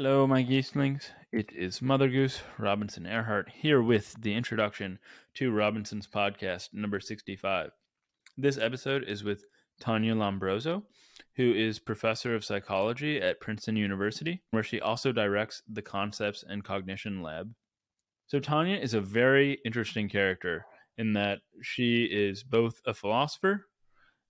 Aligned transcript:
Hello, 0.00 0.28
my 0.28 0.44
geeslings. 0.44 1.10
It 1.32 1.50
is 1.52 1.82
Mother 1.82 2.08
Goose 2.08 2.42
Robinson 2.56 3.04
Earhart 3.04 3.48
here 3.52 3.82
with 3.82 4.14
the 4.22 4.32
introduction 4.32 5.00
to 5.34 5.50
Robinson's 5.50 6.06
podcast 6.06 6.72
number 6.72 7.00
65. 7.00 7.72
This 8.36 8.58
episode 8.58 9.02
is 9.02 9.24
with 9.24 9.44
Tania 9.80 10.14
Lombrozo, 10.14 10.84
who 11.34 11.52
is 11.52 11.80
professor 11.80 12.36
of 12.36 12.44
psychology 12.44 13.20
at 13.20 13.40
Princeton 13.40 13.74
University, 13.74 14.40
where 14.52 14.62
she 14.62 14.80
also 14.80 15.10
directs 15.10 15.64
the 15.68 15.82
Concepts 15.82 16.44
and 16.48 16.62
Cognition 16.62 17.20
Lab. 17.20 17.52
So, 18.28 18.38
Tania 18.38 18.78
is 18.78 18.94
a 18.94 19.00
very 19.00 19.58
interesting 19.64 20.08
character 20.08 20.64
in 20.96 21.12
that 21.14 21.40
she 21.60 22.04
is 22.04 22.44
both 22.44 22.80
a 22.86 22.94
philosopher 22.94 23.66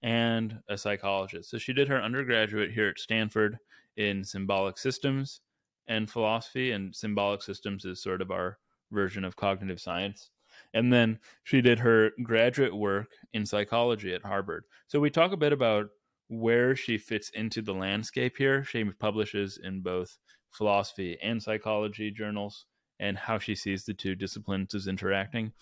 and 0.03 0.61
a 0.71 0.79
psychologist. 0.79 1.51
So, 1.51 1.59
she 1.59 1.75
did 1.75 1.89
her 1.89 2.03
undergraduate 2.03 2.73
here 2.73 2.89
at 2.89 2.99
Stanford 2.99 3.59
in 3.99 4.25
symbolic 4.25 4.79
systems 4.79 5.43
and 5.89 6.11
philosophy, 6.11 6.73
and 6.73 6.95
symbolic 6.95 7.43
systems 7.43 7.85
is 7.85 8.03
sort 8.03 8.23
of 8.23 8.31
our 8.31 8.59
version 8.91 9.25
of 9.25 9.37
cognitive 9.37 9.81
science. 9.81 10.31
And 10.75 10.93
then 10.93 11.19
she 11.45 11.61
did 11.61 11.79
her 11.79 12.11
graduate 12.23 12.75
work 12.75 13.13
in 13.33 13.47
psychology 13.47 14.15
at 14.15 14.25
Harvard. 14.25 14.65
So 14.87 15.01
we 15.01 15.11
talk 15.11 15.33
a 15.33 15.37
bit 15.37 15.53
about 15.53 15.89
where 16.29 16.77
she 16.77 16.99
fits 16.99 17.31
into 17.31 17.63
the 17.63 17.75
landscape 17.75 18.37
here. 18.37 18.65
She 18.65 18.85
publishes 18.85 19.59
in 19.63 19.81
both 19.81 20.19
philosophy 20.51 21.19
and 21.23 21.43
psychology 21.43 22.11
journals 22.11 22.67
and 23.01 23.17
how 23.17 23.39
she 23.39 23.55
sees 23.55 23.85
the 23.85 23.95
two 23.95 24.15
disciplines 24.15 24.75
as 24.75 24.89
interacting. 24.89 25.53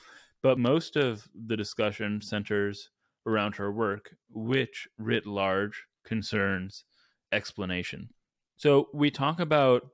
But 0.42 0.58
most 0.58 0.96
of 0.96 1.28
the 1.46 1.56
discussion 1.56 2.20
centers 2.20 2.90
around 3.26 3.56
her 3.56 3.72
work, 3.72 4.14
which 4.30 4.88
writ 4.98 5.26
large 5.26 5.84
concerns 6.04 6.84
explanation. 7.32 8.08
So 8.56 8.88
we 8.94 9.10
talk 9.10 9.40
about 9.40 9.88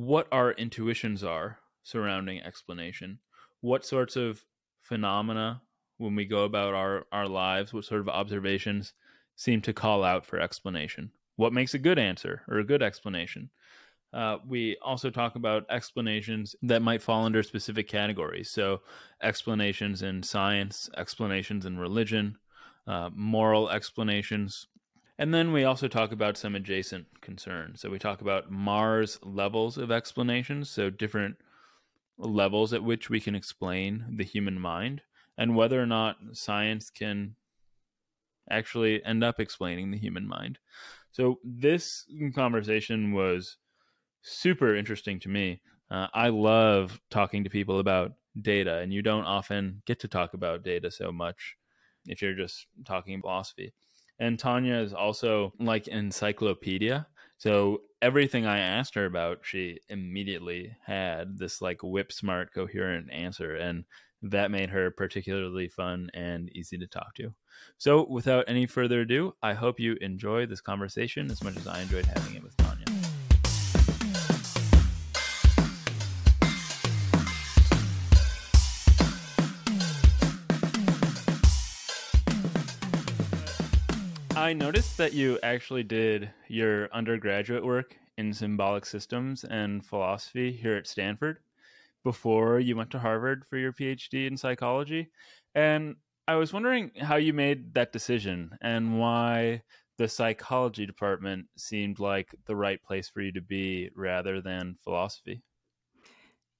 what 0.00 0.26
our 0.32 0.52
intuitions 0.52 1.22
are 1.22 1.58
surrounding 1.82 2.40
explanation, 2.40 3.18
what 3.60 3.84
sorts 3.84 4.16
of 4.16 4.42
phenomena 4.80 5.60
when 5.98 6.14
we 6.14 6.24
go 6.24 6.44
about 6.44 6.72
our, 6.72 7.04
our 7.12 7.28
lives, 7.28 7.74
what 7.74 7.84
sort 7.84 8.00
of 8.00 8.08
observations 8.08 8.94
seem 9.36 9.60
to 9.60 9.74
call 9.74 10.02
out 10.02 10.24
for 10.24 10.40
explanation, 10.40 11.10
what 11.36 11.52
makes 11.52 11.74
a 11.74 11.78
good 11.78 11.98
answer 11.98 12.42
or 12.48 12.58
a 12.58 12.64
good 12.64 12.82
explanation. 12.82 13.50
Uh, 14.14 14.38
we 14.48 14.76
also 14.82 15.10
talk 15.10 15.36
about 15.36 15.66
explanations 15.68 16.56
that 16.62 16.80
might 16.80 17.02
fall 17.02 17.26
under 17.26 17.42
specific 17.42 17.86
categories. 17.86 18.50
So, 18.50 18.80
explanations 19.22 20.02
in 20.02 20.22
science, 20.22 20.88
explanations 20.96 21.66
in 21.66 21.78
religion, 21.78 22.38
uh, 22.86 23.10
moral 23.14 23.68
explanations, 23.68 24.66
and 25.20 25.34
then 25.34 25.52
we 25.52 25.64
also 25.64 25.86
talk 25.86 26.12
about 26.12 26.38
some 26.38 26.54
adjacent 26.54 27.20
concerns. 27.20 27.82
So 27.82 27.90
we 27.90 27.98
talk 27.98 28.22
about 28.22 28.50
Marr's 28.50 29.18
levels 29.22 29.76
of 29.76 29.90
explanations, 29.90 30.70
so 30.70 30.88
different 30.88 31.36
levels 32.16 32.72
at 32.72 32.82
which 32.82 33.10
we 33.10 33.20
can 33.20 33.34
explain 33.34 34.06
the 34.16 34.24
human 34.24 34.58
mind, 34.58 35.02
and 35.36 35.54
whether 35.54 35.80
or 35.80 35.84
not 35.84 36.16
science 36.32 36.88
can 36.88 37.36
actually 38.50 39.04
end 39.04 39.22
up 39.22 39.40
explaining 39.40 39.90
the 39.90 39.98
human 39.98 40.26
mind. 40.26 40.58
So 41.12 41.38
this 41.44 42.06
conversation 42.34 43.12
was 43.12 43.58
super 44.22 44.74
interesting 44.74 45.20
to 45.20 45.28
me. 45.28 45.60
Uh, 45.90 46.06
I 46.14 46.30
love 46.30 46.98
talking 47.10 47.44
to 47.44 47.50
people 47.50 47.78
about 47.78 48.12
data, 48.40 48.78
and 48.78 48.90
you 48.90 49.02
don't 49.02 49.26
often 49.26 49.82
get 49.84 50.00
to 50.00 50.08
talk 50.08 50.32
about 50.32 50.62
data 50.62 50.90
so 50.90 51.12
much 51.12 51.56
if 52.06 52.22
you're 52.22 52.32
just 52.32 52.68
talking 52.86 53.20
philosophy. 53.20 53.74
And 54.20 54.38
Tania 54.38 54.80
is 54.80 54.92
also 54.92 55.52
like 55.58 55.88
encyclopedia. 55.88 57.06
So 57.38 57.80
everything 58.02 58.46
I 58.46 58.58
asked 58.58 58.94
her 58.94 59.06
about, 59.06 59.38
she 59.42 59.80
immediately 59.88 60.76
had 60.84 61.38
this 61.38 61.62
like 61.62 61.82
whip 61.82 62.12
smart, 62.12 62.52
coherent 62.54 63.10
answer. 63.10 63.56
And 63.56 63.84
that 64.22 64.50
made 64.50 64.68
her 64.68 64.90
particularly 64.90 65.68
fun 65.68 66.10
and 66.12 66.54
easy 66.54 66.76
to 66.78 66.86
talk 66.86 67.14
to. 67.14 67.32
So 67.78 68.06
without 68.06 68.44
any 68.46 68.66
further 68.66 69.00
ado, 69.00 69.34
I 69.42 69.54
hope 69.54 69.80
you 69.80 69.96
enjoy 70.02 70.44
this 70.44 70.60
conversation 70.60 71.30
as 71.30 71.42
much 71.42 71.56
as 71.56 71.66
I 71.66 71.80
enjoyed 71.80 72.04
having 72.04 72.34
it 72.34 72.42
with 72.42 72.54
Tania. 72.58 72.79
I 84.50 84.52
noticed 84.52 84.98
that 84.98 85.12
you 85.12 85.38
actually 85.44 85.84
did 85.84 86.28
your 86.48 86.92
undergraduate 86.92 87.64
work 87.64 87.96
in 88.18 88.32
symbolic 88.34 88.84
systems 88.84 89.44
and 89.44 89.86
philosophy 89.86 90.50
here 90.50 90.74
at 90.74 90.88
Stanford 90.88 91.38
before 92.02 92.58
you 92.58 92.74
went 92.74 92.90
to 92.90 92.98
Harvard 92.98 93.44
for 93.48 93.58
your 93.58 93.72
PhD 93.72 94.26
in 94.26 94.36
psychology. 94.36 95.12
And 95.54 95.94
I 96.26 96.34
was 96.34 96.52
wondering 96.52 96.90
how 97.00 97.14
you 97.14 97.32
made 97.32 97.74
that 97.74 97.92
decision 97.92 98.50
and 98.60 98.98
why 98.98 99.62
the 99.98 100.08
psychology 100.08 100.84
department 100.84 101.46
seemed 101.56 102.00
like 102.00 102.34
the 102.46 102.56
right 102.56 102.82
place 102.82 103.08
for 103.08 103.20
you 103.20 103.30
to 103.30 103.40
be 103.40 103.90
rather 103.94 104.40
than 104.40 104.78
philosophy. 104.82 105.44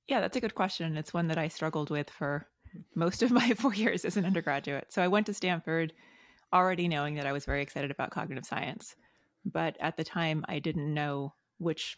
Yeah, 0.06 0.20
that's 0.20 0.36
a 0.36 0.40
good 0.40 0.54
question. 0.54 0.96
It's 0.96 1.12
one 1.12 1.26
that 1.26 1.38
I 1.38 1.48
struggled 1.48 1.90
with 1.90 2.08
for 2.08 2.46
most 2.94 3.24
of 3.24 3.32
my 3.32 3.52
four 3.54 3.74
years 3.74 4.04
as 4.04 4.16
an 4.16 4.24
undergraduate. 4.24 4.92
So 4.92 5.02
I 5.02 5.08
went 5.08 5.26
to 5.26 5.34
Stanford 5.34 5.92
already 6.52 6.88
knowing 6.88 7.14
that 7.14 7.26
I 7.26 7.32
was 7.32 7.44
very 7.44 7.62
excited 7.62 7.90
about 7.90 8.10
cognitive 8.10 8.44
science. 8.44 8.96
But 9.44 9.76
at 9.80 9.96
the 9.96 10.04
time, 10.04 10.44
I 10.48 10.58
didn't 10.58 10.92
know 10.92 11.34
which 11.58 11.96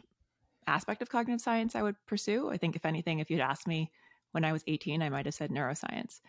aspect 0.66 1.02
of 1.02 1.08
cognitive 1.08 1.40
science 1.40 1.74
I 1.74 1.82
would 1.82 1.96
pursue. 2.06 2.50
I 2.50 2.56
think, 2.56 2.76
if 2.76 2.86
anything, 2.86 3.18
if 3.18 3.30
you'd 3.30 3.40
asked 3.40 3.66
me 3.66 3.90
when 4.32 4.44
I 4.44 4.52
was 4.52 4.62
18, 4.66 5.02
I 5.02 5.08
might 5.08 5.26
have 5.26 5.34
said 5.34 5.50
neuroscience. 5.50 6.20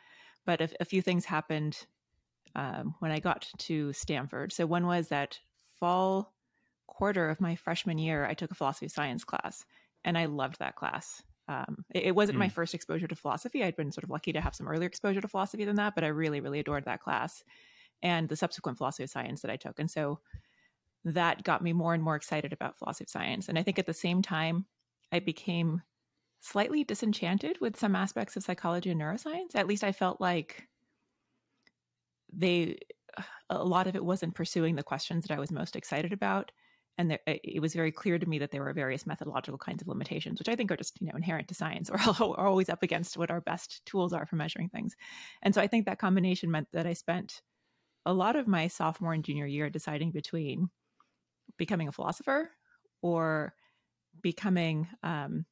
But 0.45 0.61
if, 0.61 0.73
a 0.79 0.85
few 0.85 1.01
things 1.01 1.25
happened 1.25 1.85
um, 2.55 2.95
when 2.99 3.11
I 3.11 3.19
got 3.19 3.47
to 3.57 3.93
Stanford. 3.93 4.51
So, 4.51 4.65
one 4.65 4.87
was 4.87 5.07
that 5.09 5.39
fall 5.79 6.33
quarter 6.87 7.29
of 7.29 7.41
my 7.41 7.55
freshman 7.55 7.97
year, 7.97 8.25
I 8.25 8.33
took 8.33 8.51
a 8.51 8.55
philosophy 8.55 8.85
of 8.85 8.91
science 8.91 9.23
class, 9.23 9.65
and 10.05 10.17
I 10.17 10.25
loved 10.25 10.59
that 10.59 10.75
class. 10.75 11.23
Um, 11.47 11.83
it, 11.93 12.03
it, 12.03 12.15
wasn't 12.15 12.37
mm. 12.37 12.39
my 12.39 12.47
hmm. 12.47 12.53
first 12.53 12.73
exposure 12.73 13.07
to 13.07 13.15
philosophy. 13.15 13.63
I'd 13.63 13.75
been 13.75 13.91
sort 13.91 14.05
of 14.05 14.09
lucky 14.09 14.31
to 14.31 14.39
have 14.39 14.55
some 14.55 14.67
earlier 14.67 14.87
exposure 14.87 15.19
to 15.19 15.27
philosophy 15.27 15.65
than 15.65 15.75
that, 15.75 15.93
but 15.95 16.03
I 16.03 16.07
really, 16.07 16.39
really 16.39 16.59
adored 16.59 16.85
that 16.85 17.01
class 17.01 17.43
and 18.03 18.27
the 18.29 18.35
subsequent 18.35 18.77
philosophy 18.77 19.03
of 19.03 19.09
science 19.09 19.41
that 19.41 19.49
I 19.49 19.55
took. 19.55 19.79
And 19.79 19.89
so 19.89 20.19
that 21.05 21.43
got 21.43 21.63
me 21.63 21.73
more 21.73 21.93
and 21.93 22.03
more 22.03 22.15
excited 22.15 22.53
about 22.53 22.77
philosophy 22.77 23.05
of 23.05 23.09
science. 23.09 23.49
And 23.49 23.57
I 23.57 23.63
think 23.63 23.79
at 23.79 23.87
the 23.87 23.93
same 23.93 24.21
time, 24.21 24.65
I 25.11 25.19
became 25.19 25.81
slightly 26.41 26.83
disenchanted 26.83 27.57
with 27.61 27.79
some 27.79 27.95
aspects 27.95 28.35
of 28.35 28.43
psychology 28.43 28.91
and 28.91 28.99
neuroscience. 28.99 29.55
At 29.55 29.67
least 29.67 29.83
I 29.83 29.93
felt 29.93 30.19
like 30.19 30.67
they, 32.31 32.77
a 33.49 33.63
lot 33.63 33.87
of 33.87 33.95
it 33.95 34.03
wasn't 34.03 34.35
pursuing 34.35 34.75
the 34.75 34.83
questions 34.83 35.25
that 35.25 35.33
I 35.33 35.39
was 35.39 35.51
most 35.51 35.75
excited 35.75 36.11
about. 36.11 36.51
And 36.97 37.09
there, 37.09 37.19
it 37.25 37.61
was 37.61 37.73
very 37.73 37.91
clear 37.91 38.19
to 38.19 38.25
me 38.29 38.39
that 38.39 38.51
there 38.51 38.63
were 38.63 38.73
various 38.73 39.07
methodological 39.07 39.57
kinds 39.57 39.81
of 39.81 39.87
limitations, 39.87 40.39
which 40.39 40.49
I 40.49 40.55
think 40.55 40.71
are 40.71 40.77
just 40.77 41.01
you 41.01 41.07
know 41.07 41.15
inherent 41.15 41.47
to 41.47 41.55
science, 41.55 41.89
or 41.89 41.97
are 41.97 42.47
always 42.47 42.69
up 42.69 42.83
against 42.83 43.17
what 43.17 43.31
our 43.31 43.41
best 43.41 43.83
tools 43.85 44.13
are 44.13 44.27
for 44.27 44.35
measuring 44.35 44.69
things. 44.69 44.95
And 45.41 45.55
so 45.55 45.61
I 45.61 45.65
think 45.65 45.85
that 45.85 45.97
combination 45.97 46.51
meant 46.51 46.67
that 46.71 46.85
I 46.85 46.93
spent 46.93 47.41
a 48.05 48.13
lot 48.13 48.35
of 48.35 48.47
my 48.47 48.67
sophomore 48.67 49.13
and 49.13 49.23
junior 49.23 49.45
year 49.45 49.69
deciding 49.69 50.11
between 50.11 50.69
becoming 51.57 51.87
a 51.87 51.91
philosopher 51.91 52.51
or 53.01 53.53
becoming 54.21 54.87
um, 55.03 55.45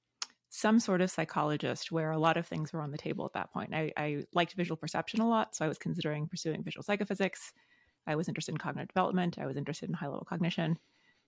some 0.49 0.79
sort 0.79 1.01
of 1.01 1.09
psychologist 1.09 1.91
where 1.91 2.11
a 2.11 2.19
lot 2.19 2.37
of 2.37 2.45
things 2.45 2.73
were 2.73 2.81
on 2.81 2.91
the 2.91 2.97
table 2.97 3.25
at 3.25 3.33
that 3.33 3.51
point. 3.53 3.73
I, 3.73 3.91
I, 3.95 4.23
liked 4.33 4.53
visual 4.53 4.75
perception 4.75 5.21
a 5.21 5.27
lot, 5.27 5.55
so 5.55 5.63
I 5.63 5.67
was 5.67 5.77
considering 5.77 6.27
pursuing 6.27 6.63
visual 6.63 6.83
psychophysics. 6.83 7.53
I 8.05 8.15
was 8.15 8.27
interested 8.27 8.51
in 8.51 8.57
cognitive 8.57 8.89
development. 8.89 9.37
I 9.39 9.45
was 9.45 9.55
interested 9.55 9.89
in 9.89 9.95
high 9.95 10.07
level 10.07 10.25
cognition. 10.27 10.77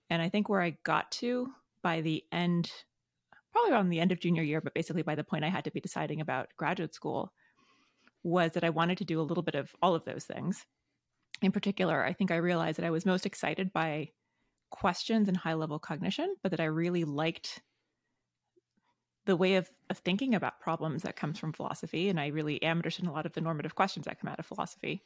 And 0.09 0.21
I 0.21 0.29
think 0.29 0.49
where 0.49 0.61
I 0.61 0.77
got 0.83 1.09
to 1.13 1.49
by 1.81 2.01
the 2.01 2.23
end, 2.31 2.71
probably 3.53 3.71
around 3.71 3.89
the 3.89 3.99
end 3.99 4.11
of 4.11 4.19
junior 4.19 4.43
year, 4.43 4.59
but 4.59 4.73
basically 4.73 5.03
by 5.03 5.15
the 5.15 5.23
point 5.23 5.45
I 5.45 5.49
had 5.49 5.63
to 5.65 5.71
be 5.71 5.79
deciding 5.79 6.19
about 6.19 6.49
graduate 6.57 6.93
school, 6.93 7.31
was 8.23 8.51
that 8.53 8.63
I 8.63 8.69
wanted 8.71 8.97
to 8.99 9.05
do 9.05 9.19
a 9.19 9.23
little 9.23 9.43
bit 9.43 9.55
of 9.55 9.73
all 9.81 9.95
of 9.95 10.05
those 10.05 10.25
things 10.25 10.65
in 11.43 11.51
particular, 11.51 12.03
I 12.03 12.13
think 12.13 12.31
I 12.31 12.37
realized 12.37 12.77
that 12.77 12.85
I 12.85 12.91
was 12.91 13.05
most 13.05 13.25
excited 13.25 13.73
by 13.73 14.09
questions 14.69 15.27
and 15.27 15.37
high 15.37 15.53
level 15.53 15.79
cognition, 15.79 16.35
but 16.41 16.51
that 16.51 16.59
I 16.59 16.65
really 16.65 17.03
liked 17.03 17.61
the 19.25 19.35
way 19.35 19.55
of, 19.55 19.69
of 19.89 19.97
thinking 19.99 20.35
about 20.35 20.59
problems 20.59 21.03
that 21.03 21.15
comes 21.15 21.39
from 21.39 21.53
philosophy. 21.53 22.09
And 22.09 22.19
I 22.19 22.27
really 22.27 22.61
am 22.61 22.77
interested 22.77 23.03
in 23.03 23.09
a 23.09 23.13
lot 23.13 23.25
of 23.25 23.33
the 23.33 23.41
normative 23.41 23.75
questions 23.75 24.05
that 24.05 24.19
come 24.19 24.29
out 24.29 24.39
of 24.39 24.45
philosophy. 24.45 25.01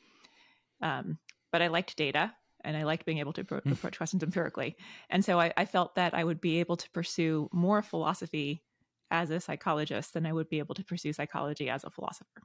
Um, 0.82 1.20
but 1.52 1.62
I 1.62 1.68
liked 1.68 1.96
data 1.98 2.34
and 2.64 2.76
I 2.76 2.84
liked 2.84 3.06
being 3.06 3.20
able 3.20 3.34
to 3.34 3.44
pro- 3.44 3.60
hmm. 3.60 3.74
approach 3.74 3.98
questions 3.98 4.24
empirically. 4.24 4.76
And 5.10 5.24
so 5.24 5.40
I, 5.40 5.54
I 5.56 5.66
felt 5.66 5.96
that 5.96 6.14
I 6.14 6.24
would 6.24 6.42
be 6.42 6.60
able 6.60 6.78
to 6.78 6.90
pursue 6.92 7.50
more 7.52 7.82
philosophy 7.82 8.64
as 9.12 9.30
a 9.30 9.40
psychologist 9.40 10.14
than 10.14 10.26
I 10.26 10.34
would 10.34 10.50
be 10.50 10.60
able 10.60 10.76
to 10.76 10.84
pursue 10.84 11.14
psychology 11.14 11.70
as 11.70 11.84
a 11.84 11.90
philosopher. 11.90 12.42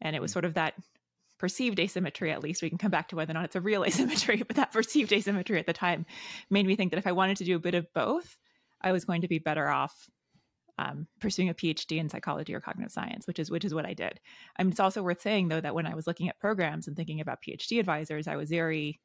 And 0.00 0.14
it 0.14 0.22
was 0.22 0.30
hmm. 0.30 0.34
sort 0.34 0.44
of 0.44 0.54
that 0.54 0.74
perceived 1.38 1.80
asymmetry 1.80 2.30
at 2.30 2.42
least 2.42 2.62
we 2.62 2.68
can 2.68 2.78
come 2.78 2.90
back 2.90 3.08
to 3.08 3.16
whether 3.16 3.32
or 3.32 3.34
not 3.34 3.44
it's 3.44 3.56
a 3.56 3.60
real 3.60 3.84
asymmetry 3.86 4.42
but 4.46 4.56
that 4.56 4.72
perceived 4.72 5.12
asymmetry 5.12 5.58
at 5.58 5.66
the 5.66 5.72
time 5.72 6.06
made 6.50 6.66
me 6.66 6.76
think 6.76 6.90
that 6.90 6.98
if 6.98 7.06
i 7.06 7.12
wanted 7.12 7.36
to 7.36 7.44
do 7.44 7.56
a 7.56 7.60
bit 7.60 7.74
of 7.74 7.92
both 7.92 8.36
I 8.84 8.92
was 8.92 9.06
going 9.06 9.22
to 9.22 9.28
be 9.28 9.38
better 9.38 9.68
off 9.68 10.08
um, 10.78 11.06
pursuing 11.20 11.48
a 11.48 11.54
PhD 11.54 11.98
in 11.98 12.08
psychology 12.08 12.54
or 12.54 12.60
cognitive 12.60 12.92
science, 12.92 13.26
which 13.26 13.38
is 13.38 13.50
which 13.50 13.64
is 13.64 13.74
what 13.74 13.86
I 13.86 13.94
did. 13.94 14.20
I 14.56 14.62
mean, 14.62 14.72
it's 14.72 14.80
also 14.80 15.02
worth 15.02 15.22
saying 15.22 15.48
though 15.48 15.60
that 15.60 15.74
when 15.74 15.86
I 15.86 15.94
was 15.94 16.06
looking 16.06 16.28
at 16.28 16.38
programs 16.38 16.86
and 16.86 16.96
thinking 16.96 17.20
about 17.20 17.42
PhD 17.42 17.80
advisors, 17.80 18.28
I 18.28 18.36
was 18.36 18.50
very 18.50 19.00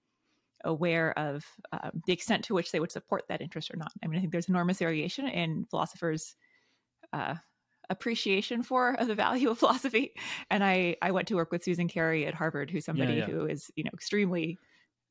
aware 0.66 1.18
of 1.18 1.46
um, 1.72 2.02
the 2.06 2.12
extent 2.12 2.44
to 2.46 2.54
which 2.54 2.72
they 2.72 2.82
would 2.82 2.92
support 2.92 3.24
that 3.30 3.42
interest 3.42 3.72
or 3.72 3.78
not. 3.78 3.92
I 4.04 4.08
mean, 4.08 4.18
I 4.18 4.20
think 4.20 4.34
there's 4.34 4.50
enormous 4.50 4.80
variation 4.80 5.28
in 5.28 5.66
philosophers' 5.70 6.36
uh, 7.14 7.36
appreciation 7.89 8.63
for 8.63 8.94
of 8.94 9.07
the 9.07 9.15
value 9.15 9.50
of 9.50 9.59
philosophy. 9.59 10.13
And 10.50 10.63
I 10.63 10.95
I 11.01 11.12
went 11.12 11.27
to 11.30 11.36
work 11.36 11.51
with 11.51 11.63
Susan 11.63 11.88
Carey 11.88 12.25
at 12.25 12.33
Harvard, 12.33 12.69
who's 12.69 12.86
somebody 12.86 13.13
yeah, 13.13 13.19
yeah. 13.19 13.25
who 13.25 13.45
is 13.45 13.71
you 13.75 13.83
know 13.83 13.91
extremely 13.94 14.57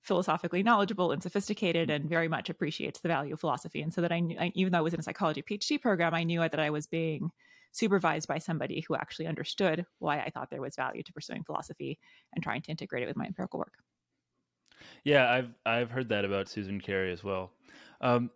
philosophically 0.02 0.62
knowledgeable 0.62 1.12
and 1.12 1.22
sophisticated 1.22 1.90
and 1.90 2.08
very 2.08 2.28
much 2.28 2.48
appreciates 2.48 3.00
the 3.00 3.08
value 3.08 3.34
of 3.34 3.40
philosophy. 3.40 3.82
And 3.82 3.92
so 3.92 4.00
that 4.00 4.12
I, 4.12 4.20
knew, 4.20 4.38
I 4.38 4.52
even 4.54 4.72
though 4.72 4.78
I 4.78 4.82
was 4.82 4.94
in 4.94 5.00
a 5.00 5.02
psychology 5.02 5.42
PhD 5.42 5.80
program, 5.80 6.14
I 6.14 6.24
knew 6.24 6.40
that 6.40 6.60
I 6.60 6.70
was 6.70 6.86
being 6.86 7.30
supervised 7.72 8.26
by 8.26 8.38
somebody 8.38 8.84
who 8.86 8.96
actually 8.96 9.26
understood 9.26 9.84
why 9.98 10.20
I 10.20 10.30
thought 10.30 10.50
there 10.50 10.62
was 10.62 10.76
value 10.76 11.02
to 11.02 11.12
pursuing 11.12 11.44
philosophy 11.44 11.98
and 12.34 12.42
trying 12.42 12.62
to 12.62 12.70
integrate 12.70 13.02
it 13.02 13.06
with 13.06 13.16
my 13.16 13.26
empirical 13.26 13.58
work. 13.58 13.74
Yeah, 15.04 15.30
I've 15.30 15.50
I've 15.66 15.90
heard 15.90 16.08
that 16.10 16.24
about 16.24 16.48
Susan 16.48 16.80
Carey 16.80 17.12
as 17.12 17.24
well. 17.24 17.52
Um, 18.00 18.30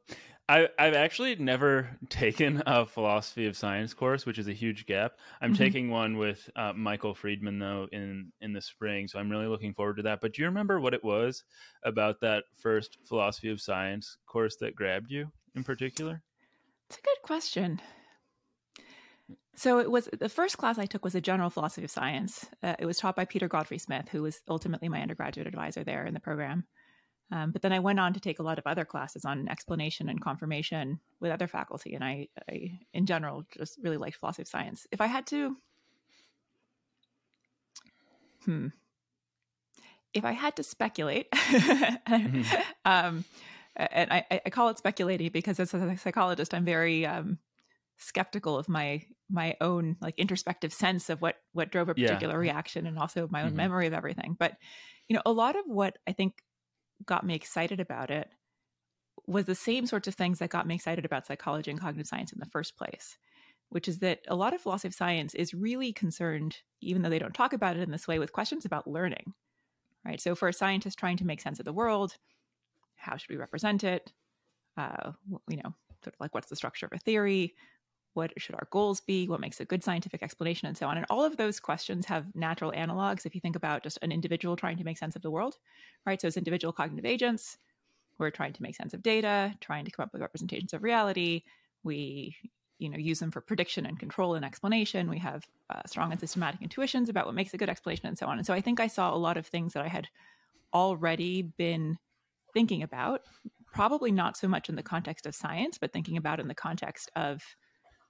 I, 0.52 0.68
I've 0.78 0.92
actually 0.92 1.34
never 1.36 1.88
taken 2.10 2.62
a 2.66 2.84
philosophy 2.84 3.46
of 3.46 3.56
science 3.56 3.94
course, 3.94 4.26
which 4.26 4.38
is 4.38 4.48
a 4.48 4.52
huge 4.52 4.84
gap. 4.84 5.12
I'm 5.40 5.54
mm-hmm. 5.54 5.62
taking 5.62 5.90
one 5.90 6.18
with 6.18 6.50
uh, 6.54 6.74
Michael 6.74 7.14
Friedman 7.14 7.58
though 7.58 7.88
in 7.90 8.32
in 8.42 8.52
the 8.52 8.60
spring, 8.60 9.08
so 9.08 9.18
I'm 9.18 9.30
really 9.30 9.46
looking 9.46 9.72
forward 9.72 9.96
to 9.96 10.02
that. 10.02 10.20
But 10.20 10.34
do 10.34 10.42
you 10.42 10.48
remember 10.48 10.78
what 10.78 10.92
it 10.92 11.02
was 11.02 11.44
about 11.84 12.20
that 12.20 12.44
first 12.52 12.98
philosophy 13.02 13.48
of 13.48 13.62
science 13.62 14.18
course 14.26 14.56
that 14.56 14.76
grabbed 14.76 15.10
you 15.10 15.32
in 15.54 15.64
particular? 15.64 16.22
It's 16.90 16.98
a 16.98 17.02
good 17.02 17.22
question. 17.22 17.80
So 19.54 19.78
it 19.78 19.90
was 19.90 20.08
the 20.18 20.28
first 20.28 20.58
class 20.58 20.78
I 20.78 20.84
took 20.84 21.04
was 21.04 21.14
a 21.14 21.20
general 21.20 21.48
philosophy 21.48 21.84
of 21.84 21.90
science. 21.90 22.44
Uh, 22.62 22.74
it 22.78 22.84
was 22.84 22.98
taught 22.98 23.16
by 23.16 23.24
Peter 23.24 23.48
Godfrey 23.48 23.78
Smith, 23.78 24.08
who 24.10 24.22
was 24.22 24.40
ultimately 24.48 24.90
my 24.90 25.00
undergraduate 25.00 25.46
advisor 25.46 25.82
there 25.82 26.04
in 26.04 26.12
the 26.12 26.20
program. 26.20 26.66
Um, 27.32 27.50
but 27.50 27.62
then 27.62 27.72
I 27.72 27.78
went 27.78 27.98
on 27.98 28.12
to 28.12 28.20
take 28.20 28.40
a 28.40 28.42
lot 28.42 28.58
of 28.58 28.66
other 28.66 28.84
classes 28.84 29.24
on 29.24 29.48
explanation 29.48 30.10
and 30.10 30.20
confirmation 30.20 31.00
with 31.18 31.32
other 31.32 31.46
faculty, 31.46 31.94
and 31.94 32.04
I, 32.04 32.28
I 32.48 32.78
in 32.92 33.06
general, 33.06 33.44
just 33.56 33.78
really 33.82 33.96
liked 33.96 34.16
philosophy 34.16 34.42
of 34.42 34.48
science. 34.48 34.86
If 34.92 35.00
I 35.00 35.06
had 35.06 35.26
to, 35.28 35.56
hmm, 38.44 38.66
if 40.12 40.26
I 40.26 40.32
had 40.32 40.56
to 40.56 40.62
speculate, 40.62 41.30
mm-hmm. 41.30 42.42
um, 42.84 43.24
and 43.76 44.12
I, 44.12 44.42
I, 44.44 44.50
call 44.50 44.68
it 44.68 44.76
speculating 44.76 45.30
because 45.32 45.58
as 45.58 45.72
a 45.72 45.96
psychologist, 45.96 46.52
I'm 46.52 46.66
very 46.66 47.06
um, 47.06 47.38
skeptical 47.96 48.58
of 48.58 48.68
my 48.68 49.06
my 49.30 49.56
own 49.62 49.96
like 50.02 50.18
introspective 50.18 50.74
sense 50.74 51.08
of 51.08 51.22
what 51.22 51.36
what 51.54 51.72
drove 51.72 51.88
a 51.88 51.94
particular 51.94 52.34
yeah. 52.34 52.52
reaction 52.52 52.86
and 52.86 52.98
also 52.98 53.26
my 53.30 53.40
own 53.40 53.48
mm-hmm. 53.48 53.56
memory 53.56 53.86
of 53.86 53.94
everything. 53.94 54.36
But 54.38 54.52
you 55.08 55.16
know, 55.16 55.22
a 55.24 55.32
lot 55.32 55.56
of 55.56 55.64
what 55.66 55.96
I 56.06 56.12
think 56.12 56.34
got 57.06 57.24
me 57.24 57.34
excited 57.34 57.80
about 57.80 58.10
it 58.10 58.28
was 59.26 59.44
the 59.44 59.54
same 59.54 59.86
sorts 59.86 60.08
of 60.08 60.14
things 60.14 60.38
that 60.38 60.50
got 60.50 60.66
me 60.66 60.74
excited 60.74 61.04
about 61.04 61.26
psychology 61.26 61.70
and 61.70 61.80
cognitive 61.80 62.06
science 62.06 62.32
in 62.32 62.40
the 62.40 62.46
first 62.46 62.76
place, 62.76 63.16
which 63.68 63.88
is 63.88 63.98
that 64.00 64.20
a 64.28 64.34
lot 64.34 64.54
of 64.54 64.60
philosophy 64.60 64.88
of 64.88 64.94
science 64.94 65.34
is 65.34 65.54
really 65.54 65.92
concerned, 65.92 66.56
even 66.80 67.02
though 67.02 67.10
they 67.10 67.18
don't 67.18 67.34
talk 67.34 67.52
about 67.52 67.76
it 67.76 67.82
in 67.82 67.90
this 67.90 68.08
way, 68.08 68.18
with 68.18 68.32
questions 68.32 68.64
about 68.64 68.88
learning. 68.88 69.32
Right. 70.04 70.20
So 70.20 70.34
for 70.34 70.48
a 70.48 70.52
scientist 70.52 70.98
trying 70.98 71.16
to 71.18 71.26
make 71.26 71.40
sense 71.40 71.60
of 71.60 71.64
the 71.64 71.72
world, 71.72 72.16
how 72.96 73.16
should 73.16 73.30
we 73.30 73.36
represent 73.36 73.84
it? 73.84 74.12
Uh, 74.76 75.12
you 75.48 75.58
know, 75.58 75.74
sort 76.02 76.14
of 76.14 76.20
like 76.20 76.34
what's 76.34 76.48
the 76.48 76.56
structure 76.56 76.86
of 76.86 76.92
a 76.92 76.98
theory? 76.98 77.54
What 78.14 78.32
should 78.36 78.54
our 78.54 78.68
goals 78.70 79.00
be? 79.00 79.28
What 79.28 79.40
makes 79.40 79.60
a 79.60 79.64
good 79.64 79.82
scientific 79.82 80.22
explanation, 80.22 80.68
and 80.68 80.76
so 80.76 80.86
on. 80.86 80.96
And 80.96 81.06
all 81.08 81.24
of 81.24 81.36
those 81.36 81.60
questions 81.60 82.06
have 82.06 82.34
natural 82.34 82.72
analogs 82.72 83.24
if 83.24 83.34
you 83.34 83.40
think 83.40 83.56
about 83.56 83.82
just 83.82 83.98
an 84.02 84.12
individual 84.12 84.56
trying 84.56 84.76
to 84.78 84.84
make 84.84 84.98
sense 84.98 85.16
of 85.16 85.22
the 85.22 85.30
world, 85.30 85.56
right? 86.04 86.20
So, 86.20 86.28
as 86.28 86.36
individual 86.36 86.72
cognitive 86.72 87.06
agents, 87.06 87.58
we're 88.18 88.30
trying 88.30 88.52
to 88.52 88.62
make 88.62 88.76
sense 88.76 88.94
of 88.94 89.02
data, 89.02 89.54
trying 89.60 89.84
to 89.84 89.90
come 89.90 90.04
up 90.04 90.12
with 90.12 90.22
representations 90.22 90.72
of 90.72 90.82
reality. 90.82 91.42
We 91.84 92.36
you 92.82 92.90
know 92.90 92.98
use 92.98 93.20
them 93.20 93.30
for 93.30 93.40
prediction 93.40 93.86
and 93.86 93.98
control 93.98 94.34
and 94.34 94.44
explanation 94.44 95.08
we 95.08 95.18
have 95.18 95.46
uh, 95.70 95.80
strong 95.86 96.10
and 96.10 96.18
systematic 96.18 96.60
intuitions 96.60 97.08
about 97.08 97.26
what 97.26 97.34
makes 97.34 97.54
a 97.54 97.56
good 97.56 97.70
explanation 97.70 98.08
and 98.08 98.18
so 98.18 98.26
on 98.26 98.38
and 98.38 98.46
so 98.46 98.52
i 98.52 98.60
think 98.60 98.80
i 98.80 98.88
saw 98.88 99.14
a 99.14 99.16
lot 99.16 99.36
of 99.36 99.46
things 99.46 99.72
that 99.72 99.84
i 99.84 99.88
had 99.88 100.08
already 100.74 101.42
been 101.42 101.96
thinking 102.52 102.82
about 102.82 103.22
probably 103.72 104.10
not 104.10 104.36
so 104.36 104.48
much 104.48 104.68
in 104.68 104.74
the 104.74 104.82
context 104.82 105.26
of 105.26 105.34
science 105.34 105.78
but 105.78 105.92
thinking 105.92 106.16
about 106.16 106.40
in 106.40 106.48
the 106.48 106.54
context 106.54 107.08
of 107.14 107.42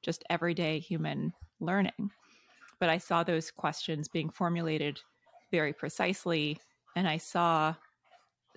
just 0.02 0.24
everyday 0.30 0.78
human 0.78 1.32
learning. 1.60 2.10
But 2.80 2.88
I 2.88 2.98
saw 2.98 3.22
those 3.22 3.50
questions 3.50 4.08
being 4.08 4.30
formulated 4.30 5.00
very 5.50 5.72
precisely, 5.72 6.58
and 6.96 7.06
I 7.06 7.18
saw 7.18 7.74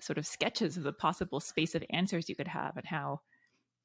sort 0.00 0.18
of 0.18 0.26
sketches 0.26 0.76
of 0.76 0.82
the 0.82 0.92
possible 0.92 1.40
space 1.40 1.74
of 1.74 1.84
answers 1.90 2.28
you 2.28 2.36
could 2.36 2.48
have 2.48 2.76
and 2.76 2.86
how 2.86 3.20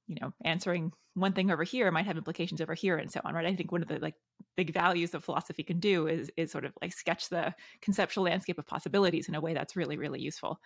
you 0.07 0.17
know 0.19 0.33
answering 0.43 0.91
one 1.13 1.33
thing 1.33 1.51
over 1.51 1.63
here 1.63 1.89
might 1.91 2.05
have 2.05 2.17
implications 2.17 2.59
over 2.59 2.73
here 2.73 2.97
and 2.97 3.11
so 3.11 3.21
on 3.23 3.33
right 3.33 3.45
i 3.45 3.55
think 3.55 3.71
one 3.71 3.81
of 3.81 3.87
the 3.87 3.99
like 3.99 4.15
big 4.57 4.73
values 4.73 5.11
that 5.11 5.23
philosophy 5.23 5.63
can 5.63 5.79
do 5.79 6.07
is 6.07 6.29
is 6.35 6.51
sort 6.51 6.65
of 6.65 6.73
like 6.81 6.91
sketch 6.91 7.29
the 7.29 7.53
conceptual 7.81 8.25
landscape 8.25 8.59
of 8.59 8.67
possibilities 8.67 9.29
in 9.29 9.35
a 9.35 9.41
way 9.41 9.53
that's 9.53 9.75
really 9.75 9.97
really 9.97 10.19
useful 10.19 10.59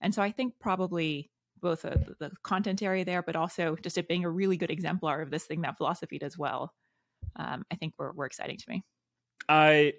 and 0.00 0.14
so 0.14 0.22
i 0.22 0.30
think 0.30 0.54
probably 0.60 1.30
both 1.62 1.84
a, 1.84 1.98
the 2.18 2.30
content 2.42 2.82
area 2.82 3.04
there, 3.04 3.22
but 3.22 3.36
also 3.36 3.76
just 3.82 3.96
it 3.96 4.08
being 4.08 4.24
a 4.24 4.30
really 4.30 4.56
good 4.56 4.70
exemplar 4.70 5.22
of 5.22 5.30
this 5.30 5.44
thing 5.44 5.62
that 5.62 5.78
philosophy 5.78 6.18
does 6.18 6.36
well. 6.36 6.72
Um, 7.36 7.64
I 7.70 7.76
think 7.76 7.94
were, 7.98 8.12
were 8.12 8.26
exciting 8.26 8.58
to 8.58 8.64
me. 8.68 8.84
I 9.48 9.94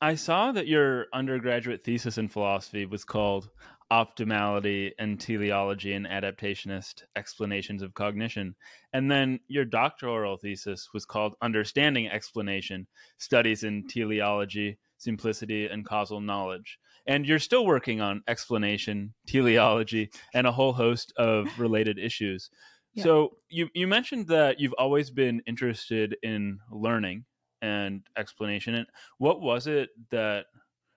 I 0.00 0.14
saw 0.14 0.52
that 0.52 0.68
your 0.68 1.06
undergraduate 1.12 1.82
thesis 1.82 2.18
in 2.18 2.28
philosophy 2.28 2.86
was 2.86 3.04
called 3.04 3.50
Optimality 3.90 4.92
and 4.98 5.18
Teleology 5.18 5.94
and 5.94 6.06
Adaptationist 6.06 7.02
Explanations 7.16 7.82
of 7.82 7.94
Cognition. 7.94 8.54
And 8.92 9.10
then 9.10 9.40
your 9.48 9.64
doctoral 9.64 10.36
thesis 10.36 10.90
was 10.92 11.06
called 11.06 11.36
Understanding 11.40 12.08
Explanation 12.08 12.86
Studies 13.16 13.64
in 13.64 13.88
Teleology, 13.88 14.78
Simplicity, 14.98 15.66
and 15.66 15.86
Causal 15.86 16.20
Knowledge 16.20 16.78
and 17.08 17.26
you're 17.26 17.38
still 17.38 17.64
working 17.64 18.00
on 18.02 18.22
explanation, 18.28 19.14
teleology, 19.26 20.10
and 20.34 20.46
a 20.46 20.52
whole 20.52 20.74
host 20.74 21.12
of 21.16 21.48
related 21.58 21.98
issues. 21.98 22.50
Yeah. 22.92 23.04
So 23.04 23.38
you 23.48 23.68
you 23.74 23.88
mentioned 23.88 24.28
that 24.28 24.60
you've 24.60 24.74
always 24.78 25.10
been 25.10 25.42
interested 25.46 26.16
in 26.22 26.60
learning 26.70 27.24
and 27.62 28.02
explanation. 28.16 28.74
And 28.74 28.86
what 29.16 29.40
was 29.40 29.66
it 29.66 29.88
that 30.10 30.46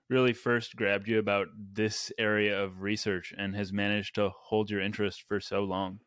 really 0.09 0.33
first 0.33 0.75
grabbed 0.75 1.07
you 1.07 1.17
about 1.17 1.47
this 1.73 2.11
area 2.19 2.61
of 2.61 2.81
research 2.81 3.33
and 3.37 3.55
has 3.55 3.71
managed 3.71 4.15
to 4.15 4.29
hold 4.29 4.69
your 4.69 4.81
interest 4.81 5.23
for 5.27 5.39
so 5.39 5.63
long? 5.63 5.99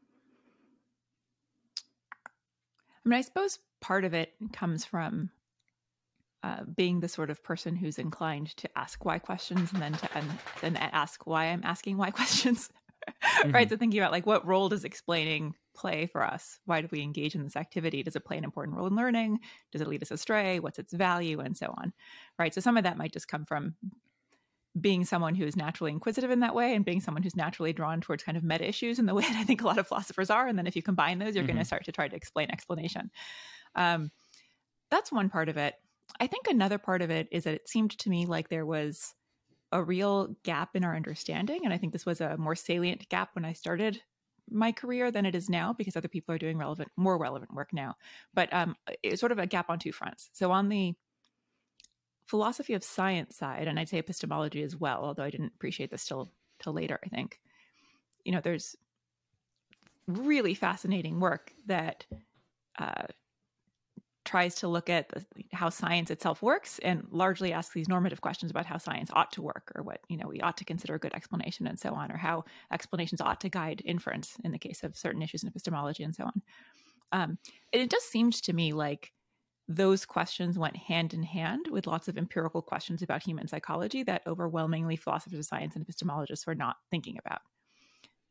I 3.04 3.08
mean, 3.08 3.18
I 3.18 3.22
suppose 3.22 3.58
part 3.80 4.04
of 4.04 4.14
it 4.14 4.32
comes 4.52 4.84
from 4.84 5.30
uh, 6.44 6.62
being 6.76 7.00
the 7.00 7.08
sort 7.08 7.30
of 7.30 7.42
person 7.42 7.74
who's 7.74 7.98
inclined 7.98 8.54
to 8.58 8.68
ask 8.76 9.02
why 9.02 9.18
questions 9.18 9.72
and 9.72 9.80
then 9.80 9.92
to 9.94 10.14
and 10.14 10.26
then 10.60 10.76
ask 10.76 11.26
why 11.26 11.46
I'm 11.46 11.62
asking 11.64 11.96
why 11.96 12.10
questions. 12.20 12.68
mm-hmm. 13.08 13.50
Right. 13.50 13.70
So 13.70 13.78
thinking 13.78 13.98
about 13.98 14.12
like 14.12 14.26
what 14.26 14.46
role 14.46 14.68
does 14.68 14.84
explaining 14.84 15.54
play 15.74 16.04
for 16.06 16.22
us? 16.22 16.60
Why 16.66 16.82
do 16.82 16.88
we 16.90 17.00
engage 17.00 17.34
in 17.34 17.44
this 17.44 17.56
activity? 17.56 18.02
Does 18.02 18.14
it 18.14 18.26
play 18.26 18.36
an 18.36 18.44
important 18.44 18.76
role 18.76 18.86
in 18.86 18.94
learning? 18.94 19.40
Does 19.72 19.80
it 19.80 19.88
lead 19.88 20.02
us 20.02 20.10
astray? 20.10 20.60
What's 20.60 20.78
its 20.78 20.92
value? 20.92 21.40
And 21.40 21.56
so 21.56 21.72
on. 21.78 21.94
Right. 22.38 22.52
So 22.52 22.60
some 22.60 22.76
of 22.76 22.84
that 22.84 22.98
might 22.98 23.14
just 23.14 23.26
come 23.26 23.46
from 23.46 23.76
being 24.78 25.06
someone 25.06 25.34
who 25.34 25.46
is 25.46 25.56
naturally 25.56 25.92
inquisitive 25.92 26.30
in 26.30 26.40
that 26.40 26.54
way 26.54 26.74
and 26.74 26.84
being 26.84 27.00
someone 27.00 27.22
who's 27.22 27.36
naturally 27.36 27.72
drawn 27.72 28.02
towards 28.02 28.22
kind 28.22 28.36
of 28.36 28.44
meta 28.44 28.68
issues 28.68 28.98
in 28.98 29.06
the 29.06 29.14
way 29.18 29.22
that 29.22 29.36
I 29.36 29.44
think 29.44 29.62
a 29.62 29.66
lot 29.66 29.78
of 29.78 29.88
philosophers 29.88 30.28
are. 30.28 30.46
And 30.46 30.58
then 30.58 30.66
if 30.66 30.76
you 30.76 30.82
combine 30.82 31.18
those, 31.18 31.34
you're 31.34 31.44
mm-hmm. 31.44 31.54
going 31.54 31.62
to 31.62 31.64
start 31.64 31.86
to 31.86 31.92
try 31.92 32.06
to 32.06 32.16
explain 32.16 32.50
explanation. 32.50 33.10
Um, 33.74 34.10
that's 34.90 35.10
one 35.10 35.30
part 35.30 35.48
of 35.48 35.56
it. 35.56 35.74
I 36.20 36.26
think 36.26 36.46
another 36.46 36.78
part 36.78 37.02
of 37.02 37.10
it 37.10 37.28
is 37.30 37.44
that 37.44 37.54
it 37.54 37.68
seemed 37.68 37.98
to 37.98 38.10
me 38.10 38.26
like 38.26 38.48
there 38.48 38.66
was 38.66 39.14
a 39.72 39.82
real 39.82 40.36
gap 40.44 40.76
in 40.76 40.84
our 40.84 40.94
understanding. 40.94 41.62
And 41.64 41.74
I 41.74 41.78
think 41.78 41.92
this 41.92 42.06
was 42.06 42.20
a 42.20 42.36
more 42.36 42.54
salient 42.54 43.08
gap 43.08 43.30
when 43.34 43.44
I 43.44 43.52
started 43.52 44.00
my 44.50 44.72
career 44.72 45.10
than 45.10 45.26
it 45.26 45.34
is 45.34 45.48
now 45.48 45.72
because 45.72 45.96
other 45.96 46.08
people 46.08 46.34
are 46.34 46.38
doing 46.38 46.58
relevant, 46.58 46.90
more 46.96 47.18
relevant 47.18 47.52
work 47.52 47.72
now. 47.72 47.96
But 48.34 48.52
um, 48.52 48.76
it's 49.02 49.20
sort 49.20 49.32
of 49.32 49.38
a 49.38 49.46
gap 49.46 49.70
on 49.70 49.78
two 49.78 49.92
fronts. 49.92 50.30
So 50.32 50.52
on 50.52 50.68
the 50.68 50.94
philosophy 52.26 52.74
of 52.74 52.84
science 52.84 53.36
side, 53.36 53.66
and 53.66 53.78
I'd 53.78 53.88
say 53.88 53.98
epistemology 53.98 54.62
as 54.62 54.76
well, 54.76 55.04
although 55.04 55.24
I 55.24 55.30
didn't 55.30 55.52
appreciate 55.56 55.90
this 55.90 56.04
till 56.04 56.30
till 56.60 56.72
later, 56.72 57.00
I 57.04 57.08
think, 57.08 57.40
you 58.24 58.32
know, 58.32 58.40
there's 58.40 58.76
really 60.06 60.54
fascinating 60.54 61.20
work 61.20 61.52
that 61.66 62.06
uh, 62.78 63.06
tries 64.24 64.54
to 64.56 64.68
look 64.68 64.88
at 64.88 65.08
the, 65.10 65.24
how 65.52 65.68
science 65.68 66.10
itself 66.10 66.42
works 66.42 66.78
and 66.80 67.06
largely 67.10 67.52
asks 67.52 67.74
these 67.74 67.88
normative 67.88 68.20
questions 68.20 68.50
about 68.50 68.66
how 68.66 68.78
science 68.78 69.10
ought 69.12 69.32
to 69.32 69.42
work 69.42 69.70
or 69.74 69.82
what 69.82 70.00
you 70.08 70.16
know 70.16 70.28
we 70.28 70.40
ought 70.40 70.56
to 70.56 70.64
consider 70.64 70.94
a 70.94 70.98
good 70.98 71.14
explanation 71.14 71.66
and 71.66 71.78
so 71.78 71.94
on 71.94 72.10
or 72.10 72.16
how 72.16 72.44
explanations 72.72 73.20
ought 73.20 73.40
to 73.40 73.48
guide 73.48 73.82
inference 73.84 74.36
in 74.44 74.52
the 74.52 74.58
case 74.58 74.82
of 74.82 74.96
certain 74.96 75.22
issues 75.22 75.42
in 75.42 75.48
epistemology 75.48 76.02
and 76.04 76.14
so 76.14 76.24
on 76.24 76.42
Um, 77.12 77.38
and 77.72 77.82
it 77.82 77.90
just 77.90 78.10
seemed 78.10 78.34
to 78.34 78.52
me 78.52 78.72
like 78.72 79.12
those 79.68 80.04
questions 80.04 80.58
went 80.58 80.76
hand 80.76 81.14
in 81.14 81.22
hand 81.22 81.66
with 81.70 81.86
lots 81.86 82.08
of 82.08 82.18
empirical 82.18 82.60
questions 82.60 83.02
about 83.02 83.22
human 83.22 83.48
psychology 83.48 84.02
that 84.02 84.26
overwhelmingly 84.26 84.96
philosophers 84.96 85.38
of 85.38 85.44
science 85.46 85.74
and 85.74 85.86
epistemologists 85.86 86.46
were 86.46 86.54
not 86.54 86.76
thinking 86.90 87.18
about. 87.24 87.40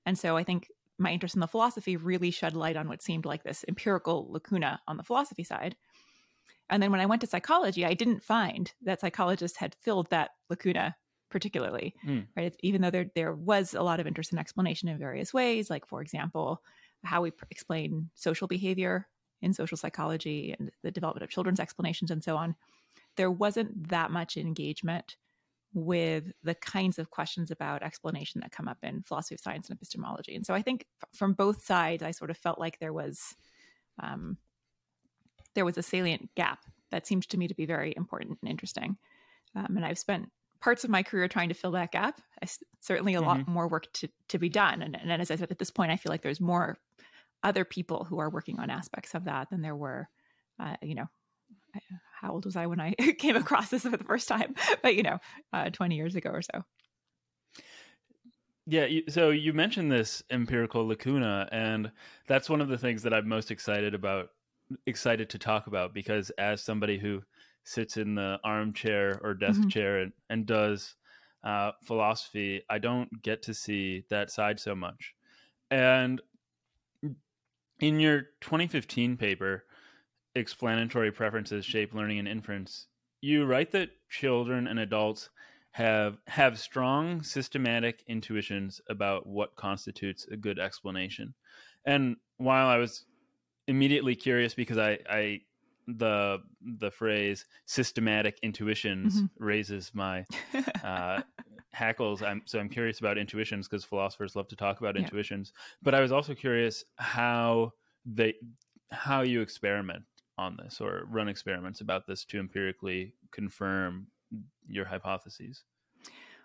And 0.05 0.17
so 0.17 0.37
I 0.37 0.43
think 0.43 0.67
my 0.97 1.11
interest 1.11 1.35
in 1.35 1.41
the 1.41 1.47
philosophy 1.47 1.97
really 1.97 2.31
shed 2.31 2.55
light 2.55 2.77
on 2.77 2.87
what 2.87 3.01
seemed 3.01 3.25
like 3.25 3.43
this 3.43 3.65
empirical 3.67 4.27
lacuna 4.31 4.79
on 4.87 4.97
the 4.97 5.03
philosophy 5.03 5.43
side. 5.43 5.75
And 6.69 6.81
then 6.81 6.91
when 6.91 7.01
I 7.01 7.05
went 7.05 7.21
to 7.21 7.27
psychology, 7.27 7.85
I 7.85 7.93
didn't 7.93 8.23
find 8.23 8.71
that 8.83 9.01
psychologists 9.01 9.57
had 9.57 9.75
filled 9.81 10.09
that 10.09 10.31
lacuna 10.49 10.95
particularly, 11.33 11.95
mm. 12.05 12.27
right? 12.37 12.55
Even 12.61 12.81
though 12.81 12.91
there 12.91 13.07
there 13.15 13.33
was 13.33 13.73
a 13.73 13.81
lot 13.81 13.99
of 13.99 14.05
interest 14.05 14.31
in 14.31 14.37
explanation 14.37 14.87
in 14.87 14.99
various 14.99 15.33
ways, 15.33 15.67
like 15.67 15.87
for 15.87 15.99
example, 15.99 16.61
how 17.03 17.23
we 17.23 17.31
pr- 17.31 17.45
explain 17.49 18.09
social 18.13 18.47
behavior 18.47 19.07
in 19.41 19.51
social 19.51 19.75
psychology 19.75 20.55
and 20.57 20.71
the 20.83 20.91
development 20.91 21.23
of 21.23 21.31
children's 21.31 21.59
explanations 21.59 22.11
and 22.11 22.23
so 22.23 22.37
on, 22.37 22.55
there 23.17 23.31
wasn't 23.31 23.89
that 23.89 24.11
much 24.11 24.37
engagement 24.37 25.17
with 25.73 26.31
the 26.43 26.55
kinds 26.55 26.99
of 26.99 27.09
questions 27.09 27.49
about 27.51 27.83
explanation 27.83 28.41
that 28.41 28.51
come 28.51 28.67
up 28.67 28.77
in 28.83 29.03
philosophy 29.03 29.35
of 29.35 29.41
science 29.41 29.69
and 29.69 29.75
epistemology. 29.75 30.35
And 30.35 30.45
so 30.45 30.53
I 30.53 30.61
think 30.61 30.85
from 31.13 31.33
both 31.33 31.65
sides, 31.65 32.03
I 32.03 32.11
sort 32.11 32.29
of 32.29 32.37
felt 32.37 32.59
like 32.59 32.79
there 32.79 32.93
was 32.93 33.35
um, 34.01 34.37
there 35.55 35.65
was 35.65 35.77
a 35.77 35.83
salient 35.83 36.33
gap 36.35 36.59
that 36.91 37.05
seemed 37.05 37.27
to 37.29 37.37
me 37.37 37.47
to 37.47 37.55
be 37.55 37.65
very 37.65 37.93
important 37.95 38.39
and 38.41 38.49
interesting. 38.49 38.97
Um, 39.55 39.77
and 39.77 39.85
I've 39.85 39.99
spent 39.99 40.29
parts 40.59 40.83
of 40.83 40.89
my 40.89 41.03
career 41.03 41.27
trying 41.27 41.49
to 41.49 41.55
fill 41.55 41.71
that 41.71 41.91
gap. 41.91 42.21
I, 42.41 42.47
certainly 42.79 43.13
a 43.13 43.17
mm-hmm. 43.17 43.27
lot 43.27 43.47
more 43.47 43.67
work 43.67 43.91
to, 43.93 44.09
to 44.29 44.39
be 44.39 44.49
done. 44.49 44.81
And, 44.81 44.95
and 44.99 45.11
as 45.11 45.29
I 45.29 45.35
said, 45.35 45.51
at 45.51 45.59
this 45.59 45.69
point, 45.69 45.91
I 45.91 45.97
feel 45.97 46.11
like 46.11 46.21
there's 46.21 46.41
more 46.41 46.77
other 47.43 47.65
people 47.65 48.05
who 48.05 48.19
are 48.19 48.29
working 48.29 48.59
on 48.59 48.69
aspects 48.69 49.13
of 49.13 49.25
that 49.25 49.49
than 49.49 49.61
there 49.61 49.75
were, 49.75 50.07
uh, 50.59 50.75
you 50.81 50.95
know, 50.95 51.09
how 52.23 52.31
old 52.31 52.45
was 52.45 52.55
I 52.55 52.65
when 52.67 52.79
I 52.79 52.93
came 53.19 53.35
across 53.35 53.69
this 53.69 53.83
for 53.83 53.89
the 53.89 54.03
first 54.03 54.27
time? 54.27 54.55
But, 54.81 54.95
you 54.95 55.03
know, 55.03 55.19
uh, 55.51 55.69
20 55.69 55.95
years 55.95 56.15
ago 56.15 56.29
or 56.29 56.41
so. 56.41 56.63
Yeah, 58.65 58.87
so 59.09 59.29
you 59.29 59.51
mentioned 59.51 59.91
this 59.91 60.23
empirical 60.31 60.87
lacuna, 60.87 61.49
and 61.51 61.91
that's 62.27 62.49
one 62.49 62.61
of 62.61 62.69
the 62.69 62.77
things 62.77 63.03
that 63.03 63.13
I'm 63.13 63.27
most 63.27 63.51
excited 63.51 63.93
about, 63.93 64.29
excited 64.85 65.29
to 65.31 65.37
talk 65.37 65.67
about, 65.67 65.93
because 65.93 66.29
as 66.31 66.61
somebody 66.61 66.97
who 66.97 67.21
sits 67.65 67.97
in 67.97 68.15
the 68.15 68.39
armchair 68.45 69.19
or 69.21 69.33
desk 69.33 69.59
mm-hmm. 69.59 69.69
chair 69.69 69.99
and, 69.99 70.13
and 70.29 70.45
does 70.45 70.95
uh, 71.43 71.71
philosophy, 71.83 72.61
I 72.69 72.79
don't 72.79 73.21
get 73.21 73.41
to 73.43 73.53
see 73.53 74.05
that 74.09 74.31
side 74.31 74.61
so 74.61 74.75
much. 74.75 75.13
And 75.69 76.21
in 77.81 77.99
your 77.99 78.21
2015 78.39 79.17
paper, 79.17 79.65
Explanatory 80.35 81.11
Preferences 81.11 81.65
Shape 81.65 81.93
Learning 81.93 82.19
and 82.19 82.27
Inference, 82.27 82.87
you 83.21 83.45
write 83.45 83.71
that 83.71 83.89
children 84.09 84.67
and 84.67 84.79
adults 84.79 85.29
have 85.71 86.17
have 86.27 86.59
strong 86.59 87.23
systematic 87.23 88.03
intuitions 88.07 88.79
about 88.89 89.25
what 89.25 89.55
constitutes 89.55 90.27
a 90.31 90.37
good 90.37 90.59
explanation. 90.59 91.33
And 91.85 92.17
while 92.37 92.67
I 92.67 92.77
was 92.77 93.05
immediately 93.67 94.15
curious 94.15 94.53
because 94.53 94.77
I, 94.77 94.99
I 95.09 95.41
the 95.87 96.39
the 96.79 96.91
phrase 96.91 97.45
systematic 97.65 98.39
intuitions 98.41 99.15
mm-hmm. 99.15 99.43
raises 99.43 99.91
my 99.93 100.25
uh, 100.83 101.21
hackles. 101.71 102.21
I'm 102.21 102.41
so 102.45 102.59
I'm 102.59 102.69
curious 102.69 102.99
about 102.99 103.17
intuitions 103.17 103.67
because 103.67 103.83
philosophers 103.83 104.35
love 104.35 104.47
to 104.49 104.55
talk 104.55 104.79
about 104.79 104.95
yeah. 104.95 105.03
intuitions. 105.03 105.53
But 105.81 105.95
I 105.95 106.01
was 106.01 106.11
also 106.11 106.33
curious 106.33 106.83
how 106.97 107.71
they 108.05 108.35
how 108.91 109.21
you 109.21 109.41
experiment 109.41 110.03
on 110.37 110.57
this 110.61 110.81
or 110.81 111.03
run 111.09 111.27
experiments 111.27 111.81
about 111.81 112.07
this 112.07 112.25
to 112.25 112.39
empirically 112.39 113.13
confirm 113.31 114.07
your 114.67 114.85
hypotheses. 114.85 115.63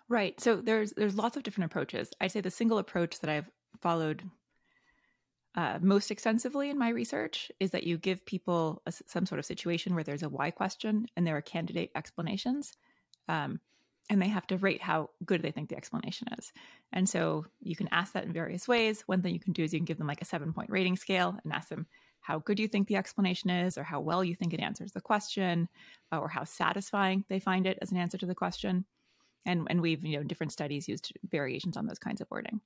Right. 0.07 0.39
So 0.39 0.57
there's 0.57 0.93
there's 0.93 1.15
lots 1.15 1.37
of 1.37 1.43
different 1.43 1.71
approaches. 1.71 2.09
I'd 2.19 2.31
say 2.31 2.41
the 2.41 2.51
single 2.51 2.79
approach 2.79 3.19
that 3.19 3.29
I've 3.29 3.49
followed 3.79 4.23
uh, 5.55 5.79
most 5.81 6.11
extensively 6.11 6.69
in 6.69 6.77
my 6.77 6.89
research 6.89 7.51
is 7.59 7.71
that 7.71 7.83
you 7.83 7.97
give 7.97 8.25
people 8.25 8.81
a, 8.85 8.91
some 8.91 9.25
sort 9.25 9.39
of 9.39 9.45
situation 9.45 9.95
where 9.95 10.03
there's 10.03 10.23
a 10.23 10.29
why 10.29 10.51
question 10.51 11.07
and 11.15 11.25
there 11.25 11.37
are 11.37 11.41
candidate 11.41 11.91
explanations. 11.95 12.73
Um, 13.27 13.59
and 14.11 14.21
they 14.21 14.27
have 14.27 14.47
to 14.47 14.57
rate 14.57 14.81
how 14.81 15.11
good 15.23 15.43
they 15.43 15.51
think 15.51 15.69
the 15.69 15.77
explanation 15.77 16.27
is. 16.39 16.51
And 16.91 17.07
so 17.07 17.45
you 17.61 17.75
can 17.75 17.89
ask 17.91 18.13
that 18.13 18.23
in 18.23 18.33
various 18.33 18.67
ways. 18.67 19.03
One 19.05 19.21
thing 19.21 19.33
you 19.33 19.39
can 19.39 19.53
do 19.53 19.63
is 19.63 19.71
you 19.71 19.79
can 19.79 19.85
give 19.85 19.99
them 19.99 20.07
like 20.07 20.21
a 20.21 20.25
seven 20.25 20.51
point 20.51 20.71
rating 20.71 20.97
scale 20.97 21.37
and 21.43 21.53
ask 21.53 21.69
them 21.69 21.85
how 22.29 22.39
good 22.39 22.59
you 22.59 22.67
think 22.67 22.87
the 22.87 22.95
explanation 22.95 23.49
is, 23.49 23.77
or 23.77 23.83
how 23.83 23.99
well 23.99 24.23
you 24.23 24.35
think 24.35 24.53
it 24.53 24.59
answers 24.59 24.91
the 24.91 25.01
question, 25.01 25.67
uh, 26.11 26.19
or 26.19 26.27
how 26.27 26.43
satisfying 26.43 27.25
they 27.27 27.39
find 27.39 27.65
it 27.65 27.79
as 27.81 27.91
an 27.91 27.97
answer 27.97 28.17
to 28.17 28.25
the 28.25 28.35
question. 28.35 28.85
And, 29.45 29.67
and 29.69 29.81
we've, 29.81 30.05
you 30.05 30.17
know, 30.17 30.23
different 30.23 30.51
studies 30.51 30.87
used 30.87 31.11
variations 31.29 31.77
on 31.77 31.87
those 31.87 31.99
kinds 31.99 32.21
of 32.21 32.29
wording. 32.29 32.61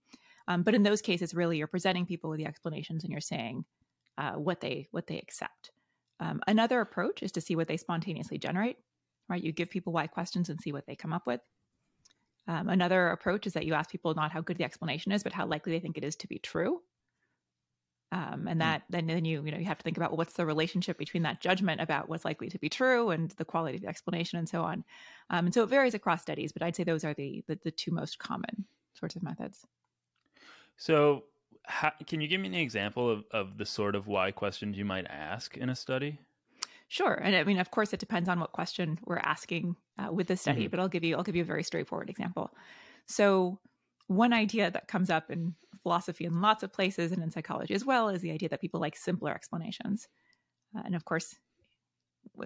Um, 0.47 0.63
but 0.63 0.75
in 0.75 0.83
those 0.83 1.01
cases, 1.01 1.33
really, 1.33 1.57
you're 1.57 1.67
presenting 1.67 2.05
people 2.05 2.29
with 2.29 2.39
the 2.39 2.45
explanations 2.45 3.03
and 3.03 3.11
you're 3.11 3.21
saying 3.21 3.65
uh, 4.17 4.33
what 4.33 4.59
they 4.59 4.87
what 4.91 5.07
they 5.07 5.17
accept. 5.17 5.71
Um, 6.19 6.41
another 6.47 6.81
approach 6.81 7.23
is 7.23 7.31
to 7.33 7.41
see 7.41 7.55
what 7.55 7.67
they 7.67 7.77
spontaneously 7.77 8.37
generate 8.37 8.77
right? 9.29 9.43
You 9.43 9.51
give 9.51 9.69
people 9.69 9.93
why 9.93 10.07
questions 10.07 10.49
and 10.49 10.59
see 10.61 10.71
what 10.71 10.85
they 10.85 10.95
come 10.95 11.13
up 11.13 11.25
with. 11.25 11.41
Um, 12.47 12.69
another 12.69 13.09
approach 13.09 13.47
is 13.47 13.53
that 13.53 13.65
you 13.65 13.73
ask 13.73 13.89
people 13.89 14.13
not 14.13 14.31
how 14.31 14.41
good 14.41 14.57
the 14.57 14.63
explanation 14.63 15.11
is, 15.11 15.23
but 15.23 15.33
how 15.33 15.45
likely 15.45 15.71
they 15.71 15.79
think 15.79 15.97
it 15.97 16.03
is 16.03 16.15
to 16.17 16.27
be 16.27 16.39
true. 16.39 16.81
Um, 18.13 18.47
and 18.47 18.53
hmm. 18.53 18.59
that 18.59 18.83
then, 18.91 19.07
then 19.07 19.25
you 19.25 19.43
you 19.43 19.51
know 19.51 19.57
you 19.57 19.65
have 19.65 19.79
to 19.79 19.83
think 19.83 19.97
about 19.97 20.11
well, 20.11 20.17
what's 20.17 20.33
the 20.33 20.45
relationship 20.45 20.99
between 20.99 21.23
that 21.23 21.41
judgment 21.41 21.81
about 21.81 22.09
what's 22.09 22.23
likely 22.23 22.47
to 22.49 22.59
be 22.59 22.69
true 22.69 23.09
and 23.09 23.31
the 23.31 23.45
quality 23.45 23.77
of 23.77 23.81
the 23.81 23.87
explanation 23.87 24.37
and 24.37 24.47
so 24.47 24.61
on. 24.61 24.83
Um, 25.31 25.45
and 25.45 25.53
so 25.53 25.63
it 25.63 25.69
varies 25.69 25.95
across 25.95 26.21
studies, 26.21 26.51
but 26.51 26.61
I'd 26.61 26.75
say 26.75 26.83
those 26.83 27.03
are 27.03 27.15
the 27.15 27.43
the, 27.47 27.57
the 27.63 27.71
two 27.71 27.91
most 27.91 28.19
common 28.19 28.65
sorts 28.93 29.15
of 29.15 29.23
methods. 29.23 29.65
So, 30.77 31.23
how, 31.63 31.91
can 32.05 32.21
you 32.21 32.27
give 32.27 32.39
me 32.39 32.49
an 32.49 32.53
example 32.53 33.09
of, 33.09 33.23
of 33.31 33.57
the 33.57 33.65
sort 33.65 33.95
of 33.95 34.05
why 34.05 34.29
questions 34.29 34.77
you 34.77 34.85
might 34.85 35.07
ask 35.07 35.57
in 35.57 35.69
a 35.69 35.75
study? 35.75 36.19
Sure, 36.89 37.13
and 37.13 37.35
I 37.35 37.43
mean, 37.43 37.57
of 37.57 37.71
course, 37.71 37.93
it 37.93 37.99
depends 37.99 38.29
on 38.29 38.39
what 38.39 38.51
question 38.51 38.99
we're 39.05 39.17
asking 39.17 39.75
uh, 39.97 40.11
with 40.11 40.27
the 40.27 40.37
study. 40.37 40.63
Mm-hmm. 40.63 40.69
But 40.69 40.79
I'll 40.79 40.89
give 40.89 41.03
you 41.03 41.15
I'll 41.15 41.23
give 41.23 41.35
you 41.35 41.41
a 41.41 41.45
very 41.45 41.63
straightforward 41.63 42.11
example. 42.11 42.51
So, 43.07 43.59
one 44.15 44.33
idea 44.33 44.71
that 44.71 44.87
comes 44.87 45.09
up 45.09 45.29
in 45.29 45.55
philosophy 45.81 46.25
in 46.25 46.41
lots 46.41 46.63
of 46.63 46.71
places 46.71 47.11
and 47.11 47.21
in 47.21 47.31
psychology 47.31 47.73
as 47.73 47.85
well 47.85 48.09
is 48.09 48.21
the 48.21 48.31
idea 48.31 48.49
that 48.49 48.61
people 48.61 48.79
like 48.79 48.95
simpler 48.95 49.31
explanations. 49.31 50.07
Uh, 50.75 50.81
and 50.85 50.95
of 50.95 51.05
course, 51.05 51.35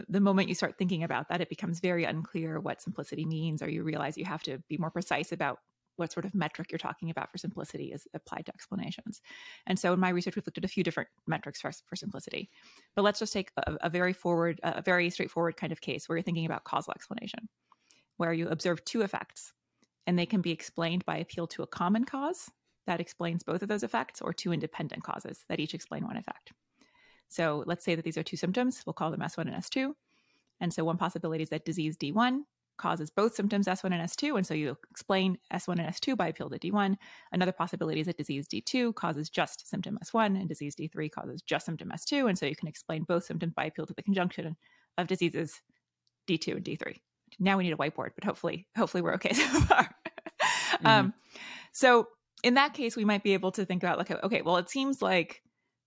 the 0.10 0.20
moment 0.20 0.50
you 0.50 0.56
start 0.56 0.78
thinking 0.78 1.04
about 1.04 1.30
that, 1.30 1.40
it 1.42 1.50
becomes 1.50 1.80
very 1.80 2.04
unclear 2.04 2.60
what 2.60 2.82
simplicity 2.82 3.26
means, 3.26 3.62
or 3.62 3.70
you 3.70 3.84
realize 3.84 4.18
you 4.18 4.26
have 4.26 4.44
to 4.44 4.58
be 4.68 4.78
more 4.78 4.90
precise 4.90 5.32
about 5.32 5.60
what 5.98 6.12
sort 6.12 6.26
of 6.26 6.36
metric 6.36 6.72
you're 6.72 6.78
talking 6.78 7.10
about 7.10 7.32
for 7.32 7.38
simplicity 7.38 7.92
is 7.92 8.08
applied 8.14 8.46
to 8.46 8.54
explanations. 8.54 9.22
And 9.66 9.80
so 9.80 9.94
in 9.94 10.00
my 10.00 10.10
research, 10.10 10.36
we've 10.36 10.46
looked 10.46 10.58
at 10.58 10.66
a 10.66 10.68
few 10.68 10.84
different 10.84 11.10
metrics 11.26 11.60
for, 11.60 11.72
for 11.86 11.96
simplicity. 11.96 12.50
But 12.96 13.02
let's 13.04 13.20
just 13.20 13.34
take 13.34 13.52
a, 13.58 13.78
a 13.82 13.90
very 13.90 14.14
forward, 14.14 14.60
a 14.64 14.82
very 14.82 15.10
straightforward 15.10 15.58
kind 15.58 15.72
of 15.72 15.82
case 15.82 16.08
where 16.08 16.18
you're 16.18 16.24
thinking 16.24 16.46
about 16.46 16.64
causal 16.66 16.94
explanation, 16.94 17.50
where 18.18 18.34
you 18.34 18.48
observe 18.48 18.84
two 18.86 19.02
effects 19.02 19.54
and 20.08 20.18
they 20.18 20.26
can 20.26 20.42
be 20.42 20.52
explained 20.52 21.06
by 21.06 21.18
appeal 21.18 21.46
to 21.48 21.62
a 21.62 21.68
common 21.68 22.06
cause 22.06 22.50
that 22.88 23.02
explains 23.02 23.44
both 23.44 23.62
of 23.62 23.68
those 23.68 23.84
effects 23.84 24.22
or 24.22 24.34
two 24.34 24.54
independent 24.54 25.04
causes 25.04 25.44
that 25.50 25.60
each 25.60 25.74
explain 25.74 26.06
one 26.06 26.18
effect. 26.18 26.54
So 27.28 27.64
let's 27.68 27.84
say 27.84 27.94
that 27.94 28.06
these 28.06 28.18
are 28.18 28.24
two 28.24 28.38
symptoms. 28.38 28.82
We'll 28.86 28.94
call 28.94 29.12
them 29.12 29.20
S1 29.20 29.42
and 29.42 29.56
S2. 29.56 29.92
And 30.62 30.74
so 30.74 30.86
one 30.86 30.98
possibility 30.98 31.44
is 31.44 31.50
that 31.50 31.66
disease 31.66 31.98
D1 31.98 32.44
causes 32.78 33.10
both 33.10 33.36
symptoms 33.36 33.68
S1 33.68 33.86
and 33.86 34.10
S2. 34.10 34.38
And 34.38 34.48
so 34.48 34.54
you 34.54 34.78
explain 34.90 35.38
S1 35.54 35.80
and 35.80 35.94
S2 35.94 36.16
by 36.16 36.30
appeal 36.30 36.50
to 36.50 36.58
D1. 36.58 36.96
Another 37.34 37.52
possibility 37.52 38.00
is 38.00 38.08
that 38.08 38.18
disease 38.18 38.48
D2 38.48 38.96
causes 38.96 39.30
just 39.30 39.68
symptom 39.68 40.00
S1 40.02 40.40
and 40.40 40.48
disease 40.48 40.76
D3 40.76 41.12
causes 41.12 41.42
just 41.42 41.66
symptom 41.66 41.92
S2. 41.94 42.30
And 42.30 42.38
so 42.38 42.46
you 42.46 42.56
can 42.56 42.70
explain 42.70 43.04
both 43.04 43.26
symptoms 43.26 43.54
by 43.56 43.66
appeal 43.66 43.86
to 43.88 43.94
the 43.94 44.04
conjunction 44.04 44.56
of 44.98 45.08
diseases 45.08 45.62
D2 46.28 46.56
and 46.56 46.64
D3. 46.64 47.02
Now 47.40 47.58
we 47.58 47.64
need 47.64 47.74
a 47.74 47.78
whiteboard, 47.78 48.12
but 48.16 48.24
hopefully, 48.24 48.68
hopefully 48.76 49.02
we're 49.02 49.16
okay 49.16 49.34
so 49.34 49.60
far. 49.62 49.84
mm-hmm. 50.42 50.88
um, 50.88 51.14
so 51.72 52.08
in 52.44 52.56
that 52.56 52.74
case, 52.74 52.96
we 52.96 53.06
might 53.06 53.24
be 53.24 53.34
able 53.34 53.52
to 53.52 53.66
think 53.66 53.84
about 53.84 53.98
like, 53.98 54.12
okay, 54.12 54.42
well, 54.42 54.58
it 54.58 54.70
seems 54.70 55.02
like 55.02 55.42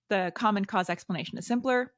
the 0.08 0.32
common 0.34 0.64
cause 0.64 0.90
explanation 0.90 1.38
is 1.38 1.46
simpler. 1.46 1.92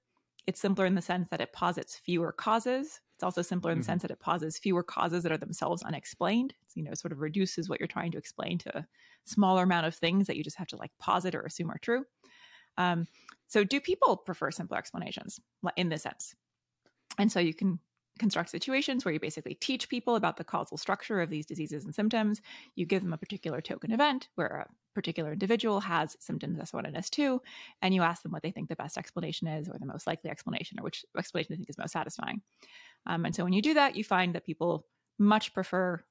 It's 0.47 0.61
simpler 0.61 0.87
in 0.87 0.95
the 0.95 1.03
sense 1.03 1.29
that 1.29 1.41
it 1.41 1.53
posits 1.53 1.97
fewer 1.97 2.33
causes 2.33 3.01
it's 3.23 3.25
also 3.25 3.43
simpler 3.43 3.71
in 3.71 3.79
the 3.79 3.83
mm-hmm. 3.83 3.93
sense 3.93 4.03
that 4.03 4.11
it 4.11 4.19
posits 4.19 4.59
fewer 4.59 4.83
causes 4.83 5.23
that 5.23 5.31
are 5.31 5.39
themselves 5.39 5.85
unexplained. 5.85 6.55
It's, 6.65 6.75
you 6.75 6.83
know, 6.83 6.93
sort 6.95 7.13
of 7.13 7.21
reduces 7.21 7.69
what 7.69 7.79
you're 7.79 7.87
trying 7.87 8.11
to 8.11 8.19
explain 8.19 8.59
to 8.59 8.79
a 8.79 8.87
smaller 9.27 9.63
amount 9.63 9.87
of 9.87 9.95
things 9.95 10.27
that 10.27 10.37
you 10.37 10.43
just 10.43 10.57
have 10.57 10.67
to 10.69 10.77
like 10.77 10.91
posit 10.99 11.37
or 11.37 11.43
assume 11.43 11.71
are 11.71 11.79
true. 11.79 12.05
Um, 12.79 13.07
so, 13.47 13.63
do 13.63 13.81
people 13.81 14.17
prefer 14.17 14.51
simpler 14.51 14.77
explanations 14.77 15.39
in 15.77 15.89
this 15.89 16.03
sense? 16.03 16.35
And 17.17 17.31
so 17.31 17.39
you 17.39 17.55
can 17.55 17.79
construct 18.19 18.51
situations 18.51 19.05
where 19.05 19.15
you 19.15 19.21
basically 19.21 19.55
teach 19.55 19.89
people 19.89 20.17
about 20.17 20.37
the 20.37 20.45
causal 20.45 20.77
structure 20.77 21.21
of 21.21 21.31
these 21.31 21.47
diseases 21.47 21.85
and 21.85 21.95
symptoms. 21.95 22.41
You 22.75 22.87
give 22.87 23.03
them 23.03 23.13
a 23.13 23.19
particular 23.19 23.61
token 23.61 23.93
event 23.93 24.29
where 24.35 24.47
a 24.47 24.67
particular 24.95 25.33
individual 25.33 25.81
has 25.81 26.17
symptoms 26.21 26.59
S1 26.59 26.87
and 26.87 26.97
S2, 26.97 27.41
and 27.81 27.95
you 27.95 28.03
ask 28.03 28.23
them 28.23 28.33
what 28.33 28.43
they 28.43 28.51
think 28.51 28.69
the 28.69 28.77
best 28.77 28.99
explanation 28.99 29.49
is, 29.49 29.69
or 29.69 29.79
the 29.79 29.87
most 29.87 30.07
likely 30.07 30.31
explanation, 30.31 30.79
or 30.79 30.85
which 30.85 31.05
explanation 31.17 31.49
they 31.51 31.57
think 31.57 31.71
is 31.71 31.79
most 31.79 31.93
satisfying. 31.93 32.43
Um, 33.07 33.25
and 33.25 33.35
so 33.35 33.45
when 33.45 33.53
you 33.53 33.63
do 33.63 33.75
that, 33.75 33.97
you 33.97 34.05
find 34.05 34.35
that 34.35 34.47
people 34.47 34.87
much 35.19 35.55
prefer 35.55 36.03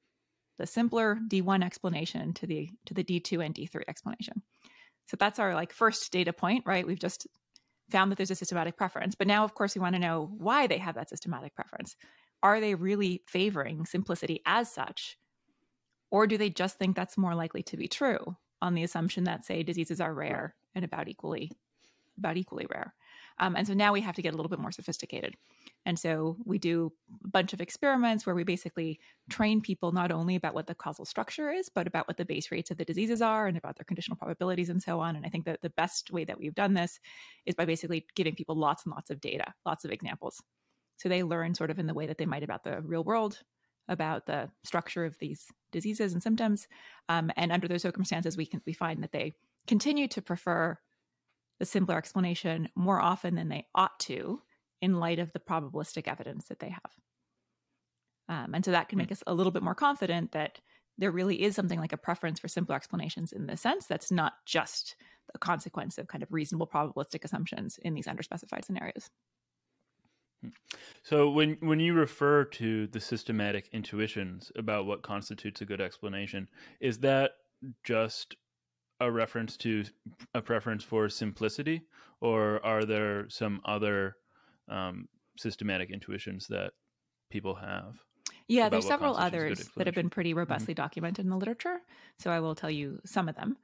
the 0.57 0.67
simpler 0.67 1.19
D1 1.27 1.63
explanation 1.63 2.33
to 2.33 2.47
the 2.47 2.69
to 2.85 2.93
the 2.93 3.03
D2 3.03 3.45
and 3.45 3.55
D3 3.55 3.83
explanation. 3.87 4.41
So 5.07 5.17
that's 5.17 5.39
our 5.39 5.55
like 5.55 5.73
first 5.73 6.11
data 6.11 6.33
point, 6.33 6.65
right? 6.65 6.85
We've 6.85 6.99
just 6.99 7.27
found 7.91 8.11
that 8.11 8.17
there's 8.17 8.31
a 8.31 8.35
systematic 8.35 8.77
preference, 8.77 9.15
but 9.15 9.27
now 9.27 9.43
of 9.43 9.53
course 9.53 9.75
we 9.75 9.81
want 9.81 9.95
to 9.95 9.99
know 9.99 10.31
why 10.37 10.67
they 10.67 10.77
have 10.77 10.95
that 10.95 11.09
systematic 11.09 11.55
preference. 11.55 11.95
Are 12.43 12.59
they 12.59 12.75
really 12.75 13.23
favoring 13.27 13.85
simplicity 13.85 14.41
as 14.45 14.71
such? 14.71 15.17
Or 16.09 16.27
do 16.27 16.37
they 16.37 16.49
just 16.49 16.77
think 16.77 16.95
that's 16.95 17.17
more 17.17 17.35
likely 17.35 17.63
to 17.63 17.77
be 17.77 17.87
true 17.87 18.35
on 18.61 18.73
the 18.75 18.83
assumption 18.83 19.25
that 19.25 19.45
say 19.45 19.63
diseases 19.63 20.01
are 20.01 20.13
rare 20.13 20.55
and 20.75 20.83
about 20.85 21.07
equally 21.07 21.51
about 22.17 22.37
equally 22.37 22.67
rare? 22.69 22.93
Um, 23.39 23.55
and 23.55 23.65
so 23.65 23.73
now 23.73 23.93
we 23.93 24.01
have 24.01 24.15
to 24.15 24.21
get 24.21 24.33
a 24.33 24.37
little 24.37 24.49
bit 24.49 24.59
more 24.59 24.71
sophisticated. 24.71 25.35
And 25.85 25.97
so 25.97 26.37
we 26.45 26.59
do 26.59 26.91
a 27.23 27.27
bunch 27.27 27.53
of 27.53 27.61
experiments 27.61 28.25
where 28.25 28.35
we 28.35 28.43
basically 28.43 28.99
train 29.29 29.61
people 29.61 29.91
not 29.91 30.11
only 30.11 30.35
about 30.35 30.53
what 30.53 30.67
the 30.67 30.75
causal 30.75 31.05
structure 31.05 31.51
is, 31.51 31.69
but 31.69 31.87
about 31.87 32.07
what 32.07 32.17
the 32.17 32.25
base 32.25 32.51
rates 32.51 32.71
of 32.71 32.77
the 32.77 32.85
diseases 32.85 33.21
are 33.21 33.47
and 33.47 33.57
about 33.57 33.77
their 33.77 33.85
conditional 33.85 34.17
probabilities 34.17 34.69
and 34.69 34.81
so 34.81 34.99
on. 34.99 35.15
And 35.15 35.25
I 35.25 35.29
think 35.29 35.45
that 35.45 35.61
the 35.61 35.71
best 35.71 36.11
way 36.11 36.23
that 36.25 36.39
we've 36.39 36.55
done 36.55 36.73
this 36.73 36.99
is 37.45 37.55
by 37.55 37.65
basically 37.65 38.05
giving 38.15 38.35
people 38.35 38.55
lots 38.55 38.85
and 38.85 38.93
lots 38.93 39.09
of 39.09 39.21
data, 39.21 39.53
lots 39.65 39.85
of 39.85 39.91
examples. 39.91 40.41
So 40.97 41.09
they 41.09 41.23
learn 41.23 41.55
sort 41.55 41.71
of 41.71 41.79
in 41.79 41.87
the 41.87 41.95
way 41.95 42.05
that 42.07 42.19
they 42.19 42.27
might 42.27 42.43
about 42.43 42.63
the 42.63 42.81
real 42.81 43.03
world, 43.03 43.41
about 43.87 44.27
the 44.27 44.49
structure 44.63 45.03
of 45.03 45.17
these 45.19 45.47
diseases 45.71 46.13
and 46.13 46.21
symptoms. 46.21 46.67
Um, 47.09 47.31
and 47.35 47.51
under 47.51 47.67
those 47.67 47.81
circumstances, 47.81 48.37
we 48.37 48.45
can 48.45 48.61
we 48.67 48.73
find 48.73 49.01
that 49.01 49.11
they 49.11 49.33
continue 49.67 50.07
to 50.09 50.21
prefer 50.21 50.77
the 51.61 51.65
simpler 51.67 51.95
explanation 51.95 52.67
more 52.73 52.99
often 52.99 53.35
than 53.35 53.47
they 53.47 53.67
ought 53.75 53.99
to 53.99 54.41
in 54.81 54.99
light 54.99 55.19
of 55.19 55.31
the 55.31 55.39
probabilistic 55.39 56.07
evidence 56.07 56.45
that 56.45 56.57
they 56.57 56.69
have. 56.69 56.91
Um, 58.27 58.55
and 58.55 58.65
so 58.65 58.71
that 58.71 58.89
can 58.89 58.97
hmm. 58.97 59.03
make 59.03 59.11
us 59.11 59.21
a 59.27 59.33
little 59.35 59.51
bit 59.51 59.61
more 59.61 59.75
confident 59.75 60.31
that 60.31 60.59
there 60.97 61.11
really 61.11 61.39
is 61.39 61.55
something 61.55 61.79
like 61.79 61.93
a 61.93 61.97
preference 61.97 62.39
for 62.39 62.47
simpler 62.47 62.75
explanations 62.75 63.31
in 63.31 63.45
the 63.45 63.55
sense 63.55 63.85
that's 63.85 64.11
not 64.11 64.33
just 64.43 64.95
a 65.35 65.37
consequence 65.37 65.99
of 65.99 66.07
kind 66.07 66.23
of 66.23 66.33
reasonable 66.33 66.65
probabilistic 66.65 67.23
assumptions 67.23 67.77
in 67.83 67.93
these 67.93 68.07
underspecified 68.07 68.65
scenarios. 68.65 69.11
Hmm. 70.41 70.49
So 71.03 71.29
when 71.29 71.57
when 71.59 71.79
you 71.79 71.93
refer 71.93 72.43
to 72.45 72.87
the 72.87 72.99
systematic 72.99 73.69
intuitions 73.71 74.51
about 74.55 74.87
what 74.87 75.03
constitutes 75.03 75.61
a 75.61 75.65
good 75.65 75.79
explanation, 75.79 76.47
is 76.79 76.97
that 77.01 77.33
just 77.83 78.35
a 79.01 79.11
reference 79.11 79.57
to 79.57 79.83
a 80.33 80.41
preference 80.41 80.83
for 80.83 81.09
simplicity, 81.09 81.81
or 82.21 82.63
are 82.63 82.85
there 82.85 83.27
some 83.29 83.59
other 83.65 84.15
um, 84.69 85.09
systematic 85.37 85.89
intuitions 85.89 86.47
that 86.47 86.71
people 87.29 87.55
have? 87.55 87.95
Yeah, 88.47 88.69
there's 88.69 88.85
several 88.85 89.17
others 89.17 89.69
that 89.75 89.87
have 89.87 89.95
been 89.95 90.09
pretty 90.09 90.31
mm-hmm. 90.31 90.39
robustly 90.39 90.73
mm-hmm. 90.73 90.83
documented 90.83 91.25
in 91.25 91.31
the 91.31 91.37
literature. 91.37 91.79
So 92.19 92.29
I 92.29 92.39
will 92.39 92.53
tell 92.53 92.69
you 92.69 92.99
some 93.05 93.27
of 93.27 93.35
them. 93.35 93.57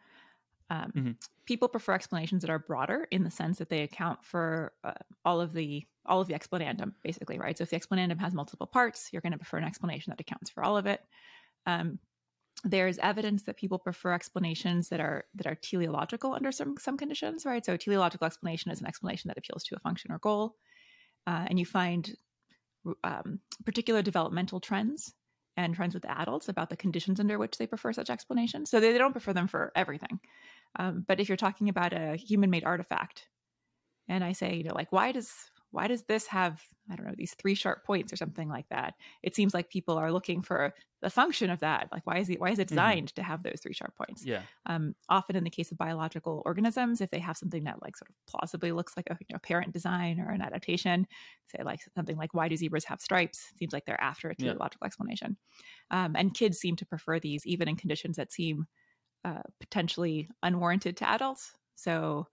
Um, 0.70 0.92
mm-hmm. 0.96 1.12
People 1.46 1.68
prefer 1.68 1.94
explanations 1.94 2.42
that 2.42 2.50
are 2.50 2.60
broader 2.60 3.08
in 3.12 3.24
the 3.24 3.32
sense 3.32 3.60
that 3.60 3.70
they 3.70 3.84
account 3.84 4.26
for 4.26 4.74
uh, 4.84 4.94
all 5.24 5.40
of 5.40 5.54
the 5.54 5.86
all 6.06 6.22
of 6.22 6.28
the 6.28 6.34
explanandum, 6.34 6.94
basically, 7.04 7.38
right? 7.38 7.58
So 7.58 7.64
if 7.64 7.70
the 7.70 7.80
explanandum 7.80 8.20
has 8.20 8.34
multiple 8.34 8.66
parts, 8.66 9.10
you're 9.12 9.22
going 9.22 9.34
to 9.34 9.38
prefer 9.38 9.58
an 9.58 9.66
explanation 9.66 10.12
that 10.12 10.22
accounts 10.22 10.50
for 10.50 10.64
all 10.64 10.78
of 10.78 10.86
it. 10.86 11.02
Um, 11.66 12.00
there's 12.64 12.98
evidence 12.98 13.44
that 13.44 13.58
people 13.58 13.78
prefer 13.78 14.14
explanations 14.14 14.90
that 14.90 15.00
are 15.00 15.26
that 15.36 15.48
are 15.48 15.56
teleological 15.56 16.34
under 16.34 16.52
some 16.52 16.76
some 16.80 16.98
conditions, 16.98 17.46
right? 17.46 17.66
So 17.66 17.78
teleological 17.78 18.26
explanation 18.26 18.72
is 18.72 18.82
an 18.82 18.88
explanation 18.88 19.28
that 19.28 19.38
appeals 19.38 19.64
to 19.66 19.76
a 19.76 19.80
function 19.80 20.12
or 20.12 20.20
goal, 20.20 20.56
uh, 21.28 21.46
and 21.48 21.60
you 21.60 21.66
find 21.66 22.16
um, 23.04 23.40
particular 23.66 24.02
developmental 24.02 24.60
trends 24.60 25.14
and 25.56 25.76
trends 25.76 25.94
with 25.94 26.06
adults 26.06 26.50
about 26.50 26.70
the 26.70 26.78
conditions 26.78 27.20
under 27.20 27.38
which 27.38 27.58
they 27.58 27.68
prefer 27.68 27.92
such 27.92 28.10
explanations. 28.10 28.70
So 28.70 28.80
they, 28.80 28.92
they 28.92 28.98
don't 28.98 29.12
prefer 29.12 29.34
them 29.34 29.48
for 29.48 29.72
everything. 29.76 30.20
Um, 30.78 31.04
but 31.08 31.20
if 31.20 31.30
you're 31.30 31.38
talking 31.38 31.70
about 31.70 31.94
a 31.94 32.16
human 32.16 32.50
made 32.50 32.64
artifact, 32.64 33.28
and 34.08 34.24
I 34.24 34.34
say, 34.34 34.56
you 34.56 34.64
know, 34.64 34.76
like, 34.76 34.92
why 34.92 35.12
does 35.12 35.32
why 35.72 35.88
does 35.88 36.04
this 36.04 36.28
have 36.28 36.62
i 36.90 36.96
don't 36.96 37.06
know 37.06 37.14
these 37.18 37.34
three 37.34 37.56
sharp 37.56 37.84
points 37.84 38.14
or 38.14 38.16
something 38.16 38.48
like 38.48 38.68
that? 38.70 38.94
It 39.24 39.36
seems 39.36 39.54
like 39.54 39.70
people 39.70 39.98
are 39.98 40.12
looking 40.12 40.42
for 40.42 40.74
the 41.02 41.10
function 41.10 41.50
of 41.50 41.60
that. 41.60 41.90
Like 41.92 42.08
why 42.08 42.18
is 42.18 42.30
it 42.30 42.40
why 42.40 42.50
is 42.50 42.60
it 42.60 42.68
mm-hmm. 42.68 42.76
designed 42.76 43.08
mm-hmm. 43.10 43.22
to 43.22 43.24
have 43.24 43.44
those 43.44 43.60
three 43.62 43.74
sharp 43.74 43.96
points? 43.96 44.26
Yeah. 44.26 44.42
Um, 44.66 44.96
often 45.10 45.36
in 45.36 45.44
the 45.44 45.50
case 45.50 45.72
of 45.72 45.78
biological 45.78 46.42
organisms 46.46 47.02
if 47.02 47.10
they 47.12 47.20
have 47.20 47.38
something 47.38 47.66
that 47.66 47.82
like 47.82 47.98
sort 47.98 48.10
of 48.10 48.16
plausibly 48.28 48.72
looks 48.72 48.96
like 48.96 49.08
a 49.10 49.18
you 49.20 49.34
know, 49.34 49.40
parent 49.40 49.74
design 49.74 50.20
or 50.20 50.32
an 50.32 50.42
adaptation 50.42 51.08
say 51.48 51.64
like 51.64 51.80
something 51.96 52.18
like 52.18 52.34
why 52.34 52.48
do 52.48 52.56
zebras 52.56 52.86
have 52.86 53.02
stripes? 53.02 53.52
Seems 53.60 53.74
like 53.74 53.86
they're 53.86 54.02
after 54.02 54.30
a 54.30 54.36
yeah. 54.38 54.54
explanation. 54.84 55.38
Um, 55.92 56.16
and 56.16 56.34
kids 56.34 56.58
seem 56.58 56.76
to 56.78 56.86
prefer 56.86 57.20
these 57.20 57.46
even 57.46 57.68
in 57.68 57.76
conditions 57.76 58.16
that 58.18 58.32
seem 58.32 58.66
uh, 59.26 59.44
potentially 59.60 60.30
unwarranted 60.44 60.98
to 60.98 61.10
adults. 61.10 61.52
So 61.76 62.28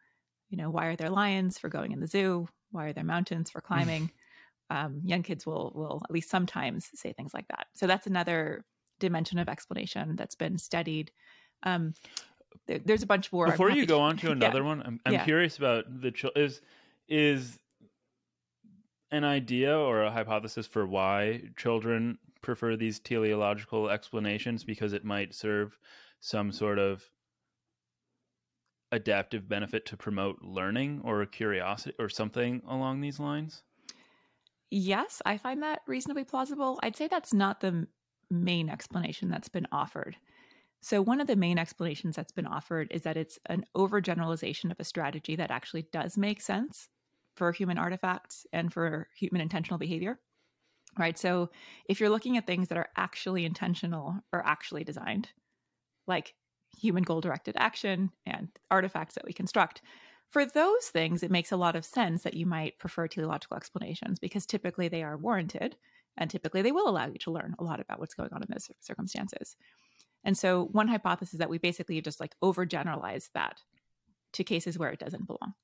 you 0.51 0.57
know 0.57 0.71
why 0.71 0.87
are 0.87 0.97
there 0.97 1.11
lions 1.11 1.59
for 1.59 1.69
going 1.69 1.93
in 1.93 2.01
the 2.01 2.07
zoo 2.07 2.47
why 2.75 2.87
are 2.87 2.93
there 2.93 3.05
mountains 3.05 3.51
for 3.51 3.61
climbing? 3.61 4.11
um, 4.71 5.01
young 5.05 5.23
kids 5.23 5.47
will 5.47 5.73
will 5.75 6.01
at 6.05 6.11
least 6.11 6.31
sometimes 6.31 6.91
say 6.95 7.13
things 7.13 7.35
like 7.35 7.49
that. 7.49 7.67
So 7.75 7.87
that's 7.87 8.07
another 8.07 8.65
dimension 8.99 9.39
of 9.39 9.49
explanation 9.49 10.17
that's 10.17 10.35
been 10.35 10.59
studied. 10.59 11.11
Um, 11.63 11.95
there, 12.67 12.81
there's 12.85 13.03
a 13.03 13.07
bunch 13.07 13.33
more. 13.33 13.47
Before 13.47 13.71
you 13.71 13.87
go 13.87 14.01
on 14.01 14.17
to 14.19 14.31
another 14.33 14.61
yeah. 14.61 14.67
one, 14.67 14.83
I'm, 14.83 15.01
I'm 15.05 15.13
yeah. 15.13 15.25
curious 15.25 15.59
about 15.59 15.85
the 16.01 16.13
is 16.37 16.61
is 17.09 17.59
an 19.11 19.25
idea 19.25 19.77
or 19.77 20.03
a 20.03 20.11
hypothesis 20.11 20.67
for 20.67 20.87
why 20.87 21.43
children 21.57 22.19
prefer 22.43 22.77
these 22.77 22.99
teleological 22.99 23.89
explanations 23.89 24.65
because 24.65 24.93
it 24.93 25.05
might 25.05 25.35
serve 25.35 25.79
some 26.21 26.51
sort 26.51 26.79
of 26.79 27.05
adaptive 28.95 29.49
benefit 29.49 29.85
to 29.87 29.97
promote 29.97 30.43
learning 30.43 31.01
or 31.05 31.25
curiosity 31.27 31.95
or 31.99 32.09
something 32.09 32.63
along 32.67 33.01
these 33.01 33.19
lines? 33.19 33.63
Yes, 34.71 35.23
I 35.25 35.37
find 35.37 35.63
that 35.63 35.83
reasonably 35.87 36.25
plausible. 36.25 36.81
I'd 36.83 36.97
say 36.97 37.09
that's 37.09 37.33
not 37.33 37.61
the 37.61 37.87
main 38.31 38.69
explanation 38.69 39.29
that's 39.29 39.49
been 39.49 39.67
offered. 39.71 40.17
So, 40.81 41.01
one 41.01 41.21
of 41.21 41.27
the 41.27 41.37
main 41.37 41.59
explanations 41.59 42.17
that's 42.17 42.33
been 42.33 42.47
offered 42.47 42.89
is 42.91 43.03
that 43.03 43.17
it's 43.17 43.39
an 43.47 43.65
overgeneralization 43.77 44.71
of 44.71 44.79
a 44.79 44.85
strategy 44.85 45.37
that 45.37 45.51
actually 45.51 45.89
does 45.93 46.19
make 46.19 46.41
sense 46.43 46.89
for 47.37 47.53
human 47.53 47.79
artifacts 47.79 48.47
and 48.53 48.73
for 48.73 49.09
human 49.17 49.41
intentional 49.41 49.79
behavior. 49.79 50.21
Right. 50.99 51.19
So, 51.19 51.51
if 51.89 52.01
you're 52.01 52.11
looking 52.11 52.37
at 52.37 52.47
things 52.47 52.69
that 52.69 52.79
are 52.79 52.91
actually 52.97 53.45
intentional 53.45 54.17
or 54.33 54.47
actually 54.47 54.85
designed, 54.85 55.31
like 56.07 56.35
human 56.79 57.03
goal 57.03 57.21
directed 57.21 57.55
action 57.59 58.11
and 58.27 58.49
artifacts 58.71 59.15
that 59.15 59.25
we 59.25 59.33
construct. 59.33 59.83
For 60.31 60.45
those 60.45 60.87
things, 60.87 61.23
it 61.23 61.31
makes 61.31 61.53
a 61.53 61.57
lot 61.57 61.77
of 61.77 61.85
sense 61.85 62.23
that 62.23 62.35
you 62.35 62.47
might 62.47 62.79
prefer 62.79 63.07
teleological 63.07 63.57
explanations 63.57 64.19
because 64.19 64.47
typically 64.47 64.89
they 64.89 65.03
are 65.03 65.17
warranted 65.17 65.77
and 66.17 66.31
typically 66.31 66.63
they 66.63 66.73
will 66.73 66.89
allow 66.89 67.07
you 67.07 67.19
to 67.19 67.31
learn 67.31 67.55
a 67.59 67.65
lot 67.65 67.81
about 67.81 67.99
what's 67.99 68.15
going 68.15 68.33
on 68.33 68.43
in 68.43 68.49
those 68.51 68.71
circumstances. 68.81 69.57
And 70.25 70.37
so, 70.37 70.69
one 70.73 70.89
hypothesis 70.89 71.35
is 71.35 71.39
that 71.39 71.51
we 71.51 71.59
basically 71.59 72.01
just 72.01 72.21
like 72.21 72.35
overgeneralize 72.43 73.29
that 73.35 73.61
to 74.33 74.45
cases 74.45 74.79
where 74.79 74.91
it 74.91 74.99
doesn't 74.99 75.27
belong. 75.27 75.55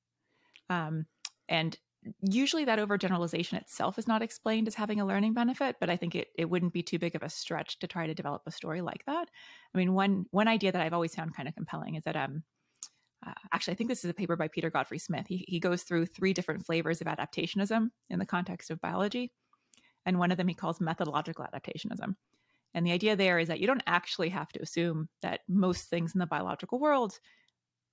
Um, 0.69 1.05
and 1.49 1.77
usually 2.21 2.65
that 2.65 2.79
overgeneralization 2.79 3.53
itself 3.53 3.99
is 3.99 4.07
not 4.07 4.21
explained 4.21 4.67
as 4.67 4.75
having 4.75 4.99
a 4.99 5.05
learning 5.05 5.33
benefit 5.33 5.75
but 5.79 5.89
i 5.89 5.95
think 5.95 6.15
it, 6.15 6.29
it 6.35 6.49
wouldn't 6.49 6.73
be 6.73 6.81
too 6.81 6.97
big 6.97 7.15
of 7.15 7.23
a 7.23 7.29
stretch 7.29 7.79
to 7.79 7.87
try 7.87 8.07
to 8.07 8.13
develop 8.13 8.41
a 8.45 8.51
story 8.51 8.81
like 8.81 9.05
that. 9.05 9.29
I 9.73 9.77
mean 9.77 9.93
one 9.93 10.25
one 10.31 10.47
idea 10.47 10.71
that 10.71 10.81
i've 10.81 10.93
always 10.93 11.15
found 11.15 11.35
kind 11.35 11.47
of 11.47 11.55
compelling 11.55 11.95
is 11.95 12.03
that 12.03 12.15
um 12.15 12.43
uh, 13.25 13.33
actually 13.53 13.73
i 13.73 13.75
think 13.75 13.89
this 13.89 14.03
is 14.03 14.09
a 14.09 14.15
paper 14.15 14.35
by 14.35 14.47
peter 14.47 14.69
godfrey 14.69 14.99
smith. 14.99 15.27
He, 15.27 15.45
he 15.47 15.59
goes 15.59 15.83
through 15.83 16.07
three 16.07 16.33
different 16.33 16.65
flavors 16.65 17.01
of 17.01 17.07
adaptationism 17.07 17.89
in 18.09 18.19
the 18.19 18.25
context 18.25 18.71
of 18.71 18.81
biology 18.81 19.31
and 20.05 20.17
one 20.17 20.31
of 20.31 20.37
them 20.37 20.47
he 20.47 20.55
calls 20.55 20.81
methodological 20.81 21.45
adaptationism. 21.45 22.15
And 22.73 22.87
the 22.87 22.91
idea 22.91 23.15
there 23.15 23.37
is 23.37 23.49
that 23.49 23.59
you 23.59 23.67
don't 23.67 23.83
actually 23.85 24.29
have 24.29 24.49
to 24.53 24.61
assume 24.61 25.09
that 25.21 25.41
most 25.47 25.89
things 25.89 26.15
in 26.15 26.19
the 26.19 26.25
biological 26.25 26.79
world 26.79 27.19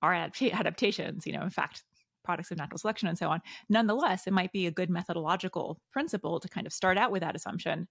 are 0.02 0.14
adaptations 0.14 1.26
you 1.26 1.32
know 1.32 1.42
in 1.42 1.50
fact 1.50 1.82
products 2.28 2.50
of 2.50 2.58
natural 2.58 2.78
selection 2.78 3.08
and 3.08 3.16
so 3.16 3.28
on. 3.28 3.40
Nonetheless, 3.70 4.26
it 4.26 4.34
might 4.34 4.52
be 4.52 4.66
a 4.66 4.70
good 4.70 4.90
methodological 4.90 5.80
principle 5.94 6.38
to 6.40 6.48
kind 6.56 6.66
of 6.66 6.72
start 6.74 6.98
out 6.98 7.10
with 7.10 7.22
that 7.22 7.34
assumption. 7.34 7.88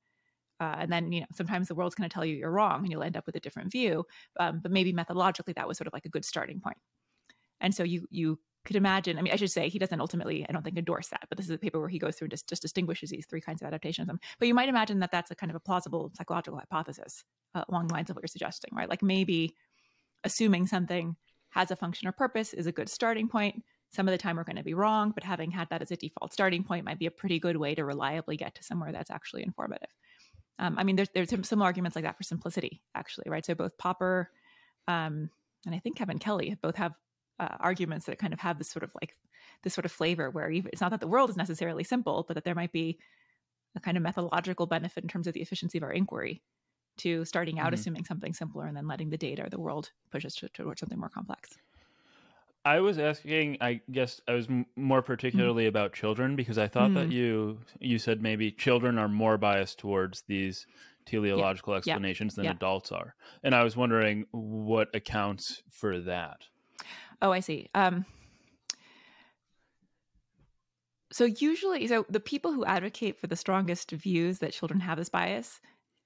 Uh, 0.60 0.76
and 0.82 0.92
then, 0.92 1.12
you 1.12 1.22
know, 1.22 1.28
sometimes 1.34 1.68
the 1.68 1.76
world's 1.76 1.96
going 1.96 2.08
to 2.10 2.14
tell 2.14 2.26
you 2.26 2.36
you're 2.36 2.52
wrong 2.52 2.80
and 2.82 2.92
you'll 2.92 3.08
end 3.10 3.18
up 3.18 3.26
with 3.26 3.36
a 3.36 3.40
different 3.40 3.72
view. 3.72 4.06
Um, 4.40 4.60
but 4.62 4.72
maybe 4.72 4.94
methodologically, 4.94 5.56
that 5.56 5.68
was 5.68 5.78
sort 5.78 5.88
of 5.88 5.94
like 5.94 6.06
a 6.06 6.10
good 6.16 6.26
starting 6.26 6.60
point. 6.60 6.78
And 7.62 7.74
so 7.74 7.84
you 7.84 8.06
you 8.12 8.40
could 8.68 8.76
imagine. 8.76 9.18
I 9.18 9.22
mean, 9.22 9.34
I 9.34 9.38
should 9.38 9.52
say 9.52 9.70
he 9.70 9.80
doesn't 9.80 10.02
ultimately, 10.02 10.46
I 10.48 10.52
don't 10.52 10.64
think, 10.64 10.78
endorse 10.78 11.08
that. 11.08 11.26
But 11.30 11.38
this 11.38 11.48
is 11.48 11.56
a 11.56 11.58
paper 11.58 11.80
where 11.80 11.90
he 11.90 12.00
goes 12.00 12.16
through 12.16 12.26
and 12.26 12.32
just, 12.32 12.50
just 12.50 12.62
distinguishes 12.62 13.10
these 13.10 13.26
three 13.30 13.42
kinds 13.42 13.62
of 13.62 13.72
adaptationism. 13.72 14.18
But 14.40 14.48
you 14.48 14.54
might 14.54 14.70
imagine 14.70 15.00
that 15.00 15.12
that's 15.12 15.32
a 15.32 15.36
kind 15.36 15.50
of 15.50 15.56
a 15.56 15.60
plausible 15.68 16.12
psychological 16.18 16.60
hypothesis 16.60 17.24
uh, 17.56 17.64
along 17.70 17.88
the 17.88 17.94
lines 17.94 18.10
of 18.10 18.16
what 18.16 18.24
you're 18.24 18.38
suggesting, 18.38 18.72
right? 18.74 18.90
Like 18.90 19.02
maybe 19.02 19.56
assuming 20.24 20.68
something 20.68 21.16
has 21.52 21.72
a 21.72 21.76
function 21.76 22.08
or 22.08 22.12
purpose 22.12 22.54
is 22.54 22.68
a 22.68 22.72
good 22.72 22.90
starting 22.90 23.30
point. 23.30 23.64
Some 23.90 24.08
of 24.08 24.12
the 24.12 24.18
time 24.18 24.36
we're 24.36 24.44
going 24.44 24.58
to 24.58 24.64
be 24.64 24.74
wrong, 24.74 25.12
but 25.12 25.24
having 25.24 25.52
had 25.52 25.70
that 25.70 25.82
as 25.82 25.92
a 25.92 25.96
default 25.96 26.34
starting 26.34 26.64
point 26.64 26.86
might 26.86 27.00
be 27.00 27.06
a 27.06 27.12
pretty 27.12 27.40
good 27.40 27.58
way 27.58 27.74
to 27.76 27.86
reliably 27.86 28.38
get 28.38 28.56
to 28.56 28.64
somewhere 28.64 28.92
that's 28.92 29.12
actually 29.12 29.44
informative. 29.44 29.90
Um, 30.60 30.76
I 30.78 30.84
mean, 30.84 30.96
there's 30.96 31.10
there's 31.14 31.30
some, 31.30 31.44
some 31.44 31.62
arguments 31.62 31.96
like 31.96 32.06
that 32.06 32.18
for 32.18 32.24
simplicity, 32.24 32.82
actually, 32.96 33.30
right? 33.30 33.46
So 33.46 33.56
both 33.56 33.78
Popper 33.78 34.30
um, 34.88 35.30
and 35.66 35.76
I 35.76 35.80
think 35.80 35.98
Kevin 35.98 36.18
Kelly 36.18 36.58
both 36.62 36.76
have 36.76 36.94
uh, 37.40 37.58
arguments 37.60 38.06
that 38.06 38.18
kind 38.18 38.34
of 38.34 38.40
have 38.40 38.58
this 38.58 38.70
sort 38.70 38.84
of 38.84 38.92
like 39.00 39.16
this 39.64 39.74
sort 39.74 39.86
of 39.86 39.92
flavor 39.92 40.30
where 40.30 40.50
even, 40.50 40.70
it's 40.72 40.82
not 40.82 40.92
that 40.92 41.02
the 41.02 41.08
world 41.08 41.30
is 41.30 41.38
necessarily 41.38 41.84
simple, 41.84 42.26
but 42.28 42.36
that 42.36 42.44
there 42.44 42.56
might 42.56 42.72
be 42.72 42.98
a 43.76 43.80
kind 43.80 43.98
of 43.98 44.04
methodological 44.04 44.66
benefit 44.66 45.04
in 45.04 45.10
terms 45.10 45.28
of 45.28 45.34
the 45.34 45.42
efficiency 45.42 45.78
of 45.78 45.84
our 45.84 45.92
inquiry 45.92 46.42
to 46.98 47.26
starting 47.26 47.60
out 47.60 47.68
mm-hmm. 47.68 47.76
assuming 47.76 48.06
something 48.06 48.34
simpler 48.34 48.66
and 48.66 48.76
then 48.76 48.88
letting 48.88 49.10
the 49.10 49.18
data 49.18 49.46
or 49.46 49.50
the 49.50 49.60
world 49.60 49.92
push 50.12 50.26
us 50.26 50.36
to, 50.36 50.50
towards 50.50 50.80
something 50.80 51.00
more 51.00 51.10
complex. 51.10 51.58
I 52.68 52.82
was 52.82 53.00
asking, 53.00 53.60
I 53.62 53.80
guess 53.90 54.20
I 54.28 54.34
was 54.34 54.48
m- 54.50 54.66
more 54.76 55.02
particularly 55.02 55.64
mm. 55.64 55.70
about 55.70 55.94
children 55.94 56.36
because 56.36 56.58
I 56.58 56.68
thought 56.68 56.92
mm. 56.92 56.96
that 56.96 57.12
you 57.14 57.60
you 57.80 57.98
said 57.98 58.22
maybe 58.22 58.52
children 58.52 58.98
are 58.98 59.08
more 59.08 59.38
biased 59.38 59.80
towards 59.80 60.24
these 60.28 60.68
teleological 61.06 61.74
yeah. 61.74 61.78
explanations 61.78 62.34
yeah. 62.34 62.36
than 62.36 62.46
yeah. 62.46 62.52
adults 62.52 62.92
are, 62.92 63.16
and 63.42 63.56
I 63.56 63.64
was 63.64 63.78
wondering 63.78 64.26
what 64.32 64.94
accounts 64.94 65.64
for 65.70 65.98
that. 66.02 66.42
Oh, 67.22 67.32
I 67.32 67.40
see. 67.40 67.70
Um, 67.74 68.06
so 71.10 71.24
usually, 71.24 71.88
so 71.88 72.06
the 72.10 72.20
people 72.20 72.52
who 72.52 72.66
advocate 72.66 73.18
for 73.18 73.28
the 73.28 73.38
strongest 73.38 73.92
views 73.92 74.40
that 74.40 74.52
children 74.52 74.82
have 74.82 74.98
this 74.98 75.08
bias 75.08 75.62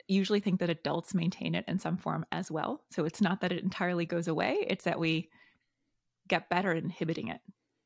usually 0.07 0.39
think 0.39 0.59
that 0.59 0.69
adults 0.69 1.15
maintain 1.15 1.55
it 1.55 1.65
in 1.67 1.79
some 1.79 1.97
form 1.97 2.23
as 2.31 2.51
well. 2.51 2.83
So 2.91 3.05
it's 3.05 3.19
not 3.19 3.41
that 3.41 3.51
it 3.51 3.63
entirely 3.63 4.05
goes 4.05 4.27
away; 4.27 4.63
it's 4.69 4.83
that 4.83 4.99
we 4.99 5.31
get 6.31 6.49
better 6.49 6.71
at 6.71 6.81
inhibiting 6.81 7.27
it 7.27 7.41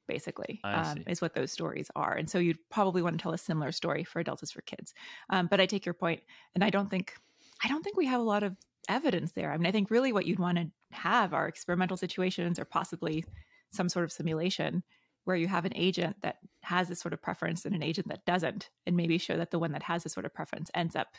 basically 0.07 0.59
um, 0.63 1.03
is 1.07 1.19
what 1.19 1.33
those 1.33 1.51
stories 1.51 1.89
are. 1.95 2.13
And 2.13 2.29
so 2.29 2.37
you'd 2.37 2.59
probably 2.69 3.01
want 3.01 3.17
to 3.17 3.21
tell 3.21 3.33
a 3.33 3.39
similar 3.39 3.71
story 3.71 4.03
for 4.03 4.19
adults 4.19 4.43
as 4.43 4.51
for 4.51 4.61
kids. 4.61 4.93
Um, 5.31 5.47
but 5.47 5.59
i 5.59 5.65
take 5.65 5.85
your 5.85 5.95
point 5.95 6.21
and 6.53 6.63
i 6.63 6.69
don't 6.69 6.89
think 6.89 7.15
i 7.63 7.67
don't 7.67 7.83
think 7.83 7.97
we 7.97 8.05
have 8.05 8.21
a 8.21 8.23
lot 8.23 8.43
of 8.43 8.55
evidence 8.87 9.31
there. 9.31 9.51
I 9.51 9.57
mean 9.57 9.65
i 9.65 9.71
think 9.71 9.89
really 9.89 10.13
what 10.13 10.27
you'd 10.27 10.39
want 10.39 10.57
to 10.59 10.67
have 10.91 11.33
are 11.33 11.47
experimental 11.47 11.97
situations 11.97 12.59
or 12.59 12.65
possibly 12.65 13.25
some 13.73 13.89
sort 13.89 14.05
of 14.05 14.11
simulation 14.11 14.83
where 15.23 15.35
you 15.35 15.47
have 15.47 15.65
an 15.65 15.73
agent 15.75 16.17
that 16.21 16.37
has 16.61 16.87
this 16.87 16.99
sort 16.99 17.13
of 17.13 17.21
preference 17.21 17.65
and 17.65 17.73
an 17.75 17.81
agent 17.81 18.07
that 18.09 18.25
doesn't 18.25 18.69
and 18.85 18.95
maybe 18.95 19.17
show 19.17 19.37
that 19.37 19.49
the 19.49 19.59
one 19.59 19.71
that 19.71 19.83
has 19.83 20.03
this 20.03 20.13
sort 20.13 20.27
of 20.27 20.33
preference 20.35 20.69
ends 20.75 20.95
up 20.95 21.15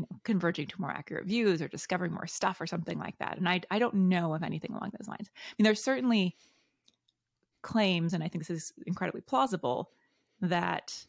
you 0.00 0.06
know 0.10 0.20
converging 0.24 0.66
to 0.66 0.80
more 0.80 0.90
accurate 0.90 1.26
views 1.26 1.60
or 1.60 1.68
discovering 1.68 2.12
more 2.12 2.26
stuff 2.26 2.60
or 2.60 2.66
something 2.66 2.98
like 2.98 3.16
that 3.18 3.38
and 3.38 3.48
i 3.48 3.60
i 3.70 3.78
don't 3.78 3.94
know 3.94 4.34
of 4.34 4.42
anything 4.42 4.72
along 4.72 4.90
those 4.98 5.08
lines 5.08 5.28
i 5.34 5.54
mean 5.58 5.64
there's 5.64 5.82
certainly 5.82 6.36
claims 7.62 8.14
and 8.14 8.22
i 8.22 8.28
think 8.28 8.46
this 8.46 8.56
is 8.56 8.72
incredibly 8.86 9.20
plausible 9.20 9.90
that 10.40 11.06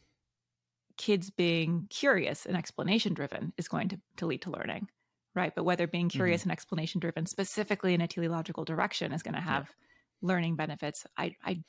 kids 0.96 1.30
being 1.30 1.86
curious 1.88 2.44
and 2.44 2.56
explanation 2.56 3.14
driven 3.14 3.52
is 3.56 3.68
going 3.68 3.88
to, 3.88 3.98
to 4.16 4.26
lead 4.26 4.42
to 4.42 4.50
learning 4.50 4.86
right 5.34 5.54
but 5.56 5.64
whether 5.64 5.86
being 5.86 6.08
curious 6.08 6.42
mm-hmm. 6.42 6.50
and 6.50 6.52
explanation 6.52 7.00
driven 7.00 7.24
specifically 7.24 7.94
in 7.94 8.00
a 8.02 8.08
teleological 8.08 8.64
direction 8.64 9.12
is 9.12 9.22
going 9.22 9.34
to 9.34 9.40
have 9.40 9.68
yeah. 9.68 10.28
learning 10.28 10.56
benefits 10.56 11.06
i 11.16 11.34
i 11.44 11.62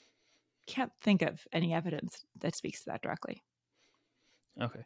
can't 0.68 0.92
think 1.02 1.22
of 1.22 1.46
any 1.52 1.74
evidence 1.74 2.26
that 2.40 2.56
speaks 2.56 2.84
to 2.84 2.90
that 2.90 3.02
directly 3.02 3.42
okay 4.62 4.84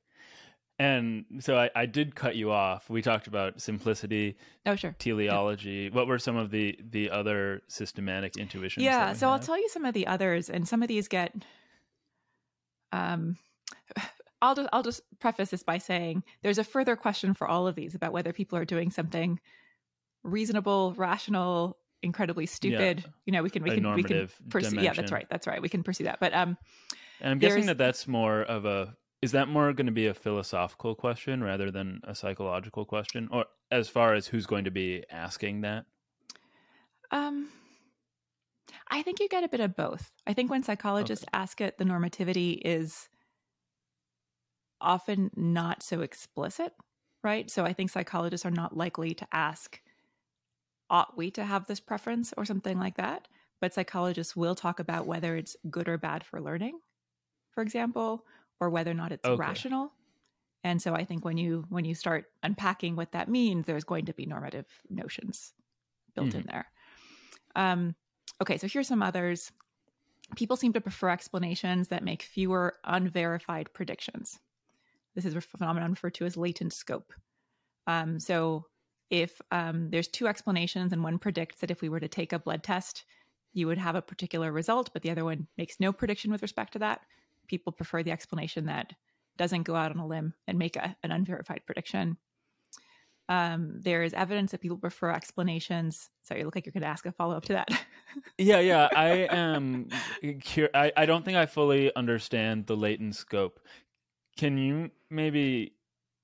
and 0.79 1.25
so 1.39 1.57
I, 1.57 1.69
I, 1.75 1.85
did 1.87 2.15
cut 2.15 2.35
you 2.35 2.51
off. 2.51 2.87
We 2.87 3.01
talked 3.01 3.25
about 3.25 3.59
simplicity. 3.59 4.37
Oh, 4.65 4.75
sure. 4.75 4.95
Teleology. 4.99 5.89
What 5.89 6.07
were 6.07 6.19
some 6.19 6.35
of 6.35 6.51
the 6.51 6.77
the 6.91 7.09
other 7.09 7.63
systematic 7.67 8.37
intuitions? 8.37 8.83
Yeah. 8.83 9.13
So 9.13 9.27
have? 9.27 9.33
I'll 9.33 9.45
tell 9.45 9.57
you 9.57 9.69
some 9.69 9.85
of 9.85 9.95
the 9.95 10.05
others, 10.05 10.49
and 10.49 10.67
some 10.67 10.83
of 10.83 10.87
these 10.87 11.07
get. 11.07 11.33
Um, 12.91 13.37
I'll 14.41 14.53
just 14.53 14.69
I'll 14.71 14.83
just 14.83 15.01
preface 15.19 15.49
this 15.49 15.63
by 15.63 15.79
saying 15.79 16.23
there's 16.43 16.59
a 16.59 16.63
further 16.63 16.95
question 16.95 17.33
for 17.33 17.47
all 17.47 17.67
of 17.67 17.73
these 17.73 17.95
about 17.95 18.13
whether 18.13 18.31
people 18.31 18.55
are 18.57 18.65
doing 18.65 18.91
something 18.91 19.39
reasonable, 20.23 20.93
rational, 20.95 21.77
incredibly 22.03 22.45
stupid. 22.45 22.99
Yeah. 22.99 23.11
You 23.25 23.33
know, 23.33 23.41
we 23.41 23.49
can 23.49 23.63
we 23.63 23.71
a 23.71 23.75
can 23.75 23.93
we 23.95 24.03
can 24.03 24.29
pursue. 24.49 24.79
Yeah, 24.79 24.93
that's 24.93 25.11
right. 25.11 25.25
That's 25.27 25.47
right. 25.47 25.59
We 25.59 25.69
can 25.69 25.81
pursue 25.81 26.03
that. 26.03 26.19
But 26.19 26.35
um, 26.35 26.55
and 27.19 27.31
I'm 27.31 27.39
guessing 27.39 27.65
that 27.65 27.79
that's 27.79 28.07
more 28.07 28.43
of 28.43 28.65
a 28.65 28.95
is 29.21 29.31
that 29.31 29.47
more 29.47 29.73
going 29.73 29.87
to 29.87 29.91
be 29.91 30.07
a 30.07 30.13
philosophical 30.13 30.95
question 30.95 31.43
rather 31.43 31.71
than 31.71 32.01
a 32.03 32.13
psychological 32.13 32.85
question? 32.85 33.27
Or 33.31 33.45
as 33.71 33.89
far 33.89 34.13
as 34.13 34.27
who's 34.27 34.45
going 34.45 34.65
to 34.65 34.71
be 34.71 35.03
asking 35.09 35.61
that? 35.61 35.85
Um 37.11 37.49
i 38.89 39.01
think 39.01 39.19
you 39.19 39.29
get 39.29 39.43
a 39.43 39.49
bit 39.49 39.59
of 39.59 39.75
both. 39.75 40.11
I 40.25 40.33
think 40.33 40.51
when 40.51 40.63
psychologists 40.63 41.25
okay. 41.25 41.41
ask 41.41 41.61
it 41.61 41.77
the 41.77 41.85
normativity 41.85 42.59
is 42.63 43.09
often 44.79 45.31
not 45.35 45.81
so 45.81 46.01
explicit 46.01 46.73
right? 47.23 47.49
So 47.49 47.65
i 47.65 47.73
think 47.73 47.89
psychologists 47.89 48.45
are 48.45 48.51
not 48.51 48.77
likely 48.77 49.13
to 49.15 49.27
ask 49.31 49.81
ought 50.89 51.17
we 51.17 51.31
to 51.31 51.43
have 51.43 51.65
this 51.67 51.79
preference? 51.79 52.33
or 52.37 52.45
something 52.45 52.79
like 52.79 52.95
that. 52.95 53.27
But 53.59 53.73
psychologists 53.73 54.35
will 54.35 54.55
talk 54.55 54.79
about 54.79 55.07
whether 55.07 55.35
it's 55.35 55.57
good 55.69 55.89
or 55.89 55.97
bad 55.97 56.23
for 56.23 56.39
learning 56.39 56.79
for 57.57 57.63
example 57.63 58.23
or 58.59 58.69
whether 58.69 58.91
or 58.91 58.95
not 58.95 59.11
it's 59.11 59.25
okay. 59.25 59.39
rational. 59.39 59.91
And 60.63 60.81
so 60.81 60.93
I 60.93 61.05
think 61.05 61.23
when 61.23 61.37
you 61.37 61.65
when 61.69 61.85
you 61.85 61.95
start 61.95 62.25
unpacking 62.43 62.95
what 62.95 63.11
that 63.11 63.29
means, 63.29 63.65
there's 63.65 63.83
going 63.83 64.05
to 64.05 64.13
be 64.13 64.25
normative 64.25 64.65
notions 64.89 65.53
built 66.15 66.29
mm-hmm. 66.29 66.39
in 66.39 66.45
there. 66.47 66.67
Um, 67.55 67.95
okay, 68.41 68.57
so 68.57 68.67
here's 68.67 68.87
some 68.87 69.03
others. 69.03 69.51
People 70.35 70.57
seem 70.57 70.73
to 70.73 70.81
prefer 70.81 71.09
explanations 71.09 71.87
that 71.87 72.03
make 72.03 72.21
fewer 72.21 72.75
unverified 72.83 73.71
predictions. 73.73 74.39
This 75.15 75.25
is 75.25 75.35
a 75.35 75.41
phenomenon 75.41 75.91
referred 75.91 76.15
to 76.15 76.25
as 76.25 76.35
latent 76.35 76.73
scope. 76.73 77.13
Um, 77.87 78.19
so 78.19 78.65
if 79.09 79.41
um, 79.51 79.89
there's 79.89 80.09
two 80.09 80.27
explanations 80.27 80.91
and 80.91 81.03
one 81.03 81.17
predicts 81.17 81.61
that 81.61 81.71
if 81.71 81.81
we 81.81 81.89
were 81.89 82.01
to 82.01 82.09
take 82.09 82.33
a 82.33 82.39
blood 82.39 82.61
test, 82.61 83.05
you 83.53 83.67
would 83.67 83.77
have 83.77 83.95
a 83.95 84.01
particular 84.01 84.51
result, 84.51 84.89
but 84.93 85.01
the 85.01 85.09
other 85.09 85.23
one 85.23 85.47
makes 85.57 85.79
no 85.79 85.93
prediction 85.93 86.31
with 86.31 86.41
respect 86.41 86.73
to 86.73 86.79
that, 86.79 87.01
people 87.47 87.71
prefer 87.71 88.03
the 88.03 88.11
explanation 88.11 88.65
that 88.65 88.93
doesn't 89.37 89.63
go 89.63 89.75
out 89.75 89.91
on 89.91 89.99
a 89.99 90.07
limb 90.07 90.33
and 90.47 90.57
make 90.57 90.75
a, 90.75 90.95
an 91.03 91.11
unverified 91.11 91.61
prediction. 91.65 92.17
Um, 93.29 93.81
there 93.81 94.03
is 94.03 94.13
evidence 94.13 94.51
that 94.51 94.61
people 94.61 94.77
prefer 94.77 95.11
explanations. 95.11 96.09
So 96.23 96.35
you 96.35 96.45
look 96.45 96.55
like 96.55 96.65
you're 96.65 96.71
going 96.71 96.83
to 96.83 96.87
ask 96.87 97.05
a 97.05 97.11
follow 97.11 97.35
up 97.35 97.43
to 97.45 97.53
that. 97.53 97.69
yeah, 98.37 98.59
yeah. 98.59 98.87
I 98.95 99.27
am. 99.29 99.89
I, 100.73 100.91
I 100.95 101.05
don't 101.05 101.25
think 101.25 101.37
I 101.37 101.45
fully 101.45 101.93
understand 101.95 102.67
the 102.67 102.77
latent 102.77 103.15
scope. 103.15 103.59
Can 104.37 104.57
you 104.57 104.91
maybe 105.09 105.73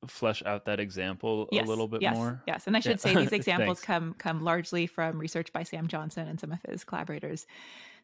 flesh 0.07 0.43
out 0.45 0.65
that 0.65 0.79
example 0.79 1.47
yes, 1.51 1.65
a 1.65 1.69
little 1.69 1.87
bit 1.87 2.01
yes, 2.01 2.15
more? 2.15 2.41
Yes, 2.47 2.67
and 2.67 2.77
I 2.77 2.79
should 2.79 3.03
yeah. 3.03 3.13
say 3.13 3.15
these 3.15 3.31
examples 3.33 3.81
come 3.81 4.13
come 4.17 4.41
largely 4.41 4.87
from 4.87 5.19
research 5.19 5.51
by 5.51 5.63
Sam 5.63 5.87
Johnson 5.87 6.27
and 6.27 6.39
some 6.39 6.51
of 6.53 6.59
his 6.67 6.85
collaborators. 6.85 7.45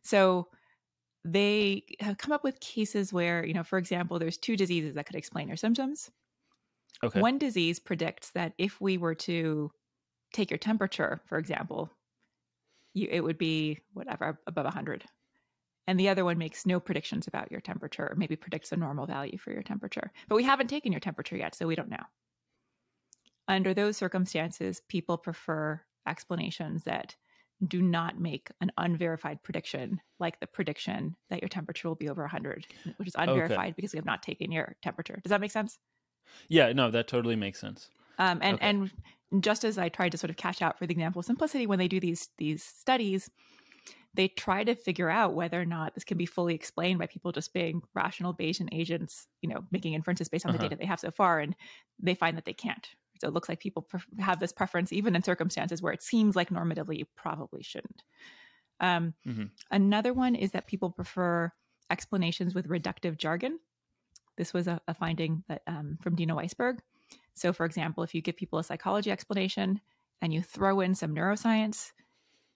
So 0.01 0.47
they 1.25 1.83
have 1.99 2.17
come 2.17 2.31
up 2.31 2.43
with 2.43 2.59
cases 2.59 3.11
where, 3.11 3.45
you 3.45 3.53
know, 3.53 3.63
for 3.63 3.77
example, 3.77 4.19
there's 4.19 4.37
two 4.37 4.55
diseases 4.55 4.95
that 4.95 5.05
could 5.05 5.15
explain 5.15 5.47
your 5.47 5.57
symptoms. 5.57 6.09
Okay. 7.03 7.19
One 7.19 7.37
disease 7.37 7.79
predicts 7.79 8.31
that 8.31 8.53
if 8.57 8.79
we 8.81 8.97
were 8.97 9.15
to 9.15 9.71
take 10.33 10.51
your 10.51 10.57
temperature, 10.57 11.21
for 11.25 11.37
example, 11.37 11.89
you, 12.93 13.07
it 13.09 13.21
would 13.21 13.37
be 13.37 13.79
whatever 13.93 14.39
above 14.47 14.65
100. 14.65 15.05
And 15.87 15.99
the 15.99 16.09
other 16.09 16.23
one 16.23 16.37
makes 16.37 16.65
no 16.65 16.79
predictions 16.79 17.27
about 17.27 17.51
your 17.51 17.61
temperature, 17.61 18.09
or 18.11 18.15
maybe 18.15 18.35
predicts 18.35 18.71
a 18.71 18.77
normal 18.77 19.07
value 19.07 19.37
for 19.37 19.51
your 19.51 19.63
temperature. 19.63 20.11
But 20.27 20.35
we 20.35 20.43
haven't 20.43 20.67
taken 20.67 20.91
your 20.91 20.99
temperature 20.99 21.35
yet, 21.35 21.55
so 21.55 21.65
we 21.65 21.75
don't 21.75 21.89
know. 21.89 22.03
Under 23.47 23.73
those 23.73 23.97
circumstances, 23.97 24.81
people 24.87 25.17
prefer 25.17 25.81
explanations 26.07 26.83
that 26.83 27.15
do 27.67 27.81
not 27.81 28.19
make 28.19 28.49
an 28.61 28.71
unverified 28.77 29.41
prediction 29.43 29.99
like 30.19 30.39
the 30.39 30.47
prediction 30.47 31.15
that 31.29 31.41
your 31.41 31.49
temperature 31.49 31.87
will 31.87 31.95
be 31.95 32.09
over 32.09 32.21
100 32.21 32.65
which 32.97 33.07
is 33.07 33.15
unverified 33.17 33.59
okay. 33.59 33.73
because 33.75 33.93
we 33.93 33.97
have 33.97 34.05
not 34.05 34.23
taken 34.23 34.51
your 34.51 34.75
temperature 34.81 35.19
does 35.23 35.29
that 35.29 35.41
make 35.41 35.51
sense 35.51 35.77
yeah 36.47 36.71
no 36.71 36.89
that 36.89 37.07
totally 37.07 37.35
makes 37.35 37.59
sense 37.59 37.89
um, 38.17 38.39
and 38.41 38.55
okay. 38.55 38.65
and 38.65 38.91
just 39.43 39.63
as 39.63 39.77
i 39.77 39.89
tried 39.89 40.11
to 40.11 40.17
sort 40.17 40.29
of 40.29 40.37
cash 40.37 40.61
out 40.61 40.77
for 40.77 40.87
the 40.87 40.93
example 40.93 41.19
of 41.19 41.25
simplicity 41.25 41.67
when 41.67 41.79
they 41.79 41.87
do 41.87 41.99
these 41.99 42.29
these 42.37 42.63
studies 42.63 43.29
they 44.15 44.27
try 44.27 44.63
to 44.63 44.73
figure 44.73 45.09
out 45.09 45.35
whether 45.35 45.61
or 45.61 45.65
not 45.65 45.93
this 45.93 46.03
can 46.03 46.17
be 46.17 46.25
fully 46.25 46.55
explained 46.55 46.97
by 46.97 47.05
people 47.05 47.31
just 47.31 47.53
being 47.53 47.81
rational 47.93 48.33
bayesian 48.33 48.69
agents 48.71 49.27
you 49.41 49.49
know 49.49 49.63
making 49.71 49.93
inferences 49.93 50.29
based 50.29 50.45
on 50.45 50.51
uh-huh. 50.51 50.57
the 50.57 50.69
data 50.69 50.77
they 50.79 50.85
have 50.85 50.99
so 50.99 51.11
far 51.11 51.39
and 51.39 51.55
they 51.99 52.15
find 52.15 52.37
that 52.37 52.45
they 52.45 52.53
can't 52.53 52.89
it 53.27 53.33
looks 53.33 53.49
like 53.49 53.59
people 53.59 53.87
have 54.19 54.39
this 54.39 54.51
preference 54.51 54.93
even 54.93 55.15
in 55.15 55.23
circumstances 55.23 55.81
where 55.81 55.93
it 55.93 56.03
seems 56.03 56.35
like 56.35 56.49
normatively 56.49 56.97
you 56.97 57.05
probably 57.15 57.63
shouldn't. 57.63 58.03
Um, 58.79 59.13
mm-hmm. 59.27 59.45
Another 59.71 60.13
one 60.13 60.35
is 60.35 60.51
that 60.51 60.67
people 60.67 60.89
prefer 60.89 61.51
explanations 61.89 62.53
with 62.53 62.69
reductive 62.69 63.17
jargon. 63.17 63.59
This 64.37 64.53
was 64.53 64.67
a, 64.67 64.79
a 64.87 64.93
finding 64.93 65.43
that 65.49 65.61
um, 65.67 65.97
from 66.01 66.15
Deena 66.15 66.35
Weisberg. 66.35 66.79
So, 67.33 67.53
for 67.53 67.65
example, 67.65 68.03
if 68.03 68.13
you 68.13 68.21
give 68.21 68.37
people 68.37 68.59
a 68.59 68.63
psychology 68.63 69.11
explanation 69.11 69.81
and 70.21 70.33
you 70.33 70.41
throw 70.41 70.79
in 70.81 70.95
some 70.95 71.15
neuroscience, 71.15 71.91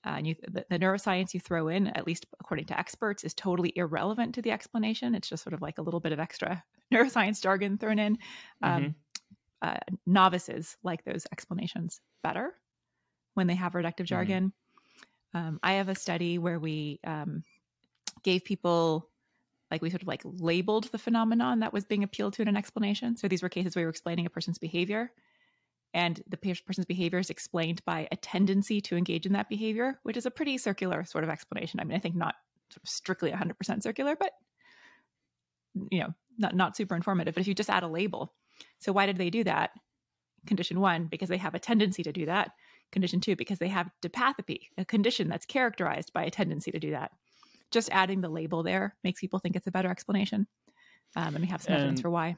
uh, 0.06 0.16
and 0.18 0.28
you, 0.28 0.36
the, 0.50 0.66
the, 0.70 0.78
neuroscience 0.78 1.34
you 1.34 1.40
throw 1.40 1.70
in, 1.70 1.88
at 1.88 2.06
least 2.06 2.26
according 2.42 2.66
to 2.66 2.78
experts, 2.78 3.24
is 3.24 3.34
totally 3.34 3.72
irrelevant 3.78 4.36
to 4.36 4.42
the 4.42 4.52
explanation. 4.52 5.16
It's 5.16 5.30
just 5.30 5.44
sort 5.44 5.54
of 5.54 5.62
like 5.62 5.78
a 5.78 5.82
little 5.82 6.02
bit 6.02 6.12
of 6.12 6.20
extra 6.20 6.64
neuroscience 6.94 7.42
jargon 7.42 7.78
thrown 7.78 8.00
in. 8.00 8.18
Um, 8.62 8.82
mm-hmm. 8.82 8.92
Uh, 9.64 9.78
novices 10.06 10.78
like 10.84 11.04
those 11.04 11.26
explanations 11.32 12.02
better 12.22 12.54
when 13.34 13.48
they 13.48 13.56
have 13.56 13.74
reductive 13.74 14.02
mm-hmm. 14.02 14.06
jargon. 14.06 14.54
Um, 15.34 15.60
I 15.64 15.74
have 15.74 15.90
a 15.90 15.96
study 15.96 16.38
where 16.38 16.60
we 16.60 17.00
um, 17.04 17.44
gave 18.22 18.44
people 18.44 19.10
like 19.72 19.82
we 19.82 19.90
sort 19.90 20.04
of 20.04 20.08
like 20.08 20.22
labeled 20.24 20.84
the 20.92 21.00
phenomenon 21.00 21.62
that 21.62 21.74
was 21.74 21.86
being 21.86 22.04
appealed 22.04 22.34
to 22.34 22.44
in 22.44 22.48
an 22.48 22.58
explanation. 22.58 23.18
So 23.18 23.28
these 23.28 23.42
were 23.42 23.50
cases 23.50 23.76
where 23.76 23.82
we 23.82 23.86
were 23.86 23.92
explaining 23.92 24.28
a 24.28 24.30
person's 24.30 24.60
behavior 24.60 25.12
and 25.94 26.22
the 26.28 26.38
person's 26.38 26.86
behavior 26.86 27.20
is 27.20 27.30
explained 27.30 27.84
by 27.86 28.08
a 28.12 28.16
tendency 28.16 28.82
to 28.82 28.98
engage 28.98 29.26
in 29.26 29.34
that 29.34 29.50
behavior, 29.50 30.00
which 30.04 30.18
is 30.18 30.26
a 30.26 30.32
pretty 30.32 30.58
circular 30.58 31.06
sort 31.06 31.24
of 31.24 31.30
explanation. 31.30 31.80
I 31.80 31.84
mean, 31.84 31.96
I 31.96 32.00
think 32.00 32.16
not 32.16 32.36
sort 32.70 32.84
of 32.84 32.90
strictly 32.90 33.32
100% 33.32 33.84
circular, 33.84 34.16
but 34.16 34.32
you 35.92 36.00
know, 36.00 36.14
not 36.38 36.56
not 36.56 36.76
super 36.76 36.96
informative. 36.96 37.36
But 37.36 37.42
if 37.42 37.48
you 37.48 37.54
just 37.54 37.70
add 37.70 37.84
a 37.84 37.88
label, 37.88 38.34
so 38.80 38.92
why 38.92 39.06
did 39.06 39.18
they 39.18 39.30
do 39.30 39.44
that? 39.44 39.72
Condition 40.46 40.80
one, 40.80 41.08
because 41.08 41.30
they 41.30 41.38
have 41.38 41.56
a 41.56 41.60
tendency 41.60 42.04
to 42.04 42.12
do 42.12 42.26
that. 42.26 42.52
Condition 42.92 43.20
two, 43.20 43.36
because 43.36 43.60
they 43.60 43.70
have 43.70 43.90
dipathopy, 44.02 44.68
a 44.78 44.86
condition 44.86 45.30
that's 45.30 45.46
characterized 45.46 46.14
by 46.14 46.24
a 46.24 46.32
tendency 46.32 46.72
to 46.72 46.80
do 46.80 46.92
that 46.92 47.12
just 47.74 47.90
adding 47.92 48.22
the 48.22 48.30
label 48.30 48.64
there 48.64 48.96
makes 49.04 49.20
people 49.20 49.40
think 49.40 49.58
it's 49.58 49.68
a 49.68 49.72
better 49.72 49.90
explanation. 49.90 50.48
Um, 51.16 51.36
and 51.36 51.40
we 51.40 51.48
have 51.48 51.62
some 51.62 51.74
and, 51.74 51.82
evidence 51.82 52.02
for 52.02 52.10
why. 52.10 52.38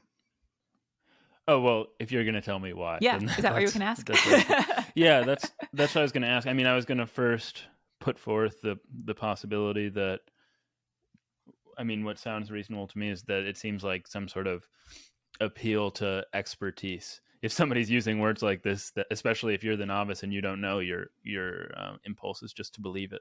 Oh 1.46 1.60
well, 1.60 1.86
if 2.00 2.10
you're 2.10 2.24
going 2.24 2.34
to 2.34 2.40
tell 2.40 2.58
me 2.58 2.72
why, 2.72 2.98
yeah, 3.00 3.18
is 3.22 3.36
that 3.36 3.52
what 3.52 3.62
you 3.62 3.70
can 3.70 3.82
ask? 3.82 4.04
That's 4.04 4.90
yeah, 4.96 5.22
that's 5.22 5.52
that's 5.72 5.94
what 5.94 6.00
I 6.00 6.02
was 6.02 6.10
going 6.10 6.22
to 6.22 6.28
ask. 6.28 6.48
I 6.48 6.52
mean, 6.52 6.66
I 6.66 6.74
was 6.74 6.84
going 6.84 6.98
to 6.98 7.06
first 7.06 7.62
put 8.00 8.18
forth 8.18 8.60
the 8.62 8.76
the 9.04 9.14
possibility 9.14 9.88
that, 9.90 10.20
I 11.78 11.84
mean, 11.84 12.04
what 12.04 12.18
sounds 12.18 12.50
reasonable 12.50 12.88
to 12.88 12.98
me 12.98 13.10
is 13.10 13.22
that 13.24 13.44
it 13.44 13.56
seems 13.56 13.84
like 13.84 14.08
some 14.08 14.26
sort 14.26 14.48
of 14.48 14.66
appeal 15.40 15.90
to 15.92 16.24
expertise. 16.34 17.20
If 17.42 17.52
somebody's 17.52 17.90
using 17.90 18.18
words 18.18 18.42
like 18.42 18.62
this, 18.62 18.90
that 18.92 19.06
especially 19.10 19.54
if 19.54 19.62
you're 19.62 19.76
the 19.76 19.86
novice 19.86 20.22
and 20.22 20.32
you 20.32 20.40
don't 20.40 20.60
know, 20.60 20.78
your 20.78 21.08
your 21.22 21.70
um, 21.76 21.98
impulse 22.04 22.42
is 22.42 22.52
just 22.52 22.74
to 22.74 22.80
believe 22.80 23.12
it. 23.12 23.20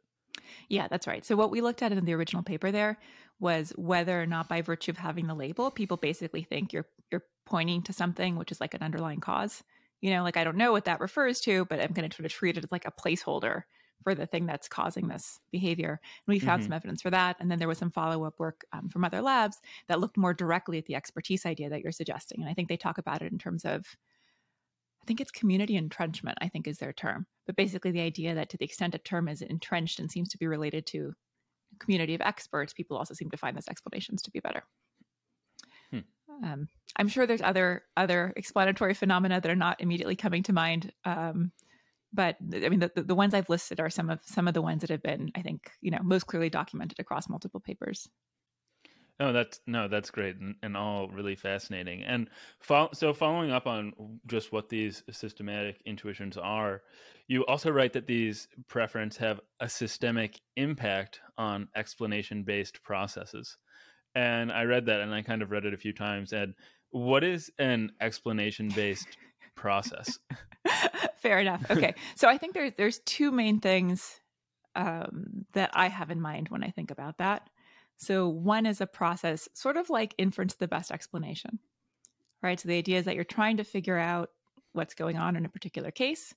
Yeah, 0.69 0.87
that's 0.87 1.07
right. 1.07 1.25
So 1.25 1.35
what 1.35 1.51
we 1.51 1.61
looked 1.61 1.81
at 1.81 1.91
in 1.91 2.05
the 2.05 2.13
original 2.13 2.43
paper 2.43 2.71
there 2.71 2.97
was 3.39 3.71
whether 3.75 4.21
or 4.21 4.25
not 4.25 4.49
by 4.49 4.61
virtue 4.61 4.91
of 4.91 4.97
having 4.97 5.27
the 5.27 5.35
label, 5.35 5.69
people 5.71 5.97
basically 5.97 6.43
think 6.43 6.73
you're 6.73 6.87
you're 7.11 7.23
pointing 7.45 7.81
to 7.83 7.93
something 7.93 8.35
which 8.37 8.51
is 8.51 8.59
like 8.59 8.73
an 8.73 8.81
underlying 8.81 9.19
cause. 9.19 9.63
You 10.01 10.11
know, 10.11 10.23
like 10.23 10.37
I 10.37 10.43
don't 10.43 10.57
know 10.57 10.71
what 10.71 10.85
that 10.85 10.99
refers 10.99 11.39
to, 11.41 11.65
but 11.65 11.79
I'm 11.79 11.93
going 11.93 12.09
to 12.09 12.15
sort 12.15 12.25
of 12.25 12.31
treat 12.31 12.57
it 12.57 12.63
as 12.63 12.71
like 12.71 12.85
a 12.85 12.91
placeholder 12.91 13.63
for 14.03 14.13
the 14.13 14.25
thing 14.25 14.45
that's 14.45 14.67
causing 14.67 15.07
this 15.07 15.39
behavior. 15.51 15.99
And 16.27 16.33
we 16.33 16.39
found 16.39 16.61
mm-hmm. 16.61 16.67
some 16.67 16.75
evidence 16.75 17.01
for 17.01 17.09
that. 17.09 17.37
And 17.39 17.49
then 17.49 17.59
there 17.59 17.67
was 17.67 17.77
some 17.77 17.91
follow 17.91 18.23
up 18.23 18.39
work 18.39 18.65
um, 18.71 18.89
from 18.89 19.03
other 19.03 19.21
labs 19.21 19.57
that 19.87 19.99
looked 19.99 20.17
more 20.17 20.33
directly 20.33 20.77
at 20.77 20.85
the 20.85 20.95
expertise 20.95 21.45
idea 21.45 21.69
that 21.69 21.81
you're 21.81 21.91
suggesting. 21.91 22.41
And 22.41 22.49
I 22.49 22.53
think 22.53 22.69
they 22.69 22.77
talk 22.77 22.97
about 22.97 23.21
it 23.21 23.31
in 23.31 23.37
terms 23.37 23.65
of 23.65 23.85
I 25.01 25.07
think 25.07 25.21
it's 25.21 25.29
community 25.29 25.75
entrenchment, 25.75 26.35
I 26.41 26.47
think 26.47 26.67
is 26.67 26.79
their 26.79 26.93
term. 26.93 27.27
But 27.45 27.55
basically, 27.55 27.91
the 27.91 28.01
idea 28.01 28.33
that 28.33 28.49
to 28.49 28.57
the 28.57 28.65
extent 28.65 28.95
a 28.95 28.97
term 28.97 29.27
is 29.27 29.43
entrenched 29.43 29.99
and 29.99 30.09
seems 30.09 30.29
to 30.29 30.37
be 30.39 30.47
related 30.47 30.87
to 30.87 31.13
a 31.75 31.77
community 31.77 32.15
of 32.15 32.21
experts, 32.21 32.73
people 32.73 32.97
also 32.97 33.13
seem 33.13 33.29
to 33.29 33.37
find 33.37 33.55
those 33.55 33.67
explanations 33.67 34.23
to 34.23 34.31
be 34.31 34.39
better. 34.39 34.63
Hmm. 35.91 35.99
Um, 36.43 36.67
I'm 36.95 37.07
sure 37.07 37.27
there's 37.27 37.43
other 37.43 37.83
other 37.95 38.33
explanatory 38.35 38.95
phenomena 38.95 39.39
that 39.39 39.51
are 39.51 39.55
not 39.55 39.79
immediately 39.79 40.15
coming 40.15 40.41
to 40.41 40.53
mind. 40.53 40.91
Um, 41.03 41.51
but 42.15 42.37
I 42.53 42.69
mean, 42.69 42.79
the, 42.79 42.91
the, 42.95 43.15
ones 43.15 43.33
I've 43.33 43.49
listed 43.49 43.79
are 43.79 43.89
some 43.89 44.09
of 44.09 44.19
some 44.23 44.47
of 44.47 44.53
the 44.53 44.61
ones 44.61 44.81
that 44.81 44.89
have 44.89 45.03
been, 45.03 45.31
I 45.35 45.41
think, 45.41 45.69
you 45.81 45.91
know, 45.91 45.99
most 46.03 46.27
clearly 46.27 46.49
documented 46.49 46.99
across 46.99 47.29
multiple 47.29 47.59
papers. 47.59 48.07
No, 49.19 49.31
that's 49.31 49.61
no, 49.65 49.87
that's 49.87 50.11
great 50.11 50.37
and, 50.37 50.55
and 50.61 50.75
all 50.75 51.07
really 51.07 51.35
fascinating. 51.35 52.03
And 52.03 52.29
fo- 52.59 52.89
so, 52.93 53.13
following 53.13 53.51
up 53.51 53.65
on 53.65 53.93
just 54.27 54.51
what 54.51 54.67
these 54.67 55.03
systematic 55.09 55.81
intuitions 55.85 56.37
are, 56.37 56.81
you 57.27 57.45
also 57.45 57.71
write 57.71 57.93
that 57.93 58.07
these 58.07 58.47
preferences 58.67 59.17
have 59.19 59.39
a 59.61 59.69
systemic 59.69 60.41
impact 60.57 61.21
on 61.37 61.69
explanation-based 61.77 62.83
processes. 62.83 63.57
And 64.15 64.51
I 64.51 64.63
read 64.63 64.85
that, 64.87 65.01
and 65.01 65.13
I 65.13 65.21
kind 65.21 65.41
of 65.41 65.51
read 65.51 65.65
it 65.65 65.73
a 65.73 65.77
few 65.77 65.93
times. 65.93 66.33
And 66.33 66.53
what 66.91 67.23
is 67.23 67.49
an 67.57 67.91
explanation-based 68.01 69.17
process? 69.55 70.19
Fair 71.25 71.39
enough. 71.39 71.65
Okay, 71.71 71.95
so 72.15 72.29
I 72.29 72.37
think 72.37 72.53
there's 72.53 72.73
there's 72.77 72.99
two 72.99 73.31
main 73.31 73.59
things 73.59 74.19
um, 74.75 75.45
that 75.53 75.71
I 75.73 75.87
have 75.87 76.11
in 76.11 76.21
mind 76.21 76.49
when 76.49 76.63
I 76.63 76.69
think 76.69 76.91
about 76.91 77.17
that. 77.17 77.49
So, 77.97 78.29
one 78.29 78.67
is 78.67 78.79
a 78.79 78.85
process, 78.85 79.49
sort 79.53 79.75
of 79.75 79.89
like 79.89 80.13
inference 80.19 80.53
the 80.53 80.67
best 80.67 80.91
explanation, 80.91 81.59
right? 82.43 82.59
So, 82.59 82.67
the 82.67 82.77
idea 82.77 82.99
is 82.99 83.05
that 83.05 83.15
you're 83.15 83.23
trying 83.23 83.57
to 83.57 83.63
figure 83.63 83.97
out 83.97 84.29
what's 84.73 84.93
going 84.93 85.17
on 85.17 85.35
in 85.35 85.45
a 85.45 85.49
particular 85.49 85.89
case. 85.89 86.35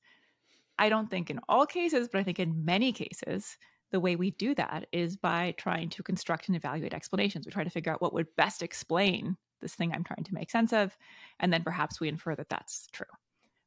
I 0.79 0.89
don't 0.89 1.11
think 1.11 1.29
in 1.29 1.41
all 1.51 1.67
cases, 1.67 2.09
but 2.11 2.21
I 2.21 2.23
think 2.23 2.39
in 2.39 2.65
many 2.65 2.93
cases, 2.93 3.59
the 3.91 4.01
way 4.01 4.17
we 4.17 4.31
do 4.31 4.55
that 4.55 4.87
is 4.93 5.17
by 5.19 5.55
trying 5.59 5.91
to 5.91 6.03
construct 6.03 6.49
and 6.49 6.57
evaluate 6.57 6.95
explanations. 6.95 7.45
We 7.45 7.53
try 7.53 7.65
to 7.65 7.71
figure 7.71 7.93
out 7.93 8.01
what 8.01 8.15
would 8.15 8.35
best 8.37 8.63
explain 8.63 9.37
this 9.61 9.75
thing 9.75 9.93
I'm 9.93 10.05
trying 10.05 10.25
to 10.25 10.35
make 10.35 10.51
sense 10.51 10.73
of. 10.73 10.97
And 11.41 11.53
then 11.53 11.63
perhaps 11.63 12.01
we 12.01 12.09
infer 12.09 12.35
that 12.37 12.49
that's 12.49 12.87
true. 12.93 13.07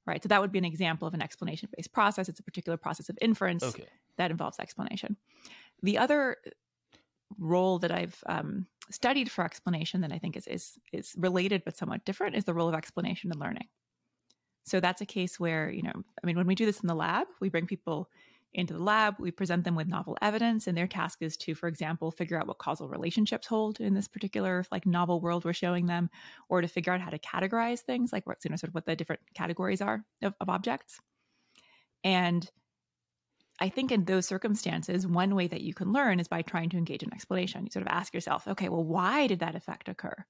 Right. 0.08 0.22
So 0.22 0.30
that 0.30 0.42
would 0.42 0.52
be 0.52 0.58
an 0.58 0.66
example 0.66 1.08
of 1.08 1.14
an 1.14 1.22
explanation 1.22 1.70
based 1.76 1.94
process. 1.94 2.28
It's 2.28 2.40
a 2.40 2.44
particular 2.44 2.76
process 2.76 3.10
of 3.10 3.18
inference 3.22 3.64
okay. 3.64 3.86
that 4.18 4.32
involves 4.32 4.60
explanation. 4.60 5.16
The 5.84 6.00
other 6.00 6.38
role 7.38 7.80
that 7.80 7.92
I've 7.92 8.22
um, 8.26 8.66
studied 8.90 9.30
for 9.30 9.44
explanation 9.44 10.02
that 10.02 10.12
I 10.12 10.18
think 10.18 10.36
is, 10.36 10.48
is 10.48 10.78
is 10.92 11.14
related 11.18 11.64
but 11.64 11.78
somewhat 11.78 12.04
different 12.04 12.36
is 12.36 12.46
the 12.46 12.54
role 12.54 12.68
of 12.68 12.76
explanation 12.76 13.32
and 13.32 13.40
learning. 13.40 13.68
So 14.64 14.80
that's 14.80 15.02
a 15.02 15.06
case 15.06 15.40
where 15.40 15.70
you 15.70 15.84
know, 15.84 15.94
I 15.96 16.26
mean, 16.26 16.36
when 16.36 16.48
we 16.48 16.56
do 16.56 16.66
this 16.66 16.82
in 16.82 16.88
the 16.88 16.96
lab, 16.96 17.28
we 17.40 17.50
bring 17.50 17.68
people 17.68 18.10
into 18.54 18.74
the 18.74 18.84
lab, 18.84 19.16
we 19.20 19.32
present 19.32 19.64
them 19.64 19.76
with 19.76 19.88
novel 19.88 20.18
evidence, 20.22 20.68
and 20.68 20.78
their 20.78 20.88
task 20.88 21.22
is 21.22 21.38
to, 21.38 21.56
for 21.56 21.68
example, 21.68 22.12
figure 22.12 22.38
out 22.38 22.48
what 22.48 22.58
causal 22.58 22.90
relationships 22.90 23.48
hold 23.48 23.80
in 23.80 23.94
this 23.94 24.08
particular 24.08 24.66
like 24.72 24.86
novel 24.86 25.22
world 25.22 25.46
we're 25.46 25.54
showing 25.54 25.86
them, 25.86 26.10
or 26.50 26.62
to 26.62 26.68
figure 26.68 26.92
out 26.92 27.02
how 27.02 27.10
to 27.10 27.20
categorize 27.20 27.80
things, 27.80 28.12
like 28.12 28.28
what's 28.28 28.44
you 28.44 28.52
know 28.52 28.58
sort 28.58 28.70
of 28.70 28.76
what 28.76 28.86
the 28.86 28.96
different 28.96 29.22
categories 29.34 29.82
are 29.82 30.04
of, 30.22 30.34
of 30.42 30.50
objects. 30.50 31.00
And 32.04 32.50
I 33.60 33.70
think 33.70 33.92
in 33.92 34.06
those 34.06 34.26
circumstances, 34.26 35.06
one 35.06 35.36
way 35.36 35.48
that 35.48 35.62
you 35.62 35.74
can 35.74 35.94
learn 35.94 36.20
is 36.20 36.28
by 36.28 36.42
trying 36.42 36.70
to 36.70 36.78
engage 36.78 37.04
in 37.04 37.14
explanation. 37.14 37.64
You 37.64 37.72
sort 37.72 37.86
of 37.86 37.92
ask 37.92 38.14
yourself, 38.14 38.48
okay, 38.48 38.70
well, 38.70 38.84
why 38.84 39.28
did 39.28 39.40
that 39.40 39.56
effect 39.56 39.88
occur? 39.88 40.26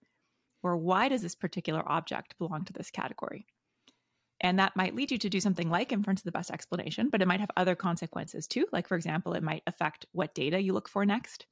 Or 0.64 0.78
why 0.78 1.08
does 1.08 1.22
this 1.22 1.34
particular 1.34 1.82
object 1.90 2.38
belong 2.38 2.66
to 2.66 2.74
this 2.74 2.92
category? 2.92 3.48
And 4.42 4.58
that 4.58 4.76
might 4.76 4.96
lead 4.96 5.12
you 5.12 5.20
to 5.20 5.30
do 5.30 5.40
something 5.40 5.70
like 5.70 5.92
inference 5.92 6.22
of 6.22 6.26
the 6.26 6.32
best 6.32 6.52
explanation, 6.52 7.10
but 7.10 7.22
it 7.22 7.28
might 7.28 7.40
have 7.40 7.52
other 7.56 7.76
consequences 7.76 8.48
too. 8.48 8.66
Like, 8.72 8.88
for 8.88 8.96
example, 8.96 9.34
it 9.34 9.44
might 9.44 9.64
affect 9.68 10.08
what 10.12 10.34
data 10.34 10.60
you 10.60 10.74
look 10.74 10.90
for 10.90 11.06
next, 11.06 11.46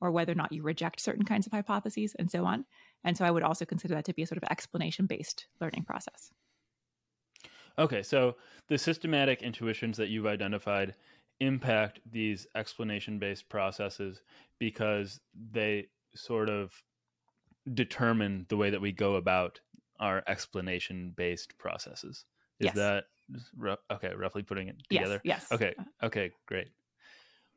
or 0.00 0.12
whether 0.12 0.32
or 0.32 0.36
not 0.36 0.52
you 0.52 0.62
reject 0.62 1.00
certain 1.00 1.24
kinds 1.24 1.46
of 1.46 1.52
hypotheses, 1.52 2.14
and 2.16 2.30
so 2.30 2.44
on. 2.44 2.64
And 3.04 3.16
so 3.16 3.24
I 3.24 3.32
would 3.32 3.42
also 3.42 3.64
consider 3.64 3.94
that 3.94 4.04
to 4.04 4.14
be 4.14 4.22
a 4.22 4.26
sort 4.26 4.38
of 4.42 4.48
explanation 4.50 5.06
based 5.06 5.46
learning 5.60 5.84
process. 5.84 6.30
Okay, 7.76 8.02
so 8.02 8.36
the 8.68 8.78
systematic 8.78 9.42
intuitions 9.42 9.96
that 9.96 10.08
you've 10.08 10.26
identified 10.26 10.94
impact 11.40 12.00
these 12.10 12.46
explanation 12.54 13.18
based 13.18 13.48
processes 13.48 14.22
because 14.58 15.20
they 15.52 15.86
sort 16.14 16.48
of 16.48 16.72
determine 17.74 18.46
the 18.48 18.56
way 18.56 18.70
that 18.70 18.80
we 18.80 18.92
go 18.92 19.16
about 19.16 19.60
our 20.00 20.22
explanation 20.26 21.12
based 21.16 21.56
processes. 21.58 22.24
Is 22.60 22.66
yes. 22.66 22.74
that 22.74 23.04
okay? 23.90 24.12
Roughly 24.14 24.42
putting 24.42 24.68
it 24.68 24.76
together. 24.88 25.20
Yes. 25.24 25.46
yes. 25.50 25.52
Okay. 25.52 25.74
Okay. 26.02 26.30
Great. 26.46 26.68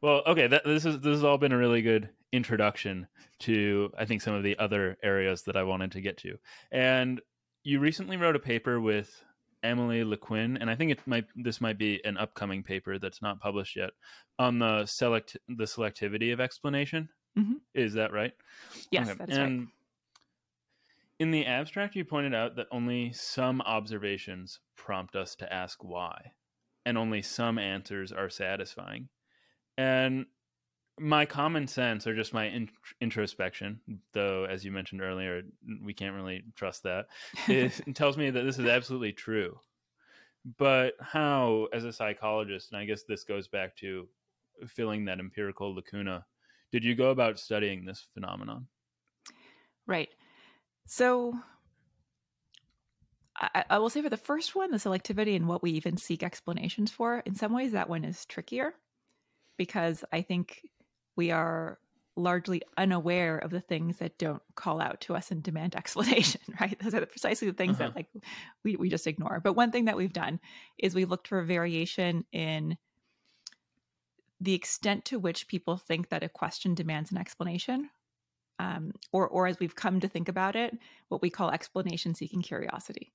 Well, 0.01 0.21
okay. 0.27 0.47
That, 0.47 0.63
this 0.65 0.86
is 0.86 0.99
this 0.99 1.15
has 1.15 1.23
all 1.23 1.38
been 1.38 1.51
a 1.51 1.58
really 1.58 1.82
good 1.82 2.10
introduction 2.32 3.08
to 3.39 3.91
I 3.97 4.06
think 4.06 4.21
some 4.21 4.34
of 4.34 4.43
the 4.43 4.58
other 4.58 4.97
areas 5.04 5.43
that 5.43 5.56
I 5.56 5.63
wanted 5.63 5.91
to 5.93 6.01
get 6.01 6.17
to. 6.19 6.38
And 6.71 7.21
you 7.63 7.80
recently 7.80 8.17
wrote 8.17 8.36
a 8.36 8.39
paper 8.39 8.80
with 8.80 9.23
Emily 9.63 10.04
Liquin, 10.04 10.58
and 10.58 10.69
I 10.69 10.75
think 10.75 10.91
it 10.91 10.99
might 11.06 11.25
this 11.36 11.62
might 11.62 11.77
be 11.77 12.04
an 12.06 12.17
upcoming 12.17 12.63
paper 12.63 12.97
that's 12.97 13.21
not 13.21 13.39
published 13.39 13.75
yet 13.75 13.91
on 14.39 14.60
the 14.60 14.86
select 14.86 15.38
the 15.47 15.65
selectivity 15.65 16.34
of 16.34 16.39
explanation. 16.39 17.10
Mm-hmm. 17.38 17.54
Is 17.73 17.93
that 17.93 18.12
right? 18.12 18.34
Yes, 18.91 19.10
okay. 19.10 19.17
that's 19.19 19.38
and 19.38 19.60
right. 19.60 19.67
In 21.22 21.30
the 21.30 21.46
abstract, 21.46 21.96
you 21.96 22.04
pointed 22.04 22.34
out 22.34 22.56
that 22.56 22.66
only 22.72 23.14
some 23.14 23.62
observations 23.62 24.60
prompt 24.76 25.16
us 25.16 25.36
to 25.36 25.54
ask 25.54 25.84
why, 25.84 26.32
and 26.84 26.98
only 26.98 27.22
some 27.22 27.60
answers 27.60 28.12
are 28.12 28.28
satisfying. 28.28 29.08
And 29.78 30.26
my 31.00 31.28
common 31.28 31.68
sense 31.68 32.08
or 32.08 32.16
just 32.16 32.34
my 32.34 32.46
in- 32.48 32.72
introspection 33.02 33.80
though 34.14 34.46
as 34.46 34.66
you 34.66 34.72
mentioned 34.72 35.02
earlier 35.02 35.42
we 35.84 35.94
can't 35.94 36.16
really 36.16 36.44
trust 36.56 36.84
that 36.84 37.06
it 37.48 37.72
tells 37.96 38.18
me 38.18 38.30
that 38.32 38.42
this 38.42 38.58
is 38.58 38.66
absolutely 38.66 39.14
true. 39.14 39.60
But 40.58 40.96
how 41.00 41.68
as 41.72 41.84
a 41.84 41.94
psychologist 41.94 42.72
and 42.72 42.82
i 42.82 42.86
guess 42.86 43.04
this 43.04 43.24
goes 43.24 43.48
back 43.48 43.76
to 43.78 44.08
filling 44.68 45.06
that 45.06 45.20
empirical 45.20 45.76
lacuna 45.76 46.26
did 46.72 46.84
you 46.84 46.96
go 46.96 47.12
about 47.12 47.38
studying 47.38 47.86
this 47.86 48.08
phenomenon? 48.16 48.66
Right 49.86 50.10
so 50.86 51.34
I, 53.36 53.63
I 53.70 53.78
will 53.80 53.89
say 53.89 54.02
for 54.02 54.10
the 54.10 54.17
first 54.17 54.56
one 54.56 54.72
the 54.72 54.78
selectivity 54.78 55.36
and 55.36 55.48
what 55.48 55.63
we 55.63 55.72
even 55.72 55.98
seek 55.98 56.24
explanations 56.24 56.91
for 56.91 57.20
in 57.26 57.36
some 57.36 57.54
ways 57.54 57.72
that 57.72 57.89
one 57.89 58.04
is 58.04 58.26
trickier 58.26 58.74
because 59.58 60.04
i 60.12 60.22
think 60.22 60.62
we 61.15 61.32
are 61.32 61.78
largely 62.15 62.62
unaware 62.78 63.38
of 63.38 63.52
the 63.52 63.62
things 63.62 63.98
that 63.98 64.17
don't 64.17 64.41
call 64.56 64.82
out 64.82 65.02
to 65.02 65.15
us 65.15 65.32
and 65.32 65.44
demand 65.44 65.76
explanation, 65.78 66.41
right? 66.60 66.78
Those 66.80 66.94
are 66.94 67.06
precisely 67.06 67.50
the 67.50 67.56
things 67.56 67.80
uh-huh. 67.80 67.89
that 67.89 67.96
like 67.96 68.08
we, 68.63 68.76
we 68.76 68.89
just 68.89 69.08
ignore. 69.08 69.39
But 69.44 69.54
one 69.54 69.72
thing 69.72 69.86
that 69.86 69.98
we've 69.98 70.13
done 70.13 70.39
is 70.78 70.96
we 70.96 71.06
looked 71.06 71.28
for 71.28 71.41
variation 71.44 72.26
in 72.32 72.78
the 74.39 74.54
extent 74.54 75.06
to 75.06 75.20
which 75.20 75.48
people 75.48 75.78
think 75.78 76.10
that 76.10 76.24
a 76.24 76.30
question 76.30 76.74
demands 76.74 77.12
an 77.12 77.17
explanation. 77.17 77.89
Um, 78.62 78.91
or, 79.12 79.28
or 79.28 79.47
as 79.47 79.60
we've 79.60 79.76
come 79.76 80.00
to 80.00 80.08
think 80.08 80.30
about 80.30 80.56
it, 80.56 80.78
what 81.10 81.21
we 81.21 81.32
call 81.32 81.50
explanation 81.50 82.13
seeking 82.13 82.43
curiosity. 82.43 83.12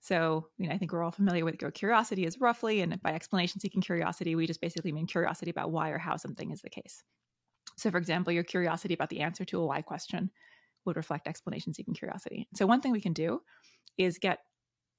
So, 0.00 0.46
you 0.56 0.68
know, 0.68 0.74
I 0.74 0.78
think 0.78 0.92
we're 0.92 1.02
all 1.02 1.10
familiar 1.10 1.44
with 1.44 1.60
what 1.60 1.74
curiosity 1.74 2.24
is 2.24 2.40
roughly, 2.40 2.80
and 2.80 3.00
by 3.02 3.12
explanation 3.12 3.60
seeking 3.60 3.82
curiosity, 3.82 4.34
we 4.34 4.46
just 4.46 4.60
basically 4.60 4.92
mean 4.92 5.06
curiosity 5.06 5.50
about 5.50 5.70
why 5.70 5.90
or 5.90 5.98
how 5.98 6.16
something 6.16 6.50
is 6.50 6.62
the 6.62 6.70
case. 6.70 7.02
So, 7.76 7.90
for 7.90 7.98
example, 7.98 8.32
your 8.32 8.44
curiosity 8.44 8.94
about 8.94 9.10
the 9.10 9.20
answer 9.20 9.44
to 9.46 9.60
a 9.60 9.66
why 9.66 9.82
question 9.82 10.30
would 10.86 10.96
reflect 10.96 11.26
explanation 11.26 11.74
seeking 11.74 11.94
curiosity. 11.94 12.48
So, 12.54 12.66
one 12.66 12.80
thing 12.80 12.92
we 12.92 13.00
can 13.00 13.12
do 13.12 13.42
is 13.98 14.18
get 14.18 14.38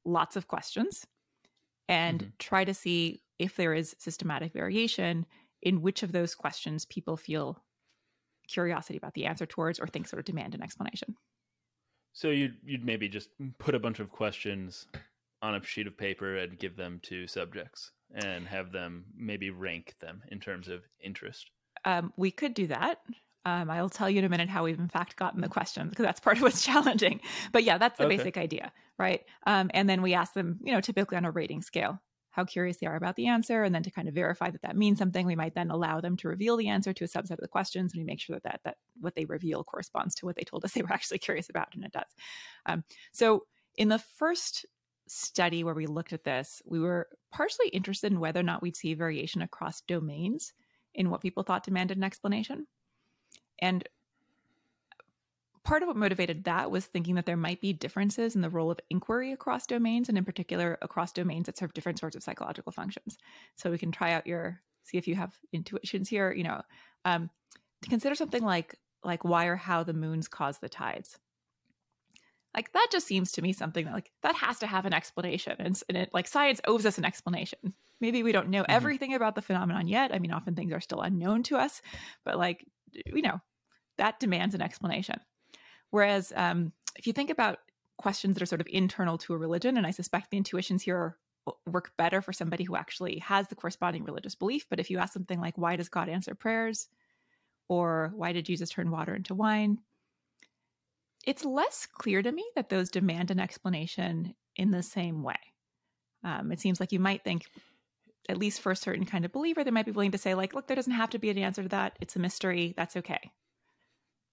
lots 0.05 0.35
of 0.35 0.47
questions 0.47 1.07
and 1.87 2.19
mm-hmm. 2.19 2.29
try 2.37 2.65
to 2.65 2.73
see 2.73 3.23
if 3.39 3.55
there 3.55 3.73
is 3.73 3.95
systematic 3.97 4.53
variation 4.53 5.25
in 5.61 5.81
which 5.81 6.03
of 6.03 6.11
those 6.11 6.35
questions 6.35 6.85
people 6.85 7.17
feel 7.17 7.63
curiosity 8.47 8.97
about 8.97 9.13
the 9.13 9.25
answer 9.25 9.45
towards 9.45 9.79
or 9.79 9.87
think 9.87 10.07
sort 10.07 10.19
of 10.19 10.25
demand 10.25 10.55
an 10.55 10.63
explanation. 10.63 11.15
So 12.13 12.29
you'd 12.29 12.57
you'd 12.63 12.85
maybe 12.85 13.07
just 13.09 13.29
put 13.59 13.75
a 13.75 13.79
bunch 13.79 13.99
of 13.99 14.11
questions 14.11 14.87
on 15.41 15.55
a 15.55 15.63
sheet 15.63 15.87
of 15.87 15.97
paper 15.97 16.37
and 16.37 16.57
give 16.57 16.75
them 16.75 16.99
to 17.03 17.27
subjects 17.27 17.91
and 18.15 18.47
have 18.47 18.71
them 18.71 19.05
maybe 19.15 19.49
rank 19.49 19.95
them 19.99 20.23
in 20.31 20.39
terms 20.39 20.67
of 20.67 20.81
interest. 20.99 21.51
Um, 21.85 22.11
we 22.17 22.31
could 22.31 22.53
do 22.53 22.67
that. 22.67 22.99
Um, 23.45 23.69
I'll 23.69 23.89
tell 23.89 24.09
you 24.09 24.19
in 24.19 24.25
a 24.25 24.29
minute 24.29 24.49
how 24.49 24.63
we've 24.63 24.79
in 24.79 24.89
fact 24.89 25.15
gotten 25.15 25.41
the 25.41 25.47
questions 25.47 25.91
because 25.91 26.03
that's 26.03 26.19
part 26.19 26.37
of 26.37 26.43
what's 26.43 26.61
challenging. 26.65 27.21
But 27.51 27.63
yeah, 27.63 27.77
that's 27.77 27.97
the 27.97 28.05
okay. 28.05 28.17
basic 28.17 28.37
idea, 28.37 28.71
right? 28.97 29.23
Um, 29.45 29.71
and 29.73 29.89
then 29.89 30.01
we 30.01 30.13
ask 30.13 30.33
them, 30.33 30.59
you 30.63 30.73
know, 30.73 30.81
typically 30.81 31.17
on 31.17 31.25
a 31.25 31.31
rating 31.31 31.61
scale, 31.61 32.01
how 32.37 32.45
curious 32.45 32.77
they 32.77 32.85
are 32.85 32.95
about 32.95 33.15
the 33.15 33.25
answer, 33.25 33.63
and 33.63 33.73
then 33.73 33.81
to 33.81 33.89
kind 33.89 34.07
of 34.07 34.13
verify 34.13 34.51
that 34.51 34.61
that 34.61 34.77
means 34.77 34.99
something, 34.99 35.25
we 35.25 35.35
might 35.35 35.55
then 35.55 35.71
allow 35.71 35.99
them 35.99 36.15
to 36.17 36.27
reveal 36.27 36.55
the 36.55 36.67
answer 36.67 36.93
to 36.93 37.03
a 37.03 37.07
subset 37.07 37.31
of 37.31 37.39
the 37.39 37.47
questions, 37.47 37.91
and 37.91 37.99
we 37.99 38.05
make 38.05 38.19
sure 38.19 38.35
that 38.35 38.43
that, 38.43 38.61
that 38.63 38.77
what 39.01 39.15
they 39.15 39.25
reveal 39.25 39.63
corresponds 39.63 40.13
to 40.13 40.27
what 40.27 40.35
they 40.35 40.43
told 40.43 40.63
us 40.63 40.71
they 40.73 40.83
were 40.83 40.93
actually 40.93 41.17
curious 41.17 41.49
about, 41.49 41.73
and 41.73 41.83
it 41.83 41.91
does. 41.91 42.15
Um, 42.67 42.83
so 43.11 43.45
in 43.75 43.89
the 43.89 43.97
first 43.97 44.67
study 45.07 45.63
where 45.63 45.73
we 45.73 45.87
looked 45.87 46.13
at 46.13 46.23
this, 46.23 46.61
we 46.63 46.79
were 46.79 47.07
partially 47.31 47.69
interested 47.69 48.11
in 48.11 48.19
whether 48.19 48.39
or 48.39 48.43
not 48.43 48.61
we'd 48.61 48.77
see 48.77 48.93
variation 48.93 49.41
across 49.41 49.81
domains 49.81 50.53
in 50.93 51.09
what 51.09 51.21
people 51.21 51.41
thought 51.41 51.65
demanded 51.65 51.97
an 51.97 52.03
explanation. 52.03 52.67
And 53.59 53.83
part 55.67 55.83
of 55.83 55.87
what 55.87 55.97
motivated 55.97 56.45
that 56.45 56.71
was 56.71 56.85
thinking 56.85 57.15
that 57.15 57.25
there 57.25 57.35
might 57.35 57.59
be 57.59 57.73
differences 57.73 58.35
in 58.35 58.41
the 58.41 58.49
role 58.49 58.71
of 58.71 58.79
inquiry 58.89 59.33
across 59.33 59.67
domains, 59.67 60.07
and 60.07 60.17
in 60.17 60.23
particular 60.23 60.77
across 60.81 61.11
domains 61.11 61.45
that 61.45 61.57
serve 61.57 61.73
different 61.73 61.99
sorts 61.99 62.15
of 62.15 62.23
psychological 62.23 62.71
functions. 62.71 63.17
So 63.57 63.69
we 63.69 63.77
can 63.77 63.91
try 63.91 64.13
out 64.13 64.25
your 64.25 64.61
see 64.83 64.97
if 64.97 65.09
you 65.09 65.15
have 65.15 65.37
intuitions 65.51 66.07
here. 66.07 66.31
You 66.31 66.45
know, 66.45 66.61
um, 67.03 67.29
to 67.81 67.89
consider 67.89 68.15
something 68.15 68.41
like 68.41 68.75
like 69.03 69.25
why 69.25 69.47
or 69.47 69.57
how 69.57 69.83
the 69.83 69.93
moons 69.93 70.29
cause 70.29 70.57
the 70.59 70.69
tides. 70.69 71.19
Like 72.55 72.71
that 72.71 72.87
just 72.89 73.05
seems 73.05 73.33
to 73.33 73.41
me 73.41 73.51
something 73.51 73.83
that 73.83 73.93
like 73.93 74.09
that 74.23 74.35
has 74.35 74.59
to 74.59 74.67
have 74.67 74.85
an 74.85 74.93
explanation, 74.93 75.57
and, 75.59 75.81
and 75.89 75.97
it 75.97 76.11
like 76.13 76.29
science 76.29 76.61
owes 76.65 76.85
us 76.85 76.97
an 76.97 77.03
explanation. 77.03 77.73
Maybe 77.99 78.23
we 78.23 78.31
don't 78.31 78.49
know 78.49 78.61
mm-hmm. 78.61 78.71
everything 78.71 79.15
about 79.15 79.35
the 79.35 79.41
phenomenon 79.41 79.89
yet. 79.89 80.15
I 80.15 80.19
mean, 80.19 80.31
often 80.31 80.55
things 80.55 80.71
are 80.71 80.79
still 80.79 81.01
unknown 81.01 81.43
to 81.43 81.57
us, 81.57 81.81
but 82.23 82.37
like, 82.37 82.65
you 83.05 83.21
know, 83.21 83.41
that 83.97 84.21
demands 84.21 84.55
an 84.55 84.61
explanation. 84.61 85.19
Whereas 85.91 86.33
um, 86.35 86.71
if 86.97 87.07
you 87.07 87.13
think 87.13 87.29
about 87.29 87.59
questions 87.97 88.35
that 88.35 88.43
are 88.43 88.47
sort 88.47 88.61
of 88.61 88.67
internal 88.69 89.17
to 89.19 89.33
a 89.33 89.37
religion, 89.37 89.77
and 89.77 89.87
I 89.87 89.91
suspect 89.91 90.31
the 90.31 90.37
intuitions 90.37 90.83
here 90.83 91.17
work 91.65 91.91
better 91.97 92.21
for 92.21 92.33
somebody 92.33 92.63
who 92.63 92.75
actually 92.75 93.19
has 93.19 93.47
the 93.47 93.55
corresponding 93.55 94.03
religious 94.03 94.35
belief. 94.35 94.65
But 94.69 94.79
if 94.79 94.89
you 94.89 94.97
ask 94.97 95.13
something 95.13 95.39
like, 95.39 95.57
why 95.57 95.75
does 95.75 95.89
God 95.89 96.09
answer 96.09 96.35
prayers? 96.35 96.87
Or 97.69 98.11
why 98.15 98.33
did 98.33 98.45
Jesus 98.45 98.69
turn 98.69 98.91
water 98.91 99.15
into 99.15 99.33
wine? 99.33 99.79
It's 101.25 101.45
less 101.45 101.85
clear 101.85 102.21
to 102.21 102.31
me 102.31 102.45
that 102.55 102.69
those 102.69 102.89
demand 102.89 103.31
an 103.31 103.39
explanation 103.39 104.35
in 104.55 104.71
the 104.71 104.83
same 104.83 105.23
way. 105.23 105.39
Um, 106.23 106.51
it 106.51 106.59
seems 106.59 106.79
like 106.79 106.91
you 106.91 106.99
might 106.99 107.23
think 107.23 107.45
at 108.29 108.37
least 108.37 108.61
for 108.61 108.71
a 108.71 108.75
certain 108.75 109.05
kind 109.05 109.25
of 109.25 109.31
believer, 109.31 109.63
they 109.63 109.71
might 109.71 109.85
be 109.85 109.91
willing 109.91 110.11
to 110.11 110.17
say, 110.17 110.35
like, 110.35 110.53
look, 110.53 110.67
there 110.67 110.75
doesn't 110.75 110.93
have 110.93 111.09
to 111.11 111.19
be 111.19 111.29
an 111.29 111.37
answer 111.37 111.63
to 111.63 111.69
that. 111.69 111.97
It's 112.01 112.15
a 112.15 112.19
mystery. 112.19 112.73
That's 112.75 112.97
okay. 112.97 113.31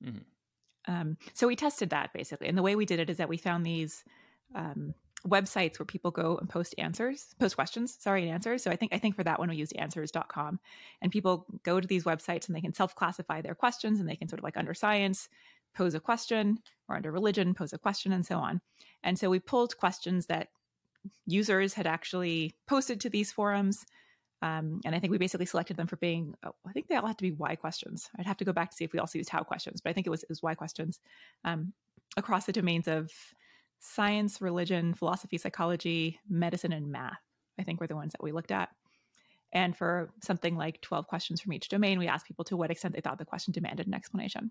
Mm-hmm. 0.05 0.19
Um, 0.87 1.16
so 1.33 1.47
we 1.47 1.57
tested 1.57 1.90
that 1.90 2.12
basically. 2.12 2.49
And 2.49 2.59
the 2.59 2.62
way 2.62 2.77
we 2.77 2.87
did 2.87 3.01
it 3.01 3.11
is 3.11 3.16
that 3.16 3.29
we 3.29 3.37
found 3.37 3.64
these 3.64 4.05
um, 4.55 4.94
websites 5.27 5.79
where 5.79 5.87
people 5.87 6.11
go 6.11 6.37
and 6.37 6.49
post 6.49 6.75
answers, 6.77 7.35
post 7.40 7.55
questions, 7.55 7.97
sorry, 7.99 8.23
and 8.23 8.31
answers. 8.31 8.62
So 8.62 8.70
I 8.70 8.77
think 8.77 8.92
I 8.92 8.99
think 8.99 9.16
for 9.16 9.25
that 9.25 9.38
one 9.38 9.49
we 9.49 9.57
used 9.57 9.75
answers.com. 9.77 10.61
And 11.01 11.12
people 11.12 11.47
go 11.62 11.81
to 11.81 11.88
these 11.88 12.05
websites 12.05 12.47
and 12.47 12.55
they 12.55 12.61
can 12.61 12.75
self-classify 12.75 13.40
their 13.40 13.55
questions 13.55 14.01
and 14.01 14.09
they 14.09 14.16
can 14.16 14.29
sort 14.29 14.40
of 14.40 14.44
like 14.44 14.57
under 14.57 14.75
science 14.75 15.29
pose 15.75 15.94
a 15.94 16.01
question 16.01 16.59
or 16.88 16.97
under 16.97 17.11
religion 17.11 17.55
pose 17.55 17.73
a 17.73 17.79
question 17.79 18.12
and 18.12 18.25
so 18.25 18.38
on. 18.38 18.61
And 19.03 19.18
so 19.18 19.31
we 19.31 19.40
pulled 19.40 19.77
questions 19.77 20.27
that 20.27 20.49
users 21.27 21.75
had 21.75 21.87
actually 21.87 22.55
posted 22.66 23.01
to 23.01 23.11
these 23.11 23.33
forums. 23.33 23.85
Um, 24.44 24.83
and 24.85 24.94
I 24.94 24.98
think 24.98 25.11
we 25.11 25.16
basically 25.16 25.46
selected 25.46 25.78
them 25.78 25.87
for 25.87 25.96
being, 25.96 26.35
oh, 26.44 26.52
I 26.68 26.72
think 26.72 26.88
they 26.88 26.96
all 26.96 27.07
had 27.07 27.16
to 27.16 27.22
be 27.22 27.33
why 27.33 27.57
questions. 27.57 28.11
I'd 28.18 28.26
have 28.26 28.37
to 28.37 28.44
go 28.44 28.52
back 28.52 28.70
to 28.70 28.76
see 28.76 28.85
if 28.85 28.92
we 28.92 28.98
also 28.98 29.16
used 29.16 29.30
how 29.30 29.42
questions, 29.42 29.80
but 29.80 29.88
I 29.88 29.94
think 29.94 30.07
it 30.07 30.11
was, 30.11 30.22
it 30.22 30.28
was 30.28 30.42
why 30.42 30.54
questions 30.54 31.00
um, 31.46 31.72
across 32.18 32.44
the 32.44 32.52
domains 32.52 32.87
of 32.87 33.11
science, 33.80 34.42
religion, 34.42 34.92
philosophy, 34.92 35.38
psychology, 35.38 36.20
medicine, 36.28 36.72
and 36.72 36.92
math. 36.92 37.16
I 37.59 37.62
think 37.62 37.80
were 37.80 37.87
the 37.87 37.96
ones 37.96 38.12
that 38.12 38.22
we 38.22 38.33
looked 38.33 38.50
at. 38.50 38.68
And 39.52 39.74
for 39.74 40.11
something 40.22 40.57
like 40.57 40.83
12 40.83 41.07
questions 41.07 41.40
from 41.40 41.52
each 41.54 41.68
domain, 41.68 41.98
we 41.98 42.09
asked 42.09 42.26
people 42.26 42.44
to 42.46 42.57
what 42.57 42.70
extent 42.70 42.94
they 42.94 43.00
thought 43.00 43.18
the 43.18 43.24
question 43.24 43.52
demanded 43.52 43.87
an 43.87 43.94
explanation. 43.94 44.50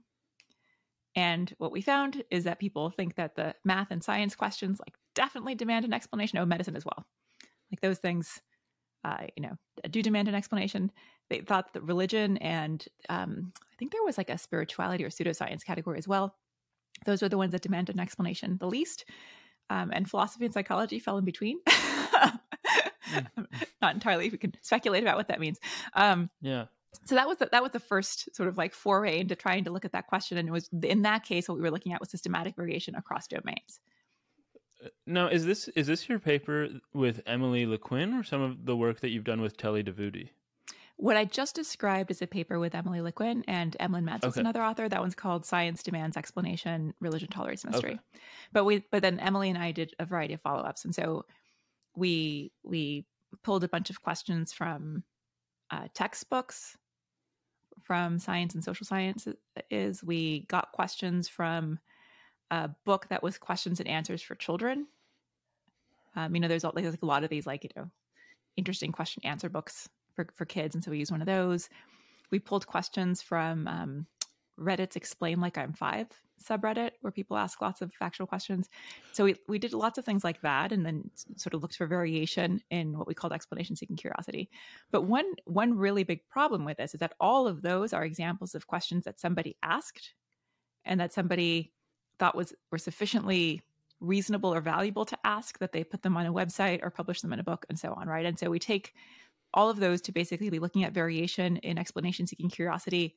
And 1.15 1.53
what 1.59 1.71
we 1.71 1.81
found 1.81 2.23
is 2.31 2.45
that 2.45 2.59
people 2.59 2.89
think 2.89 3.15
that 3.15 3.35
the 3.35 3.53
math 3.63 3.91
and 3.91 4.03
science 4.03 4.33
questions 4.33 4.79
like 4.79 4.95
definitely 5.13 5.53
demand 5.53 5.85
an 5.85 5.93
explanation. 5.93 6.39
Oh, 6.39 6.45
medicine 6.45 6.75
as 6.75 6.85
well. 6.85 7.05
Like 7.69 7.81
those 7.81 7.99
things, 7.99 8.41
uh, 9.03 9.25
you 9.35 9.43
know, 9.43 9.57
do 9.89 10.01
demand 10.01 10.27
an 10.27 10.35
explanation. 10.35 10.91
They 11.29 11.39
thought 11.39 11.73
that 11.73 11.83
religion 11.83 12.37
and 12.37 12.85
um, 13.09 13.51
I 13.57 13.75
think 13.77 13.91
there 13.91 14.03
was 14.03 14.17
like 14.17 14.29
a 14.29 14.37
spirituality 14.37 15.03
or 15.03 15.09
pseudoscience 15.09 15.63
category 15.63 15.97
as 15.97 16.07
well. 16.07 16.35
Those 17.05 17.21
were 17.21 17.29
the 17.29 17.37
ones 17.37 17.51
that 17.51 17.61
demand 17.61 17.89
an 17.89 17.99
explanation 17.99 18.57
the 18.59 18.67
least. 18.67 19.05
Um, 19.69 19.91
and 19.93 20.09
philosophy 20.09 20.45
and 20.45 20.53
psychology 20.53 20.99
fell 20.99 21.17
in 21.17 21.25
between. 21.25 21.59
Not 23.81 23.93
entirely. 23.93 24.29
We 24.29 24.37
can 24.37 24.53
speculate 24.61 25.03
about 25.03 25.17
what 25.17 25.29
that 25.29 25.39
means. 25.39 25.59
Um, 25.93 26.29
yeah 26.41 26.65
so 27.05 27.15
that 27.15 27.27
was 27.27 27.37
the, 27.37 27.49
that 27.51 27.63
was 27.63 27.71
the 27.71 27.79
first 27.79 28.33
sort 28.35 28.49
of 28.49 28.57
like 28.57 28.73
foray 28.73 29.19
into 29.19 29.35
trying 29.35 29.63
to 29.65 29.71
look 29.71 29.85
at 29.85 29.91
that 29.91 30.07
question 30.07 30.37
and 30.37 30.47
it 30.47 30.51
was 30.51 30.69
in 30.83 31.01
that 31.03 31.23
case 31.23 31.47
what 31.47 31.55
we 31.55 31.61
were 31.61 31.71
looking 31.71 31.93
at 31.93 31.99
was 31.99 32.09
systematic 32.09 32.55
variation 32.55 32.95
across 32.95 33.27
domains 33.27 33.79
now 35.05 35.27
is 35.27 35.45
this 35.45 35.67
is 35.69 35.87
this 35.87 36.07
your 36.07 36.19
paper 36.19 36.67
with 36.93 37.21
emily 37.25 37.65
Liquin 37.65 38.13
or 38.13 38.23
some 38.23 38.41
of 38.41 38.65
the 38.65 38.75
work 38.75 38.99
that 39.01 39.09
you've 39.09 39.23
done 39.23 39.41
with 39.41 39.57
Telli 39.57 39.83
Davoodi 39.83 40.29
what 40.97 41.17
i 41.17 41.25
just 41.25 41.55
described 41.55 42.11
is 42.11 42.21
a 42.21 42.27
paper 42.27 42.59
with 42.59 42.75
emily 42.75 43.01
Liquin 43.01 43.43
and 43.47 43.75
Emlen 43.79 44.03
Metz 44.03 44.23
okay. 44.23 44.29
is 44.31 44.37
another 44.37 44.63
author 44.63 44.87
that 44.87 45.01
one's 45.01 45.15
called 45.15 45.45
science 45.45 45.83
demands 45.83 46.17
explanation 46.17 46.93
religion 46.99 47.29
tolerates 47.29 47.65
mystery 47.65 47.93
okay. 47.93 48.21
but 48.51 48.63
we 48.63 48.83
but 48.91 49.01
then 49.01 49.19
emily 49.19 49.49
and 49.49 49.57
i 49.57 49.71
did 49.71 49.93
a 49.99 50.05
variety 50.05 50.33
of 50.33 50.41
follow-ups 50.41 50.85
and 50.85 50.93
so 50.93 51.25
we 51.95 52.51
we 52.63 53.05
pulled 53.43 53.63
a 53.63 53.67
bunch 53.67 53.89
of 53.89 54.01
questions 54.01 54.53
from 54.53 55.03
uh, 55.71 55.87
textbooks 55.93 56.77
from 57.83 58.19
Science 58.19 58.53
and 58.55 58.63
Social 58.63 58.85
Science 58.85 59.27
is 59.69 60.03
we 60.03 60.45
got 60.47 60.71
questions 60.71 61.27
from 61.27 61.79
a 62.53 62.75
book 62.85 63.07
that 63.09 63.23
was 63.23 63.37
questions 63.37 63.79
and 63.79 63.89
answers 63.89 64.21
for 64.21 64.35
children. 64.35 64.87
Um, 66.15 66.35
you 66.35 66.41
know, 66.41 66.47
there's, 66.47 66.63
like, 66.63 66.85
a 66.85 67.05
lot 67.05 67.23
of 67.23 67.29
these 67.29 67.47
like 67.47 67.63
you 67.63 67.69
know 67.75 67.89
interesting 68.55 68.91
question 68.91 69.25
answer 69.25 69.49
books 69.49 69.89
for 70.15 70.27
for 70.35 70.45
kids, 70.45 70.75
and 70.75 70.83
so 70.83 70.91
we 70.91 70.99
use 70.99 71.11
one 71.11 71.21
of 71.21 71.27
those. 71.27 71.69
We 72.31 72.39
pulled 72.39 72.67
questions 72.67 73.21
from 73.21 73.67
um, 73.67 74.07
Reddit's 74.59 74.95
Explain 74.95 75.41
Like 75.41 75.57
I'm 75.57 75.73
Five 75.73 76.07
subreddit 76.43 76.91
where 77.01 77.11
people 77.11 77.37
ask 77.37 77.61
lots 77.61 77.81
of 77.81 77.93
factual 77.93 78.27
questions. 78.27 78.69
So 79.13 79.23
we, 79.23 79.35
we 79.47 79.59
did 79.59 79.73
lots 79.73 79.97
of 79.97 80.05
things 80.05 80.23
like 80.23 80.41
that 80.41 80.71
and 80.71 80.85
then 80.85 81.09
sort 81.37 81.53
of 81.53 81.61
looked 81.61 81.77
for 81.77 81.87
variation 81.87 82.61
in 82.69 82.97
what 82.97 83.07
we 83.07 83.13
called 83.13 83.33
explanation 83.33 83.75
seeking 83.75 83.95
curiosity. 83.95 84.49
But 84.91 85.03
one 85.03 85.25
one 85.45 85.77
really 85.77 86.03
big 86.03 86.27
problem 86.27 86.65
with 86.65 86.77
this 86.77 86.93
is 86.93 86.99
that 86.99 87.13
all 87.19 87.47
of 87.47 87.61
those 87.61 87.93
are 87.93 88.03
examples 88.03 88.55
of 88.55 88.67
questions 88.67 89.05
that 89.05 89.19
somebody 89.19 89.55
asked 89.63 90.13
and 90.85 90.99
that 90.99 91.13
somebody 91.13 91.72
thought 92.19 92.35
was 92.35 92.53
were 92.71 92.77
sufficiently 92.77 93.61
reasonable 93.99 94.53
or 94.53 94.59
valuable 94.59 95.05
to 95.05 95.17
ask 95.23 95.59
that 95.59 95.71
they 95.71 95.83
put 95.83 96.01
them 96.01 96.17
on 96.17 96.25
a 96.25 96.33
website 96.33 96.81
or 96.83 96.89
publish 96.89 97.21
them 97.21 97.31
in 97.31 97.39
a 97.39 97.43
book 97.43 97.65
and 97.69 97.79
so 97.79 97.93
on, 97.93 98.07
right? 98.07 98.25
And 98.25 98.37
so 98.37 98.49
we 98.49 98.59
take 98.59 98.93
all 99.53 99.69
of 99.69 99.79
those 99.79 100.01
to 100.01 100.11
basically 100.11 100.49
be 100.49 100.59
looking 100.59 100.83
at 100.83 100.93
variation 100.93 101.57
in 101.57 101.77
explanation 101.77 102.27
seeking 102.27 102.49
curiosity 102.49 103.15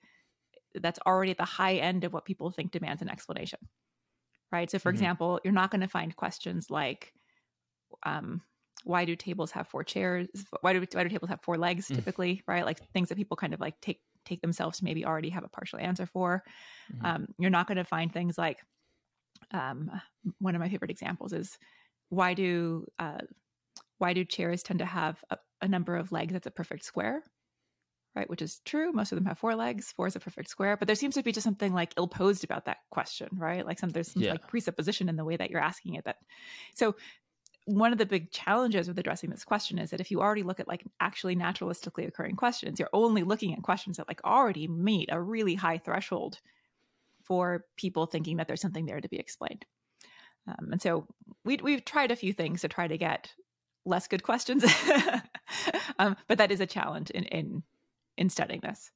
that's 0.75 0.99
already 1.07 1.31
at 1.31 1.39
the 1.39 1.45
high 1.45 1.75
end 1.75 2.05
of 2.05 2.13
what 2.13 2.25
people 2.25 2.51
think 2.51 2.71
demands 2.71 3.03
an 3.03 3.09
explanation 3.09 3.59
right 4.53 4.71
so 4.71 4.79
for 4.79 4.91
mm-hmm. 4.91 4.97
example 4.97 5.41
you're 5.45 5.53
not 5.53 5.71
going 5.71 5.81
to 5.81 5.89
find 5.89 6.15
questions 6.17 6.71
like 6.71 7.13
um, 8.05 8.41
why 8.85 9.05
do 9.05 9.17
tables 9.17 9.51
have 9.51 9.67
four 9.67 9.83
chairs 9.83 10.29
why 10.61 10.73
do, 10.73 10.85
why 10.93 11.03
do 11.03 11.09
tables 11.09 11.31
have 11.31 11.41
four 11.43 11.57
legs 11.57 11.89
mm. 11.89 11.95
typically 11.95 12.35
mm. 12.35 12.43
right 12.47 12.65
like 12.65 12.79
things 12.93 13.09
that 13.09 13.17
people 13.17 13.37
kind 13.37 13.55
of 13.55 13.61
like 13.61 13.81
take 13.81 14.01
take 14.25 14.41
themselves 14.43 14.79
to 14.79 14.85
maybe 14.85 15.07
already 15.07 15.31
have 15.31 15.45
a 15.45 15.49
partial 15.49 15.79
answer 15.79 16.05
for 16.05 16.43
mm-hmm. 16.93 17.07
um, 17.07 17.27
you're 17.39 17.51
not 17.51 17.67
going 17.67 17.77
to 17.77 17.85
find 17.85 18.13
things 18.13 18.37
like 18.37 18.59
um, 19.53 19.91
one 20.39 20.55
of 20.55 20.61
my 20.61 20.69
favorite 20.69 20.91
examples 20.91 21.33
is 21.33 21.59
why 22.09 22.35
do 22.35 22.87
uh, 22.99 23.19
why 23.99 24.13
do 24.13 24.25
chairs 24.25 24.63
tend 24.63 24.79
to 24.81 24.87
have 24.87 25.23
a, 25.31 25.39
a 25.63 25.69
number 25.69 25.97
of 25.97 26.13
legs 26.13 26.33
that's 26.33 26.47
a 26.47 26.51
perfect 26.51 26.85
square 26.85 27.23
right? 28.17 28.31
Which 28.31 28.43
is 28.43 28.61
true. 28.65 28.93
Most 28.93 29.13
of 29.13 29.17
them 29.17 29.27
have 29.27 29.39
four 29.39 29.55
legs. 29.55 29.93
Four 29.93 30.07
is 30.07 30.17
a 30.17 30.21
perfect 30.21 30.49
square. 30.49 30.77
But 30.77 30.89
there 30.89 30.97
seems 30.97 31.15
to 31.15 31.23
be 31.23 31.33
just 31.33 31.45
something 31.45 31.75
like 31.75 31.93
ill 31.97 32.09
posed 32.09 32.43
about 32.43 32.65
that 32.65 32.79
question, 32.91 33.29
right? 33.37 33.65
Like 33.65 33.79
some 33.79 33.91
there's 33.91 34.13
some 34.13 34.23
yeah. 34.23 34.33
like 34.33 34.49
presupposition 34.49 35.09
in 35.09 35.17
the 35.17 35.25
way 35.25 35.37
that 35.37 35.51
you're 35.51 35.61
asking 35.61 35.95
it. 35.95 36.05
That 36.05 36.17
so 36.75 36.97
one 37.67 37.93
of 37.93 37.99
the 37.99 38.07
big 38.07 38.31
challenges 38.31 38.89
with 38.89 38.99
addressing 38.99 39.29
this 39.29 39.45
question 39.45 39.79
is 39.79 39.91
that 39.91 40.01
if 40.01 40.11
you 40.11 40.21
already 40.21 40.43
look 40.43 40.61
at 40.61 40.69
like 40.69 40.85
actually 40.99 41.37
naturalistically 41.37 42.09
occurring 42.09 42.37
questions, 42.37 42.79
you're 42.79 42.89
only 42.93 43.23
looking 43.23 43.53
at 43.53 43.63
questions 43.63 43.99
that 43.99 44.09
like 44.09 44.25
already 44.25 44.67
meet 44.67 45.11
a 45.13 45.21
really 45.21 45.55
high 45.55 45.79
threshold 45.79 46.41
for 47.27 47.65
people 47.77 48.07
thinking 48.07 48.37
that 48.37 48.47
there's 48.47 48.61
something 48.61 48.87
there 48.87 49.01
to 49.01 49.09
be 49.09 49.19
explained. 49.19 49.65
Um, 50.49 50.73
and 50.73 50.83
so 50.83 51.07
we, 51.45 51.59
we've 51.63 51.85
tried 51.85 52.11
a 52.11 52.17
few 52.17 52.33
things 52.33 52.61
to 52.61 52.69
try 52.69 52.87
to 52.87 52.97
get 52.97 53.33
less 53.85 54.07
good 54.09 54.23
questions, 54.23 54.65
um, 55.99 56.17
but 56.29 56.39
that 56.39 56.53
is 56.53 56.61
a 56.61 56.67
challenge 56.67 57.11
in, 57.11 57.25
in 57.25 57.63
in 58.17 58.31
studying 58.31 58.61
this, 58.63 58.91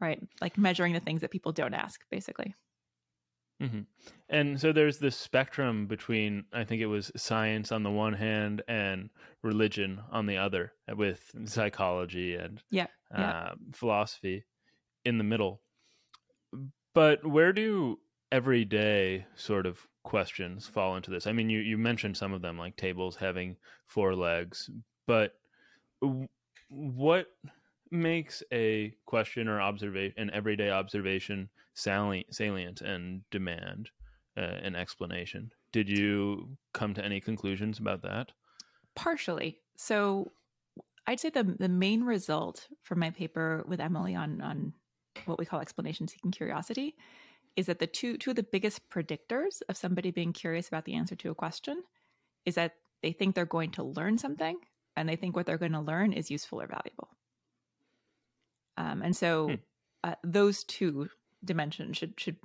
right? 0.00 0.20
Like 0.40 0.56
measuring 0.56 0.92
the 0.92 1.00
things 1.00 1.20
that 1.22 1.30
people 1.30 1.52
don't 1.52 1.74
ask, 1.74 2.00
basically. 2.10 2.54
Mm-hmm. 3.62 3.80
And 4.28 4.60
so 4.60 4.72
there's 4.72 4.98
this 4.98 5.16
spectrum 5.16 5.86
between, 5.86 6.44
I 6.52 6.64
think 6.64 6.82
it 6.82 6.86
was 6.86 7.12
science 7.16 7.72
on 7.72 7.82
the 7.82 7.90
one 7.90 8.14
hand 8.14 8.62
and 8.68 9.10
religion 9.42 10.00
on 10.10 10.26
the 10.26 10.38
other, 10.38 10.72
with 10.96 11.30
psychology 11.44 12.34
and 12.34 12.62
yeah, 12.70 12.86
yeah. 13.12 13.30
Uh, 13.30 13.54
philosophy 13.72 14.44
in 15.04 15.18
the 15.18 15.24
middle. 15.24 15.60
But 16.94 17.26
where 17.26 17.52
do 17.52 17.98
everyday 18.30 19.26
sort 19.34 19.66
of 19.66 19.80
questions 20.04 20.66
fall 20.66 20.96
into 20.96 21.10
this? 21.10 21.26
I 21.26 21.32
mean, 21.32 21.50
you, 21.50 21.58
you 21.58 21.76
mentioned 21.76 22.16
some 22.16 22.32
of 22.32 22.42
them, 22.42 22.56
like 22.58 22.76
tables 22.76 23.16
having 23.16 23.56
four 23.86 24.14
legs, 24.14 24.70
but 25.06 25.34
what 26.68 27.26
makes 27.90 28.42
a 28.52 28.94
question 29.06 29.48
or 29.48 29.60
observation, 29.60 30.14
an 30.18 30.30
everyday 30.30 30.70
observation, 30.70 31.48
salient, 31.74 32.80
and 32.80 33.22
demand 33.30 33.90
uh, 34.36 34.40
an 34.40 34.74
explanation. 34.74 35.50
Did 35.72 35.88
you 35.88 36.56
come 36.72 36.94
to 36.94 37.04
any 37.04 37.20
conclusions 37.20 37.78
about 37.78 38.02
that? 38.02 38.32
Partially. 38.94 39.58
So, 39.76 40.32
I'd 41.06 41.20
say 41.20 41.30
the 41.30 41.44
the 41.44 41.68
main 41.68 42.04
result 42.04 42.68
from 42.82 43.00
my 43.00 43.10
paper 43.10 43.64
with 43.66 43.80
Emily 43.80 44.14
on 44.14 44.40
on 44.40 44.72
what 45.26 45.38
we 45.38 45.46
call 45.46 45.60
explanation 45.60 46.08
seeking 46.08 46.30
curiosity 46.30 46.94
is 47.56 47.66
that 47.66 47.78
the 47.78 47.86
two 47.86 48.16
two 48.16 48.30
of 48.30 48.36
the 48.36 48.42
biggest 48.42 48.88
predictors 48.90 49.62
of 49.68 49.76
somebody 49.76 50.10
being 50.10 50.32
curious 50.32 50.68
about 50.68 50.84
the 50.84 50.94
answer 50.94 51.14
to 51.16 51.30
a 51.30 51.34
question 51.34 51.82
is 52.44 52.56
that 52.56 52.74
they 53.02 53.12
think 53.12 53.34
they're 53.34 53.44
going 53.44 53.70
to 53.70 53.82
learn 53.82 54.18
something 54.18 54.56
and 54.96 55.08
they 55.08 55.16
think 55.16 55.36
what 55.36 55.46
they're 55.46 55.58
going 55.58 55.72
to 55.72 55.80
learn 55.80 56.12
is 56.12 56.30
useful 56.30 56.60
or 56.60 56.66
valuable. 56.66 57.08
Um, 58.76 59.02
and 59.02 59.16
so 59.16 59.48
hmm. 59.48 59.54
uh, 60.02 60.14
those 60.24 60.64
two 60.64 61.08
dimensions 61.44 61.96
should 61.96 62.14
should 62.18 62.36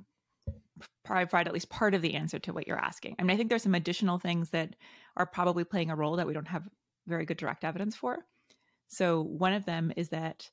provide 1.04 1.48
at 1.48 1.54
least 1.54 1.70
part 1.70 1.94
of 1.96 2.02
the 2.02 2.14
answer 2.14 2.40
to 2.40 2.54
what 2.54 2.68
you're 2.68 2.78
asking. 2.78 3.16
I 3.18 3.24
mean, 3.24 3.34
I 3.34 3.38
think 3.38 3.50
there's 3.50 3.64
some 3.64 3.76
additional 3.76 4.20
things 4.20 4.52
that 4.52 4.76
are 5.18 5.26
probably 5.26 5.64
playing 5.64 5.90
a 5.90 5.96
role 5.96 6.18
that 6.18 6.28
we 6.28 6.34
don't 6.34 6.48
have 6.48 6.64
very 7.08 7.26
good 7.26 7.38
direct 7.38 7.64
evidence 7.64 7.96
for. 7.96 8.20
So 8.88 9.22
one 9.22 9.54
of 9.54 9.66
them 9.66 9.92
is 9.98 10.10
that 10.10 10.50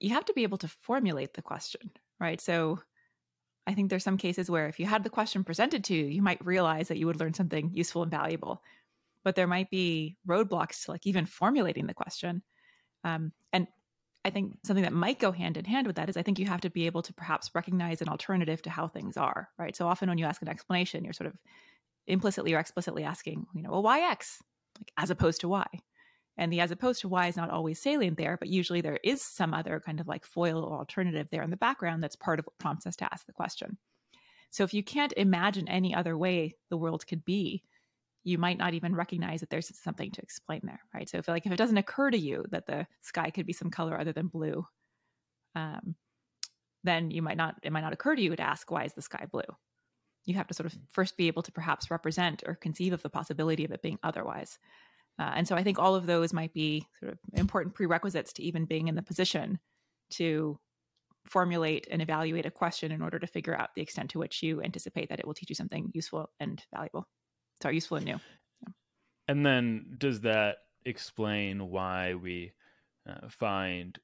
you 0.00 0.10
have 0.10 0.24
to 0.24 0.32
be 0.32 0.42
able 0.42 0.58
to 0.58 0.68
formulate 0.68 1.34
the 1.34 1.42
question, 1.42 1.90
right? 2.18 2.40
So 2.40 2.80
I 3.66 3.74
think 3.74 3.90
there's 3.90 4.04
some 4.04 4.16
cases 4.16 4.50
where 4.50 4.66
if 4.66 4.80
you 4.80 4.86
had 4.86 5.04
the 5.04 5.10
question 5.10 5.44
presented 5.44 5.84
to 5.84 5.94
you, 5.94 6.04
you 6.06 6.22
might 6.22 6.44
realize 6.44 6.88
that 6.88 6.98
you 6.98 7.06
would 7.06 7.20
learn 7.20 7.34
something 7.34 7.70
useful 7.72 8.02
and 8.02 8.10
valuable. 8.10 8.62
But 9.22 9.36
there 9.36 9.46
might 9.46 9.70
be 9.70 10.16
roadblocks 10.26 10.84
to 10.84 10.92
like 10.92 11.06
even 11.06 11.26
formulating 11.26 11.86
the 11.86 11.94
question. 11.94 12.42
Um, 13.04 13.32
and 13.52 13.66
I 14.24 14.30
think 14.30 14.58
something 14.64 14.82
that 14.82 14.92
might 14.92 15.18
go 15.18 15.32
hand 15.32 15.56
in 15.56 15.64
hand 15.64 15.86
with 15.86 15.96
that 15.96 16.08
is 16.08 16.16
I 16.16 16.22
think 16.22 16.38
you 16.38 16.46
have 16.46 16.62
to 16.62 16.70
be 16.70 16.86
able 16.86 17.02
to 17.02 17.12
perhaps 17.12 17.50
recognize 17.54 18.00
an 18.00 18.08
alternative 18.08 18.62
to 18.62 18.70
how 18.70 18.88
things 18.88 19.16
are, 19.16 19.48
right? 19.58 19.76
So 19.76 19.86
often 19.86 20.08
when 20.08 20.18
you 20.18 20.24
ask 20.24 20.40
an 20.42 20.48
explanation, 20.48 21.04
you're 21.04 21.12
sort 21.12 21.28
of 21.28 21.36
implicitly 22.06 22.54
or 22.54 22.58
explicitly 22.58 23.04
asking, 23.04 23.46
you 23.54 23.62
know, 23.62 23.70
well, 23.70 23.82
why 23.82 24.10
X, 24.10 24.42
like 24.78 24.92
as 24.96 25.10
opposed 25.10 25.42
to 25.42 25.48
Y. 25.48 25.66
And 26.36 26.52
the 26.52 26.60
as 26.60 26.70
opposed 26.70 27.00
to 27.02 27.08
Y 27.08 27.26
is 27.26 27.36
not 27.36 27.50
always 27.50 27.80
salient 27.80 28.16
there, 28.16 28.36
but 28.38 28.48
usually 28.48 28.80
there 28.80 28.98
is 29.04 29.20
some 29.20 29.52
other 29.52 29.80
kind 29.84 30.00
of 30.00 30.08
like 30.08 30.24
foil 30.24 30.64
or 30.64 30.78
alternative 30.78 31.28
there 31.30 31.42
in 31.42 31.50
the 31.50 31.56
background 31.56 32.02
that's 32.02 32.16
part 32.16 32.38
of 32.38 32.46
what 32.46 32.58
prompts 32.58 32.86
us 32.86 32.96
to 32.96 33.12
ask 33.12 33.26
the 33.26 33.32
question. 33.32 33.76
So 34.50 34.64
if 34.64 34.74
you 34.74 34.82
can't 34.82 35.12
imagine 35.16 35.68
any 35.68 35.94
other 35.94 36.16
way 36.16 36.56
the 36.70 36.76
world 36.76 37.06
could 37.06 37.24
be, 37.24 37.62
you 38.24 38.36
might 38.38 38.58
not 38.58 38.74
even 38.74 38.94
recognize 38.94 39.40
that 39.40 39.50
there's 39.50 39.74
something 39.78 40.10
to 40.10 40.22
explain 40.22 40.60
there, 40.64 40.80
right? 40.94 41.08
So 41.08 41.18
if 41.18 41.28
like 41.28 41.46
if 41.46 41.52
it 41.52 41.56
doesn't 41.56 41.78
occur 41.78 42.10
to 42.10 42.18
you 42.18 42.44
that 42.50 42.66
the 42.66 42.86
sky 43.00 43.30
could 43.30 43.46
be 43.46 43.52
some 43.52 43.70
color 43.70 43.98
other 43.98 44.12
than 44.12 44.26
blue, 44.28 44.66
um, 45.54 45.94
then 46.84 47.10
you 47.10 47.22
might 47.22 47.36
not 47.36 47.56
it 47.62 47.72
might 47.72 47.82
not 47.82 47.92
occur 47.92 48.14
to 48.14 48.22
you 48.22 48.36
to 48.36 48.42
ask 48.42 48.70
why 48.70 48.84
is 48.84 48.92
the 48.94 49.02
sky 49.02 49.26
blue. 49.30 49.42
You 50.26 50.34
have 50.34 50.48
to 50.48 50.54
sort 50.54 50.66
of 50.66 50.78
first 50.90 51.16
be 51.16 51.28
able 51.28 51.42
to 51.42 51.52
perhaps 51.52 51.90
represent 51.90 52.42
or 52.46 52.54
conceive 52.54 52.92
of 52.92 53.02
the 53.02 53.08
possibility 53.08 53.64
of 53.64 53.70
it 53.70 53.82
being 53.82 53.98
otherwise. 54.02 54.58
Uh, 55.18 55.32
and 55.34 55.46
so 55.46 55.54
I 55.54 55.62
think 55.62 55.78
all 55.78 55.94
of 55.94 56.06
those 56.06 56.32
might 56.32 56.52
be 56.54 56.86
sort 56.98 57.12
of 57.12 57.18
important 57.34 57.74
prerequisites 57.74 58.32
to 58.34 58.42
even 58.42 58.64
being 58.64 58.88
in 58.88 58.94
the 58.94 59.02
position 59.02 59.58
to 60.12 60.58
formulate 61.26 61.86
and 61.90 62.00
evaluate 62.00 62.46
a 62.46 62.50
question 62.50 62.90
in 62.90 63.02
order 63.02 63.18
to 63.18 63.26
figure 63.26 63.56
out 63.56 63.70
the 63.76 63.82
extent 63.82 64.10
to 64.10 64.18
which 64.18 64.42
you 64.42 64.62
anticipate 64.62 65.10
that 65.10 65.18
it 65.20 65.26
will 65.26 65.34
teach 65.34 65.50
you 65.50 65.54
something 65.54 65.90
useful 65.92 66.30
and 66.40 66.64
valuable 66.74 67.06
are 67.64 67.72
useful 67.72 67.96
and 67.98 68.06
new. 68.06 68.20
Yeah. 68.62 68.72
And 69.28 69.44
then 69.44 69.96
does 69.98 70.20
that 70.22 70.58
explain 70.84 71.68
why 71.68 72.14
we 72.14 72.52
uh, 73.08 73.28
find 73.28 73.98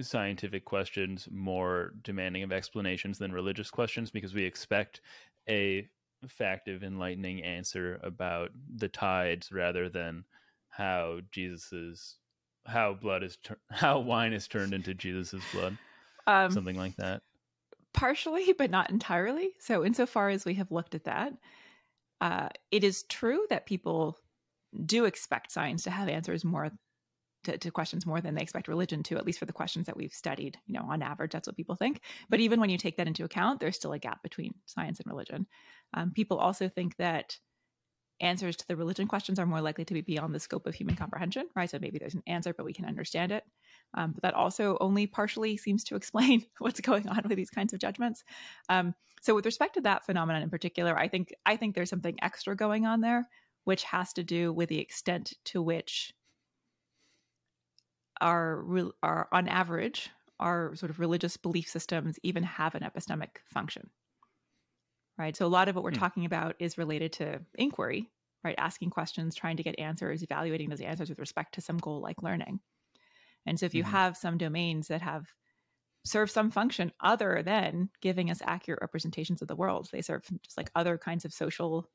scientific 0.00 0.64
questions 0.64 1.28
more 1.30 1.92
demanding 2.02 2.42
of 2.42 2.52
explanations 2.52 3.18
than 3.18 3.32
religious 3.32 3.70
questions 3.70 4.10
because 4.10 4.34
we 4.34 4.44
expect 4.44 5.00
a 5.48 5.88
fact 6.28 6.68
of 6.68 6.82
enlightening 6.82 7.42
answer 7.42 7.98
about 8.02 8.50
the 8.76 8.88
tides 8.88 9.50
rather 9.50 9.88
than 9.88 10.24
how 10.70 11.20
Jesus's 11.30 12.16
how 12.66 12.94
blood 12.94 13.22
is 13.22 13.36
tur- 13.36 13.60
how 13.70 14.00
wine 14.00 14.32
is 14.32 14.48
turned 14.48 14.72
into 14.72 14.94
Jesus's 14.94 15.42
blood. 15.52 15.76
Um, 16.26 16.50
Something 16.50 16.76
like 16.76 16.96
that. 16.96 17.22
Partially, 17.92 18.54
but 18.56 18.70
not 18.70 18.90
entirely. 18.90 19.50
So 19.58 19.84
insofar 19.84 20.28
as 20.28 20.44
we 20.44 20.54
have 20.54 20.70
looked 20.70 20.94
at 20.94 21.04
that, 21.04 21.32
uh, 22.20 22.48
it 22.70 22.84
is 22.84 23.02
true 23.04 23.46
that 23.50 23.66
people 23.66 24.16
do 24.84 25.04
expect 25.06 25.50
science 25.50 25.82
to 25.84 25.90
have 25.90 26.08
answers 26.08 26.44
more 26.44 26.70
to, 27.44 27.56
to, 27.56 27.70
questions 27.70 28.04
more 28.04 28.20
than 28.20 28.34
they 28.34 28.42
expect 28.42 28.68
religion 28.68 29.02
to, 29.02 29.16
at 29.16 29.24
least 29.24 29.38
for 29.38 29.46
the 29.46 29.52
questions 29.52 29.86
that 29.86 29.96
we've 29.96 30.12
studied. 30.12 30.58
You 30.66 30.74
know, 30.74 30.86
on 30.88 31.02
average, 31.02 31.32
that's 31.32 31.48
what 31.48 31.56
people 31.56 31.74
think. 31.74 32.02
But 32.28 32.40
even 32.40 32.60
when 32.60 32.68
you 32.68 32.76
take 32.76 32.98
that 32.98 33.06
into 33.06 33.24
account, 33.24 33.60
there's 33.60 33.76
still 33.76 33.94
a 33.94 33.98
gap 33.98 34.22
between 34.22 34.54
science 34.66 35.00
and 35.00 35.10
religion. 35.10 35.46
Um, 35.94 36.12
people 36.14 36.36
also 36.36 36.68
think 36.68 36.96
that 36.98 37.38
answers 38.20 38.56
to 38.56 38.68
the 38.68 38.76
religion 38.76 39.06
questions 39.06 39.38
are 39.38 39.46
more 39.46 39.60
likely 39.60 39.84
to 39.84 39.94
be 39.94 40.00
beyond 40.00 40.34
the 40.34 40.40
scope 40.40 40.66
of 40.66 40.74
human 40.74 40.96
comprehension, 40.96 41.46
right? 41.54 41.70
So 41.70 41.78
maybe 41.80 41.98
there's 41.98 42.14
an 42.14 42.22
answer, 42.26 42.52
but 42.52 42.66
we 42.66 42.72
can 42.72 42.84
understand 42.84 43.32
it. 43.32 43.44
Um, 43.94 44.12
but 44.12 44.22
that 44.22 44.34
also 44.34 44.76
only 44.80 45.06
partially 45.06 45.56
seems 45.56 45.84
to 45.84 45.96
explain 46.00 46.44
what's 46.58 46.80
going 46.80 47.08
on 47.08 47.22
with 47.28 47.36
these 47.36 47.50
kinds 47.50 47.72
of 47.72 47.80
judgments. 47.80 48.24
Um, 48.68 48.94
so 49.22 49.34
with 49.34 49.46
respect 49.46 49.74
to 49.74 49.82
that 49.82 50.06
phenomenon 50.06 50.42
in 50.42 50.50
particular, 50.50 50.98
I 50.98 51.08
think 51.08 51.34
I 51.44 51.56
think 51.56 51.74
there's 51.74 51.90
something 51.90 52.16
extra 52.22 52.56
going 52.56 52.86
on 52.86 53.00
there, 53.00 53.28
which 53.64 53.84
has 53.84 54.12
to 54.14 54.24
do 54.24 54.52
with 54.52 54.68
the 54.68 54.78
extent 54.78 55.34
to 55.46 55.62
which 55.62 56.12
our, 58.20 58.64
our 59.02 59.28
on 59.32 59.48
average, 59.48 60.10
our 60.38 60.74
sort 60.76 60.90
of 60.90 61.00
religious 61.00 61.36
belief 61.36 61.68
systems 61.68 62.18
even 62.22 62.42
have 62.42 62.74
an 62.74 62.82
epistemic 62.82 63.38
function 63.46 63.90
right? 65.20 65.36
So 65.36 65.46
a 65.46 65.48
lot 65.48 65.68
of 65.68 65.76
what 65.76 65.84
we're 65.84 65.90
Hmm. 65.90 66.00
talking 66.04 66.26
about 66.26 66.56
is 66.60 66.78
related 66.78 67.14
to 67.14 67.42
inquiry, 67.56 68.10
right? 68.44 68.56
Asking 68.58 68.90
questions, 68.90 69.36
trying 69.36 69.58
to 69.58 69.64
get 69.64 69.78
answers, 69.80 70.24
evaluating 70.24 70.70
those 70.70 70.82
answers 70.82 71.10
with 71.10 71.20
respect 71.20 71.54
to 71.56 71.62
some 71.62 71.78
goal 71.78 72.00
like 72.02 72.22
learning. 72.24 72.60
And 73.46 73.58
so 73.58 73.66
if 73.66 73.74
you 73.74 73.84
Mhm. 73.84 73.84
have 73.84 74.16
some 74.16 74.38
domains 74.38 74.88
that 74.88 75.02
have 75.02 75.34
serve 76.04 76.30
some 76.30 76.50
function 76.50 76.92
other 77.00 77.42
than 77.42 77.90
giving 78.02 78.30
us 78.30 78.42
accurate 78.44 78.80
representations 78.82 79.42
of 79.42 79.48
the 79.48 79.56
world, 79.56 79.88
they 79.92 80.02
serve 80.02 80.24
just 80.42 80.56
like 80.58 80.70
other 80.74 80.98
kinds 80.98 81.24
of 81.26 81.34
social, 81.34 81.90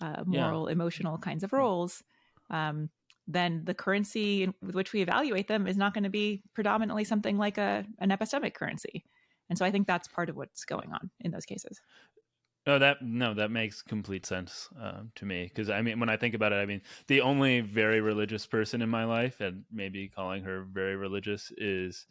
uh, 0.00 0.24
Yeah. 0.28 0.56
moral, 0.56 0.68
emotional 0.68 1.18
kinds 1.18 1.44
of 1.44 1.52
roles. 1.52 2.04
Um, 2.50 2.90
then 3.28 3.64
the 3.64 3.74
currency 3.74 4.48
with 4.62 4.74
which 4.74 4.92
we 4.92 5.02
evaluate 5.02 5.48
them 5.48 5.66
is 5.68 5.76
not 5.78 5.94
going 5.94 6.04
to 6.04 6.10
be 6.10 6.44
predominantly 6.54 7.04
something 7.04 7.38
like 7.38 7.58
a 7.58 7.86
an 8.00 8.10
epistemic 8.10 8.54
currency. 8.54 9.04
And 9.50 9.58
so 9.58 9.64
I 9.66 9.70
think 9.72 9.86
that's 9.86 10.08
part 10.08 10.30
of 10.30 10.36
what's 10.36 10.64
going 10.64 10.92
on 10.92 11.10
in 11.20 11.30
those 11.32 11.46
cases. 11.46 11.80
No, 12.66 12.78
that 12.78 13.02
no, 13.02 13.34
that 13.34 13.50
makes 13.50 13.82
complete 13.82 14.24
sense 14.24 14.70
uh, 14.80 15.02
to 15.16 15.26
me. 15.26 15.44
Because 15.44 15.68
I 15.68 15.82
mean, 15.82 16.00
when 16.00 16.08
I 16.08 16.16
think 16.16 16.34
about 16.34 16.52
it, 16.52 16.56
I 16.56 16.66
mean, 16.66 16.80
the 17.08 17.20
only 17.20 17.60
very 17.60 18.00
religious 18.00 18.46
person 18.46 18.80
in 18.80 18.88
my 18.88 19.04
life, 19.04 19.40
and 19.40 19.64
maybe 19.70 20.08
calling 20.08 20.42
her 20.44 20.64
very 20.64 20.96
religious 20.96 21.52
is 21.58 22.06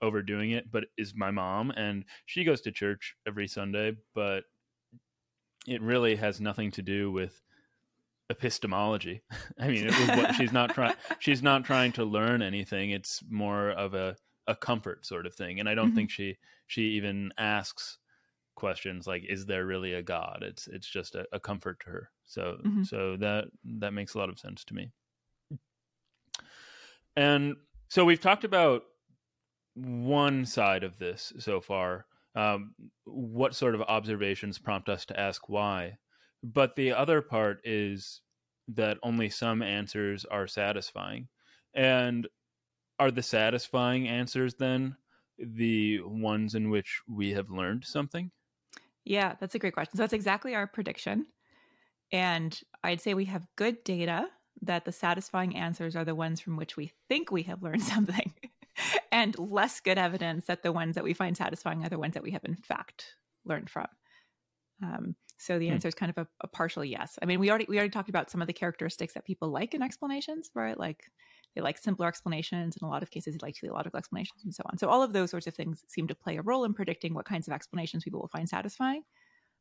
overdoing 0.00 0.50
it, 0.50 0.70
but 0.72 0.86
is 0.98 1.14
my 1.14 1.30
mom, 1.30 1.70
and 1.72 2.04
she 2.26 2.42
goes 2.44 2.60
to 2.62 2.72
church 2.72 3.16
every 3.26 3.46
Sunday, 3.46 3.96
but 4.14 4.44
it 5.66 5.80
really 5.80 6.16
has 6.16 6.40
nothing 6.40 6.70
to 6.72 6.82
do 6.82 7.10
with 7.10 7.40
epistemology. 8.30 9.22
I 9.60 9.68
mean, 9.68 9.86
it 9.86 9.98
was 9.98 10.12
what 10.12 10.34
she's 10.34 10.52
not 10.52 10.74
trying. 10.74 10.94
She's 11.20 11.42
not 11.42 11.64
trying 11.64 11.92
to 11.92 12.04
learn 12.04 12.42
anything. 12.42 12.90
It's 12.90 13.22
more 13.30 13.70
of 13.70 13.94
a 13.94 14.16
a 14.48 14.56
comfort 14.56 15.06
sort 15.06 15.26
of 15.26 15.34
thing, 15.34 15.60
and 15.60 15.68
I 15.68 15.74
don't 15.74 15.92
Mhm. 15.92 15.94
think 15.94 16.10
she 16.10 16.38
she 16.66 16.82
even 16.92 17.32
asks 17.38 17.98
questions 18.54 19.06
like 19.06 19.24
is 19.28 19.46
there 19.46 19.66
really 19.66 19.94
a 19.94 20.02
god? 20.02 20.40
It's 20.42 20.68
it's 20.68 20.88
just 20.88 21.14
a, 21.14 21.26
a 21.32 21.40
comfort 21.40 21.80
to 21.80 21.90
her. 21.90 22.10
So 22.26 22.58
Mhm. 22.64 22.84
so 22.84 23.16
that 23.18 23.46
that 23.64 23.92
makes 23.92 24.14
a 24.14 24.18
lot 24.18 24.30
of 24.30 24.38
sense 24.38 24.64
to 24.66 24.74
me. 24.74 24.92
And 27.16 27.56
so 27.88 28.04
we've 28.04 28.20
talked 28.20 28.44
about 28.44 28.84
one 29.74 30.46
side 30.46 30.84
of 30.84 30.98
this 30.98 31.32
so 31.38 31.60
far 31.60 32.06
um, 32.34 32.74
what 33.04 33.54
sort 33.54 33.74
of 33.74 33.82
observations 33.82 34.58
prompt 34.58 34.88
us 34.88 35.06
to 35.06 35.18
ask 35.18 35.48
why 35.48 35.98
but 36.42 36.76
the 36.76 36.92
other 36.92 37.22
part 37.22 37.60
is 37.64 38.22
that 38.68 38.98
only 39.02 39.30
some 39.30 39.62
answers 39.62 40.24
are 40.26 40.46
satisfying 40.46 41.28
and 41.74 42.28
are 42.98 43.10
the 43.10 43.22
satisfying 43.22 44.08
answers 44.08 44.54
then 44.54 44.96
the 45.38 46.00
ones 46.02 46.54
in 46.54 46.70
which 46.70 47.02
we 47.08 47.32
have 47.32 47.50
learned 47.50 47.84
something 47.84 48.30
Yeah, 49.04 49.34
that's 49.38 49.54
a 49.54 49.58
great 49.58 49.74
question. 49.74 49.96
So 49.96 50.02
that's 50.02 50.12
exactly 50.12 50.54
our 50.54 50.66
prediction. 50.66 51.26
And 52.12 52.60
I'd 52.84 53.00
say 53.00 53.14
we 53.14 53.26
have 53.26 53.48
good 53.56 53.84
data 53.84 54.30
that 54.62 54.84
the 54.84 54.92
satisfying 54.92 55.56
answers 55.56 55.96
are 55.96 56.04
the 56.04 56.14
ones 56.14 56.40
from 56.40 56.56
which 56.56 56.76
we 56.76 56.92
think 57.08 57.32
we 57.32 57.44
have 57.44 57.62
learned 57.62 57.82
something, 57.84 58.34
and 59.12 59.38
less 59.38 59.80
good 59.80 59.98
evidence 59.98 60.46
that 60.46 60.62
the 60.62 60.72
ones 60.72 60.96
that 60.96 61.04
we 61.04 61.14
find 61.14 61.36
satisfying 61.36 61.84
are 61.84 61.90
the 61.90 61.98
ones 61.98 62.14
that 62.14 62.22
we 62.22 62.32
have 62.32 62.44
in 62.44 62.56
fact 62.56 63.16
learned 63.44 63.70
from. 63.70 63.88
Um, 64.82 65.16
so 65.38 65.58
the 65.58 65.68
Hmm. 65.68 65.82
answer 65.82 65.88
is 65.88 65.94
kind 65.94 66.10
of 66.10 66.18
a, 66.18 66.28
a 66.42 66.48
partial 66.48 66.84
yes. 66.84 67.18
I 67.22 67.26
mean, 67.26 67.40
we 67.40 67.50
already 67.50 67.66
we 67.68 67.76
already 67.78 67.90
talked 67.90 68.08
about 68.08 68.30
some 68.30 68.40
of 68.40 68.46
the 68.46 68.52
characteristics 68.52 69.14
that 69.14 69.24
people 69.24 69.48
like 69.50 69.74
in 69.74 69.82
explanations, 69.82 70.50
right? 70.54 70.78
Like 70.78 71.10
they 71.54 71.60
like 71.60 71.78
simpler 71.78 72.06
explanations. 72.06 72.76
In 72.76 72.86
a 72.86 72.90
lot 72.90 73.02
of 73.02 73.10
cases, 73.10 73.34
they 73.34 73.46
like 73.46 73.54
teleological 73.54 73.98
explanations 73.98 74.44
and 74.44 74.54
so 74.54 74.62
on. 74.66 74.78
So 74.78 74.88
all 74.88 75.02
of 75.02 75.12
those 75.12 75.30
sorts 75.30 75.46
of 75.46 75.54
things 75.54 75.84
seem 75.88 76.06
to 76.08 76.14
play 76.14 76.36
a 76.36 76.42
role 76.42 76.64
in 76.64 76.74
predicting 76.74 77.14
what 77.14 77.26
kinds 77.26 77.46
of 77.46 77.54
explanations 77.54 78.04
people 78.04 78.20
will 78.20 78.28
find 78.28 78.48
satisfying. 78.48 79.02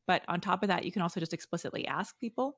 But 0.08 0.24
on 0.28 0.42
top 0.42 0.64
of 0.64 0.70
that, 0.70 0.86
you 0.86 0.92
can 0.92 1.02
also 1.02 1.20
just 1.20 1.34
explicitly 1.34 1.86
ask 1.88 2.20
people 2.20 2.58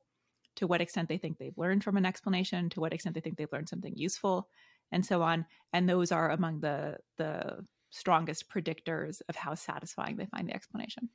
to 0.55 0.67
what 0.67 0.81
extent 0.81 1.09
they 1.09 1.17
think 1.17 1.37
they've 1.37 1.57
learned 1.57 1.83
from 1.83 1.97
an 1.97 2.05
explanation, 2.05 2.69
to 2.69 2.79
what 2.79 2.93
extent 2.93 3.15
they 3.15 3.21
think 3.21 3.37
they've 3.37 3.51
learned 3.51 3.69
something 3.69 3.93
useful, 3.95 4.47
and 4.91 5.05
so 5.05 5.21
on. 5.21 5.45
And 5.73 5.89
those 5.89 6.11
are 6.11 6.29
among 6.29 6.61
the 6.61 6.97
the 7.17 7.65
strongest 7.89 8.49
predictors 8.49 9.21
of 9.29 9.35
how 9.35 9.53
satisfying 9.53 10.17
they 10.17 10.25
find 10.25 10.49
the 10.49 10.53
explanation. 10.53 11.09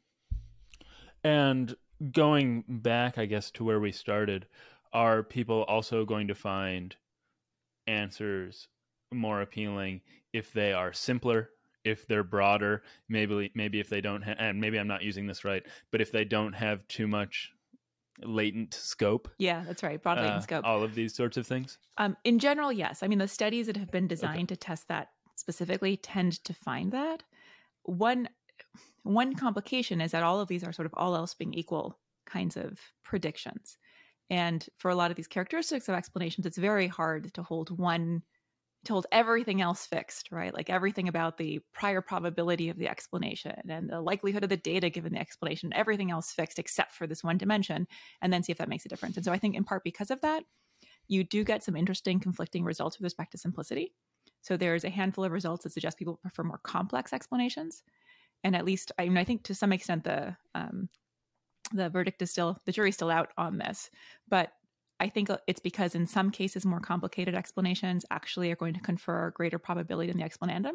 And 1.25 1.75
going 2.13 2.65
back, 2.69 3.19
I 3.19 3.27
guess, 3.27 3.51
to 3.53 3.65
where 3.65 3.81
we 3.81 3.91
started, 3.91 4.47
are 4.93 5.23
people 5.25 5.63
also 5.65 6.05
going 6.05 6.29
to 6.29 6.35
find 6.35 6.95
answers 7.89 8.69
more 9.13 9.41
appealing 9.41 10.03
if 10.33 10.53
they 10.53 10.73
are 10.73 10.93
simpler, 10.93 11.51
if 11.85 12.07
they're 12.07 12.23
broader, 12.25 12.83
maybe 13.09 13.51
maybe 13.55 13.81
if 13.81 13.89
they 13.89 14.01
don't 14.01 14.23
ha- 14.23 14.35
and 14.39 14.61
maybe 14.61 14.79
I'm 14.79 14.87
not 14.87 15.03
using 15.03 15.27
this 15.27 15.45
right, 15.45 15.65
but 15.91 16.01
if 16.01 16.13
they 16.13 16.25
don't 16.25 16.53
have 16.53 16.87
too 16.89 17.09
much 17.09 17.51
latent 18.23 18.75
scope, 18.75 19.29
Yeah, 19.39 19.63
that's 19.67 19.83
right. 19.83 20.03
Broad 20.03 20.19
latent 20.19 20.35
uh, 20.35 20.41
scope. 20.41 20.65
all 20.65 20.83
of 20.83 20.95
these 20.95 21.15
sorts 21.15 21.37
of 21.37 21.47
things. 21.47 21.79
Um, 21.99 22.17
in 22.25 22.39
general, 22.39 22.73
yes. 22.73 23.03
I 23.03 23.07
mean, 23.09 23.19
the 23.21 23.29
studies 23.29 23.67
that 23.69 23.77
have 23.77 23.91
been 23.91 24.09
designed 24.09 24.49
to 24.51 24.57
test 24.57 24.89
that 24.89 25.09
specifically 25.37 25.97
tend 25.97 26.43
to 26.45 26.53
find 26.53 26.93
that. 26.93 27.23
One 27.85 28.29
one 29.05 29.35
complication 29.35 30.01
is 30.01 30.11
that 30.11 30.23
all 30.23 30.41
of 30.41 30.49
these 30.49 30.65
are 30.65 30.73
sort 30.73 30.87
of 30.87 30.93
all 30.95 31.15
else 31.17 31.33
being 31.33 31.55
equal 31.55 31.99
kinds 32.27 32.57
of 32.57 32.79
predictions. 33.05 33.79
And 34.31 34.67
for 34.77 34.91
a 34.91 34.95
lot 34.95 35.11
of 35.11 35.17
these 35.17 35.27
characteristics 35.27 35.89
of 35.89 35.95
explanations, 35.95 36.47
it's 36.47 36.59
very 36.59 36.87
hard 36.87 37.33
to 37.35 37.43
hold 37.43 37.77
one 37.79 38.23
to 38.85 38.93
hold 38.93 39.07
everything 39.11 39.61
else 39.61 39.87
fixed, 39.87 40.29
right? 40.31 40.55
Like 40.55 40.71
everything 40.71 41.09
about 41.09 41.37
the 41.37 41.61
prior 41.73 42.01
probability 42.01 42.69
of 42.69 42.79
the 42.79 42.89
explanation 42.89 43.55
and 43.69 43.91
the 43.91 44.01
likelihood 44.01 44.45
of 44.45 44.51
the 44.51 44.57
data 44.57 44.89
given 44.89 45.13
the 45.13 45.19
explanation, 45.19 45.73
everything 45.75 46.11
else 46.11 46.33
fixed 46.33 46.59
except 46.59 46.93
for 46.93 47.07
this 47.07 47.25
one 47.25 47.39
dimension, 47.39 47.89
and 48.23 48.33
then 48.33 48.43
see 48.43 48.53
if 48.53 48.59
that 48.59 48.69
makes 48.69 48.87
a 48.87 48.89
difference. 48.89 49.17
And 49.17 49.25
so 49.25 49.33
I 49.33 49.39
think 49.39 49.57
in 49.57 49.65
part 49.65 49.83
because 49.83 50.11
of 50.11 50.21
that, 50.21 50.45
you 51.09 51.25
do 51.25 51.43
get 51.43 51.65
some 51.65 51.77
interesting 51.77 52.21
conflicting 52.21 52.65
results 52.65 52.99
with 52.99 53.05
respect 53.05 53.33
to 53.33 53.39
simplicity. 53.39 53.95
So 54.43 54.57
there's 54.57 54.85
a 54.85 54.91
handful 54.91 55.25
of 55.25 55.33
results 55.33 55.65
that 55.65 55.73
suggest 55.73 55.99
people 55.99 56.21
prefer 56.23 56.45
more 56.45 56.61
complex 56.63 57.13
explanations, 57.13 57.83
and 58.45 58.55
at 58.55 58.65
least 58.65 58.93
I 58.99 59.09
mean 59.09 59.19
I 59.19 59.25
think 59.25 59.43
to 59.45 59.55
some 59.55 59.73
extent 59.73 60.05
the 60.05 60.37
um, 60.55 60.89
the 61.73 61.89
verdict 61.89 62.23
is 62.23 62.31
still 62.31 62.59
the 62.65 62.73
jury's 62.73 62.95
still 62.95 63.11
out 63.11 63.31
on 63.37 63.59
this, 63.59 63.91
but 64.29 64.53
I 65.01 65.09
think 65.09 65.29
it's 65.47 65.61
because 65.61 65.95
in 65.95 66.07
some 66.07 66.31
cases 66.31 66.67
more 66.67 66.81
complicated 66.81 67.35
explanations 67.35 68.05
actually 68.11 68.51
are 68.51 68.57
going 68.57 68.75
to 68.75 68.81
confer 68.81 69.31
greater 69.31 69.59
probability 69.59 70.11
than 70.11 70.21
the 70.21 70.29
explanandum. 70.29 70.75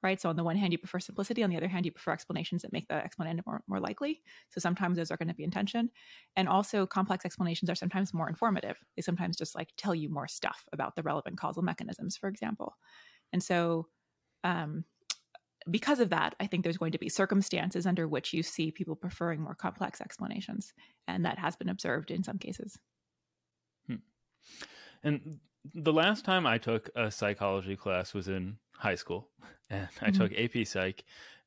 Right. 0.00 0.20
So 0.20 0.28
on 0.28 0.36
the 0.36 0.44
one 0.44 0.56
hand, 0.56 0.70
you 0.70 0.78
prefer 0.78 1.00
simplicity. 1.00 1.42
On 1.42 1.50
the 1.50 1.56
other 1.56 1.66
hand, 1.66 1.84
you 1.84 1.90
prefer 1.90 2.12
explanations 2.12 2.62
that 2.62 2.72
make 2.72 2.86
the 2.86 2.94
explanandum 2.94 3.44
more, 3.44 3.62
more 3.66 3.80
likely. 3.80 4.22
So 4.48 4.60
sometimes 4.60 4.96
those 4.96 5.10
are 5.10 5.16
going 5.16 5.26
to 5.26 5.34
be 5.34 5.42
in 5.42 5.50
tension. 5.50 5.90
And 6.36 6.48
also 6.48 6.86
complex 6.86 7.24
explanations 7.24 7.68
are 7.68 7.74
sometimes 7.74 8.14
more 8.14 8.28
informative. 8.28 8.78
They 8.94 9.02
sometimes 9.02 9.36
just 9.36 9.56
like 9.56 9.70
tell 9.76 9.96
you 9.96 10.08
more 10.08 10.28
stuff 10.28 10.68
about 10.72 10.94
the 10.94 11.02
relevant 11.02 11.36
causal 11.36 11.64
mechanisms, 11.64 12.16
for 12.16 12.28
example. 12.28 12.76
And 13.32 13.42
so 13.42 13.88
um, 14.44 14.84
because 15.70 16.00
of 16.00 16.10
that, 16.10 16.34
I 16.40 16.46
think 16.46 16.64
there's 16.64 16.78
going 16.78 16.92
to 16.92 16.98
be 16.98 17.08
circumstances 17.08 17.86
under 17.86 18.08
which 18.08 18.32
you 18.32 18.42
see 18.42 18.70
people 18.70 18.96
preferring 18.96 19.40
more 19.40 19.54
complex 19.54 20.00
explanations. 20.00 20.72
And 21.06 21.24
that 21.24 21.38
has 21.38 21.56
been 21.56 21.68
observed 21.68 22.10
in 22.10 22.22
some 22.22 22.38
cases. 22.38 22.78
And 25.02 25.40
the 25.74 25.92
last 25.92 26.24
time 26.24 26.46
I 26.46 26.58
took 26.58 26.90
a 26.94 27.10
psychology 27.10 27.76
class 27.76 28.14
was 28.14 28.28
in 28.28 28.58
high 28.74 28.94
school, 28.94 29.30
and 29.70 29.88
I 30.00 30.10
Mhm. 30.10 30.12
took 30.12 30.32
AP 30.32 30.64
Psych. 30.64 31.04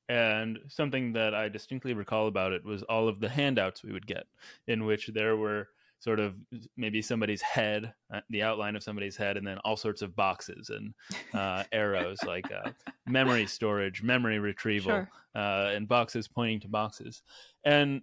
And 0.09 0.59
something 0.68 1.14
that 1.14 1.34
I 1.34 1.47
distinctly 1.47 1.93
recall 1.93 2.28
about 2.28 2.51
it 2.51 2.66
was 2.66 2.84
all 2.84 3.07
of 3.07 3.22
the 3.22 3.30
handouts 3.30 3.84
we 3.84 3.93
would 3.93 4.07
get, 4.07 4.28
in 4.68 4.86
which 4.86 5.07
there 5.07 5.38
were 5.38 5.70
sort 6.02 6.20
of 6.20 6.36
maybe 6.76 6.99
somebody's 7.02 7.41
head, 7.43 7.93
uh, 8.14 8.20
the 8.32 8.41
outline 8.41 8.76
of 8.76 8.82
somebody's 8.84 9.16
head, 9.16 9.38
and 9.38 9.45
then 9.45 9.60
all 9.60 9.78
sorts 9.78 10.02
of 10.02 10.16
boxes 10.16 10.70
and 10.70 10.93
uh, 11.34 11.64
arrows 11.72 12.18
like 12.26 12.52
uh, 12.52 12.72
memory 13.08 13.45
storage, 13.45 14.02
memory 14.04 14.39
retrieval, 14.39 14.91
Sure. 14.91 15.10
uh, 15.36 15.72
and 15.74 15.88
boxes 15.88 16.28
pointing 16.28 16.60
to 16.60 16.68
boxes. 16.68 17.22
And 17.64 18.02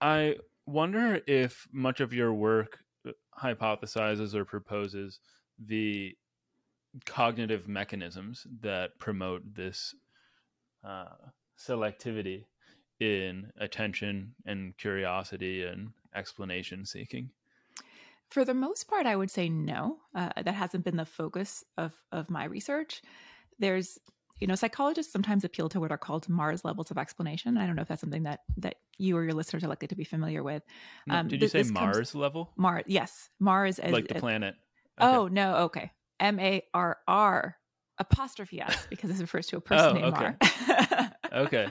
I 0.00 0.36
wonder 0.66 1.20
if 1.26 1.66
much 1.72 2.00
of 2.00 2.12
your 2.12 2.34
work 2.34 2.80
uh, 3.08 3.12
hypothesizes 3.40 4.34
or 4.34 4.44
proposes 4.44 5.20
the 5.58 6.14
cognitive 7.06 7.66
mechanisms 7.66 8.46
that 8.60 8.98
promote 8.98 9.42
this 9.54 9.94
uh, 10.84 11.06
selectivity 11.58 12.44
in 13.00 13.50
attention 13.58 14.34
and 14.46 14.76
curiosity 14.78 15.64
and 15.64 15.90
explanation 16.16 16.84
seeking. 16.84 17.30
For 18.30 18.44
the 18.44 18.54
most 18.54 18.88
part, 18.88 19.06
I 19.06 19.14
would 19.14 19.30
say 19.30 19.48
no. 19.48 19.98
Uh, 20.14 20.30
that 20.36 20.54
hasn't 20.54 20.84
been 20.84 20.96
the 20.96 21.04
focus 21.06 21.62
of 21.78 21.92
of 22.10 22.28
my 22.30 22.44
research. 22.44 23.02
There's, 23.58 23.98
you 24.40 24.46
know, 24.48 24.56
psychologists 24.56 25.12
sometimes 25.12 25.44
appeal 25.44 25.68
to 25.68 25.78
what 25.80 25.92
are 25.92 25.96
called 25.98 26.28
Marr's 26.28 26.64
levels 26.64 26.90
of 26.90 26.98
explanation. 26.98 27.56
I 27.56 27.66
don't 27.66 27.76
know 27.76 27.82
if 27.82 27.88
that's 27.88 28.00
something 28.00 28.24
that 28.24 28.40
that 28.56 28.74
you 28.98 29.16
or 29.16 29.22
your 29.22 29.32
listeners 29.34 29.62
are 29.62 29.68
likely 29.68 29.88
to 29.88 29.94
be 29.94 30.04
familiar 30.04 30.42
with. 30.42 30.62
Um, 31.08 31.28
Did 31.28 31.34
you 31.34 31.38
th- 31.48 31.52
say 31.52 31.58
this 31.60 31.70
comes- 31.70 31.94
Mars 31.96 32.14
level? 32.16 32.52
Mars, 32.56 32.82
yes, 32.86 33.30
Mars 33.38 33.78
as 33.78 33.92
like 33.92 34.08
the 34.08 34.16
as- 34.16 34.20
planet? 34.20 34.56
Oh 34.98 35.28
no, 35.28 35.54
okay, 35.66 35.92
M 36.18 36.40
A 36.40 36.62
R 36.74 36.98
R 37.06 37.56
apostrophe 37.98 38.60
S 38.60 38.86
because 38.90 39.08
this 39.10 39.20
refers 39.20 39.46
to 39.46 39.56
a 39.56 39.60
person 39.60 39.88
Oh, 39.88 39.92
named 40.00 40.14
okay. 40.16 40.32
Marr. 40.68 41.12
okay. 41.32 41.68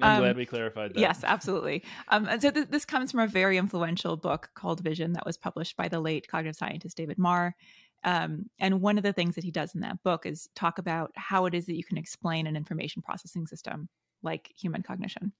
I'm 0.00 0.16
Um, 0.16 0.20
glad 0.20 0.36
we 0.36 0.46
clarified 0.46 0.94
that. 0.94 1.00
Yes, 1.00 1.22
absolutely. 1.24 1.84
Um, 2.08 2.26
and 2.28 2.40
so 2.40 2.50
th- 2.50 2.68
this 2.68 2.84
comes 2.84 3.10
from 3.10 3.20
a 3.20 3.26
very 3.26 3.58
influential 3.58 4.16
book 4.16 4.50
called 4.54 4.80
Vision 4.80 5.12
that 5.12 5.26
was 5.26 5.36
published 5.36 5.76
by 5.76 5.88
the 5.88 6.00
late 6.00 6.28
cognitive 6.28 6.56
scientist 6.56 6.96
David 6.96 7.18
Marr. 7.18 7.54
Um, 8.04 8.46
and 8.58 8.80
one 8.80 8.96
of 8.98 9.04
the 9.04 9.12
things 9.12 9.34
that 9.36 9.44
he 9.44 9.50
does 9.50 9.74
in 9.74 9.80
that 9.82 10.02
book 10.02 10.26
is 10.26 10.48
talk 10.56 10.78
about 10.78 11.12
how 11.14 11.46
it 11.46 11.54
is 11.54 11.66
that 11.66 11.76
you 11.76 11.84
can 11.84 11.98
explain 11.98 12.46
an 12.46 12.56
information 12.56 13.00
processing 13.02 13.46
system 13.46 13.88
like 14.22 14.50
human 14.56 14.82
cognition. 14.82 15.32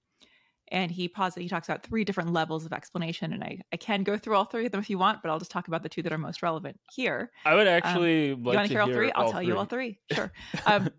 And 0.69 0.89
he 0.89 1.09
posits, 1.09 1.41
he 1.43 1.49
talks 1.49 1.67
about 1.67 1.83
three 1.83 2.05
different 2.05 2.31
levels 2.31 2.65
of 2.65 2.71
explanation. 2.71 3.33
And 3.33 3.43
I, 3.43 3.59
I 3.73 3.77
can 3.77 4.03
go 4.03 4.17
through 4.17 4.35
all 4.35 4.45
three 4.45 4.65
of 4.65 4.71
them 4.71 4.79
if 4.79 4.89
you 4.89 4.97
want, 4.97 5.21
but 5.21 5.29
I'll 5.29 5.37
just 5.39 5.51
talk 5.51 5.67
about 5.67 5.83
the 5.83 5.89
two 5.89 6.01
that 6.03 6.13
are 6.13 6.17
most 6.17 6.41
relevant 6.41 6.79
here. 6.93 7.31
I 7.45 7.53
would 7.55 7.67
actually 7.67 8.29
like 8.29 8.37
Um, 8.37 8.39
you 8.39 8.55
want 8.55 8.67
to 8.67 8.73
hear 8.73 8.81
all 8.81 8.87
three? 8.87 9.11
I'll 9.11 9.31
tell 9.31 9.43
you 9.43 9.57
all 9.57 9.65
three. 9.65 9.99
Sure. 10.13 10.31
Um, 10.65 10.89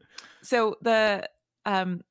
so 0.42 0.76
the 0.82 1.26
um, 1.64 2.03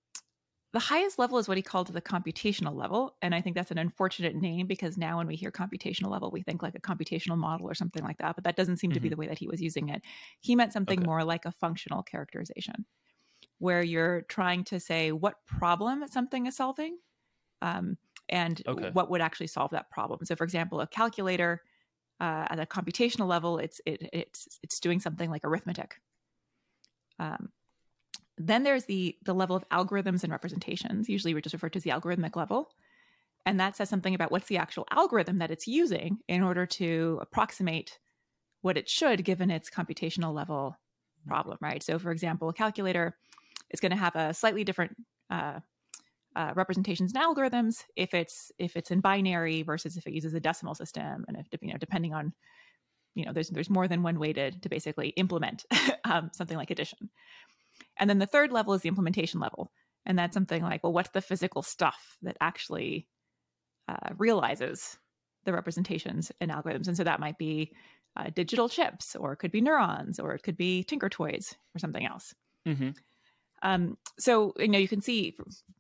the 0.74 0.80
highest 0.80 1.19
level 1.19 1.38
is 1.38 1.47
what 1.47 1.57
he 1.57 1.63
called 1.63 1.88
the 1.88 2.01
computational 2.01 2.76
level, 2.76 3.15
and 3.21 3.36
I 3.36 3.41
think 3.41 3.55
that's 3.55 3.71
an 3.71 3.78
unfortunate 3.78 4.36
name 4.36 4.67
because 4.67 4.97
now 4.97 5.17
when 5.17 5.28
we 5.28 5.36
hear 5.36 5.51
computational 5.51 6.09
level, 6.09 6.32
we 6.32 6.41
think 6.41 6.63
like 6.63 6.76
a 6.76 6.82
computational 6.82 7.38
model 7.38 7.69
or 7.69 7.76
something 7.76 8.03
like 8.03 8.17
that. 8.17 8.36
But 8.36 8.43
that 8.45 8.55
doesn't 8.55 8.78
seem 8.78 8.91
to 8.93 8.99
be 8.99 9.07
Mhm. 9.07 9.11
the 9.11 9.17
way 9.17 9.28
that 9.28 9.39
he 9.39 9.47
was 9.47 9.61
using 9.61 9.89
it. 9.89 10.03
He 10.41 10.55
meant 10.55 10.74
something 10.74 11.01
Okay. 11.01 11.05
more 11.05 11.24
like 11.24 11.45
a 11.45 11.51
functional 11.51 12.03
characterization, 12.03 12.86
where 13.59 13.84
you're 13.84 14.24
trying 14.24 14.63
to 14.65 14.80
say 14.80 15.11
what 15.11 15.45
problem 15.45 16.07
something 16.09 16.45
is 16.47 16.55
solving, 16.57 16.99
um, 17.61 17.97
and 18.30 18.63
Okay. 18.67 18.93
what 18.93 19.09
would 19.09 19.21
actually 19.21 19.47
solve 19.47 19.71
that 19.71 19.91
problem. 19.91 20.26
So, 20.26 20.36
for 20.36 20.43
example, 20.45 20.82
a 20.82 20.88
calculator 20.88 21.61
uh, 22.21 22.47
at 22.49 22.59
a 22.59 22.65
computational 22.67 23.28
level, 23.28 23.59
it's 23.59 23.82
it, 23.86 24.09
it's 24.13 24.59
it's 24.63 24.80
doing 24.80 24.99
something 25.01 25.30
like 25.32 25.43
arithmetic. 25.45 25.99
Um, 27.19 27.51
then 28.38 28.63
there's 28.63 28.86
the 28.86 29.17
the 29.23 29.34
level 29.34 29.55
of 29.55 29.67
algorithms 29.69 30.23
and 30.23 30.31
representations. 30.31 31.09
Usually, 31.09 31.34
we 31.34 31.41
just 31.41 31.53
refer 31.53 31.69
to 31.69 31.77
as 31.77 31.84
the 31.84 31.91
algorithmic 31.91 32.36
level, 32.36 32.71
and 33.45 33.59
that 33.59 33.75
says 33.75 33.89
something 33.89 34.15
about 34.15 34.31
what's 34.31 34.47
the 34.47 34.57
actual 34.57 34.86
algorithm 34.91 35.38
that 35.39 35.51
it's 35.51 35.67
using 35.67 36.19
in 36.27 36.43
order 36.43 36.65
to 36.65 37.19
approximate 37.21 37.99
what 38.61 38.77
it 38.77 38.89
should, 38.89 39.23
given 39.25 39.51
its 39.51 39.69
computational 39.69 40.34
level 40.34 40.77
problem. 41.27 41.57
Right. 41.61 41.84
So, 41.84 41.99
for 41.99 42.11
example, 42.11 42.49
a 42.49 42.53
calculator 42.53 43.15
is 43.69 43.79
going 43.79 43.91
to 43.91 43.97
have 43.97 44.15
a 44.15 44.34
slightly 44.34 44.63
different 44.63 44.95
uh, 45.29 45.59
uh, 46.36 46.53
representations 46.55 47.13
and 47.13 47.23
algorithms 47.23 47.84
if 47.95 48.13
it's 48.13 48.51
if 48.57 48.75
it's 48.75 48.91
in 48.91 49.01
binary 49.01 49.61
versus 49.61 49.97
if 49.97 50.07
it 50.07 50.13
uses 50.13 50.34
a 50.34 50.39
decimal 50.39 50.75
system, 50.75 51.25
and 51.27 51.38
if 51.38 51.47
you 51.61 51.71
know 51.71 51.77
depending 51.77 52.13
on 52.13 52.34
you 53.15 53.25
know 53.25 53.34
there's 53.34 53.49
there's 53.49 53.69
more 53.69 53.88
than 53.88 54.03
one 54.03 54.19
way 54.19 54.34
to 54.34 54.51
to 54.51 54.69
basically 54.69 55.09
implement 55.09 55.65
um, 56.05 56.31
something 56.34 56.57
like 56.57 56.71
addition. 56.71 57.09
And 57.97 58.09
then 58.09 58.19
the 58.19 58.26
third 58.26 58.51
level 58.51 58.74
is 58.74 58.82
the 58.82 58.89
implementation 58.89 59.39
level. 59.39 59.71
And 60.05 60.17
that's 60.17 60.34
something 60.34 60.63
like, 60.63 60.84
well, 60.84 60.93
what's 60.93 61.11
the 61.11 61.21
physical 61.21 61.61
stuff 61.61 62.17
that 62.24 62.38
actually 62.41 63.07
uh, 63.88 64.13
realizes 64.17 64.97
the 65.45 65.53
representations 65.53 66.32
and 66.41 66.51
algorithms? 66.51 66.88
And 66.88 66.97
so 66.97 67.03
that 67.03 67.19
might 67.19 67.38
be 67.38 67.74
uh, 68.15 68.30
digital 68.34 68.69
chips, 68.69 69.15
or 69.15 69.34
it 69.34 69.38
could 69.38 69.51
be 69.51 69.61
neurons, 69.61 70.19
or 70.19 70.34
it 70.34 70.43
could 70.43 70.57
be 70.57 70.84
Tinker 70.84 71.09
Toys, 71.09 71.55
or 71.76 71.80
something 71.80 72.05
else. 72.05 72.34
hmm 72.65 72.91
Um, 73.61 73.97
so 74.19 74.53
you 74.59 74.67
know 74.67 74.78
you 74.78 74.89
can 74.89 75.01
see 75.01 75.38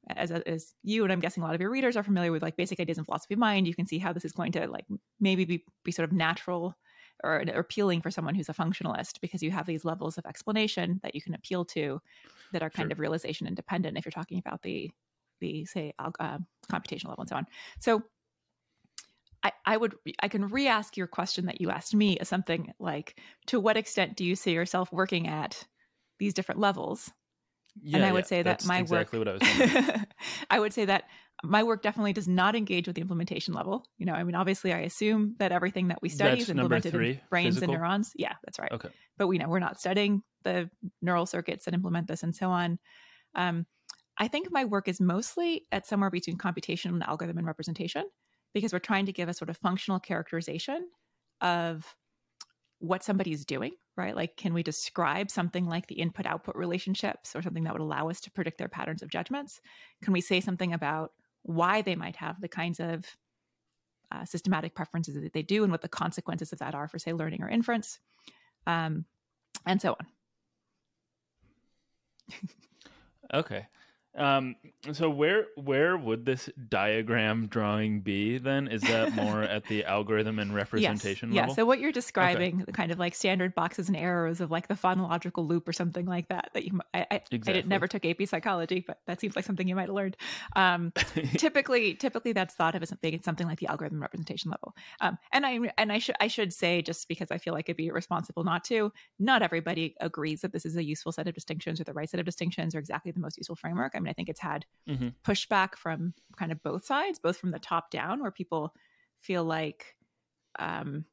as 0.07 0.31
as 0.31 0.73
you 0.83 1.03
and 1.03 1.11
I'm 1.11 1.19
guessing 1.19 1.43
a 1.43 1.45
lot 1.45 1.53
of 1.53 1.59
your 1.59 1.69
readers 1.69 1.97
are 1.97 2.03
familiar 2.03 2.31
with 2.31 2.41
like 2.41 2.55
basic 2.55 2.79
ideas 2.79 2.97
in 2.97 3.03
philosophy 3.03 3.33
of 3.33 3.41
mind. 3.41 3.67
You 3.67 3.75
can 3.75 3.85
see 3.85 3.99
how 3.99 4.13
this 4.13 4.23
is 4.23 4.31
going 4.31 4.53
to 4.53 4.67
like 4.67 4.85
maybe 5.19 5.43
be 5.43 5.65
be 5.83 5.91
sort 5.91 6.07
of 6.07 6.13
natural 6.15 6.77
or, 7.23 7.43
appealing 7.53 8.01
for 8.01 8.11
someone 8.11 8.35
who's 8.35 8.49
a 8.49 8.53
functionalist 8.53 9.21
because 9.21 9.41
you 9.43 9.51
have 9.51 9.65
these 9.65 9.85
levels 9.85 10.17
of 10.17 10.25
explanation 10.25 10.99
that 11.03 11.15
you 11.15 11.21
can 11.21 11.33
appeal 11.33 11.65
to 11.65 12.01
that 12.51 12.63
are 12.63 12.69
kind 12.69 12.91
Sure. 12.91 12.91
of 12.91 12.99
realization 12.99 13.47
independent 13.47 13.97
if 13.97 14.05
you're 14.05 14.11
talking 14.11 14.37
about 14.39 14.61
the 14.61 14.91
the 15.39 15.65
say 15.65 15.93
uh, 15.99 16.37
computational 16.71 17.09
level 17.09 17.21
and 17.21 17.29
so 17.29 17.35
on. 17.35 17.47
So 17.79 18.03
I, 19.43 19.51
I 19.65 19.77
would 19.77 19.95
I 20.21 20.27
can 20.29 20.47
re-ask 20.47 20.95
your 20.95 21.07
question 21.07 21.45
that 21.47 21.59
you 21.59 21.69
asked 21.69 21.93
me 21.93 22.17
as 22.19 22.29
something 22.29 22.73
like 22.79 23.19
to 23.47 23.59
what 23.59 23.75
extent 23.77 24.15
do 24.15 24.23
you 24.23 24.35
see 24.35 24.53
yourself 24.53 24.91
working 24.91 25.27
at 25.27 25.67
these 26.19 26.33
different 26.33 26.61
levels 26.61 27.11
Yeah, 27.81 28.03
and 28.03 28.05
I 28.05 28.11
would 28.13 28.25
yeah, 28.25 28.25
say 28.25 28.43
that 28.43 28.63
that's 28.63 28.65
my 28.65 28.81
exactly 28.81 28.83
work, 28.83 29.19
what 29.19 29.27
I 29.27 29.33
was. 29.33 29.43
I 30.49 30.59
would 30.59 30.73
say 30.73 30.85
that 30.85 31.05
my 31.43 31.61
work 31.61 31.81
definitely 31.81 32.13
does 32.13 32.27
not 32.27 32.55
engage 32.55 32.87
with 32.87 32.95
the 32.95 33.01
implementation 33.01 33.53
level. 33.53 33.85
You 33.97 34.05
know, 34.05 34.13
I 34.13 34.23
mean, 34.23 34.35
obviously, 34.35 34.73
I 34.73 34.79
assume 34.79 35.35
that 35.39 35.51
everything 35.51 35.89
that 35.89 36.01
we 36.01 36.07
study 36.07 36.31
That's 36.31 36.43
is 36.43 36.49
implemented 36.49 36.93
three, 36.93 37.11
in 37.11 37.21
brains 37.29 37.55
physical? 37.55 37.73
and 37.73 37.81
neurons. 37.81 38.11
Yeah, 38.15 38.33
that's 38.45 38.59
right. 38.59 38.71
Okay. 38.71 38.89
But 39.17 39.27
we 39.27 39.37
know 39.37 39.49
we're 39.49 39.59
not 39.59 39.79
studying 39.79 40.23
the 40.43 40.69
neural 41.01 41.25
circuits 41.25 41.65
that 41.65 41.73
implement 41.73 42.07
this 42.07 42.23
and 42.23 42.33
so 42.33 42.49
on. 42.49 42.79
Um, 43.35 43.65
I 44.17 44.27
think 44.27 44.47
my 44.51 44.63
work 44.65 44.87
is 44.87 45.01
mostly 45.01 45.65
at 45.71 45.85
somewhere 45.85 46.09
between 46.09 46.37
computation 46.37 46.93
and 46.93 47.03
algorithm 47.03 47.37
and 47.39 47.47
representation 47.47 48.03
because 48.53 48.71
we're 48.71 48.79
trying 48.79 49.07
to 49.07 49.13
give 49.13 49.27
a 49.27 49.33
sort 49.33 49.49
of 49.49 49.57
functional 49.57 49.99
characterization 49.99 50.87
of 51.41 51.83
what 52.79 53.03
somebody's 53.03 53.43
doing, 53.43 53.71
right? 53.97 54.15
Like, 54.15 54.37
can 54.37 54.53
we 54.53 54.61
describe 54.61 55.31
something 55.31 55.65
like 55.65 55.87
the 55.87 55.95
input 55.95 56.25
output 56.25 56.55
relationships 56.55 57.35
or 57.35 57.41
something 57.41 57.63
that 57.63 57.73
would 57.73 57.81
allow 57.81 58.09
us 58.09 58.21
to 58.21 58.31
predict 58.31 58.59
their 58.59 58.67
patterns 58.69 59.01
of 59.01 59.09
judgments? 59.09 59.59
Can 60.03 60.13
we 60.13 60.21
say 60.21 60.39
something 60.41 60.73
about 60.73 61.11
why 61.43 61.81
they 61.81 61.95
might 61.95 62.15
have 62.15 62.41
the 62.41 62.47
kinds 62.47 62.79
of 62.79 63.05
uh, 64.11 64.25
systematic 64.25 64.75
preferences 64.75 65.15
that 65.15 65.33
they 65.33 65.41
do 65.41 65.63
and 65.63 65.71
what 65.71 65.81
the 65.81 65.87
consequences 65.87 66.51
of 66.53 66.59
that 66.59 66.75
are 66.75 66.87
for, 66.87 66.99
say, 66.99 67.13
learning 67.13 67.41
or 67.41 67.49
inference, 67.49 67.99
um, 68.67 69.05
and 69.65 69.81
so 69.81 69.95
on? 69.99 70.07
Okay. 73.33 73.67
Um, 74.15 74.55
so 74.91 75.09
where 75.09 75.47
where 75.55 75.97
would 75.97 76.25
this 76.25 76.49
diagram 76.69 77.47
drawing 77.47 78.01
be 78.01 78.37
then? 78.37 78.67
Is 78.67 78.81
that 78.83 79.13
more 79.13 79.41
at 79.43 79.65
the 79.65 79.85
algorithm 79.85 80.37
and 80.37 80.53
representation 80.53 81.31
yes. 81.31 81.41
level? 81.41 81.51
Yeah. 81.51 81.55
So 81.55 81.65
what 81.65 81.79
you're 81.79 81.91
describing, 81.91 82.59
the 82.59 82.71
kind 82.71 82.91
of 82.91 82.99
like 82.99 83.15
standard 83.15 83.55
boxes 83.55 83.87
and 83.87 83.97
arrows 83.97 84.39
of 84.39 84.51
like 84.51 84.67
the 84.67 84.75
phonological 84.75 85.47
loop 85.47 85.67
or 85.67 85.73
something 85.73 86.05
like 86.05 86.27
that. 86.27 86.51
That 86.53 86.65
you, 86.65 86.79
I, 86.93 87.07
I, 87.09 87.21
I 87.31 87.37
did, 87.37 87.67
never 87.67 87.87
took 87.87 88.05
AP 88.05 88.27
psychology, 88.27 88.83
but 88.85 88.99
that 89.07 89.19
seems 89.19 89.35
like 89.35 89.45
something 89.45 89.67
you 89.67 89.75
might 89.75 89.87
have 89.87 89.95
learned. 89.95 90.17
Um, 90.55 90.91
typically, 91.37 91.95
typically 91.95 92.33
that's 92.33 92.53
thought 92.53 92.75
of 92.75 92.83
as 92.83 92.89
something, 92.89 93.13
it's 93.13 93.25
something 93.25 93.47
like 93.47 93.59
the 93.59 93.67
algorithm 93.67 93.99
representation 93.99 94.51
level. 94.51 94.75
Um, 95.01 95.17
and 95.31 95.45
I 95.45 95.59
and 95.77 95.91
I 95.91 95.97
should 95.97 96.15
I 96.19 96.27
should 96.27 96.53
say 96.53 96.83
just 96.83 97.07
because 97.07 97.31
I 97.31 97.39
feel 97.39 97.53
like 97.53 97.67
it'd 97.67 97.77
be 97.77 97.87
irresponsible 97.87 98.43
not 98.43 98.63
to. 98.65 98.91
Not 99.17 99.41
everybody 99.41 99.95
agrees 100.01 100.41
that 100.41 100.51
this 100.51 100.65
is 100.65 100.75
a 100.75 100.83
useful 100.83 101.11
set 101.11 101.27
of 101.27 101.33
distinctions 101.33 101.81
or 101.81 101.83
the 101.83 101.93
right 101.93 102.09
set 102.09 102.19
of 102.19 102.27
distinctions 102.27 102.75
or 102.75 102.79
exactly 102.79 103.11
the 103.11 103.19
most 103.19 103.37
useful 103.37 103.55
framework. 103.55 103.93
I 103.95 104.02
mean, 104.03 104.11
I 104.11 104.13
think 104.13 104.29
it's 104.29 104.39
had 104.41 104.65
Mhm. 104.85 105.15
pushback 105.25 105.75
from 105.75 106.13
kind 106.37 106.51
of 106.51 106.63
both 106.63 106.85
sides, 106.85 107.19
both 107.19 107.37
from 107.37 107.51
the 107.51 107.59
top 107.59 107.91
down, 107.91 108.21
where 108.21 108.31
people 108.31 108.75
feel 109.19 109.45
like 109.45 109.97
um, 110.59 111.05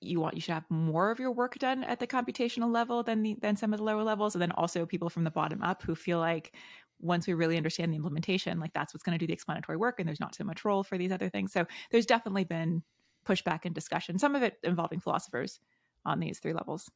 you 0.00 0.20
want 0.20 0.34
you 0.34 0.40
should 0.40 0.54
have 0.54 0.68
more 0.70 1.10
of 1.10 1.20
your 1.20 1.30
work 1.30 1.54
done 1.58 1.84
at 1.84 2.00
the 2.00 2.06
computational 2.06 2.72
level 2.72 3.02
than 3.02 3.22
the 3.22 3.34
than 3.40 3.56
some 3.56 3.72
of 3.72 3.78
the 3.78 3.84
lower 3.84 4.02
levels, 4.02 4.34
and 4.34 4.42
then 4.42 4.52
also 4.52 4.84
people 4.84 5.08
from 5.08 5.24
the 5.24 5.30
bottom 5.30 5.62
up 5.62 5.82
who 5.82 5.94
feel 5.94 6.18
like 6.18 6.56
once 6.98 7.26
we 7.26 7.34
really 7.34 7.56
understand 7.56 7.92
the 7.92 7.96
implementation, 7.96 8.60
like 8.60 8.72
that's 8.72 8.94
what's 8.94 9.02
going 9.02 9.16
to 9.18 9.22
do 9.22 9.26
the 9.26 9.32
explanatory 9.32 9.76
work, 9.78 9.98
and 9.98 10.08
there's 10.08 10.20
not 10.20 10.34
so 10.34 10.44
much 10.44 10.64
role 10.64 10.82
for 10.82 10.98
these 10.98 11.12
other 11.12 11.28
things. 11.28 11.52
So 11.52 11.66
there's 11.90 12.06
definitely 12.06 12.44
been 12.44 12.82
pushback 13.26 13.60
and 13.64 13.74
discussion, 13.74 14.18
some 14.18 14.34
of 14.34 14.42
it 14.42 14.58
involving 14.64 15.00
philosophers 15.00 15.60
on 16.04 16.18
these 16.20 16.40
three 16.40 16.52
levels. 16.52 16.90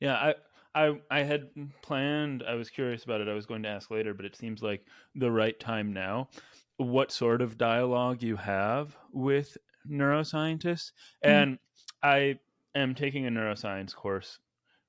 Yeah, 0.00 0.14
I, 0.16 0.34
I, 0.74 0.98
I 1.10 1.22
had 1.22 1.50
planned. 1.82 2.42
I 2.46 2.54
was 2.54 2.70
curious 2.70 3.04
about 3.04 3.20
it. 3.20 3.28
I 3.28 3.34
was 3.34 3.46
going 3.46 3.62
to 3.62 3.68
ask 3.68 3.90
later, 3.90 4.12
but 4.14 4.26
it 4.26 4.36
seems 4.36 4.62
like 4.62 4.86
the 5.14 5.30
right 5.30 5.58
time 5.60 5.92
now. 5.92 6.28
What 6.76 7.12
sort 7.12 7.40
of 7.42 7.56
dialogue 7.56 8.22
you 8.22 8.36
have 8.36 8.96
with 9.12 9.56
neuroscientists? 9.88 10.92
Mhm. 11.24 11.30
And 11.30 11.58
I 12.02 12.38
am 12.74 12.94
taking 12.94 13.26
a 13.26 13.30
neuroscience 13.30 13.94
course 13.94 14.40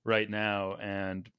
right 0.03 0.29
now, 0.29 0.75
and 0.77 1.29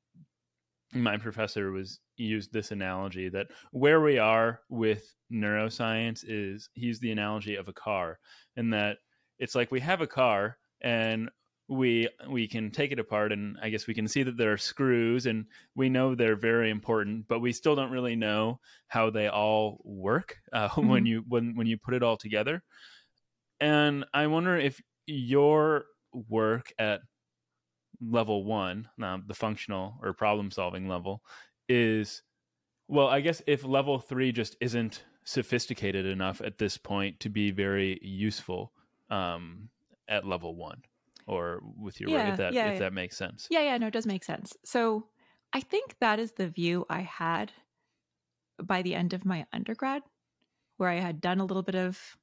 my 0.92 1.16
professor 1.16 1.72
was 1.72 2.00
used 2.16 2.52
this 2.52 2.70
analogy 2.70 3.28
that 3.28 3.48
where 3.72 4.00
we 4.00 4.18
are 4.18 4.60
with 4.68 5.14
neuroscience 5.30 6.24
is 6.26 6.70
he 6.74 6.86
used 6.86 7.02
the 7.02 7.10
analogy 7.10 7.56
of 7.56 7.68
a 7.68 7.72
car, 7.72 8.18
and 8.56 8.72
that 8.72 8.98
it's 9.38 9.54
like 9.54 9.70
we 9.70 9.80
have 9.80 10.00
a 10.00 10.06
car 10.06 10.56
and 10.80 11.28
we 11.68 12.08
we 12.28 12.46
can 12.46 12.70
take 12.70 12.92
it 12.92 12.98
apart 12.98 13.32
and 13.32 13.56
i 13.60 13.68
guess 13.68 13.86
we 13.88 13.94
can 13.94 14.06
see 14.06 14.22
that 14.22 14.36
there 14.36 14.52
are 14.52 14.58
screws 14.58 15.26
and 15.26 15.46
we 15.74 15.88
know 15.88 16.14
they're 16.14 16.36
very 16.36 16.70
important 16.70 17.26
but 17.26 17.40
we 17.40 17.52
still 17.52 17.74
don't 17.74 17.90
really 17.90 18.14
know 18.14 18.60
how 18.86 19.10
they 19.10 19.28
all 19.28 19.80
work 19.84 20.36
uh, 20.52 20.68
when 20.76 21.04
Mhm. 21.04 21.08
you 21.08 21.24
when 21.28 21.56
when 21.56 21.66
you 21.66 21.76
put 21.76 21.94
it 21.94 22.02
all 22.02 22.16
together 22.16 22.62
and 23.60 24.04
i 24.14 24.26
wonder 24.26 24.56
if 24.56 24.80
your 25.06 25.86
work 26.12 26.72
at 26.78 27.00
level 28.00 28.44
one 28.44 28.88
um, 29.02 29.24
the 29.26 29.34
functional 29.34 29.98
or 30.02 30.12
problem 30.12 30.50
solving 30.50 30.86
level 30.88 31.22
is 31.68 32.22
well 32.88 33.08
i 33.08 33.20
guess 33.20 33.42
if 33.46 33.64
level 33.64 33.98
three 33.98 34.30
just 34.32 34.56
isn't 34.60 35.04
sophisticated 35.24 36.06
enough 36.06 36.40
at 36.42 36.58
this 36.58 36.76
point 36.76 37.18
to 37.18 37.28
be 37.28 37.50
very 37.50 37.98
useful 38.02 38.72
um, 39.10 39.68
at 40.08 40.24
level 40.26 40.54
one 40.54 40.80
or 41.26 41.60
with 41.76 42.00
your 42.00 42.10
work 42.10 42.26
Yeah, 42.26 42.28
if 42.28 42.36
that 42.36 42.56
yeah, 42.56 42.72
if 42.72 42.76
yeah. 42.76 42.78
that 42.78 42.92
makes 42.92 43.16
sense 43.16 43.50
Yeah, 43.50 43.62
yeah, 43.62 43.78
no, 43.78 43.88
it 43.88 43.92
does 43.92 44.06
make 44.06 44.24
sense. 44.24 44.56
So 44.64 45.08
I 45.52 45.60
think 45.60 45.98
that 46.00 46.18
is 46.20 46.32
the 46.34 46.48
view 46.48 46.86
I 46.90 47.00
had 47.02 47.52
by 48.62 48.82
the 48.82 48.94
end 48.94 49.12
of 49.12 49.24
my 49.24 49.46
undergrad, 49.52 50.02
where 50.78 50.90
I 50.90 50.96
had 50.96 51.20
done 51.20 51.40
a 51.40 51.44
little 51.44 51.62
bit 51.62 51.74
of 51.76 52.16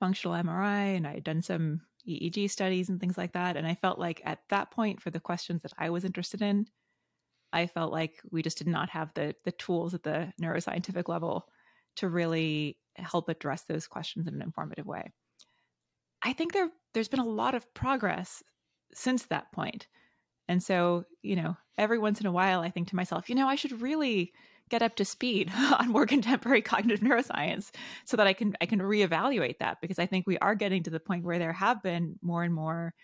functional 0.00 0.36
MRI 0.36 0.96
and 0.96 1.06
I 1.06 1.14
had 1.14 1.24
done 1.24 1.42
some 1.42 1.82
EEG 2.06 2.48
studies 2.48 2.88
and 2.88 3.00
things 3.00 3.18
like 3.18 3.32
that. 3.32 3.56
And 3.56 3.66
I 3.66 3.74
felt 3.76 3.98
like 3.98 4.22
at 4.24 4.40
that 4.50 4.70
point, 4.70 5.02
for 5.02 5.10
the 5.10 5.20
questions 5.20 5.62
that 5.62 5.72
I 5.78 5.90
was 5.90 6.04
interested 6.04 6.42
in, 6.42 6.66
I 7.52 7.66
felt 7.66 7.92
like 7.92 8.20
we 8.30 8.42
just 8.42 8.58
did 8.58 8.68
not 8.68 8.90
have 8.90 9.14
the 9.14 9.36
the 9.44 9.52
tools 9.52 9.94
at 9.94 10.02
the 10.04 10.32
neuroscientific 10.40 11.08
level 11.08 11.48
to 11.96 12.08
really 12.08 12.78
help 12.96 13.28
address 13.28 13.64
those 13.64 13.88
questions 13.88 14.26
in 14.28 14.34
an 14.34 14.42
informative 14.42 14.86
way. 14.86 15.12
I 16.22 16.32
think 16.32 16.52
there 16.52 16.70
there's 16.94 17.08
been 17.08 17.20
a 17.20 17.26
lot 17.26 17.54
of 17.54 17.72
progress 17.74 18.42
since 18.94 19.24
that 19.26 19.50
point. 19.52 19.86
And 20.48 20.62
so, 20.62 21.04
you 21.22 21.36
know, 21.36 21.56
every 21.78 21.98
once 21.98 22.20
in 22.20 22.26
a 22.26 22.32
while 22.32 22.60
I 22.60 22.70
think 22.70 22.88
to 22.88 22.96
myself, 22.96 23.28
you 23.28 23.34
know, 23.34 23.48
I 23.48 23.54
should 23.54 23.80
really 23.80 24.32
get 24.68 24.82
up 24.82 24.96
to 24.96 25.04
speed 25.04 25.50
on 25.78 25.90
more 25.90 26.06
contemporary 26.06 26.62
cognitive 26.62 27.00
neuroscience 27.00 27.70
so 28.04 28.16
that 28.16 28.26
I 28.26 28.32
can 28.32 28.54
I 28.60 28.66
can 28.66 28.80
reevaluate 28.80 29.58
that 29.58 29.80
because 29.80 29.98
I 29.98 30.06
think 30.06 30.26
we 30.26 30.38
are 30.38 30.54
getting 30.54 30.82
to 30.84 30.90
the 30.90 31.00
point 31.00 31.24
where 31.24 31.38
there 31.38 31.52
have 31.52 31.82
been 31.82 32.18
more 32.22 32.42
and 32.42 32.54
more 32.54 32.94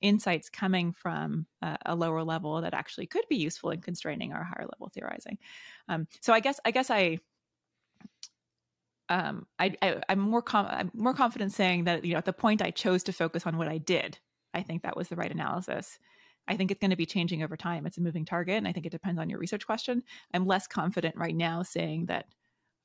insights 0.00 0.48
coming 0.48 0.92
from 0.92 1.46
a 1.84 1.94
lower 1.94 2.24
level 2.24 2.62
that 2.62 2.72
actually 2.72 3.06
could 3.06 3.24
be 3.28 3.36
useful 3.36 3.70
in 3.70 3.82
constraining 3.82 4.32
our 4.32 4.42
higher 4.42 4.66
level 4.66 4.90
theorizing. 4.94 5.36
Um, 5.88 6.06
so 6.22 6.32
I 6.32 6.40
guess 6.40 6.58
I 6.64 6.70
guess 6.70 6.90
I 6.90 7.18
um, 9.10 9.46
I, 9.58 9.74
I 9.82 10.00
am 10.08 10.20
more 10.20 10.40
com- 10.40 10.68
I'm 10.70 10.90
more 10.94 11.14
confident 11.14 11.52
saying 11.52 11.84
that 11.84 12.04
you 12.04 12.12
know 12.12 12.18
at 12.18 12.24
the 12.24 12.32
point 12.32 12.62
I 12.62 12.70
chose 12.70 13.02
to 13.04 13.12
focus 13.12 13.44
on 13.44 13.58
what 13.58 13.68
I 13.68 13.78
did, 13.78 14.18
I 14.54 14.62
think 14.62 14.82
that 14.82 14.96
was 14.96 15.08
the 15.08 15.16
right 15.16 15.30
analysis. 15.30 15.98
I 16.48 16.56
think 16.56 16.70
it's 16.70 16.80
going 16.80 16.90
to 16.90 16.96
be 16.96 17.06
changing 17.06 17.42
over 17.42 17.56
time. 17.56 17.86
It's 17.86 17.98
a 17.98 18.00
moving 18.00 18.24
target, 18.24 18.56
and 18.56 18.66
I 18.66 18.72
think 18.72 18.86
it 18.86 18.92
depends 18.92 19.20
on 19.20 19.28
your 19.28 19.38
research 19.38 19.66
question. 19.66 20.02
I'm 20.32 20.46
less 20.46 20.66
confident 20.66 21.16
right 21.16 21.34
now 21.34 21.62
saying 21.62 22.06
that 22.06 22.26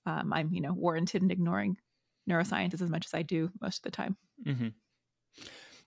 um, 0.05 0.33
I'm, 0.33 0.51
you 0.51 0.61
know, 0.61 0.73
warranted 0.73 1.23
in 1.23 1.31
ignoring 1.31 1.77
neuroscientists 2.29 2.81
as 2.81 2.89
much 2.89 3.05
as 3.05 3.13
I 3.13 3.21
do 3.21 3.51
most 3.61 3.77
of 3.77 3.83
the 3.83 3.91
time. 3.91 4.17
Mm-hmm. 4.45 4.67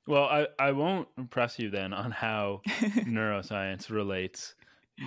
Well, 0.06 0.24
I, 0.24 0.46
I 0.58 0.72
won't 0.72 1.08
press 1.30 1.58
you 1.58 1.70
then 1.70 1.92
on 1.92 2.10
how 2.10 2.62
neuroscience 2.66 3.90
relates 3.90 4.54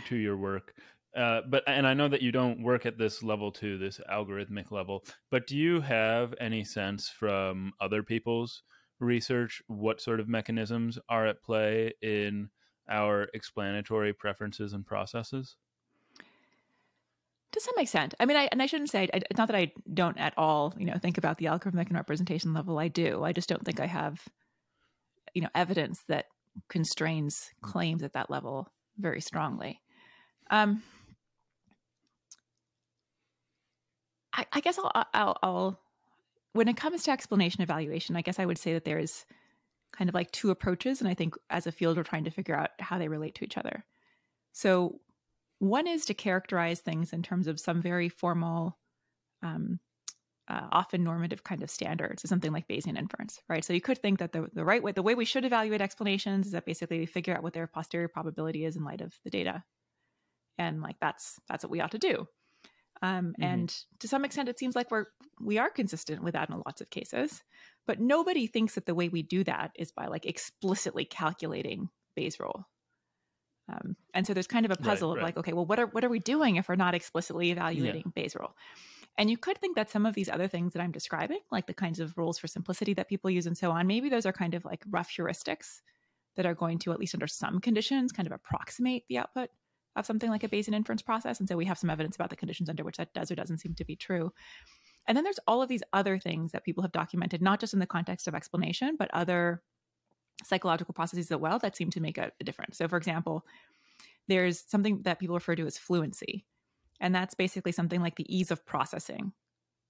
to 0.07 0.15
your 0.15 0.38
work. 0.38 0.75
Uh, 1.16 1.41
but 1.49 1.64
and 1.68 1.86
I 1.86 1.93
know 1.93 2.07
that 2.07 2.22
you 2.22 2.32
don't 2.32 2.64
work 2.64 2.86
at 2.86 2.97
this 2.97 3.22
level 3.22 3.51
too, 3.51 3.78
this 3.78 3.99
algorithmic 4.09 4.72
level. 4.72 5.03
But 5.30 5.45
do 5.45 5.57
you 5.57 5.82
have 5.82 6.34
any 6.39 6.64
sense 6.64 7.09
from 7.09 7.74
other 7.82 8.01
people's 8.01 8.64
research 8.99 9.62
what 9.68 9.99
sort 9.99 10.20
of 10.20 10.30
mechanisms 10.30 10.97
are 11.09 11.28
at 11.28 11.41
play 11.43 11.93
in 12.01 12.49
our 12.89 13.28
explanatory 13.34 14.14
preferences 14.14 14.74
and 14.74 14.86
processes? 14.86 15.57
To 17.51 17.59
some 17.59 17.74
extent, 17.78 18.14
I 18.18 18.26
mean, 18.26 18.38
I 18.38 18.47
and 18.49 18.62
I 18.62 18.66
shouldn't 18.66 18.89
say 18.89 19.09
it's 19.14 19.38
not 19.38 19.49
that 19.49 19.57
I 19.57 19.74
don't 19.93 20.18
at 20.18 20.34
all, 20.38 20.74
you 20.78 20.86
know, 20.86 20.97
think 20.97 21.18
about 21.18 21.38
the 21.38 21.45
algorithmic 21.45 21.88
and 21.88 21.95
representation 21.95 22.53
level. 22.53 22.80
I 22.80 22.88
do. 22.88 23.26
I 23.26 23.34
just 23.34 23.49
don't 23.49 23.66
think 23.66 23.82
I 23.82 23.88
have, 23.88 24.22
you 25.34 25.41
know, 25.41 25.49
evidence 25.53 25.99
that 26.07 26.28
constrains 26.70 27.49
claims 27.62 28.03
at 28.03 28.14
that 28.14 28.30
level 28.30 28.70
very 28.97 29.20
strongly. 29.20 29.82
Um, 30.49 30.84
I, 34.41 34.45
I 34.53 34.59
guess 34.59 34.79
I'll, 34.79 34.91
I'll, 35.13 35.37
I'll 35.43 35.79
when 36.53 36.67
it 36.67 36.77
comes 36.77 37.03
to 37.03 37.11
explanation 37.11 37.61
evaluation, 37.61 38.15
I 38.15 38.21
guess 38.21 38.39
I 38.39 38.45
would 38.45 38.57
say 38.57 38.73
that 38.73 38.83
there's 38.83 39.25
kind 39.93 40.09
of 40.09 40.15
like 40.15 40.31
two 40.31 40.49
approaches. 40.49 40.99
And 40.99 41.09
I 41.09 41.13
think 41.13 41.35
as 41.49 41.67
a 41.67 41.71
field, 41.71 41.97
we're 41.97 42.03
trying 42.03 42.25
to 42.25 42.31
figure 42.31 42.55
out 42.55 42.69
how 42.79 42.97
they 42.97 43.07
relate 43.07 43.35
to 43.35 43.45
each 43.45 43.57
other. 43.57 43.85
So, 44.51 44.99
one 45.59 45.87
is 45.87 46.05
to 46.05 46.15
characterize 46.15 46.79
things 46.79 47.13
in 47.13 47.21
terms 47.21 47.45
of 47.45 47.59
some 47.59 47.83
very 47.83 48.09
formal, 48.09 48.79
um, 49.43 49.79
uh, 50.47 50.67
often 50.71 51.03
normative 51.03 51.43
kind 51.43 51.61
of 51.61 51.69
standards, 51.69 52.23
so 52.23 52.27
something 52.27 52.51
like 52.51 52.67
Bayesian 52.67 52.97
inference, 52.97 53.39
right? 53.47 53.63
So 53.63 53.71
you 53.71 53.79
could 53.79 53.99
think 53.99 54.17
that 54.19 54.31
the, 54.31 54.49
the 54.53 54.65
right 54.65 54.81
way, 54.81 54.91
the 54.91 55.03
way 55.03 55.13
we 55.13 55.23
should 55.23 55.45
evaluate 55.45 55.79
explanations 55.79 56.47
is 56.47 56.53
that 56.53 56.65
basically 56.65 56.97
we 56.97 57.05
figure 57.05 57.35
out 57.35 57.43
what 57.43 57.53
their 57.53 57.67
posterior 57.67 58.07
probability 58.07 58.65
is 58.65 58.75
in 58.75 58.83
light 58.83 59.01
of 59.01 59.13
the 59.23 59.29
data, 59.29 59.63
and 60.57 60.81
like 60.81 60.95
that's 60.99 61.39
that's 61.47 61.63
what 61.63 61.69
we 61.69 61.79
ought 61.79 61.91
to 61.91 61.99
do. 61.99 62.27
Um, 63.01 63.27
mm-hmm. 63.27 63.43
And 63.43 63.75
to 63.99 64.07
some 64.07 64.25
extent, 64.25 64.49
it 64.49 64.59
seems 64.59 64.75
like 64.75 64.91
we're 64.91 65.05
we 65.39 65.57
are 65.57 65.69
consistent 65.69 66.23
with 66.23 66.33
that 66.33 66.49
in 66.49 66.61
lots 66.65 66.81
of 66.81 66.89
cases. 66.89 67.43
But 67.87 67.99
nobody 67.99 68.45
thinks 68.47 68.75
that 68.75 68.85
the 68.85 68.95
way 68.95 69.09
we 69.09 69.23
do 69.23 69.43
that 69.43 69.71
is 69.75 69.91
by 69.91 70.05
like 70.05 70.25
explicitly 70.25 71.05
calculating 71.05 71.89
Bayes 72.15 72.39
rule. 72.39 72.67
Um, 73.71 73.95
and 74.13 74.27
so 74.27 74.33
there's 74.33 74.47
kind 74.47 74.65
of 74.65 74.71
a 74.71 74.75
puzzle 74.75 75.09
right, 75.09 75.17
of 75.17 75.23
right. 75.23 75.27
like, 75.29 75.37
okay, 75.37 75.53
well, 75.53 75.65
what 75.65 75.79
are 75.79 75.87
what 75.87 76.03
are 76.03 76.09
we 76.09 76.19
doing 76.19 76.57
if 76.57 76.69
we're 76.69 76.75
not 76.75 76.93
explicitly 76.93 77.51
evaluating 77.51 78.03
yeah. 78.05 78.11
Bayes 78.21 78.35
rule? 78.35 78.55
And 79.17 79.29
you 79.29 79.37
could 79.37 79.57
think 79.57 79.75
that 79.75 79.89
some 79.89 80.05
of 80.05 80.13
these 80.13 80.29
other 80.29 80.47
things 80.47 80.73
that 80.73 80.81
I'm 80.81 80.91
describing, 80.91 81.39
like 81.51 81.67
the 81.67 81.73
kinds 81.73 81.99
of 81.99 82.17
rules 82.17 82.39
for 82.39 82.47
simplicity 82.47 82.93
that 82.93 83.09
people 83.09 83.29
use 83.29 83.45
and 83.45 83.57
so 83.57 83.71
on, 83.71 83.85
maybe 83.87 84.09
those 84.09 84.25
are 84.25 84.31
kind 84.31 84.53
of 84.53 84.63
like 84.63 84.83
rough 84.89 85.09
heuristics 85.09 85.81
that 86.37 86.45
are 86.45 86.55
going 86.55 86.79
to, 86.79 86.93
at 86.93 86.99
least 86.99 87.13
under 87.13 87.27
some 87.27 87.59
conditions, 87.59 88.13
kind 88.13 88.25
of 88.25 88.31
approximate 88.31 89.03
the 89.09 89.17
output 89.17 89.49
of 89.95 90.05
something 90.05 90.29
like 90.29 90.43
a 90.43 90.47
Bayesian 90.47 90.73
inference 90.73 91.01
process. 91.01 91.39
And 91.39 91.49
so 91.49 91.57
we 91.57 91.65
have 91.65 91.77
some 91.77 91.89
evidence 91.89 92.15
about 92.15 92.29
the 92.29 92.35
conditions 92.35 92.69
under 92.69 92.83
which 92.83 92.97
that 92.97 93.13
does 93.13 93.31
or 93.31 93.35
doesn't 93.35 93.59
seem 93.59 93.73
to 93.75 93.85
be 93.85 93.95
true. 93.95 94.31
And 95.07 95.17
then 95.17 95.23
there's 95.23 95.39
all 95.47 95.61
of 95.61 95.69
these 95.69 95.83
other 95.93 96.17
things 96.17 96.51
that 96.51 96.63
people 96.63 96.83
have 96.83 96.91
documented, 96.91 97.41
not 97.41 97.59
just 97.59 97.73
in 97.73 97.79
the 97.79 97.87
context 97.87 98.27
of 98.27 98.35
explanation, 98.35 98.95
but 98.97 99.09
other 99.13 99.61
psychological 100.43 100.93
processes 100.93 101.31
as 101.31 101.37
well 101.37 101.59
that 101.59 101.75
seem 101.75 101.89
to 101.91 101.99
make 101.99 102.17
a, 102.17 102.31
a 102.39 102.43
difference. 102.43 102.77
So, 102.77 102.87
for 102.87 102.97
example, 102.97 103.45
there's 104.27 104.63
something 104.67 105.01
that 105.03 105.19
people 105.19 105.35
refer 105.35 105.55
to 105.55 105.65
as 105.65 105.77
fluency. 105.77 106.45
And 106.99 107.13
that's 107.13 107.33
basically 107.33 107.71
something 107.71 108.01
like 108.01 108.15
the 108.15 108.35
ease 108.35 108.51
of 108.51 108.65
processing 108.65 109.33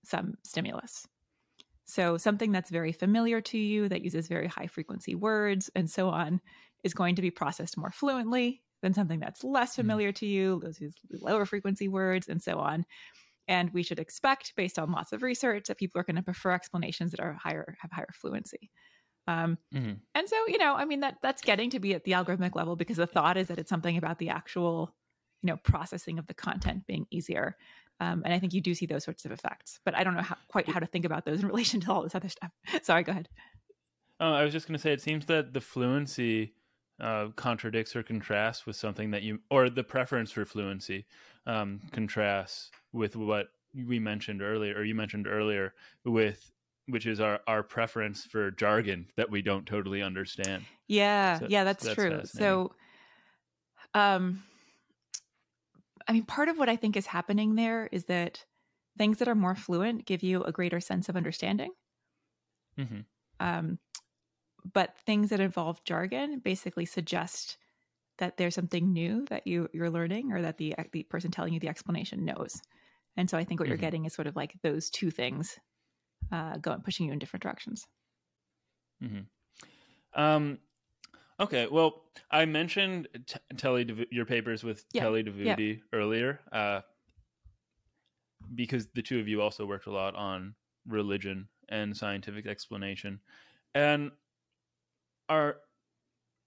some 0.04 0.36
stimulus. 0.44 1.08
So, 1.86 2.18
something 2.18 2.52
that's 2.52 2.70
very 2.70 2.94
familiar 2.94 3.42
to 3.42 3.58
you, 3.58 3.90
that 3.90 4.02
uses 4.02 4.28
very 4.28 4.48
high 4.48 4.68
frequency 4.68 5.14
words 5.14 5.70
and 5.76 5.90
so 5.90 6.10
on, 6.10 6.42
is 6.84 6.94
going 6.94 7.16
to 7.16 7.22
be 7.22 7.32
processed 7.32 7.78
more 7.78 7.92
fluently 7.92 8.62
than 8.82 8.94
something 8.94 9.20
that's 9.20 9.44
less 9.44 9.72
mm-hmm. 9.72 9.82
familiar 9.82 10.12
to 10.14 10.26
you, 10.26 10.60
those 10.64 10.80
use 10.80 10.96
lower 11.22 11.46
frequency 11.46 11.88
words, 11.88 12.28
and 12.28 12.42
so 12.42 12.60
on. 12.60 12.86
And 13.48 13.72
we 13.74 13.84
should 13.84 14.00
expect, 14.00 14.54
based 14.56 14.80
on 14.80 14.92
lots 14.92 15.12
of 15.14 15.24
research, 15.24 15.66
that 15.68 15.78
people 15.78 16.00
are 16.00 16.04
going 16.04 16.16
to 16.16 16.22
prefer 16.22 16.52
explanations 16.52 17.12
that 17.12 17.20
are 17.20 17.34
higher, 17.34 17.76
have 17.82 17.92
higher 17.92 18.10
fluency. 18.14 18.70
Um, 19.28 19.58
mm-hmm. 19.74 19.94
And 20.16 20.30
so, 20.30 20.36
you 20.48 20.58
know, 20.58 20.76
I 20.76 20.86
mean 20.86 21.02
that 21.02 21.18
that's 21.22 21.42
getting 21.42 21.70
to 21.72 21.80
be 21.80 21.94
at 21.94 22.04
the 22.04 22.12
algorithmic 22.14 22.56
level 22.56 22.76
because 22.76 22.98
the 22.98 23.08
thought 23.08 23.38
is 23.38 23.48
that 23.48 23.60
it's 23.60 23.70
something 23.70 23.98
about 23.98 24.20
the 24.20 24.30
actual, 24.30 24.96
you 25.44 25.48
know, 25.48 25.58
processing 25.58 26.18
of 26.18 26.28
the 26.28 26.34
content 26.34 26.88
being 26.88 27.06
easier. 27.12 27.56
Um, 28.00 28.24
and 28.26 28.34
I 28.34 28.40
think 28.40 28.54
you 28.54 28.62
do 28.62 28.74
see 28.74 28.88
those 28.88 29.04
sorts 29.04 29.26
of 29.26 29.32
effects, 29.32 29.80
but 29.86 29.96
I 29.96 30.04
don't 30.04 30.16
know 30.16 30.24
how, 30.24 30.38
quite 30.48 30.68
how 30.68 30.80
to 30.80 30.88
think 30.88 31.06
about 31.06 31.24
those 31.26 31.42
in 31.42 31.48
relation 31.54 31.80
to 31.82 31.92
all 31.92 32.02
this 32.02 32.16
other 32.16 32.30
stuff. 32.30 32.52
Sorry, 32.82 33.04
go 33.04 33.12
ahead. 33.12 33.30
Oh, 34.20 34.34
I 34.34 34.44
was 34.44 34.54
just 34.54 34.68
going 34.68 34.78
to 34.78 34.82
say, 34.82 34.92
it 34.92 35.02
seems 35.02 35.26
that 35.28 35.54
the 35.54 35.62
fluency 35.62 36.54
uh, 37.02 37.28
contradicts 37.36 37.96
or 37.96 38.04
contrasts 38.04 38.66
with 38.66 38.76
something 38.76 39.12
that 39.12 39.24
you, 39.24 39.40
or 39.50 39.70
the 39.70 39.84
preference 39.84 40.32
for 40.32 40.46
fluency 40.46 41.06
um, 41.46 41.82
contrasts 41.92 42.72
with 42.94 43.16
what 43.16 43.48
we 43.74 44.00
mentioned 44.00 44.42
earlier, 44.42 44.76
or 44.76 44.84
you 44.84 44.96
mentioned 44.96 45.28
earlier, 45.28 45.74
with 46.06 46.52
which 46.88 47.06
is 47.06 47.20
our 47.20 47.40
our 47.48 47.64
preference 47.64 48.26
for 48.26 48.52
jargon 48.52 49.08
that 49.16 49.30
we 49.30 49.42
don't 49.42 49.66
totally 49.66 50.02
understand. 50.02 50.64
Yeah, 50.88 51.40
so, 51.40 51.48
yeah, 51.50 51.64
that's, 51.64 51.84
that's 51.84 51.96
true. 51.96 52.22
So, 52.26 52.74
um, 53.94 54.44
I 56.08 56.14
mean, 56.14 56.24
part 56.24 56.50
of 56.50 56.58
what 56.58 56.70
I 56.70 56.76
think 56.76 56.98
is 56.98 57.06
happening 57.06 57.56
there 57.56 57.88
is 57.92 58.06
that 58.06 58.46
things 58.98 59.18
that 59.20 59.28
are 59.28 59.36
more 59.36 59.56
fluent 59.56 60.06
give 60.06 60.22
you 60.22 60.44
a 60.44 60.52
greater 60.52 60.80
sense 60.80 61.08
of 61.08 61.16
understanding. 61.16 61.72
Mm-hmm. 62.78 63.00
Um, 63.40 63.80
but 64.74 64.98
things 65.06 65.30
that 65.30 65.40
involve 65.40 65.84
jargon 65.84 66.40
basically 66.40 66.86
suggest 66.86 67.58
that 68.18 68.38
there's 68.38 68.56
something 68.56 68.94
new 68.94 69.26
that 69.30 69.48
you 69.48 69.70
you're 69.74 69.90
learning 69.90 70.32
or 70.32 70.42
that 70.42 70.58
the 70.58 70.76
the 70.92 71.04
person 71.04 71.32
telling 71.32 71.54
you 71.54 71.60
the 71.60 71.70
explanation 71.70 72.26
knows. 72.26 72.62
And 73.18 73.30
so 73.30 73.38
I 73.38 73.44
think 73.44 73.60
what 73.60 73.66
mm-hmm. 73.66 73.72
you're 73.72 73.78
getting 73.78 74.06
is 74.06 74.14
sort 74.14 74.28
of 74.28 74.36
like 74.36 74.54
those 74.62 74.90
two 74.90 75.12
things 75.12 75.60
uh, 76.32 76.58
going 76.58 76.82
pushing 76.82 77.08
you 77.08 77.14
in 77.14 77.20
different 77.20 77.44
directions. 77.44 77.88
Mm-hmm. 79.04 80.22
Um, 80.22 80.60
okay, 81.40 81.68
well, 81.68 82.04
I 82.30 82.46
mentioned 82.46 83.08
t- 83.26 83.40
Telli 83.56 84.06
your 84.12 84.26
papers 84.26 84.64
with 84.64 84.86
yeah. 84.94 85.04
Telli 85.04 85.28
Davoodi 85.28 85.78
yeah. 85.78 85.84
earlier 85.94 86.40
uh, 86.52 86.82
because 88.54 88.88
the 88.94 89.02
two 89.02 89.20
of 89.20 89.28
you 89.28 89.42
also 89.42 89.66
worked 89.66 89.88
a 89.88 89.92
lot 89.92 90.16
on 90.16 90.56
religion 90.88 91.48
and 91.70 91.96
scientific 91.96 92.46
explanation, 92.46 93.20
and 93.74 94.12
are 95.32 95.56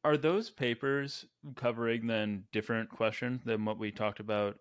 are 0.05 0.17
those 0.19 0.51
papers 0.51 1.25
covering 1.57 2.07
then 2.07 2.45
different 2.53 2.91
questions 2.91 3.41
than 3.45 3.65
what 3.65 3.79
we 3.79 3.91
talked 3.91 4.21
about 4.21 4.59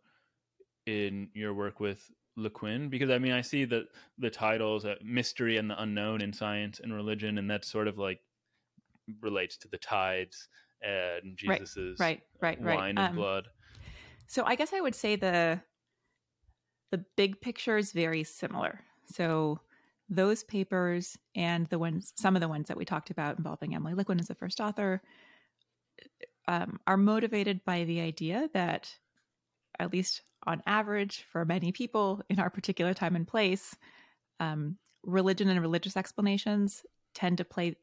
in 0.86 1.28
your 1.34 1.54
work 1.54 1.82
with 1.82 2.10
Liquin? 2.38 2.88
Because 2.88 3.10
I 3.10 3.20
mean, 3.20 3.34
I 3.34 3.42
see 3.42 3.66
that 3.66 3.84
the 4.18 4.30
titles 4.30 4.86
uh, 4.86 4.96
"Mystery 5.04 5.58
and 5.58 5.70
the 5.70 5.82
Unknown 5.82 6.22
in 6.22 6.32
Science 6.32 6.80
and 6.82 6.94
Religion," 6.94 7.38
and 7.38 7.52
that 7.52 7.66
sort 7.66 7.90
of 7.90 7.98
like 7.98 8.22
relates 9.22 9.58
to 9.58 9.68
the 9.68 9.78
tides 9.78 10.48
and 10.82 11.38
Jesus's 11.38 12.00
right, 12.00 12.22
right, 12.42 12.62
right, 12.62 12.78
wine 12.78 12.96
right. 12.96 13.04
and 13.06 13.10
um, 13.10 13.16
blood. 13.16 13.48
So 14.28 14.44
I 14.46 14.56
guess 14.56 14.72
I 14.74 14.80
would 14.80 14.96
say 14.96 15.18
the 15.18 15.60
the 16.92 17.04
big 17.18 17.42
picture 17.42 17.78
is 17.78 17.92
very 17.92 18.24
similar. 18.24 18.80
So 19.06 19.60
those 20.16 20.44
papers 20.44 21.18
and 21.36 21.68
the 21.68 21.80
ones 21.80 22.14
some 22.16 22.36
of 22.36 22.42
the 22.42 22.48
ones 22.48 22.68
that 22.68 22.78
we 22.78 22.86
talked 22.86 23.10
about 23.10 23.38
involving 23.38 23.76
Emily 23.76 23.94
Liquin 23.94 24.20
as 24.20 24.28
the 24.28 24.36
first 24.36 24.62
author 24.62 25.02
um, 26.48 26.80
are 26.86 26.98
motivated 26.98 27.64
by 27.66 27.84
the 27.86 28.02
idea 28.02 28.50
that 28.54 28.94
at 29.80 29.92
least 29.92 30.22
on 30.46 30.62
average 30.68 31.26
for 31.32 31.46
many 31.46 31.72
people 31.72 32.22
in 32.30 32.40
our 32.40 32.50
particular 32.50 32.94
time 32.94 33.16
and 33.16 33.28
place 33.28 33.76
um, 34.40 34.78
religion 35.04 35.50
and 35.50 35.62
religious 35.62 35.98
explanations 35.98 36.86
tend 37.14 37.38
to 37.38 37.46
play 37.46 37.76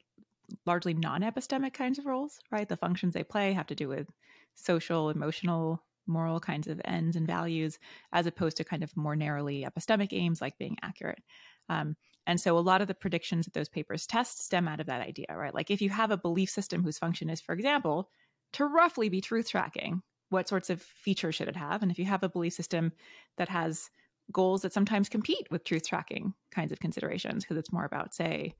largely 0.66 0.94
non-epistemic 0.94 1.72
kinds 1.72 1.98
of 1.98 2.06
roles 2.06 2.38
right? 2.50 2.68
The 2.68 2.76
functions 2.76 3.14
they 3.14 3.24
play 3.24 3.52
have 3.52 3.66
to 3.68 3.74
do 3.74 3.88
with 3.88 4.08
social 4.54 5.10
emotional 5.10 5.82
moral 6.06 6.40
kinds 6.40 6.66
of 6.66 6.80
ends 6.84 7.16
and 7.16 7.26
values 7.26 7.78
as 8.12 8.26
opposed 8.26 8.56
to 8.58 8.64
kind 8.64 8.82
of 8.82 8.96
more 8.96 9.16
narrowly 9.16 9.64
epistemic 9.64 10.12
aims 10.12 10.40
like 10.40 10.58
being 10.58 10.76
accurate. 10.82 11.22
Um, 11.68 11.96
and 12.26 12.40
so 12.40 12.56
a 12.56 12.60
lot 12.60 12.80
of 12.80 12.88
the 12.88 12.94
predictions 12.94 13.46
that 13.46 13.54
those 13.54 13.68
papers 13.68 14.06
test 14.06 14.42
stem 14.42 14.68
out 14.68 14.80
of 14.80 14.86
that 14.86 15.00
idea 15.00 15.26
right? 15.30 15.54
Like 15.54 15.70
if 15.70 15.82
you 15.82 15.90
have 15.90 16.10
a 16.10 16.16
belief 16.16 16.50
system 16.50 16.82
whose 16.82 16.98
function 16.98 17.30
is 17.30 17.40
for 17.40 17.52
example 17.54 18.10
to 18.54 18.64
roughly 18.64 19.08
be 19.08 19.20
truth 19.20 19.48
tracking 19.50 20.02
what 20.30 20.48
sorts 20.48 20.70
of 20.70 20.80
features 20.80 21.34
should 21.34 21.48
it 21.48 21.56
have? 21.56 21.82
And 21.82 21.90
if 21.90 21.98
you 21.98 22.04
have 22.04 22.22
a 22.22 22.28
belief 22.28 22.52
system 22.52 22.92
that 23.36 23.48
has 23.48 23.90
goals 24.32 24.62
that 24.62 24.72
sometimes 24.72 25.08
compete 25.08 25.46
with 25.50 25.64
truth 25.64 25.86
tracking 25.86 26.34
kinds 26.52 26.72
of 26.72 26.80
considerations 26.80 27.44
because 27.44 27.56
it's 27.56 27.72
more 27.72 27.84
about 27.84 28.14
say 28.14 28.54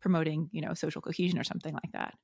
promoting 0.00 0.48
you 0.52 0.60
know 0.60 0.74
social 0.74 1.02
cohesion 1.02 1.38
or 1.38 1.44
something 1.44 1.74
like 1.74 1.92
that 1.92 2.14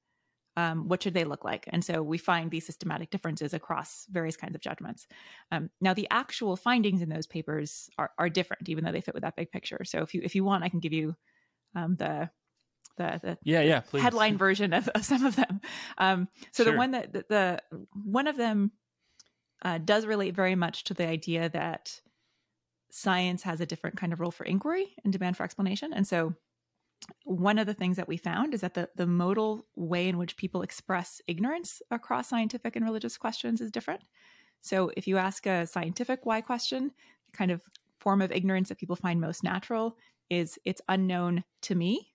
um, 0.58 0.88
what 0.88 1.02
should 1.02 1.14
they 1.14 1.24
look 1.24 1.44
like 1.44 1.68
and 1.68 1.84
so 1.84 2.02
we 2.02 2.18
find 2.18 2.50
these 2.50 2.66
systematic 2.66 3.10
differences 3.10 3.54
across 3.54 4.06
various 4.10 4.36
kinds 4.36 4.54
of 4.54 4.60
judgments 4.60 5.06
um, 5.52 5.70
now 5.80 5.94
the 5.94 6.08
actual 6.10 6.56
findings 6.56 7.00
in 7.00 7.08
those 7.08 7.26
papers 7.26 7.88
are, 7.96 8.10
are 8.18 8.28
different 8.28 8.68
even 8.68 8.84
though 8.84 8.92
they 8.92 9.00
fit 9.00 9.14
with 9.14 9.22
that 9.22 9.36
big 9.36 9.52
picture 9.52 9.84
so 9.84 10.02
if 10.02 10.14
you 10.14 10.20
if 10.24 10.34
you 10.34 10.42
want 10.42 10.64
i 10.64 10.68
can 10.68 10.80
give 10.80 10.92
you 10.92 11.14
um, 11.76 11.94
the 11.96 12.28
the, 12.96 13.20
the 13.22 13.38
yeah 13.44 13.60
yeah 13.60 13.80
please. 13.80 14.02
headline 14.02 14.36
version 14.36 14.72
of, 14.72 14.88
of 14.88 15.04
some 15.04 15.24
of 15.24 15.36
them 15.36 15.60
um, 15.98 16.28
so 16.50 16.64
sure. 16.64 16.72
the 16.72 16.78
one 16.78 16.90
that 16.90 17.12
the, 17.12 17.24
the 17.28 17.60
one 17.92 18.26
of 18.26 18.36
them 18.36 18.72
uh, 19.62 19.78
does 19.78 20.06
relate 20.06 20.34
very 20.34 20.56
much 20.56 20.84
to 20.84 20.94
the 20.94 21.06
idea 21.06 21.48
that 21.48 22.00
science 22.90 23.42
has 23.42 23.60
a 23.60 23.66
different 23.66 23.96
kind 23.96 24.12
of 24.12 24.20
role 24.20 24.30
for 24.30 24.44
inquiry 24.44 24.94
and 25.04 25.12
demand 25.12 25.36
for 25.36 25.42
explanation. 25.42 25.92
And 25.92 26.06
so 26.06 26.34
one 27.24 27.58
of 27.58 27.66
the 27.66 27.74
things 27.74 27.96
that 27.96 28.08
we 28.08 28.16
found 28.16 28.54
is 28.54 28.60
that 28.60 28.74
the, 28.74 28.88
the 28.96 29.06
modal 29.06 29.66
way 29.76 30.08
in 30.08 30.18
which 30.18 30.36
people 30.36 30.62
express 30.62 31.20
ignorance 31.26 31.80
across 31.90 32.28
scientific 32.28 32.76
and 32.76 32.84
religious 32.84 33.16
questions 33.16 33.60
is 33.60 33.70
different. 33.70 34.02
So 34.60 34.90
if 34.96 35.06
you 35.06 35.18
ask 35.18 35.46
a 35.46 35.66
scientific 35.66 36.20
why 36.24 36.40
question, 36.40 36.90
the 37.30 37.36
kind 37.36 37.50
of 37.50 37.62
form 38.00 38.22
of 38.22 38.32
ignorance 38.32 38.68
that 38.68 38.78
people 38.78 38.96
find 38.96 39.20
most 39.20 39.42
natural 39.42 39.96
is 40.30 40.58
it's 40.64 40.82
unknown 40.88 41.44
to 41.62 41.74
me. 41.74 42.12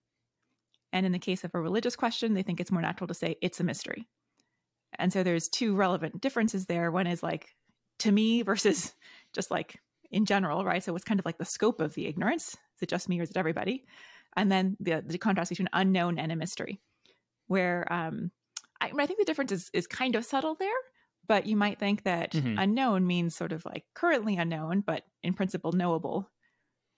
And 0.92 1.06
in 1.06 1.12
the 1.12 1.20
case 1.20 1.44
of 1.44 1.52
a 1.54 1.62
religious 1.62 1.96
question, 1.96 2.34
they 2.34 2.44
think 2.44 2.60
it's 2.60 2.72
more 2.72 2.82
natural 2.82 3.08
to 3.08 3.14
say 3.14 3.38
it's 3.42 3.60
a 3.60 3.64
mystery. 3.64 4.08
And 5.00 5.12
so 5.12 5.24
there's 5.24 5.50
two 5.50 5.76
relevant 5.76 6.22
differences 6.22 6.68
there. 6.68 6.92
One 6.92 7.08
is 7.08 7.24
like 7.24 7.56
to 8.00 8.12
me 8.12 8.44
versus 8.44 8.94
just 9.34 9.50
like 9.50 9.80
in 10.12 10.26
general, 10.26 10.64
right? 10.64 10.84
So 10.84 10.96
it's 10.96 11.06
kind 11.06 11.20
of 11.20 11.26
like 11.26 11.40
the 11.40 11.46
scope 11.46 11.82
of 11.82 11.96
the 11.96 12.06
ignorance. 12.06 12.50
Is 12.50 12.84
it 12.84 12.90
just 12.90 13.10
me 13.10 13.20
or 13.20 13.24
is 13.24 13.32
it 13.32 13.38
everybody? 13.38 13.86
And 14.36 14.52
then 14.52 14.78
the, 14.80 15.04
the 15.06 15.18
contrast 15.18 15.50
between 15.50 15.70
unknown 15.74 16.18
and 16.18 16.32
a 16.32 16.36
mystery, 16.36 16.80
where 17.48 17.92
um, 17.92 18.32
I, 18.82 18.92
I 18.98 19.06
think 19.06 19.20
the 19.20 19.26
difference 19.26 19.52
is, 19.52 19.70
is 19.74 19.88
kind 19.88 20.16
of 20.16 20.26
subtle 20.26 20.56
there, 20.56 20.70
but 21.28 21.46
you 21.46 21.56
might 21.56 21.80
think 21.80 22.04
that 22.04 22.32
mm-hmm. 22.32 22.58
unknown 22.58 23.08
means 23.08 23.36
sort 23.36 23.52
of 23.52 23.66
like 23.66 23.86
currently 23.94 24.38
unknown, 24.38 24.82
but 24.82 25.04
in 25.22 25.34
principle 25.34 25.72
knowable 25.72 26.30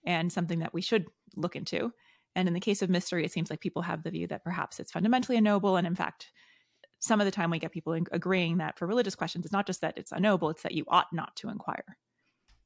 and 0.06 0.32
something 0.32 0.60
that 0.60 0.74
we 0.74 0.82
should 0.82 1.06
look 1.36 1.56
into. 1.56 1.92
And 2.36 2.48
in 2.48 2.54
the 2.54 2.60
case 2.60 2.82
of 2.82 2.90
mystery, 2.90 3.24
it 3.24 3.32
seems 3.32 3.50
like 3.50 3.62
people 3.62 3.82
have 3.82 4.04
the 4.04 4.12
view 4.12 4.28
that 4.28 4.44
perhaps 4.44 4.80
it's 4.80 4.92
fundamentally 4.92 5.38
unknowable. 5.38 5.78
And 5.78 5.88
in 5.88 5.96
fact, 5.96 6.32
some 7.00 7.22
of 7.22 7.26
the 7.26 7.32
time 7.32 7.50
we 7.50 7.60
get 7.60 7.72
people 7.72 7.94
agreeing 8.12 8.58
that 8.58 8.78
for 8.78 8.88
religious 8.88 9.16
questions, 9.16 9.46
it's 9.46 9.54
not 9.54 9.68
just 9.68 9.82
that 9.82 9.98
it's 9.98 10.12
unknowable, 10.12 10.50
it's 10.50 10.64
that 10.64 10.74
you 10.74 10.86
ought 10.88 11.12
not 11.14 11.36
to 11.38 11.50
inquire. 11.50 11.98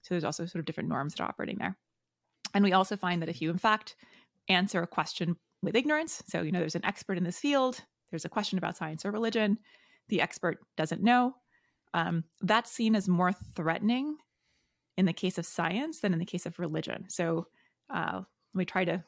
So 0.01 0.13
there's 0.13 0.23
also 0.23 0.45
sort 0.45 0.59
of 0.59 0.65
different 0.65 0.89
norms 0.89 1.13
that 1.13 1.23
are 1.23 1.29
operating 1.29 1.57
there. 1.57 1.77
And 2.53 2.63
we 2.63 2.73
also 2.73 2.95
find 2.95 3.21
that 3.21 3.29
if 3.29 3.41
you, 3.41 3.49
in 3.49 3.57
fact, 3.57 3.95
answer 4.49 4.81
a 4.81 4.87
question 4.87 5.37
with 5.61 5.75
ignorance, 5.75 6.23
so, 6.27 6.41
you 6.41 6.51
know, 6.51 6.59
there's 6.59 6.75
an 6.75 6.85
expert 6.85 7.17
in 7.17 7.23
this 7.23 7.39
field, 7.39 7.81
there's 8.11 8.25
a 8.25 8.29
question 8.29 8.57
about 8.57 8.77
science 8.77 9.05
or 9.05 9.11
religion, 9.11 9.57
the 10.07 10.21
expert 10.21 10.57
doesn't 10.77 11.03
know, 11.03 11.33
um, 11.93 12.23
that's 12.41 12.71
seen 12.71 12.95
as 12.95 13.07
more 13.07 13.33
threatening 13.55 14.17
in 14.97 15.05
the 15.05 15.13
case 15.13 15.37
of 15.37 15.45
science 15.45 15.99
than 15.99 16.13
in 16.13 16.19
the 16.19 16.25
case 16.25 16.45
of 16.45 16.59
religion. 16.59 17.05
So 17.09 17.47
uh, 17.93 18.21
let 18.53 18.57
me 18.57 18.65
try 18.65 18.85
to 18.85 19.03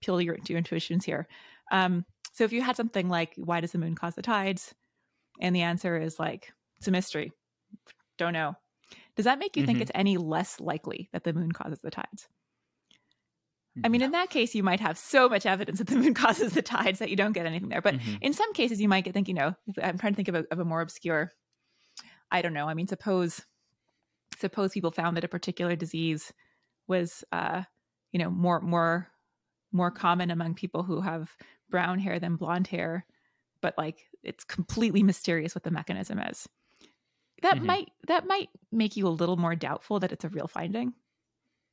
peel 0.00 0.20
your, 0.20 0.36
your 0.48 0.58
intuitions 0.58 1.04
here. 1.04 1.26
Um, 1.70 2.04
so 2.32 2.44
if 2.44 2.52
you 2.52 2.62
had 2.62 2.76
something 2.76 3.08
like, 3.08 3.34
why 3.36 3.60
does 3.60 3.72
the 3.72 3.78
moon 3.78 3.94
cause 3.94 4.14
the 4.14 4.22
tides? 4.22 4.74
And 5.40 5.54
the 5.54 5.62
answer 5.62 6.00
is 6.00 6.18
like, 6.18 6.52
it's 6.78 6.88
a 6.88 6.90
mystery. 6.90 7.32
Don't 8.18 8.32
know. 8.32 8.54
Does 9.16 9.24
that 9.24 9.38
make 9.38 9.56
you 9.56 9.62
mm-hmm. 9.62 9.66
think 9.68 9.80
it's 9.80 9.90
any 9.94 10.16
less 10.16 10.60
likely 10.60 11.08
that 11.12 11.24
the 11.24 11.32
moon 11.32 11.52
causes 11.52 11.80
the 11.80 11.90
tides? 11.90 12.28
I 13.84 13.88
mean, 13.88 14.02
in 14.02 14.10
that 14.10 14.28
case, 14.28 14.54
you 14.54 14.62
might 14.62 14.80
have 14.80 14.98
so 14.98 15.28
much 15.28 15.46
evidence 15.46 15.78
that 15.78 15.86
the 15.86 15.96
moon 15.96 16.14
causes 16.22 16.52
the 16.52 16.62
tides 16.62 16.98
that 16.98 17.08
you 17.10 17.16
don't 17.16 17.32
get 17.32 17.46
anything 17.46 17.70
there. 17.70 17.80
But 17.80 17.94
mm-hmm. 17.96 18.16
in 18.20 18.32
some 18.32 18.52
cases, 18.52 18.80
you 18.80 18.88
might 18.88 19.04
get 19.04 19.14
think, 19.14 19.28
you 19.28 19.34
know, 19.34 19.54
I'm 19.82 19.98
trying 19.98 20.12
to 20.12 20.16
think 20.16 20.28
of 20.28 20.34
a, 20.34 20.44
of 20.50 20.58
a 20.58 20.64
more 20.64 20.80
obscure. 20.80 21.32
I 22.30 22.42
don't 22.42 22.54
know. 22.54 22.68
I 22.68 22.74
mean, 22.74 22.86
suppose 22.86 23.40
suppose 24.38 24.72
people 24.72 24.90
found 24.90 25.16
that 25.16 25.24
a 25.24 25.28
particular 25.28 25.76
disease 25.76 26.32
was, 26.88 27.24
uh, 27.32 27.62
you 28.12 28.18
know, 28.18 28.30
more 28.30 28.60
more 28.60 29.08
more 29.72 29.90
common 29.90 30.30
among 30.30 30.54
people 30.54 30.82
who 30.82 31.00
have 31.00 31.30
brown 31.70 31.98
hair 31.98 32.18
than 32.18 32.36
blonde 32.36 32.66
hair, 32.66 33.06
but 33.60 33.74
like 33.78 34.00
it's 34.22 34.44
completely 34.44 35.02
mysterious 35.02 35.54
what 35.54 35.64
the 35.64 35.70
mechanism 35.70 36.18
is. 36.18 36.48
That 37.42 37.56
mm-hmm. 37.56 37.66
might 37.66 37.88
that 38.06 38.26
might 38.26 38.50
make 38.70 38.96
you 38.96 39.06
a 39.06 39.08
little 39.08 39.36
more 39.36 39.56
doubtful 39.56 40.00
that 40.00 40.12
it's 40.12 40.24
a 40.24 40.28
real 40.28 40.46
finding. 40.46 40.92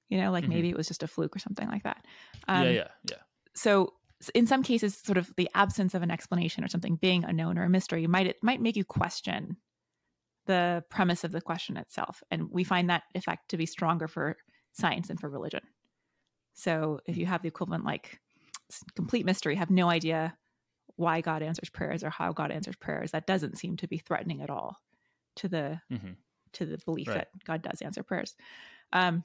You 0.10 0.20
know, 0.20 0.32
like 0.32 0.44
mm-hmm. 0.44 0.54
maybe 0.54 0.70
it 0.70 0.78
was 0.78 0.88
just 0.88 1.04
a 1.04 1.08
fluke 1.08 1.36
or 1.36 1.40
something 1.40 1.68
like 1.68 1.84
that. 1.84 2.06
Um, 2.48 2.66
yeah, 2.66 2.72
yeah, 2.72 2.88
yeah. 3.10 3.18
So 3.54 3.94
in 4.36 4.48
some 4.48 4.64
cases, 4.64 4.98
sort 4.98 5.18
of 5.18 5.34
the 5.38 5.50
absence 5.56 5.94
of 5.94 6.02
an 6.02 6.12
explanation 6.12 6.64
or 6.64 6.68
something 6.68 6.96
being 6.96 7.24
unknown 7.24 7.58
or 7.58 7.64
a 7.64 7.70
mystery 7.70 8.06
might 8.08 8.28
it 8.28 8.38
might 8.42 8.62
make 8.62 8.76
you 8.76 8.84
question 8.84 9.58
the 10.46 10.84
premise 10.90 11.24
of 11.24 11.32
the 11.32 11.42
question 11.42 11.78
itself, 11.78 12.24
and 12.32 12.50
we 12.50 12.64
find 12.64 12.90
that 12.90 13.04
effect 13.14 13.50
to 13.50 13.58
be 13.58 13.66
stronger 13.66 14.08
for 14.08 14.36
science 14.74 15.08
than 15.10 15.18
for 15.18 15.30
religion. 15.30 15.62
So 16.54 17.00
if 17.06 17.18
you 17.18 17.26
have 17.28 17.42
the 17.42 17.48
equivalent 17.48 17.86
like 17.86 18.20
complete 18.96 19.26
mystery, 19.26 19.56
have 19.56 19.70
no 19.70 19.90
idea 19.90 20.36
why 20.96 21.22
God 21.22 21.42
answers 21.42 21.70
prayers 21.70 22.04
or 22.04 22.10
how 22.10 22.34
God 22.34 22.52
answers 22.52 22.76
prayers, 22.76 23.12
that 23.12 23.28
doesn't 23.28 23.58
seem 23.58 23.78
to 23.78 23.88
be 23.88 23.98
threatening 23.98 24.42
at 24.42 24.50
all 24.50 24.76
to 25.38 25.48
the 25.48 25.80
mm-hmm. 25.92 26.12
to 26.54 26.66
the 26.66 26.78
belief 26.86 27.08
right. 27.08 27.18
that 27.18 27.30
God 27.46 27.62
does 27.62 27.82
answer 27.82 28.04
prayers. 28.04 28.36
Um, 28.92 29.24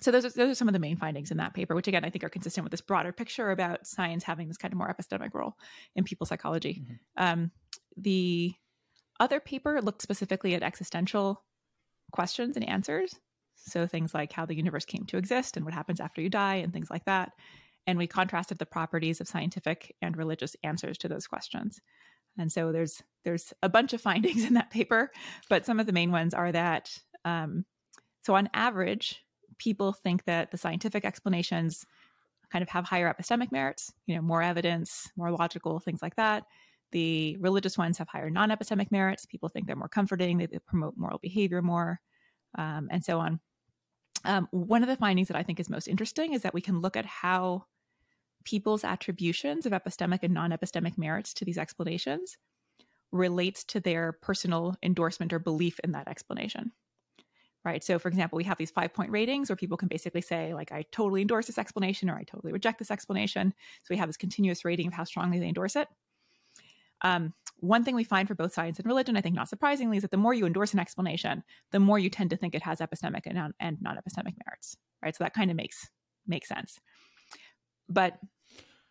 so 0.00 0.10
those 0.10 0.24
are, 0.24 0.30
those 0.30 0.50
are 0.50 0.54
some 0.54 0.68
of 0.68 0.72
the 0.72 0.80
main 0.80 0.96
findings 0.96 1.30
in 1.30 1.36
that 1.36 1.54
paper, 1.54 1.74
which 1.74 1.88
again 1.88 2.04
I 2.04 2.10
think 2.10 2.24
are 2.24 2.28
consistent 2.28 2.64
with 2.64 2.70
this 2.70 2.80
broader 2.80 3.12
picture 3.12 3.50
about 3.50 3.86
science 3.86 4.24
having 4.24 4.48
this 4.48 4.56
kind 4.56 4.72
of 4.72 4.78
more 4.78 4.92
epistemic 4.92 5.34
role 5.34 5.54
in 5.94 6.04
people's 6.04 6.28
psychology. 6.28 6.82
Mm-hmm. 6.82 7.24
Um, 7.24 7.50
the 7.96 8.54
other 9.20 9.40
paper 9.40 9.80
looked 9.80 10.02
specifically 10.02 10.54
at 10.54 10.62
existential 10.62 11.44
questions 12.10 12.56
and 12.56 12.68
answers, 12.68 13.14
so 13.56 13.86
things 13.86 14.14
like 14.14 14.32
how 14.32 14.46
the 14.46 14.56
universe 14.56 14.84
came 14.84 15.04
to 15.06 15.16
exist 15.16 15.56
and 15.56 15.64
what 15.64 15.74
happens 15.74 16.00
after 16.00 16.20
you 16.20 16.28
die 16.28 16.56
and 16.56 16.72
things 16.72 16.90
like 16.90 17.04
that. 17.04 17.32
And 17.86 17.98
we 17.98 18.06
contrasted 18.06 18.58
the 18.58 18.66
properties 18.66 19.20
of 19.20 19.28
scientific 19.28 19.94
and 20.02 20.16
religious 20.16 20.56
answers 20.62 20.98
to 20.98 21.08
those 21.08 21.26
questions. 21.26 21.80
And 22.38 22.50
so 22.50 22.72
there's 22.72 23.02
there's 23.24 23.52
a 23.62 23.68
bunch 23.68 23.92
of 23.92 24.00
findings 24.08 24.44
in 24.44 24.54
that 24.54 24.70
paper, 24.70 25.10
but 25.48 25.66
some 25.66 25.78
of 25.78 25.86
the 25.86 25.92
main 25.92 26.10
ones 26.10 26.34
are 26.34 26.50
that 26.50 26.96
um, 27.24 27.64
so 28.24 28.34
on 28.34 28.48
average, 28.54 29.22
people 29.62 29.92
think 29.92 30.24
that 30.24 30.50
the 30.50 30.58
scientific 30.58 31.04
explanations 31.04 31.84
kind 32.50 32.62
of 32.62 32.68
have 32.68 32.84
higher 32.84 33.12
epistemic 33.12 33.52
merits, 33.52 33.92
you 34.06 34.14
know, 34.14 34.22
more 34.22 34.42
evidence, 34.42 35.08
more 35.16 35.30
logical, 35.30 35.78
things 35.78 36.02
like 36.02 36.16
that. 36.16 36.44
The 36.90 37.36
religious 37.40 37.78
ones 37.78 37.96
have 37.98 38.08
higher 38.08 38.28
non-epistemic 38.28 38.90
merits. 38.90 39.24
People 39.24 39.48
think 39.48 39.66
they're 39.66 39.76
more 39.76 39.88
comforting, 39.88 40.38
they, 40.38 40.46
they 40.46 40.58
promote 40.58 40.94
moral 40.96 41.18
behavior 41.18 41.62
more, 41.62 42.00
um, 42.58 42.88
and 42.90 43.04
so 43.04 43.20
on. 43.20 43.40
Um, 44.24 44.48
one 44.50 44.82
of 44.82 44.88
the 44.88 44.96
findings 44.96 45.28
that 45.28 45.36
I 45.36 45.42
think 45.42 45.58
is 45.58 45.70
most 45.70 45.88
interesting 45.88 46.34
is 46.34 46.42
that 46.42 46.54
we 46.54 46.60
can 46.60 46.80
look 46.80 46.96
at 46.96 47.06
how 47.06 47.64
people's 48.44 48.84
attributions 48.84 49.64
of 49.64 49.72
epistemic 49.72 50.22
and 50.22 50.34
non 50.34 50.50
epistemic 50.50 50.98
merits 50.98 51.32
to 51.34 51.44
these 51.44 51.58
explanations 51.58 52.36
relates 53.12 53.64
to 53.64 53.80
their 53.80 54.12
personal 54.12 54.74
endorsement 54.82 55.32
or 55.32 55.38
belief 55.38 55.78
in 55.84 55.92
that 55.92 56.08
explanation. 56.08 56.72
Right. 57.64 57.84
So, 57.84 58.00
for 58.00 58.08
example, 58.08 58.36
we 58.36 58.44
have 58.44 58.58
these 58.58 58.72
five 58.72 58.92
point 58.92 59.12
ratings 59.12 59.48
where 59.48 59.56
people 59.56 59.76
can 59.76 59.86
basically 59.86 60.20
say, 60.20 60.52
like, 60.52 60.72
I 60.72 60.84
totally 60.90 61.20
endorse 61.20 61.46
this 61.46 61.58
explanation 61.58 62.10
or 62.10 62.16
I 62.16 62.24
totally 62.24 62.52
reject 62.52 62.80
this 62.80 62.90
explanation. 62.90 63.54
So, 63.84 63.88
we 63.90 63.96
have 63.98 64.08
this 64.08 64.16
continuous 64.16 64.64
rating 64.64 64.88
of 64.88 64.92
how 64.92 65.04
strongly 65.04 65.38
they 65.38 65.46
endorse 65.46 65.76
it. 65.76 65.86
Um, 67.02 67.34
one 67.58 67.84
thing 67.84 67.94
we 67.94 68.04
find 68.04 68.26
for 68.26 68.34
both 68.34 68.52
science 68.52 68.78
and 68.78 68.86
religion, 68.86 69.16
I 69.16 69.20
think 69.20 69.36
not 69.36 69.48
surprisingly, 69.48 69.96
is 69.96 70.02
that 70.02 70.10
the 70.10 70.16
more 70.16 70.34
you 70.34 70.46
endorse 70.46 70.72
an 70.72 70.80
explanation, 70.80 71.44
the 71.70 71.80
more 71.80 71.98
you 71.98 72.10
tend 72.10 72.30
to 72.30 72.36
think 72.36 72.54
it 72.54 72.62
has 72.62 72.80
epistemic 72.80 73.22
and, 73.26 73.34
non- 73.34 73.54
and 73.60 73.80
non-epistemic 73.80 74.34
merits, 74.44 74.76
right? 75.02 75.14
So 75.14 75.24
that 75.24 75.34
kind 75.34 75.50
of 75.50 75.56
makes 75.56 75.88
makes 76.26 76.48
sense. 76.48 76.80
But 77.88 78.18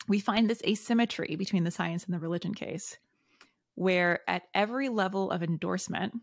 we 0.07 0.19
find 0.19 0.49
this 0.49 0.61
asymmetry 0.63 1.36
between 1.36 1.63
the 1.63 1.72
science 1.72 2.05
and 2.05 2.13
the 2.13 2.19
religion 2.19 2.53
case, 2.53 2.97
where 3.76 4.19
at 4.28 4.43
every 4.53 4.89
level 4.89 5.32
of 5.32 5.43
endorsement, 5.43 6.13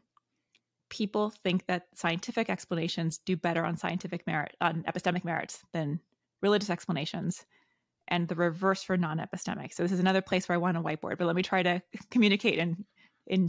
people 0.91 1.30
think 1.30 1.66
that 1.66 1.86
scientific 1.95 2.49
explanations 2.49 3.18
do 3.18 3.36
better 3.36 3.64
on 3.64 3.76
scientific 3.76 4.26
merit, 4.26 4.57
on 4.61 4.84
epistemic 4.84 5.24
merits 5.24 5.62
than 5.72 6.01
religious 6.43 6.70
explanations, 6.70 7.45
and 8.09 8.28
the 8.28 8.34
reverse 8.34 8.82
for 8.82 8.97
non-epistemic. 8.97 9.74
So 9.74 9.82
this 9.82 9.93
is 9.93 10.01
another 10.01 10.22
place 10.22 10.49
where 10.49 10.55
I 10.55 10.59
want 10.59 10.76
a 10.76 10.80
whiteboard, 10.80 11.18
but 11.18 11.26
let 11.26 11.36
me 11.36 11.43
try 11.43 11.62
to 11.62 11.82
communicate 12.11 12.59
in 12.59 12.84
in 13.26 13.49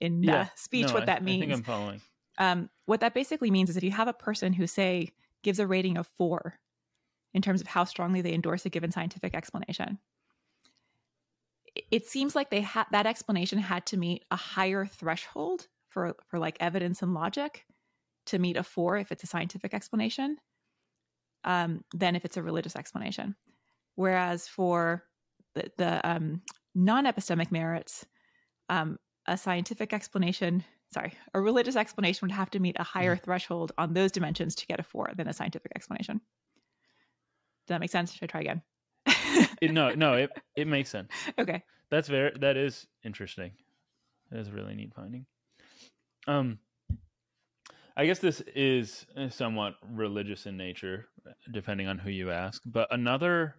in 0.00 0.28
uh, 0.28 0.32
yeah. 0.32 0.40
uh, 0.40 0.46
speech 0.54 0.88
no, 0.88 0.94
what 0.94 1.06
that 1.06 1.22
means. 1.22 1.42
I 1.42 1.46
think 1.46 1.58
I'm 1.58 1.62
following. 1.62 2.00
Um, 2.38 2.70
what 2.86 3.00
that 3.00 3.14
basically 3.14 3.50
means 3.50 3.68
is 3.68 3.76
if 3.76 3.84
you 3.84 3.90
have 3.90 4.08
a 4.08 4.12
person 4.12 4.52
who 4.52 4.66
say 4.66 5.10
gives 5.42 5.58
a 5.58 5.66
rating 5.66 5.96
of 5.98 6.06
four 6.06 6.58
in 7.34 7.42
terms 7.42 7.60
of 7.60 7.66
how 7.66 7.84
strongly 7.84 8.22
they 8.22 8.32
endorse 8.32 8.64
a 8.64 8.70
given 8.70 8.90
scientific 8.92 9.34
explanation, 9.34 9.98
it 11.90 12.06
seems 12.06 12.34
like 12.34 12.50
they 12.50 12.60
had 12.60 12.86
that 12.92 13.06
explanation 13.06 13.58
had 13.58 13.86
to 13.86 13.96
meet 13.96 14.24
a 14.30 14.36
higher 14.36 14.86
threshold 14.86 15.66
for 15.98 16.14
for 16.28 16.38
like 16.38 16.56
evidence 16.60 17.02
and 17.02 17.12
logic 17.12 17.64
to 18.26 18.38
meet 18.38 18.56
a 18.56 18.62
four 18.62 18.96
if 18.98 19.10
it's 19.10 19.24
a 19.24 19.26
scientific 19.26 19.74
explanation 19.74 20.36
um, 21.42 21.82
than 21.92 22.14
if 22.14 22.24
it's 22.24 22.36
a 22.36 22.42
religious 22.42 22.76
explanation. 22.76 23.34
Whereas 23.96 24.46
for 24.46 25.02
the, 25.56 25.72
the 25.76 26.08
um, 26.08 26.42
non 26.72 27.04
epistemic 27.04 27.50
merits, 27.50 28.06
um, 28.68 28.96
a 29.26 29.36
scientific 29.36 29.92
explanation, 29.92 30.62
sorry, 30.94 31.14
a 31.34 31.40
religious 31.40 31.74
explanation 31.74 32.28
would 32.28 32.36
have 32.36 32.50
to 32.50 32.60
meet 32.60 32.76
a 32.78 32.84
higher 32.84 33.16
mm. 33.16 33.22
threshold 33.24 33.72
on 33.76 33.92
those 33.92 34.12
dimensions 34.12 34.54
to 34.54 34.66
get 34.66 34.78
a 34.78 34.84
four 34.84 35.10
than 35.16 35.26
a 35.26 35.32
scientific 35.32 35.72
explanation. 35.74 36.20
Does 37.66 37.74
that 37.74 37.80
make 37.80 37.90
sense? 37.90 38.12
Should 38.12 38.22
I 38.22 38.26
try 38.26 38.42
again? 38.42 38.62
it, 39.60 39.72
no, 39.72 39.90
no, 39.94 40.12
it, 40.22 40.30
it 40.54 40.68
makes 40.68 40.90
sense. 40.90 41.10
Okay. 41.40 41.64
That's 41.90 42.06
very, 42.06 42.30
that 42.38 42.56
is 42.56 42.86
interesting. 43.04 43.50
That 44.30 44.38
is 44.38 44.48
a 44.48 44.52
really 44.52 44.76
neat 44.76 44.94
finding. 44.94 45.26
Um, 46.28 46.58
I 47.96 48.06
guess 48.06 48.20
this 48.20 48.42
is 48.54 49.06
somewhat 49.30 49.74
religious 49.90 50.46
in 50.46 50.56
nature, 50.56 51.08
depending 51.50 51.88
on 51.88 51.98
who 51.98 52.10
you 52.10 52.30
ask. 52.30 52.62
But 52.64 52.86
another 52.92 53.56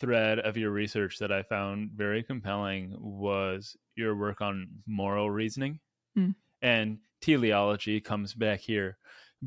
thread 0.00 0.38
of 0.38 0.56
your 0.56 0.70
research 0.70 1.18
that 1.18 1.32
I 1.32 1.42
found 1.42 1.90
very 1.90 2.22
compelling 2.22 2.94
was 2.98 3.76
your 3.96 4.14
work 4.16 4.40
on 4.40 4.68
moral 4.86 5.30
reasoning. 5.30 5.80
Mm. 6.16 6.34
And 6.62 6.98
teleology 7.20 8.00
comes 8.00 8.34
back 8.34 8.60
here. 8.60 8.96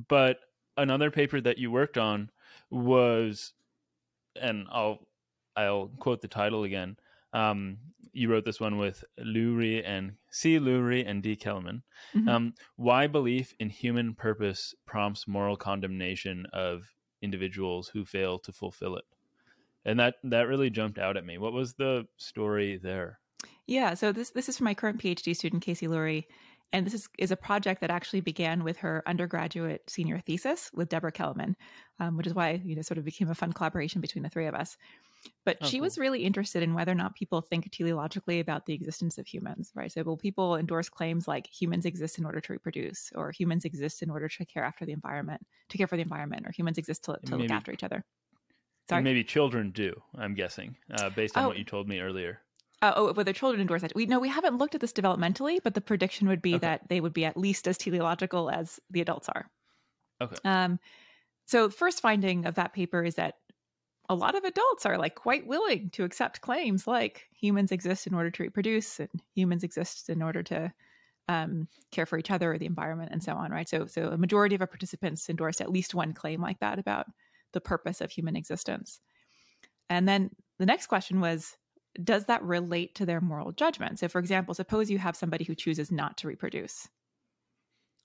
But 0.08 0.40
another 0.78 1.10
paper 1.10 1.42
that 1.42 1.58
you 1.58 1.72
worked 1.72 1.98
on 1.98 2.30
was, 2.70 3.54
and 4.40 4.68
I'll 4.70 5.00
I'll 5.56 5.88
quote 6.00 6.22
the 6.22 6.28
title 6.28 6.64
again. 6.64 6.98
Um, 7.34 7.78
you 8.12 8.30
wrote 8.30 8.46
this 8.46 8.60
one 8.60 8.78
with 8.78 9.04
Lewry 9.20 9.84
and 9.86 10.14
C. 10.32 10.60
Lewry 10.60 11.06
and 11.08 11.22
D. 11.22 11.36
Kelemen. 11.36 11.82
Mm-hmm. 12.16 12.30
Um, 12.30 12.54
why 12.76 13.08
belief 13.08 13.54
in 13.60 13.70
human 13.70 14.16
purpose 14.16 14.74
prompts 14.86 15.28
moral 15.28 15.56
condemnation 15.56 16.46
of 16.54 16.84
individuals 17.22 17.90
who 17.90 18.06
fail 18.06 18.40
to 18.40 18.52
fulfill 18.52 18.96
it? 18.96 19.06
And 19.86 20.00
that 20.00 20.16
that 20.24 20.48
really 20.48 20.70
jumped 20.70 21.00
out 21.00 21.18
at 21.18 21.26
me. 21.26 21.38
What 21.38 21.54
was 21.54 21.74
the 21.74 22.06
story 22.18 22.78
there? 22.82 23.20
Yeah, 23.66 23.94
so 23.94 24.12
this 24.12 24.32
this 24.32 24.50
is 24.50 24.58
from 24.58 24.66
my 24.66 24.74
current 24.74 25.00
PhD 25.00 25.36
student 25.36 25.64
Casey 25.64 25.88
Lewry, 25.88 26.26
and 26.74 26.86
this 26.86 26.94
is, 26.94 27.08
is 27.18 27.32
a 27.32 27.38
project 27.38 27.82
that 27.82 27.92
actually 27.92 28.22
began 28.22 28.64
with 28.64 28.78
her 28.78 29.04
undergraduate 29.06 29.90
senior 29.90 30.20
thesis 30.20 30.70
with 30.74 30.90
Deborah 30.90 31.12
Kelemen, 31.12 31.56
um, 32.00 32.18
which 32.18 32.28
is 32.28 32.34
why 32.34 32.62
you 32.64 32.76
know 32.76 32.82
sort 32.82 32.98
of 32.98 33.06
became 33.06 33.30
a 33.30 33.36
fun 33.36 33.54
collaboration 33.54 34.02
between 34.02 34.24
the 34.24 34.30
three 34.30 34.48
of 34.48 34.56
us. 34.56 34.76
But 35.46 35.58
oh, 35.62 35.68
she 35.68 35.78
cool. 35.78 35.86
was 35.86 35.98
really 35.98 36.24
interested 36.24 36.64
in 36.64 36.74
whether 36.74 36.92
or 36.92 36.96
not 36.96 37.16
people 37.16 37.42
think 37.42 37.72
teleologically 37.72 38.40
about 38.40 38.66
the 38.66 38.74
existence 38.74 39.18
of 39.18 39.28
humans, 39.28 39.72
right? 39.76 39.92
So 39.92 40.04
will 40.04 40.18
people 40.18 40.56
endorse 40.56 40.90
claims 40.90 41.28
like 41.28 41.48
humans 41.48 41.86
exist 41.86 42.18
in 42.20 42.26
order 42.26 42.40
to 42.42 42.54
reproduce, 42.54 43.12
or 43.16 43.32
humans 43.32 43.66
exist 43.66 44.02
in 44.02 44.10
order 44.10 44.30
to 44.30 44.46
care 44.46 44.64
after 44.64 44.86
the 44.86 44.92
environment, 44.92 45.42
to 45.70 45.78
care 45.78 45.88
for 45.88 45.96
the 45.96 46.04
environment, 46.04 46.46
or 46.46 46.52
humans 46.52 46.78
exist 46.78 47.04
to, 47.06 47.18
to 47.26 47.38
look 47.38 47.52
after 47.52 47.72
each 47.72 47.84
other? 47.84 48.04
Sorry? 48.90 49.04
maybe 49.04 49.24
children 49.24 49.70
do, 49.70 49.94
I'm 50.18 50.34
guessing, 50.34 50.76
uh, 50.98 51.12
based 51.12 51.38
on 51.38 51.46
oh. 51.46 51.48
what 51.50 51.58
you 51.58 51.64
told 51.64 51.88
me 51.88 52.00
earlier. 52.00 52.42
Uh, 52.82 52.94
oh, 52.96 53.14
whether 53.14 53.34
children 53.34 53.62
endorse 53.62 53.82
that. 53.82 53.94
We 53.94 54.06
know 54.06 54.20
we 54.20 54.30
haven't 54.30 54.58
looked 54.58 54.74
at 54.74 54.82
this 54.82 54.94
developmentally, 54.94 55.60
but 55.64 55.76
the 55.76 55.82
prediction 55.82 56.28
would 56.28 56.42
be 56.42 56.56
okay. 56.56 56.66
that 56.66 56.90
they 56.90 57.02
would 57.02 57.14
be 57.14 57.26
at 57.26 57.38
least 57.38 57.68
as 57.68 57.78
teleological 57.78 58.50
as 58.50 58.80
the 58.90 59.02
adults 59.02 59.30
are. 59.30 59.50
Okay. 60.22 60.38
Um, 60.44 60.80
so 61.46 61.70
first 61.70 62.02
finding 62.02 62.46
of 62.46 62.56
that 62.56 62.74
paper 62.74 63.04
is 63.04 63.16
that 63.16 63.36
a 64.10 64.16
lot 64.16 64.36
of 64.36 64.44
adults 64.44 64.86
are 64.86 64.98
like 64.98 65.16
quite 65.16 65.46
willing 65.46 65.92
to 65.92 66.04
accept 66.04 66.42
claims 66.42 66.88
like 66.88 67.28
humans 67.32 67.72
exist 67.72 68.08
in 68.08 68.16
order 68.16 68.32
to 68.32 68.44
reproduce 68.44 69.00
and 69.00 69.10
humans 69.36 69.64
exist 69.64 70.10
in 70.10 70.24
order 70.24 70.42
to 70.42 70.74
um, 71.28 71.68
care 71.92 72.08
for 72.08 72.18
each 72.18 72.32
other 72.32 72.52
or 72.52 72.58
the 72.58 72.66
environment 72.66 73.12
and 73.12 73.22
so 73.22 73.34
on, 73.34 73.52
right? 73.52 73.70
So, 73.70 73.86
so 73.86 74.08
a 74.08 74.18
majority 74.18 74.56
of 74.56 74.62
our 74.62 74.68
participants 74.68 75.30
endorsed 75.30 75.62
at 75.62 75.72
least 75.72 75.94
one 75.94 76.14
claim 76.14 76.42
like 76.42 76.60
that 76.60 76.80
about 76.80 77.06
the 77.54 77.62
purpose 77.62 78.02
of 78.02 78.10
human 78.10 78.36
existence. 78.36 79.00
And 79.92 80.08
then 80.08 80.32
the 80.58 80.66
next 80.66 80.88
question 80.88 81.22
was 81.22 81.56
does 82.04 82.26
that 82.26 82.44
relate 82.44 82.96
to 82.96 83.06
their 83.06 83.22
moral 83.22 83.52
judgment? 83.52 84.00
So, 84.00 84.08
for 84.08 84.20
example, 84.20 84.54
suppose 84.54 84.90
you 84.90 85.00
have 85.00 85.16
somebody 85.16 85.44
who 85.44 85.56
chooses 85.56 85.92
not 85.92 86.18
to 86.18 86.28
reproduce. 86.28 86.88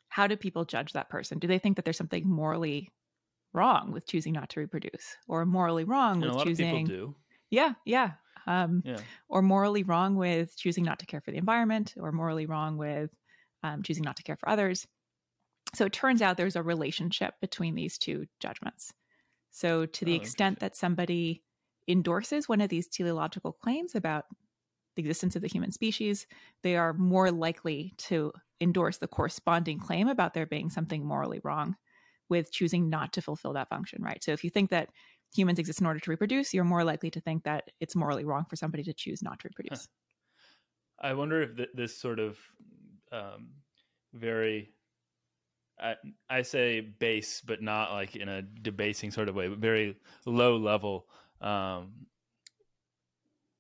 How 0.08 0.26
do 0.26 0.36
people 0.36 0.64
judge 0.64 0.92
that 0.92 1.10
person? 1.10 1.38
Do 1.38 1.46
they 1.46 1.58
think 1.58 1.76
that 1.76 1.84
there's 1.84 1.98
something 1.98 2.28
morally 2.28 2.90
wrong 3.54 3.92
with 3.92 4.06
choosing 4.06 4.32
not 4.32 4.50
to 4.50 4.60
reproduce, 4.60 5.16
or 5.28 5.46
morally 5.46 5.84
wrong 5.84 6.22
and 6.22 6.34
with 6.34 6.44
choosing? 6.44 6.84
do. 6.86 7.14
Yeah, 7.50 7.74
yeah. 7.84 8.12
Um, 8.46 8.82
yeah. 8.84 8.98
Or 9.28 9.40
morally 9.40 9.84
wrong 9.84 10.16
with 10.16 10.56
choosing 10.56 10.84
not 10.84 10.98
to 10.98 11.06
care 11.06 11.20
for 11.20 11.30
the 11.30 11.38
environment, 11.38 11.94
or 11.98 12.12
morally 12.12 12.46
wrong 12.46 12.76
with 12.76 13.10
um, 13.62 13.82
choosing 13.82 14.04
not 14.04 14.16
to 14.16 14.22
care 14.22 14.36
for 14.36 14.48
others. 14.48 14.86
So 15.74 15.86
it 15.86 15.92
turns 15.92 16.20
out 16.20 16.36
there's 16.36 16.56
a 16.56 16.62
relationship 16.62 17.34
between 17.40 17.74
these 17.74 17.96
two 17.96 18.26
judgments. 18.40 18.92
So, 19.50 19.86
to 19.86 20.04
the 20.04 20.14
oh, 20.14 20.16
extent 20.16 20.58
that 20.60 20.76
somebody 20.76 21.42
endorses 21.86 22.48
one 22.48 22.60
of 22.60 22.68
these 22.68 22.88
teleological 22.88 23.52
claims 23.52 23.94
about 23.94 24.24
the 24.96 25.02
existence 25.02 25.36
of 25.36 25.42
the 25.42 25.48
human 25.48 25.70
species, 25.70 26.26
they 26.62 26.76
are 26.76 26.92
more 26.92 27.30
likely 27.30 27.94
to 27.98 28.32
endorse 28.60 28.98
the 28.98 29.08
corresponding 29.08 29.78
claim 29.78 30.08
about 30.08 30.34
there 30.34 30.46
being 30.46 30.70
something 30.70 31.04
morally 31.04 31.40
wrong 31.44 31.76
with 32.34 32.52
choosing 32.52 32.90
not 32.90 33.12
to 33.14 33.22
fulfill 33.22 33.52
that 33.54 33.68
function, 33.68 34.02
right? 34.02 34.22
So 34.22 34.32
if 34.32 34.44
you 34.44 34.50
think 34.50 34.70
that 34.70 34.90
humans 35.34 35.58
exist 35.58 35.80
in 35.80 35.86
order 35.86 36.00
to 36.00 36.10
reproduce, 36.10 36.52
you're 36.52 36.64
more 36.64 36.84
likely 36.84 37.10
to 37.10 37.20
think 37.20 37.44
that 37.44 37.70
it's 37.80 37.96
morally 37.96 38.24
wrong 38.24 38.44
for 38.48 38.56
somebody 38.56 38.82
to 38.84 38.92
choose 38.92 39.22
not 39.22 39.40
to 39.40 39.48
reproduce. 39.48 39.88
Huh. 41.00 41.10
I 41.10 41.14
wonder 41.14 41.42
if 41.42 41.56
th- 41.56 41.68
this 41.74 41.96
sort 41.96 42.18
of 42.18 42.38
um, 43.12 43.48
very 44.12 44.70
I, 45.78 45.94
I 46.30 46.42
say 46.42 46.80
base, 46.80 47.42
but 47.44 47.62
not 47.62 47.92
like 47.92 48.16
in 48.16 48.28
a 48.28 48.42
debasing 48.42 49.10
sort 49.10 49.28
of 49.28 49.34
way, 49.34 49.48
but 49.48 49.58
very 49.58 49.96
low 50.24 50.56
level 50.56 51.06
um, 51.40 52.06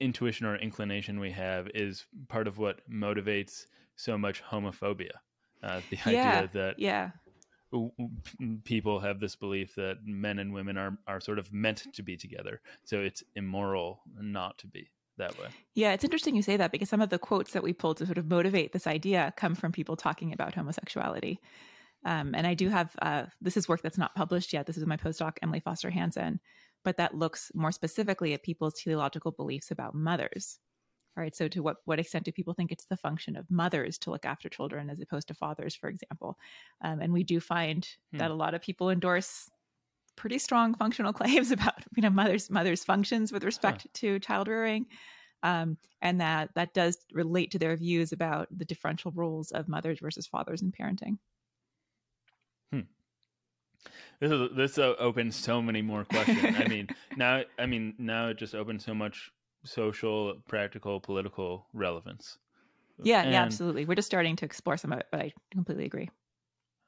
intuition 0.00 0.46
or 0.46 0.56
inclination 0.56 1.18
we 1.18 1.30
have 1.32 1.68
is 1.74 2.06
part 2.28 2.46
of 2.46 2.58
what 2.58 2.88
motivates 2.88 3.66
so 3.96 4.16
much 4.16 4.42
homophobia. 4.42 5.10
Uh, 5.62 5.80
the 5.90 5.98
yeah, 6.06 6.40
idea 6.40 6.50
that 6.52 6.74
yeah. 6.78 7.10
People 8.64 9.00
have 9.00 9.20
this 9.20 9.36
belief 9.36 9.74
that 9.74 9.98
men 10.04 10.38
and 10.38 10.52
women 10.52 10.76
are, 10.76 10.98
are 11.06 11.20
sort 11.20 11.38
of 11.38 11.52
meant 11.52 11.84
to 11.94 12.02
be 12.02 12.16
together. 12.16 12.60
So 12.84 13.00
it's 13.00 13.22
immoral 13.34 14.00
not 14.20 14.58
to 14.58 14.66
be 14.66 14.90
that 15.18 15.38
way. 15.38 15.48
Yeah, 15.74 15.92
it's 15.92 16.04
interesting 16.04 16.34
you 16.34 16.42
say 16.42 16.56
that 16.56 16.72
because 16.72 16.88
some 16.88 17.00
of 17.00 17.10
the 17.10 17.18
quotes 17.18 17.52
that 17.52 17.62
we 17.62 17.72
pulled 17.72 17.98
to 17.98 18.06
sort 18.06 18.18
of 18.18 18.28
motivate 18.28 18.72
this 18.72 18.86
idea 18.86 19.32
come 19.36 19.54
from 19.54 19.72
people 19.72 19.96
talking 19.96 20.32
about 20.32 20.54
homosexuality. 20.54 21.40
Um, 22.04 22.34
and 22.34 22.46
I 22.46 22.54
do 22.54 22.68
have 22.68 22.94
uh, 23.00 23.24
this 23.40 23.56
is 23.56 23.68
work 23.68 23.82
that's 23.82 23.98
not 23.98 24.14
published 24.14 24.52
yet. 24.52 24.66
This 24.66 24.76
is 24.76 24.86
my 24.86 24.96
postdoc, 24.96 25.38
Emily 25.42 25.60
Foster 25.60 25.90
Hanson, 25.90 26.40
but 26.84 26.98
that 26.98 27.14
looks 27.14 27.50
more 27.54 27.72
specifically 27.72 28.34
at 28.34 28.42
people's 28.42 28.74
teleological 28.74 29.32
beliefs 29.32 29.70
about 29.70 29.94
mothers. 29.94 30.58
All 31.16 31.22
right. 31.22 31.34
So, 31.34 31.46
to 31.48 31.62
what, 31.62 31.76
what 31.84 32.00
extent 32.00 32.24
do 32.24 32.32
people 32.32 32.54
think 32.54 32.72
it's 32.72 32.86
the 32.86 32.96
function 32.96 33.36
of 33.36 33.50
mothers 33.50 33.98
to 33.98 34.10
look 34.10 34.24
after 34.24 34.48
children 34.48 34.90
as 34.90 35.00
opposed 35.00 35.28
to 35.28 35.34
fathers, 35.34 35.74
for 35.74 35.88
example? 35.88 36.36
Um, 36.82 37.00
and 37.00 37.12
we 37.12 37.22
do 37.22 37.40
find 37.40 37.88
hmm. 38.10 38.18
that 38.18 38.30
a 38.30 38.34
lot 38.34 38.54
of 38.54 38.62
people 38.62 38.90
endorse 38.90 39.48
pretty 40.16 40.38
strong 40.38 40.74
functional 40.74 41.12
claims 41.20 41.50
about 41.50 41.74
you 41.96 42.02
know 42.02 42.10
mothers 42.10 42.48
mothers 42.50 42.84
functions 42.84 43.32
with 43.32 43.44
respect 43.44 43.82
huh. 43.82 43.88
to 43.94 44.18
child 44.18 44.48
rearing. 44.48 44.86
Um, 45.42 45.76
and 46.00 46.20
that 46.20 46.50
that 46.54 46.74
does 46.74 46.96
relate 47.12 47.50
to 47.52 47.58
their 47.58 47.76
views 47.76 48.12
about 48.12 48.48
the 48.50 48.64
differential 48.64 49.12
roles 49.14 49.50
of 49.52 49.68
mothers 49.68 50.00
versus 50.00 50.26
fathers 50.26 50.62
in 50.62 50.72
parenting. 50.72 51.18
This 54.20 54.30
is, 54.30 54.48
this 54.56 54.78
opens 54.78 55.36
so 55.36 55.60
many 55.60 55.82
more 55.82 56.04
questions. 56.04 56.56
I 56.58 56.68
mean, 56.68 56.88
now 57.16 57.42
I 57.58 57.66
mean 57.66 57.94
now 57.98 58.28
it 58.28 58.38
just 58.38 58.54
opens 58.54 58.84
so 58.84 58.94
much 58.94 59.30
social, 59.64 60.34
practical, 60.48 61.00
political 61.00 61.66
relevance. 61.72 62.38
Yeah, 63.02 63.22
And- 63.22 63.32
yeah, 63.32 63.42
absolutely. 63.42 63.84
We're 63.86 63.96
just 63.96 64.06
starting 64.06 64.36
to 64.36 64.44
explore 64.44 64.76
some 64.76 64.92
of 64.92 65.00
it, 65.00 65.06
but 65.10 65.20
I 65.20 65.32
completely 65.50 65.84
agree. 65.86 66.10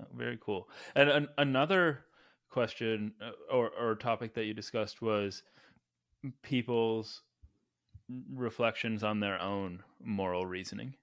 Oh, 0.01 0.07
Very 0.15 0.39
cool. 0.41 0.69
And 0.95 1.09
an, 1.11 1.29
another 1.39 2.05
question 2.51 3.15
uh, 3.21 3.33
or, 3.51 3.71
or 3.71 3.95
topic 3.97 4.35
that 4.35 4.45
you 4.45 4.55
discussed 4.55 5.03
was 5.03 5.43
people's 6.43 7.23
reflections 8.33 9.03
on 9.03 9.21
their 9.21 9.41
own 9.41 9.83
moral 10.01 10.47
reasoning. 10.47 10.95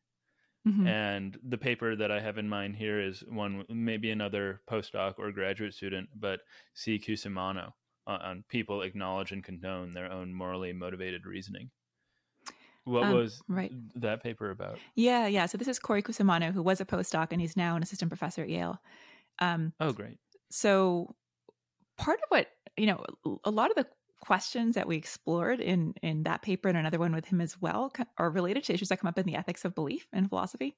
Mhm. 0.67 0.88
And 0.88 1.39
the 1.43 1.57
paper 1.57 1.95
that 1.95 2.11
I 2.11 2.21
have 2.21 2.38
in 2.38 2.47
mind 2.47 2.76
here 2.78 2.99
is 3.01 3.24
one, 3.28 3.65
maybe 3.69 4.11
another 4.11 4.61
postdoc 4.67 5.15
or 5.19 5.32
graduate 5.32 5.74
student, 5.74 6.09
but 6.15 6.41
C. 6.74 6.97
Cusimano 6.99 7.74
on, 8.07 8.21
on 8.21 8.43
people 8.49 8.81
acknowledge 8.81 9.31
and 9.31 9.43
condone 9.43 9.91
their 9.91 10.11
own 10.11 10.33
morally 10.33 10.73
motivated 10.73 11.25
reasoning. 11.25 11.69
What 12.85 13.03
Um, 13.03 13.13
was 13.13 13.41
right. 13.47 13.71
that 13.95 14.21
paper 14.21 14.49
about? 14.49 14.77
Yeah, 14.95 15.27
yeah. 15.27 15.45
So 15.45 15.57
this 15.57 15.69
is 15.69 15.79
Corey 15.79 16.03
Cusimano, 16.03 16.51
who 16.51 16.61
was 16.61 16.81
a 16.81 16.85
postdoc 16.85 17.29
and 17.31 17.39
he's 17.39 17.55
now 17.55 17.75
an 17.77 17.83
assistant 17.83 18.09
professor 18.09 18.41
at 18.41 18.49
Yale. 18.49 18.81
Um, 19.39 19.73
Oh, 19.79 19.93
great. 19.93 20.17
so 20.51 21.15
part 21.97 22.19
of 22.19 22.25
what 22.29 22.47
you 22.75 22.87
know 22.87 23.03
a 23.43 23.51
lot 23.51 23.69
of 23.69 23.75
the 23.75 23.87
questions 24.19 24.75
that 24.75 24.87
we 24.87 24.95
explored 24.97 25.59
in 25.59 25.93
in 26.01 26.23
that 26.23 26.41
paper 26.41 26.67
and 26.69 26.77
another 26.77 26.97
one 26.99 27.13
with 27.13 27.25
him 27.25 27.39
as 27.41 27.59
well 27.61 27.91
are 28.17 28.29
related 28.29 28.63
to 28.63 28.73
issues 28.73 28.89
that 28.89 28.97
come 28.99 29.07
up 29.07 29.17
in 29.17 29.25
the 29.25 29.35
ethics 29.35 29.63
of 29.65 29.75
belief 29.75 30.07
in 30.13 30.27
philosophy 30.27 30.75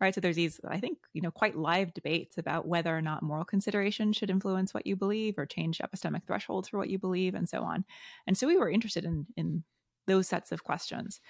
right? 0.00 0.14
So 0.14 0.20
there's 0.20 0.36
these 0.36 0.60
i 0.68 0.78
think 0.78 0.98
you 1.12 1.22
know 1.22 1.30
quite 1.30 1.56
live 1.56 1.94
debates 1.94 2.38
about 2.38 2.66
whether 2.66 2.96
or 2.96 3.02
not 3.02 3.22
moral 3.22 3.44
considerations 3.44 4.16
should 4.16 4.30
influence 4.30 4.74
what 4.74 4.86
you 4.86 4.96
believe 4.96 5.38
or 5.38 5.46
change 5.46 5.78
epistemic 5.78 6.26
thresholds 6.26 6.68
for 6.68 6.78
what 6.78 6.90
you 6.90 6.98
believe 6.98 7.34
and 7.34 7.48
so 7.48 7.62
on. 7.62 7.84
And 8.26 8.36
so 8.36 8.46
we 8.46 8.56
were 8.56 8.70
interested 8.70 9.04
in 9.04 9.26
in 9.36 9.64
those 10.06 10.28
sets 10.28 10.52
of 10.52 10.64
questions. 10.64 11.20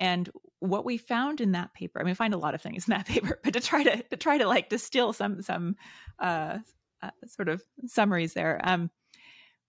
And 0.00 0.28
what 0.58 0.84
we 0.84 0.96
found 0.96 1.40
in 1.40 1.52
that 1.52 1.72
paper 1.74 2.00
i 2.00 2.02
mean 2.02 2.10
we 2.12 2.14
find 2.14 2.34
a 2.34 2.38
lot 2.38 2.54
of 2.54 2.62
things 2.62 2.88
in 2.88 2.92
that 2.92 3.06
paper 3.14 3.38
but 3.44 3.52
to 3.52 3.60
try 3.60 3.82
to 3.82 4.02
to 4.02 4.16
try 4.16 4.38
to 4.38 4.46
like 4.46 4.68
distill 4.68 5.12
some 5.12 5.42
some 5.42 5.76
uh, 6.18 6.58
uh 7.02 7.10
sort 7.26 7.48
of 7.48 7.62
summaries 7.86 8.34
there 8.34 8.60
um 8.64 8.90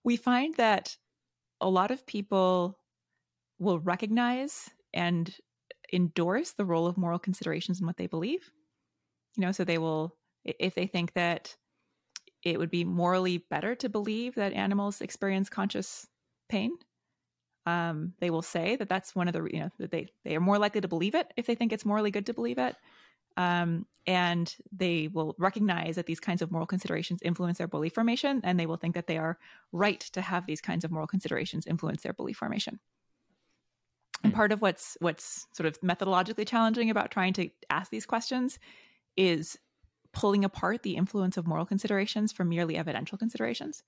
we 0.04 0.16
find 0.16 0.54
that 0.54 0.96
a 1.60 1.68
lot 1.68 1.90
of 1.90 2.06
people 2.06 2.78
will 3.58 3.78
recognize 3.80 4.70
and 4.94 5.34
endorse 5.92 6.52
the 6.52 6.64
role 6.64 6.86
of 6.86 6.96
moral 6.96 7.18
considerations 7.18 7.80
in 7.80 7.86
what 7.86 7.96
they 7.96 8.06
believe. 8.06 8.50
You 9.36 9.42
know, 9.42 9.52
so 9.52 9.64
they 9.64 9.78
will, 9.78 10.16
if 10.44 10.74
they 10.74 10.86
think 10.86 11.12
that 11.14 11.54
it 12.42 12.58
would 12.58 12.70
be 12.70 12.84
morally 12.84 13.38
better 13.50 13.74
to 13.74 13.88
believe 13.88 14.34
that 14.36 14.52
animals 14.52 15.00
experience 15.00 15.48
conscious 15.48 16.06
pain, 16.48 16.72
um, 17.66 18.14
they 18.20 18.30
will 18.30 18.42
say 18.42 18.76
that 18.76 18.88
that's 18.88 19.14
one 19.14 19.26
of 19.26 19.34
the, 19.34 19.42
you 19.52 19.60
know, 19.60 19.70
that 19.78 19.90
they 19.90 20.08
they 20.24 20.36
are 20.36 20.40
more 20.40 20.58
likely 20.58 20.80
to 20.80 20.88
believe 20.88 21.14
it 21.14 21.32
if 21.36 21.46
they 21.46 21.56
think 21.56 21.72
it's 21.72 21.84
morally 21.84 22.12
good 22.12 22.26
to 22.26 22.34
believe 22.34 22.58
it. 22.58 22.76
Um, 23.36 23.86
and 24.06 24.54
they 24.72 25.08
will 25.08 25.34
recognize 25.38 25.96
that 25.96 26.06
these 26.06 26.20
kinds 26.20 26.40
of 26.40 26.52
moral 26.52 26.66
considerations 26.66 27.20
influence 27.22 27.58
their 27.58 27.66
belief 27.66 27.92
formation, 27.92 28.40
and 28.44 28.58
they 28.58 28.66
will 28.66 28.76
think 28.76 28.94
that 28.94 29.08
they 29.08 29.18
are 29.18 29.38
right 29.72 30.00
to 30.00 30.20
have 30.20 30.46
these 30.46 30.60
kinds 30.60 30.84
of 30.84 30.90
moral 30.90 31.08
considerations 31.08 31.66
influence 31.66 32.02
their 32.02 32.12
belief 32.12 32.36
formation. 32.36 32.78
And 34.26 34.34
part 34.34 34.52
of 34.52 34.60
what's 34.60 34.96
what's 35.00 35.46
sort 35.52 35.66
of 35.66 35.80
methodologically 35.80 36.46
challenging 36.46 36.90
about 36.90 37.10
trying 37.10 37.32
to 37.34 37.50
ask 37.70 37.90
these 37.90 38.06
questions 38.06 38.58
is 39.16 39.58
pulling 40.12 40.44
apart 40.44 40.82
the 40.82 40.96
influence 40.96 41.36
of 41.36 41.46
moral 41.46 41.66
considerations 41.66 42.32
from 42.32 42.48
merely 42.48 42.76
evidential 42.76 43.18
considerations. 43.18 43.82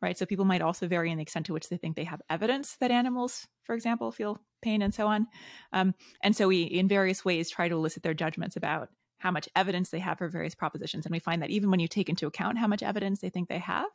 Right. 0.00 0.18
So 0.18 0.26
people 0.26 0.44
might 0.44 0.62
also 0.62 0.88
vary 0.88 1.12
in 1.12 1.18
the 1.18 1.22
extent 1.22 1.46
to 1.46 1.52
which 1.52 1.68
they 1.68 1.76
think 1.76 1.94
they 1.94 2.04
have 2.04 2.20
evidence 2.28 2.76
that 2.80 2.90
animals, 2.90 3.46
for 3.62 3.74
example, 3.74 4.10
feel 4.10 4.40
pain 4.60 4.82
and 4.82 4.92
so 4.92 5.06
on. 5.06 5.28
Um, 5.72 5.94
and 6.24 6.34
so 6.34 6.48
we, 6.48 6.62
in 6.62 6.88
various 6.88 7.24
ways, 7.24 7.50
try 7.50 7.68
to 7.68 7.76
elicit 7.76 8.02
their 8.02 8.14
judgments 8.14 8.56
about 8.56 8.88
how 9.18 9.30
much 9.30 9.48
evidence 9.54 9.90
they 9.90 10.00
have 10.00 10.18
for 10.18 10.28
various 10.28 10.56
propositions. 10.56 11.06
And 11.06 11.12
we 11.12 11.20
find 11.20 11.42
that 11.42 11.50
even 11.50 11.70
when 11.70 11.78
you 11.78 11.86
take 11.86 12.08
into 12.08 12.26
account 12.26 12.58
how 12.58 12.66
much 12.66 12.82
evidence 12.82 13.20
they 13.20 13.28
think 13.28 13.48
they 13.48 13.60
have, 13.60 13.86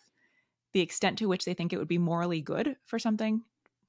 the 0.71 0.79
extent 0.79 1.17
to 1.17 1.27
which 1.27 1.43
they 1.43 1.53
think 1.53 1.73
it 1.73 1.77
would 1.77 1.89
be 1.89 1.97
morally 1.97 2.39
good 2.39 2.77
for 2.85 2.99
something 2.99 3.41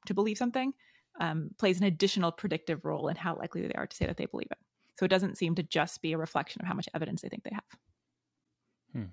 to 0.07 0.15
believe 0.15 0.39
something 0.39 0.73
um, 1.19 1.51
plays 1.59 1.79
an 1.79 1.85
additional 1.85 2.31
predictive 2.33 2.85
role 2.85 3.09
in 3.09 3.17
how 3.17 3.37
likely 3.37 3.63
they 3.63 3.75
are 3.75 3.87
to 3.87 3.97
say 3.97 4.07
that 4.07 4.17
they 4.17 4.27
believe 4.27 4.49
it. 4.51 4.59
So 4.99 5.05
it 5.05 5.09
doesn't 5.09 5.37
seem 5.39 5.55
to 5.57 5.63
just 5.63 6.03
be 6.03 6.13
a 6.13 6.19
reflection 6.19 6.61
of 6.63 6.67
how 6.69 6.75
much 6.75 6.89
evidence 6.95 7.23
they 7.23 7.29
think 7.29 7.45
they 7.45 7.55
have. 7.55 9.09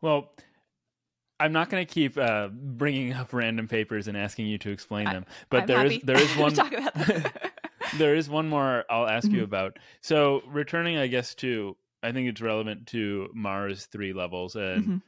Well, 0.00 0.34
I'm 1.38 1.52
not 1.52 1.70
going 1.70 1.84
to 1.86 1.92
keep 1.92 2.18
uh, 2.18 2.48
bringing 2.48 3.12
up 3.12 3.32
random 3.32 3.68
papers 3.68 4.08
and 4.08 4.16
asking 4.16 4.46
you 4.46 4.58
to 4.58 4.70
explain 4.70 5.08
I- 5.08 5.12
them, 5.12 5.26
but 5.50 5.62
I'm 5.62 5.66
there 5.66 5.86
is 5.86 5.98
there 6.02 6.20
is 6.20 6.36
one 6.36 6.54
there 7.98 8.14
is 8.14 8.28
one 8.28 8.48
more 8.48 8.84
I'll 8.90 9.06
ask 9.08 9.30
you 9.32 9.40
Mhm. 9.42 9.44
about. 9.44 9.78
So 10.00 10.42
returning, 10.48 10.98
I 10.98 11.06
guess 11.06 11.34
to 11.36 11.76
I 12.02 12.10
think 12.12 12.28
it's 12.28 12.40
relevant 12.40 12.86
to 12.88 13.28
Marr's 13.34 13.86
three 13.86 14.12
levels, 14.12 14.56
and 14.56 14.84
Mhm. 14.84 15.02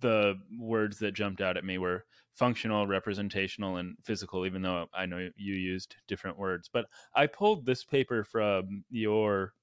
the 0.00 0.40
words 0.58 0.98
that 1.00 1.12
jumped 1.12 1.40
out 1.40 1.56
at 1.56 1.64
me 1.64 1.78
were 1.78 2.04
functional, 2.34 2.86
representational, 2.86 3.76
and 3.78 3.96
physical. 4.04 4.46
Even 4.46 4.62
though 4.62 4.88
I 4.94 5.06
know 5.06 5.30
you 5.36 5.54
used 5.54 5.96
different 6.08 6.38
words, 6.38 6.68
but 6.72 6.86
I 7.14 7.26
pulled 7.26 7.66
this 7.66 7.84
paper 7.84 8.24
from 8.24 8.84
your 8.90 9.54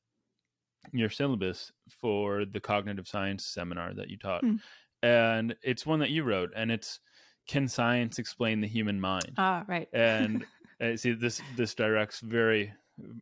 your 0.92 1.10
syllabus 1.10 1.72
for 1.90 2.46
the 2.46 2.60
cognitive 2.60 3.08
science 3.08 3.46
seminar 3.46 3.94
that 3.94 4.10
you 4.10 4.18
taught, 4.18 4.44
Hmm. 4.44 4.60
and 5.04 5.56
it's 5.64 5.86
one 5.86 6.00
that 6.00 6.10
you 6.10 6.24
wrote, 6.24 6.52
and 6.56 6.72
it's 6.72 7.00
can 7.48 7.68
science 7.68 8.20
explain 8.20 8.62
the 8.62 8.68
human 8.68 9.00
mind? 9.00 9.38
Ah, 9.38 9.66
right. 9.68 9.90
and 9.94 10.46
uh, 10.82 10.98
see 10.98 11.14
this 11.14 11.44
this 11.50 11.76
directs 11.76 12.20
very 12.22 12.74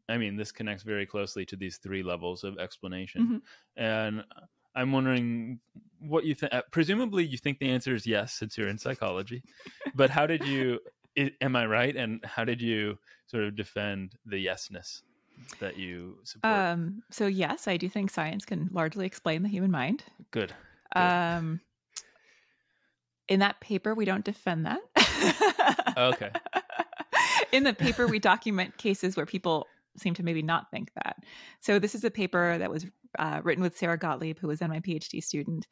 i 0.09 0.17
mean 0.17 0.37
this 0.37 0.51
connects 0.53 0.83
very 0.83 1.05
closely 1.05 1.45
to 1.45 1.55
these 1.57 1.77
three 1.79 2.03
levels 2.03 2.43
of 2.43 2.57
explanation 2.59 3.29
Mhm. 3.29 3.41
and 3.77 4.23
i'm 4.77 4.91
wondering 4.93 5.59
what 5.99 6.23
you 6.23 6.33
think 6.35 6.53
presumably 6.71 7.25
you 7.25 7.37
think 7.37 7.59
the 7.59 7.69
answer 7.69 7.93
is 7.93 8.05
yes 8.07 8.31
since 8.33 8.57
you're 8.57 8.69
in 8.69 8.77
psychology 8.77 9.41
but 9.95 10.09
how 10.09 10.25
did 10.25 10.45
you 10.45 10.79
i 11.17 11.31
am 11.41 11.55
i 11.55 11.65
right 11.65 11.95
and 11.95 12.23
how 12.23 12.43
did 12.45 12.61
you 12.61 12.97
sort 13.25 13.43
of 13.43 13.55
defend 13.55 14.13
the 14.25 14.45
yesness 14.45 15.01
that 15.59 15.77
you 15.77 16.17
support 16.23 16.51
Um, 16.51 17.03
so 17.11 17.27
yes, 17.27 17.67
I 17.67 17.77
do 17.77 17.87
think 17.89 18.09
science 18.09 18.43
can 18.43 18.69
largely 18.71 19.05
explain 19.05 19.43
the 19.43 19.49
human 19.49 19.69
mind. 19.69 20.03
good 20.31 20.53
Good. 20.95 20.99
Um, 21.01 21.59
in 23.27 23.39
that 23.41 23.59
paper, 23.59 23.93
we 23.93 24.05
don't 24.05 24.25
defend 24.25 24.65
that. 24.65 25.93
okay 25.97 26.31
in 27.51 27.63
the 27.63 27.73
paper, 27.73 28.07
we 28.07 28.19
document 28.19 28.77
cases 28.77 29.15
where 29.15 29.25
people 29.25 29.67
seem 29.99 30.13
to 30.15 30.23
maybe 30.23 30.41
not 30.41 30.69
think 30.71 30.91
that. 30.95 31.17
So 31.59 31.79
this 31.79 31.95
is 31.95 32.03
a 32.03 32.11
paper 32.11 32.57
that 32.57 32.71
was 32.71 32.85
uh, 33.17 33.41
written 33.43 33.63
with 33.63 33.77
Sarah 33.77 33.97
Gottlieb, 33.97 34.39
who 34.39 34.47
was 34.47 34.59
then 34.59 34.69
my 34.69 34.79
PhD 34.79 35.23
student. 35.23 35.67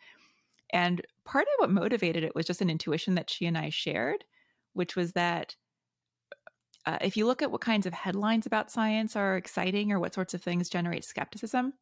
And 0.72 1.02
part 1.24 1.44
of 1.44 1.60
what 1.60 1.72
motivated 1.72 2.24
it 2.24 2.36
was 2.36 2.46
just 2.46 2.62
an 2.62 2.70
intuition 2.70 3.16
that 3.16 3.30
she 3.30 3.46
and 3.46 3.58
I 3.58 3.70
shared, 3.70 4.24
which 4.74 4.96
was 4.96 5.14
that 5.14 5.56
uh, 6.86 6.98
if 7.02 7.18
you 7.18 7.26
look 7.26 7.42
at 7.42 7.52
what 7.52 7.62
kinds 7.62 7.86
of 7.86 7.94
headlines 7.94 8.46
about 8.46 8.72
science 8.72 9.16
are 9.16 9.38
exciting 9.38 9.92
or 9.92 10.00
what 10.00 10.14
sorts 10.14 10.34
of 10.34 10.42
things 10.42 10.70
generate 10.70 11.04
skepticism, 11.04 11.74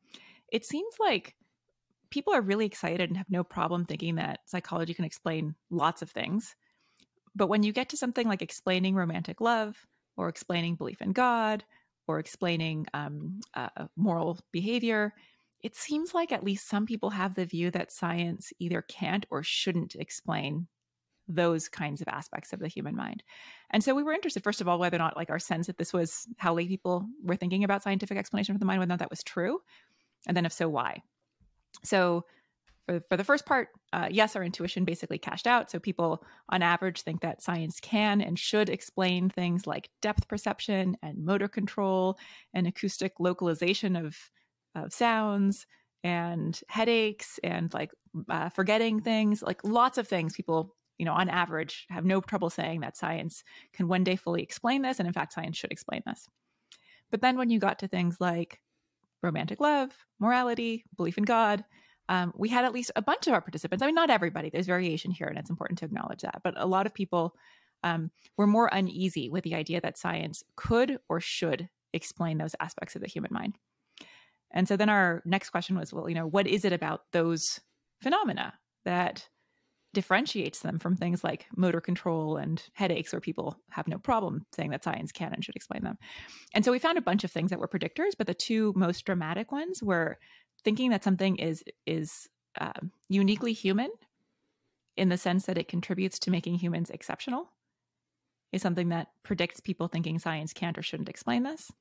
it 0.52 0.66
seems 0.66 0.96
like 1.00 1.36
people 2.10 2.34
are 2.34 2.42
really 2.42 2.66
excited 2.66 3.10
and 3.10 3.18
have 3.18 3.30
no 3.30 3.44
problem 3.44 3.86
thinking 3.86 4.16
that 4.16 4.40
psychology 4.46 4.94
can 4.94 5.06
explain 5.06 5.56
lots 5.70 6.02
of 6.02 6.10
things. 6.10 6.56
But 7.36 7.48
when 7.48 7.64
you 7.64 7.74
get 7.74 7.90
to 7.90 7.98
something 7.98 8.28
like 8.28 8.42
explaining 8.42 8.96
romantic 8.96 9.42
love 9.42 9.76
or 10.16 10.30
explaining 10.30 10.76
belief 10.76 11.02
in 11.02 11.12
God 11.12 11.64
or 12.08 12.20
explaining 12.20 12.86
um, 12.94 13.40
uh, 13.54 13.70
moral 13.96 14.40
behavior, 14.52 15.14
it 15.62 15.76
seems 15.76 16.14
like 16.14 16.32
at 16.32 16.44
least 16.44 16.68
some 16.68 16.86
people 16.86 17.10
have 17.10 17.36
the 17.36 17.46
view 17.46 17.72
that 17.72 17.92
science 17.92 18.52
either 18.60 18.82
can't 18.82 19.26
or 19.30 19.44
shouldn't 19.44 19.96
explain 19.96 20.68
those 21.28 21.70
kinds 21.70 22.02
of 22.02 22.08
aspects 22.10 22.52
of 22.52 22.60
the 22.60 22.68
human 22.68 22.96
mind. 22.96 23.24
And 23.70 23.82
so 23.82 23.96
we 23.96 24.04
were 24.04 24.14
interested, 24.14 24.44
first 24.44 24.60
of 24.60 24.68
all, 24.68 24.78
whether 24.78 24.98
or 24.98 25.00
not 25.00 25.16
like 25.16 25.30
our 25.30 25.40
sense 25.40 25.68
that 25.68 25.78
this 25.78 25.94
was 25.94 26.28
how 26.38 26.54
lay 26.54 26.68
people 26.68 27.08
were 27.24 27.38
thinking 27.38 27.64
about 27.64 27.82
scientific 27.82 28.18
explanation 28.18 28.54
of 28.54 28.60
the 28.60 28.66
mind, 28.66 28.80
whether 28.80 28.90
or 28.90 28.94
not 28.94 29.00
that 29.00 29.10
was 29.10 29.24
true. 29.24 29.60
And 30.28 30.36
then 30.36 30.46
if 30.46 30.52
so, 30.52 30.68
why? 30.68 31.02
So 31.84 32.26
for, 32.86 33.02
for 33.10 33.18
the 33.18 33.24
first 33.24 33.46
part, 33.46 33.70
uh, 33.94 34.10
yes, 34.12 34.36
our 34.36 34.44
intuition 34.44 34.86
basically 34.86 35.18
cashed 35.18 35.48
out. 35.48 35.72
So 35.72 35.80
people 35.80 36.24
on 36.50 36.62
average 36.62 37.02
think 37.02 37.22
that 37.22 37.42
science 37.42 37.80
can 37.80 38.22
and 38.22 38.38
should 38.38 38.70
explain 38.70 39.30
things 39.30 39.66
like 39.66 39.90
depth 40.02 40.28
perception 40.28 40.98
and 41.02 41.24
motor 41.24 41.48
control 41.48 42.18
and 42.54 42.68
acoustic 42.68 43.14
localization 43.20 43.96
of, 43.96 44.18
of 44.76 44.94
sounds 44.94 45.66
and 46.04 46.60
headaches 46.68 47.40
and 47.44 47.74
like 47.74 47.92
uh, 48.30 48.50
forgetting 48.50 49.00
things, 49.00 49.42
like 49.42 49.64
lots 49.64 49.98
of 49.98 50.08
things 50.08 50.34
people 50.36 50.76
you 50.98 51.06
know, 51.06 51.14
on 51.14 51.30
average, 51.30 51.86
have 51.90 52.06
no 52.06 52.22
trouble 52.22 52.50
saying 52.50 52.82
that 52.82 52.96
science 52.96 53.44
can 53.74 53.88
one 53.88 54.04
day 54.04 54.16
fully 54.16 54.44
explain 54.44 54.82
this. 54.82 55.00
And 55.00 55.08
in 55.08 55.14
fact, 55.14 55.34
science 55.34 55.58
should 55.58 55.72
explain 55.72 56.02
this. 56.06 56.28
But 57.12 57.22
then 57.22 57.38
when 57.38 57.50
you 57.50 57.60
got 57.60 57.80
to 57.80 57.88
things 57.88 58.18
like 58.20 58.60
romantic 59.22 59.60
love, 59.60 59.92
morality, 60.20 60.86
belief 60.96 61.18
in 61.18 61.24
God, 61.24 61.64
um, 62.14 62.32
we 62.38 62.48
had 62.48 62.64
at 62.64 62.74
least 62.74 62.92
a 62.96 63.02
bunch 63.02 63.26
of 63.26 63.34
our 63.34 63.42
participants. 63.42 63.82
I 63.82 63.88
mean, 63.88 63.96
not 63.96 64.12
everybody, 64.12 64.52
there's 64.52 64.68
variation 64.68 65.10
here, 65.10 65.26
and 65.26 65.40
it's 65.40 65.50
important 65.50 65.80
to 65.80 65.86
acknowledge 65.86 66.22
that. 66.22 66.42
But 66.44 66.54
a 66.58 66.68
lot 66.68 66.86
of 66.86 66.94
people 66.94 67.34
um, 67.82 68.12
were 68.38 68.46
more 68.46 68.70
uneasy 68.72 69.32
with 69.32 69.44
the 69.44 69.56
idea 69.56 69.82
that 69.82 69.98
science 69.98 70.44
could 70.56 71.00
or 71.10 71.20
should 71.20 71.70
explain 71.92 72.38
those 72.38 72.56
aspects 72.60 72.96
of 72.96 73.02
the 73.02 73.08
human 73.08 73.32
mind. 73.34 73.58
And 74.52 74.68
so 74.68 74.78
then 74.78 74.90
our 74.90 75.24
next 75.26 75.50
question 75.50 75.76
was, 75.76 75.92
well, 75.92 76.08
you 76.08 76.14
know, 76.14 76.28
what 76.28 76.46
is 76.46 76.66
it 76.66 76.72
about 76.72 77.02
those 77.14 77.60
phenomena 78.00 78.54
that 78.86 79.28
differentiates 79.94 80.60
them 80.60 80.78
from 80.80 80.96
things 80.96 81.24
like 81.24 81.46
motor 81.56 81.80
control 81.80 82.38
and 82.38 82.64
headaches 82.74 83.14
where 83.14 83.20
people 83.20 83.58
have 83.70 83.88
no 83.88 83.98
problem 83.98 84.46
saying 84.52 84.72
that 84.72 84.84
science 84.84 85.12
can 85.12 85.34
and 85.34 85.46
should 85.46 85.56
explain 85.56 85.84
them. 85.84 85.98
And 86.54 86.66
so 86.66 86.72
we 86.72 86.80
found 86.80 86.98
a 86.98 87.02
bunch 87.02 87.24
of 87.24 87.32
things 87.32 87.52
that 87.52 87.60
were 87.60 87.68
predictors, 87.68 88.12
but 88.18 88.28
the 88.28 88.34
two 88.34 88.74
most 88.76 89.06
dramatic 89.06 89.52
ones 89.52 89.82
were 89.84 90.18
thinking 90.64 90.92
that 90.92 91.04
something 91.04 91.38
is 91.38 91.64
is 91.86 92.28
uh, 92.60 92.72
uniquely 93.10 93.54
human 93.54 93.90
in 94.96 95.10
the 95.10 95.18
sense 95.18 95.46
that 95.46 95.58
it 95.58 95.68
contributes 95.68 96.20
to 96.20 96.32
making 96.32 96.56
humans 96.56 96.90
exceptional 96.90 97.50
is 98.52 98.62
something 98.62 98.90
that 98.90 99.08
predicts 99.24 99.60
people 99.60 99.88
thinking 99.88 100.20
science 100.20 100.54
can't 100.54 100.78
or 100.78 100.84
shouldn't 100.84 101.10
explain 101.10 101.44
this. 101.44 101.72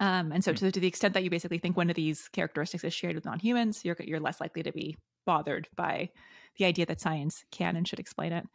Um, 0.00 0.32
and 0.32 0.42
so, 0.42 0.52
hmm. 0.52 0.56
to, 0.56 0.72
to, 0.72 0.80
the 0.80 0.86
extent 0.86 1.14
that 1.14 1.24
you 1.24 1.30
basically 1.30 1.58
think 1.58 1.76
one 1.76 1.90
of 1.90 1.96
these 1.96 2.28
characteristics 2.28 2.84
is 2.84 2.94
shared 2.94 3.16
with 3.16 3.24
non-humans, 3.24 3.84
you're 3.84 3.96
you're 4.00 4.20
less 4.20 4.40
likely 4.40 4.62
to 4.62 4.72
be 4.72 4.96
bothered 5.26 5.68
by 5.76 6.10
the 6.58 6.64
idea 6.64 6.86
that 6.86 7.00
science 7.00 7.44
can 7.50 7.76
and 7.76 7.86
should 7.86 8.00
explain 8.00 8.32
it. 8.32 8.46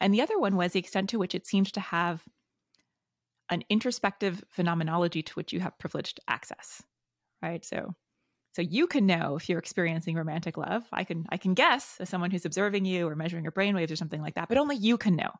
And 0.00 0.12
the 0.12 0.20
other 0.20 0.38
one 0.38 0.56
was 0.56 0.72
the 0.72 0.78
extent 0.78 1.10
to 1.10 1.18
which 1.18 1.34
it 1.34 1.46
seems 1.46 1.72
to 1.72 1.80
have 1.80 2.22
an 3.48 3.64
introspective 3.70 4.44
phenomenology 4.48 5.22
to 5.22 5.32
which 5.34 5.52
you 5.52 5.60
have 5.60 5.78
privileged 5.78 6.20
access. 6.28 6.82
Right. 7.42 7.64
So 7.64 7.94
so 8.56 8.62
you 8.62 8.86
can 8.86 9.04
know 9.04 9.36
if 9.36 9.50
you're 9.50 9.58
experiencing 9.58 10.16
romantic 10.16 10.56
love. 10.56 10.84
I 10.90 11.04
can 11.04 11.26
I 11.28 11.36
can 11.36 11.52
guess 11.52 11.98
as 12.00 12.08
someone 12.08 12.30
who's 12.30 12.46
observing 12.46 12.86
you 12.86 13.06
or 13.06 13.14
measuring 13.14 13.44
your 13.44 13.52
brainwaves 13.52 13.90
or 13.92 13.96
something 13.96 14.22
like 14.22 14.36
that, 14.36 14.48
but 14.48 14.56
only 14.56 14.76
you 14.76 14.96
can 14.96 15.14
know. 15.14 15.30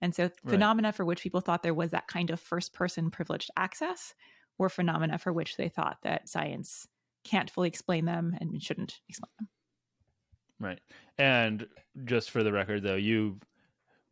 And 0.00 0.14
so 0.14 0.22
right. 0.22 0.32
phenomena 0.46 0.92
for 0.92 1.04
which 1.04 1.20
people 1.20 1.40
thought 1.40 1.64
there 1.64 1.74
was 1.74 1.90
that 1.90 2.06
kind 2.06 2.30
of 2.30 2.38
first 2.38 2.74
person 2.74 3.10
privileged 3.10 3.50
access 3.56 4.14
were 4.56 4.68
phenomena 4.68 5.18
for 5.18 5.32
which 5.32 5.56
they 5.56 5.68
thought 5.68 5.96
that 6.04 6.28
science 6.28 6.86
can't 7.24 7.50
fully 7.50 7.66
explain 7.66 8.04
them 8.04 8.36
and 8.40 8.62
shouldn't 8.62 9.00
explain 9.08 9.32
them. 9.40 9.48
Right. 10.60 10.80
And 11.18 11.66
just 12.04 12.30
for 12.30 12.44
the 12.44 12.52
record 12.52 12.84
though, 12.84 12.94
you 12.94 13.40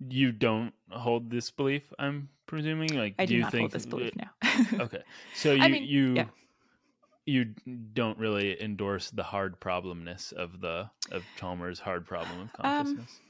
you 0.09 0.33
don't 0.33 0.75
hold 0.91 1.31
this 1.31 1.49
belief, 1.53 1.93
I'm 1.97 2.29
presuming? 2.47 2.93
Like 2.93 3.15
I 3.21 3.27
do, 3.27 3.35
do 3.35 3.41
not 3.43 3.53
think 3.53 3.61
hold 3.61 3.71
this 3.71 3.87
belief 3.87 4.15
now. 4.17 4.31
okay. 4.81 5.05
So 5.37 5.53
you 5.53 5.63
I 5.63 5.69
mean, 5.69 5.85
you 5.85 6.15
yeah. 6.15 6.27
You 7.27 7.55
don't 7.93 8.19
really 8.19 8.61
endorse 8.61 9.11
the 9.11 9.23
hard 9.23 9.61
problemness 9.61 10.33
of 10.33 10.61
the 10.61 10.91
of 11.11 11.23
Chalmers' 11.39 11.81
hard 11.81 12.07
problem 12.07 12.41
of 12.41 12.65
um, 12.65 12.77
consciousness. 12.77 13.21
Um, 13.21 13.27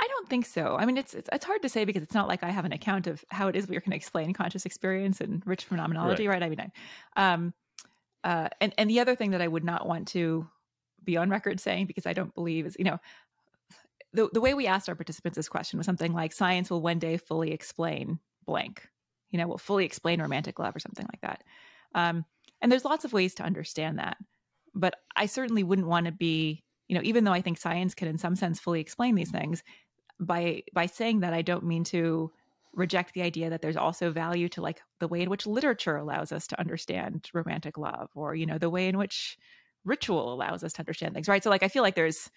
I 0.00 0.06
don't 0.06 0.28
think 0.28 0.46
so. 0.46 0.76
I 0.78 0.86
mean, 0.86 0.96
it's, 0.96 1.12
it's, 1.12 1.28
it's 1.32 1.44
hard 1.44 1.62
to 1.62 1.68
say 1.68 1.84
because 1.84 2.02
it's 2.02 2.14
not 2.14 2.28
like 2.28 2.44
I 2.44 2.50
have 2.50 2.64
an 2.64 2.72
account 2.72 3.08
of 3.08 3.24
how 3.30 3.48
it 3.48 3.56
is 3.56 3.66
we 3.66 3.76
are 3.76 3.80
going 3.80 3.90
to 3.90 3.96
explain 3.96 4.32
conscious 4.32 4.64
experience 4.64 5.20
and 5.20 5.42
rich 5.44 5.64
phenomenology, 5.64 6.28
right? 6.28 6.40
right? 6.40 6.44
I 6.44 6.48
mean, 6.48 6.70
I, 7.16 7.32
um, 7.32 7.54
uh, 8.22 8.48
and 8.60 8.72
and 8.78 8.88
the 8.88 9.00
other 9.00 9.16
thing 9.16 9.32
that 9.32 9.42
I 9.42 9.48
would 9.48 9.64
not 9.64 9.86
want 9.86 10.08
to 10.08 10.46
be 11.02 11.16
on 11.16 11.30
record 11.30 11.58
saying 11.58 11.86
because 11.86 12.06
I 12.06 12.12
don't 12.12 12.34
believe 12.34 12.66
is, 12.66 12.76
you 12.78 12.84
know, 12.84 12.98
the, 14.12 14.28
the 14.32 14.40
way 14.40 14.54
we 14.54 14.66
asked 14.66 14.88
our 14.88 14.94
participants 14.94 15.36
this 15.36 15.48
question 15.48 15.78
was 15.78 15.86
something 15.86 16.12
like 16.12 16.32
science 16.32 16.70
will 16.70 16.80
one 16.80 16.98
day 16.98 17.16
fully 17.16 17.52
explain 17.52 18.18
blank, 18.46 18.88
you 19.30 19.38
know, 19.38 19.46
will 19.46 19.58
fully 19.58 19.84
explain 19.84 20.20
romantic 20.20 20.58
love 20.58 20.74
or 20.74 20.80
something 20.80 21.06
like 21.12 21.20
that. 21.22 21.42
Um, 21.94 22.24
and 22.60 22.70
there's 22.70 22.84
lots 22.84 23.04
of 23.04 23.12
ways 23.12 23.34
to 23.36 23.42
understand 23.42 23.98
that. 23.98 24.16
But 24.74 24.96
I 25.16 25.26
certainly 25.26 25.62
wouldn't 25.62 25.88
want 25.88 26.06
to 26.06 26.12
be, 26.12 26.62
you 26.88 26.96
know, 26.96 27.02
even 27.04 27.24
though 27.24 27.32
I 27.32 27.40
think 27.40 27.58
science 27.58 27.94
can 27.94 28.08
in 28.08 28.18
some 28.18 28.36
sense 28.36 28.60
fully 28.60 28.80
explain 28.80 29.14
these 29.14 29.30
things, 29.30 29.62
by 30.20 30.62
by 30.72 30.86
saying 30.86 31.20
that 31.20 31.32
I 31.32 31.42
don't 31.42 31.64
mean 31.64 31.84
to 31.84 32.32
reject 32.74 33.14
the 33.14 33.22
idea 33.22 33.50
that 33.50 33.62
there's 33.62 33.76
also 33.76 34.10
value 34.10 34.48
to 34.48 34.60
like 34.60 34.82
the 35.00 35.08
way 35.08 35.22
in 35.22 35.30
which 35.30 35.46
literature 35.46 35.96
allows 35.96 36.32
us 36.32 36.46
to 36.46 36.60
understand 36.60 37.28
romantic 37.32 37.78
love 37.78 38.08
or 38.14 38.34
you 38.34 38.46
know 38.46 38.58
the 38.58 38.70
way 38.70 38.88
in 38.88 38.98
which 38.98 39.38
ritual 39.84 40.32
allows 40.32 40.62
us 40.62 40.72
to 40.72 40.80
understand 40.80 41.14
things 41.14 41.28
right 41.28 41.42
so 41.42 41.50
like 41.50 41.62
i 41.62 41.68
feel 41.68 41.82
like 41.82 41.94
there's 41.94 42.30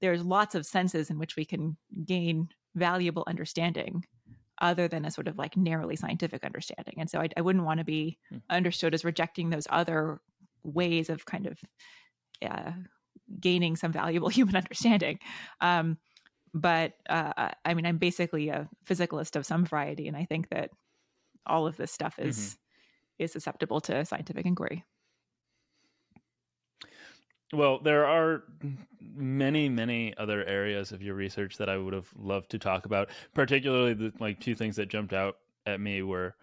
there's 0.00 0.24
lots 0.24 0.54
of 0.54 0.66
senses 0.66 1.10
in 1.10 1.18
which 1.18 1.36
we 1.36 1.44
can 1.44 1.76
gain 2.04 2.48
valuable 2.74 3.24
understanding 3.26 4.04
other 4.60 4.88
than 4.88 5.04
a 5.04 5.10
sort 5.10 5.28
of 5.28 5.38
like 5.38 5.56
narrowly 5.56 5.96
scientific 5.96 6.44
understanding 6.44 6.94
and 6.98 7.10
so 7.10 7.20
i, 7.20 7.28
I 7.36 7.40
wouldn't 7.40 7.64
want 7.64 7.78
to 7.78 7.84
be 7.84 8.18
hmm. 8.30 8.38
understood 8.50 8.94
as 8.94 9.04
rejecting 9.04 9.50
those 9.50 9.66
other 9.70 10.20
ways 10.62 11.10
of 11.10 11.24
kind 11.26 11.46
of 11.46 11.58
uh, 12.42 12.72
gaining 13.40 13.76
some 13.76 13.92
valuable 13.92 14.28
human 14.38 14.56
understanding 14.56 15.18
um, 15.60 15.98
but 16.54 16.94
uh, 17.08 17.50
i 17.64 17.74
mean 17.74 17.86
i'm 17.86 17.98
basically 17.98 18.48
a 18.48 18.68
physicalist 18.86 19.36
of 19.36 19.46
some 19.46 19.64
variety 19.64 20.08
and 20.08 20.16
i 20.16 20.24
think 20.24 20.48
that 20.50 20.70
all 21.46 21.66
of 21.66 21.76
this 21.76 21.92
stuff 21.92 22.18
is 22.18 22.38
mm-hmm. 22.38 23.24
is 23.24 23.32
susceptible 23.32 23.80
to 23.80 24.04
scientific 24.04 24.46
inquiry 24.46 24.84
well, 27.52 27.78
there 27.78 28.06
are 28.06 28.44
many, 29.00 29.68
many 29.68 30.14
other 30.16 30.44
areas 30.44 30.92
of 30.92 31.02
your 31.02 31.14
research 31.14 31.56
that 31.58 31.68
I 31.68 31.76
would 31.76 31.94
have 31.94 32.08
loved 32.16 32.50
to 32.50 32.58
talk 32.58 32.86
about. 32.86 33.10
Particularly, 33.34 33.94
the 33.94 34.12
like 34.18 34.40
two 34.40 34.54
things 34.54 34.76
that 34.76 34.88
jumped 34.88 35.12
out 35.12 35.36
at 35.64 35.80
me 35.80 36.02
were 36.02 36.34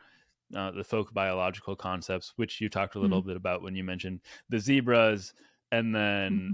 uh, 0.56 0.72
the 0.72 0.84
folk 0.84 1.14
biological 1.14 1.76
concepts, 1.76 2.34
which 2.36 2.62
you 2.62 2.70
talked 2.70 2.96
a 2.96 3.00
little 3.00 3.20
mm-hmm. 3.20 3.30
bit 3.30 3.38
about 3.38 3.62
when 3.62 3.76
you 3.76 3.84
mentioned 3.84 4.22
the 4.50 4.60
zebras, 4.60 5.34
and 5.72 5.94
then 5.94 6.32
mm-hmm. 6.32 6.52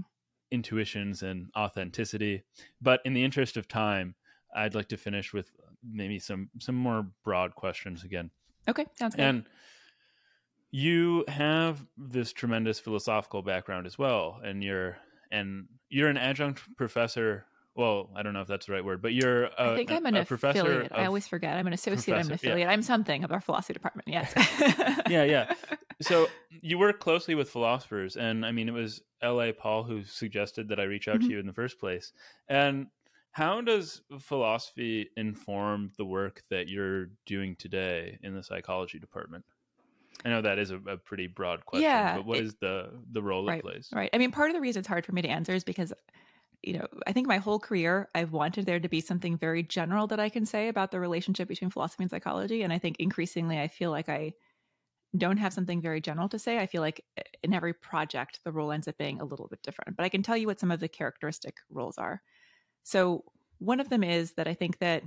intuitions 0.50 1.22
and 1.22 1.48
authenticity. 1.56 2.42
But 2.80 3.00
in 3.04 3.12
the 3.12 3.24
interest 3.24 3.56
of 3.56 3.68
time, 3.68 4.14
I'd 4.54 4.74
like 4.74 4.88
to 4.88 4.96
finish 4.96 5.32
with 5.32 5.50
maybe 5.82 6.18
some 6.18 6.50
some 6.58 6.74
more 6.74 7.06
broad 7.24 7.54
questions 7.54 8.04
again. 8.04 8.30
Okay, 8.68 8.86
sounds 8.98 9.14
good. 9.14 9.22
And 9.22 9.44
you 10.70 11.24
have 11.28 11.84
this 11.96 12.32
tremendous 12.32 12.78
philosophical 12.78 13.42
background 13.42 13.86
as 13.86 13.98
well 13.98 14.40
and 14.44 14.62
you're 14.62 14.96
and 15.32 15.66
you're 15.88 16.08
an 16.08 16.16
adjunct 16.16 16.62
professor 16.76 17.44
well 17.74 18.10
i 18.14 18.22
don't 18.22 18.32
know 18.32 18.40
if 18.40 18.48
that's 18.48 18.66
the 18.66 18.72
right 18.72 18.84
word 18.84 19.02
but 19.02 19.12
you're 19.12 19.44
a, 19.44 19.72
i 19.72 19.76
think 19.76 19.90
i'm 19.90 20.06
an 20.06 20.16
affiliate. 20.16 20.92
I 20.92 21.06
always 21.06 21.26
forget. 21.26 21.56
I'm 21.56 21.66
an 21.66 21.72
associate 21.72 22.16
i'm 22.16 22.26
an 22.26 22.32
affiliate 22.32 22.60
yeah. 22.60 22.70
i'm 22.70 22.82
something 22.82 23.24
of 23.24 23.32
our 23.32 23.40
philosophy 23.40 23.72
department 23.72 24.08
yes. 24.08 24.32
Yeah 25.08 25.24
yeah. 25.24 25.54
So 26.02 26.28
you 26.50 26.78
work 26.78 27.00
closely 27.00 27.34
with 27.34 27.50
philosophers 27.50 28.16
and 28.16 28.46
i 28.46 28.52
mean 28.52 28.68
it 28.68 28.74
was 28.74 29.02
L.A. 29.22 29.52
Paul 29.52 29.82
who 29.82 30.04
suggested 30.04 30.68
that 30.68 30.80
i 30.80 30.84
reach 30.84 31.08
out 31.08 31.16
mm-hmm. 31.16 31.26
to 31.26 31.32
you 31.34 31.40
in 31.40 31.46
the 31.46 31.52
first 31.52 31.78
place. 31.78 32.12
And 32.48 32.86
how 33.32 33.60
does 33.60 34.02
philosophy 34.18 35.08
inform 35.16 35.92
the 35.98 36.04
work 36.04 36.42
that 36.50 36.68
you're 36.68 37.10
doing 37.26 37.54
today 37.56 38.18
in 38.22 38.34
the 38.34 38.42
psychology 38.42 38.98
department 38.98 39.44
I 40.24 40.28
know 40.28 40.42
that 40.42 40.58
is 40.58 40.70
a, 40.70 40.76
a 40.86 40.96
pretty 40.96 41.26
broad 41.26 41.64
question, 41.64 41.84
yeah, 41.84 42.16
but 42.16 42.26
what 42.26 42.38
it, 42.38 42.44
is 42.44 42.54
the 42.60 42.90
the 43.12 43.22
role 43.22 43.46
right, 43.46 43.58
it 43.58 43.62
plays? 43.62 43.88
Right. 43.92 44.10
I 44.12 44.18
mean, 44.18 44.30
part 44.30 44.50
of 44.50 44.54
the 44.54 44.60
reason 44.60 44.80
it's 44.80 44.88
hard 44.88 45.06
for 45.06 45.12
me 45.12 45.22
to 45.22 45.28
answer 45.28 45.52
is 45.52 45.64
because 45.64 45.92
you 46.62 46.74
know, 46.74 46.86
I 47.06 47.12
think 47.12 47.26
my 47.26 47.38
whole 47.38 47.58
career 47.58 48.08
I've 48.14 48.32
wanted 48.32 48.66
there 48.66 48.80
to 48.80 48.88
be 48.88 49.00
something 49.00 49.38
very 49.38 49.62
general 49.62 50.06
that 50.08 50.20
I 50.20 50.28
can 50.28 50.44
say 50.44 50.68
about 50.68 50.90
the 50.90 51.00
relationship 51.00 51.48
between 51.48 51.70
philosophy 51.70 52.04
and 52.04 52.10
psychology, 52.10 52.62
and 52.62 52.72
I 52.72 52.78
think 52.78 52.96
increasingly 52.98 53.58
I 53.58 53.68
feel 53.68 53.90
like 53.90 54.08
I 54.08 54.34
don't 55.16 55.38
have 55.38 55.52
something 55.52 55.80
very 55.80 56.00
general 56.00 56.28
to 56.28 56.38
say. 56.38 56.58
I 56.58 56.66
feel 56.66 56.82
like 56.82 57.04
eh, 57.16 57.22
in 57.42 57.54
every 57.54 57.72
project 57.72 58.40
the 58.44 58.52
role 58.52 58.72
ends 58.72 58.88
up 58.88 58.98
being 58.98 59.20
a 59.20 59.24
little 59.24 59.48
bit 59.48 59.62
different, 59.62 59.96
but 59.96 60.04
I 60.04 60.08
can 60.08 60.22
tell 60.22 60.36
you 60.36 60.46
what 60.46 60.60
some 60.60 60.70
of 60.70 60.80
the 60.80 60.88
characteristic 60.88 61.56
roles 61.70 61.98
are. 61.98 62.22
So, 62.82 63.24
one 63.58 63.80
of 63.80 63.88
them 63.90 64.04
is 64.04 64.32
that 64.32 64.48
I 64.48 64.54
think 64.54 64.78
that 64.78 65.02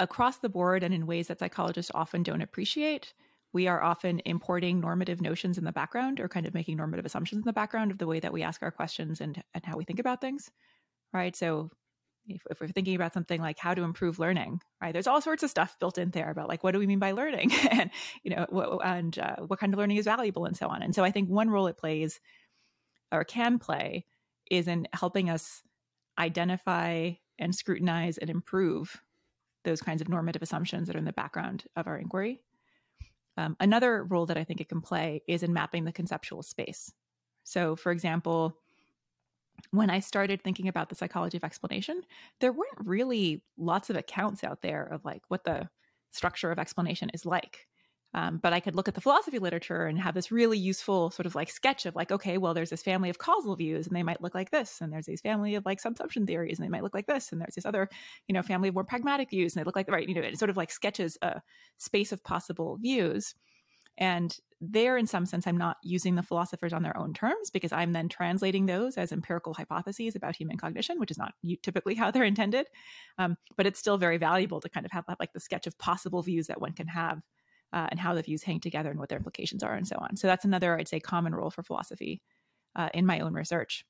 across 0.00 0.38
the 0.38 0.48
board 0.48 0.82
and 0.82 0.92
in 0.92 1.06
ways 1.06 1.28
that 1.28 1.38
psychologists 1.38 1.92
often 1.94 2.22
don't 2.22 2.42
appreciate, 2.42 3.14
we 3.52 3.68
are 3.68 3.82
often 3.82 4.20
importing 4.24 4.80
normative 4.80 5.20
notions 5.20 5.58
in 5.58 5.64
the 5.64 5.72
background 5.72 6.20
or 6.20 6.28
kind 6.28 6.46
of 6.46 6.54
making 6.54 6.76
normative 6.76 7.04
assumptions 7.04 7.40
in 7.40 7.46
the 7.46 7.52
background 7.52 7.90
of 7.90 7.98
the 7.98 8.06
way 8.06 8.20
that 8.20 8.32
we 8.32 8.42
ask 8.42 8.62
our 8.62 8.70
questions 8.70 9.20
and, 9.20 9.42
and 9.54 9.64
how 9.64 9.76
we 9.76 9.84
think 9.84 9.98
about 9.98 10.20
things. 10.20 10.50
Right. 11.12 11.34
So 11.34 11.70
if, 12.26 12.42
if, 12.50 12.60
we're 12.60 12.68
thinking 12.68 12.94
about 12.94 13.12
something 13.12 13.40
like 13.40 13.58
how 13.58 13.74
to 13.74 13.82
improve 13.82 14.18
learning, 14.18 14.60
right, 14.80 14.92
there's 14.92 15.06
all 15.06 15.20
sorts 15.20 15.42
of 15.42 15.50
stuff 15.50 15.76
built 15.80 15.98
in 15.98 16.10
there 16.10 16.30
about 16.30 16.48
like 16.48 16.62
what 16.62 16.72
do 16.72 16.78
we 16.78 16.86
mean 16.86 16.98
by 16.98 17.12
learning, 17.12 17.50
and 17.70 17.90
you 18.22 18.34
know, 18.34 18.46
what, 18.50 18.86
and 18.86 19.18
uh, 19.18 19.36
what 19.46 19.58
kind 19.58 19.72
of 19.72 19.78
learning 19.78 19.96
is 19.96 20.04
valuable, 20.04 20.44
and 20.44 20.56
so 20.56 20.68
on. 20.68 20.82
And 20.82 20.94
so 20.94 21.02
I 21.02 21.10
think 21.10 21.28
one 21.28 21.50
role 21.50 21.66
it 21.66 21.76
plays 21.76 22.20
or 23.10 23.24
can 23.24 23.58
play 23.58 24.04
is 24.50 24.68
in 24.68 24.86
helping 24.92 25.30
us 25.30 25.62
identify 26.18 27.12
and 27.38 27.54
scrutinize 27.54 28.18
and 28.18 28.30
improve 28.30 29.02
those 29.64 29.80
kinds 29.80 30.00
of 30.00 30.08
normative 30.08 30.42
assumptions 30.42 30.86
that 30.86 30.96
are 30.96 31.00
in 31.00 31.04
the 31.04 31.12
background 31.12 31.64
of 31.76 31.86
our 31.86 31.98
inquiry. 31.98 32.40
Um, 33.36 33.56
another 33.60 34.04
role 34.04 34.26
that 34.26 34.36
I 34.36 34.44
think 34.44 34.60
it 34.60 34.68
can 34.68 34.80
play 34.80 35.22
is 35.26 35.42
in 35.42 35.52
mapping 35.52 35.84
the 35.84 35.92
conceptual 35.92 36.42
space. 36.42 36.92
So, 37.44 37.76
for 37.76 37.92
example, 37.92 38.56
when 39.70 39.90
I 39.90 40.00
started 40.00 40.42
thinking 40.42 40.68
about 40.68 40.88
the 40.88 40.94
psychology 40.94 41.36
of 41.36 41.44
explanation, 41.44 42.02
there 42.40 42.52
weren't 42.52 42.78
really 42.78 43.42
lots 43.58 43.90
of 43.90 43.96
accounts 43.96 44.42
out 44.44 44.62
there 44.62 44.84
of 44.84 45.04
like 45.04 45.22
what 45.28 45.44
the 45.44 45.68
structure 46.10 46.50
of 46.50 46.58
explanation 46.58 47.10
is 47.14 47.26
like. 47.26 47.66
Um, 48.12 48.38
but 48.38 48.52
I 48.52 48.60
could 48.60 48.74
look 48.74 48.88
at 48.88 48.94
the 48.94 49.00
philosophy 49.00 49.38
literature 49.38 49.86
and 49.86 49.98
have 50.00 50.14
this 50.14 50.32
really 50.32 50.58
useful 50.58 51.10
sort 51.10 51.26
of 51.26 51.34
like 51.36 51.48
sketch 51.48 51.86
of 51.86 51.94
like, 51.94 52.10
okay, 52.10 52.38
well, 52.38 52.54
there's 52.54 52.70
this 52.70 52.82
family 52.82 53.08
of 53.08 53.18
causal 53.18 53.54
views 53.54 53.86
and 53.86 53.94
they 53.94 54.02
might 54.02 54.20
look 54.20 54.34
like 54.34 54.50
this. 54.50 54.80
And 54.80 54.92
there's 54.92 55.06
this 55.06 55.20
family 55.20 55.54
of 55.54 55.64
like 55.64 55.80
subsumption 55.80 56.26
theories 56.26 56.58
and 56.58 56.66
they 56.66 56.70
might 56.70 56.82
look 56.82 56.94
like 56.94 57.06
this. 57.06 57.30
And 57.30 57.40
there's 57.40 57.54
this 57.54 57.66
other, 57.66 57.88
you 58.26 58.32
know, 58.32 58.42
family 58.42 58.68
of 58.68 58.74
more 58.74 58.84
pragmatic 58.84 59.30
views 59.30 59.54
and 59.54 59.60
they 59.60 59.64
look 59.64 59.76
like, 59.76 59.90
right, 59.90 60.08
you 60.08 60.14
know, 60.14 60.22
it 60.22 60.38
sort 60.38 60.50
of 60.50 60.56
like 60.56 60.72
sketches 60.72 61.18
a 61.22 61.40
space 61.78 62.10
of 62.10 62.24
possible 62.24 62.78
views. 62.80 63.34
And 63.96 64.36
there, 64.60 64.96
in 64.96 65.06
some 65.06 65.26
sense, 65.26 65.46
I'm 65.46 65.58
not 65.58 65.76
using 65.82 66.14
the 66.16 66.22
philosophers 66.22 66.72
on 66.72 66.82
their 66.82 66.96
own 66.96 67.12
terms 67.12 67.50
because 67.50 67.72
I'm 67.72 67.92
then 67.92 68.08
translating 68.08 68.66
those 68.66 68.96
as 68.96 69.12
empirical 69.12 69.54
hypotheses 69.54 70.16
about 70.16 70.36
human 70.36 70.56
cognition, 70.56 70.98
which 70.98 71.10
is 71.10 71.18
not 71.18 71.34
typically 71.62 71.94
how 71.94 72.10
they're 72.10 72.24
intended. 72.24 72.66
Um, 73.18 73.36
but 73.56 73.66
it's 73.66 73.78
still 73.78 73.98
very 73.98 74.16
valuable 74.16 74.60
to 74.60 74.68
kind 74.68 74.84
of 74.84 74.92
have, 74.92 75.04
have 75.08 75.18
like 75.20 75.32
the 75.32 75.40
sketch 75.40 75.66
of 75.66 75.78
possible 75.78 76.22
views 76.22 76.48
that 76.48 76.60
one 76.60 76.72
can 76.72 76.88
have 76.88 77.20
uh, 77.72 77.86
and 77.90 78.00
how 78.00 78.14
the 78.14 78.22
views 78.22 78.42
hang 78.42 78.60
together 78.60 78.90
and 78.90 78.98
what 78.98 79.08
their 79.08 79.18
implications 79.18 79.62
are 79.62 79.74
and 79.74 79.86
so 79.86 79.96
on. 80.00 80.16
So 80.16 80.26
that's 80.26 80.44
another, 80.44 80.78
I'd 80.78 80.88
say, 80.88 81.00
common 81.00 81.34
role 81.34 81.50
for 81.50 81.62
philosophy 81.62 82.22
uh, 82.76 82.88
in 82.94 83.06
my 83.06 83.20
own 83.20 83.32
research. 83.34 83.84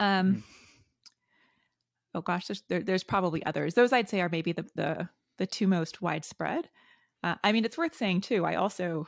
Um, 0.00 0.34
mm. 0.36 0.42
Oh 2.14 2.20
gosh, 2.20 2.46
there's, 2.46 2.62
there, 2.68 2.82
there's 2.82 3.04
probably 3.04 3.44
others. 3.44 3.74
Those 3.74 3.92
I'd 3.92 4.08
say 4.08 4.20
are 4.20 4.28
maybe 4.28 4.52
the 4.52 4.66
the, 4.74 5.08
the 5.38 5.46
two 5.46 5.66
most 5.66 6.02
widespread. 6.02 6.68
Uh, 7.22 7.36
I 7.42 7.52
mean, 7.52 7.64
it's 7.64 7.78
worth 7.78 7.94
saying 7.94 8.22
too. 8.22 8.44
I 8.44 8.56
also, 8.56 9.06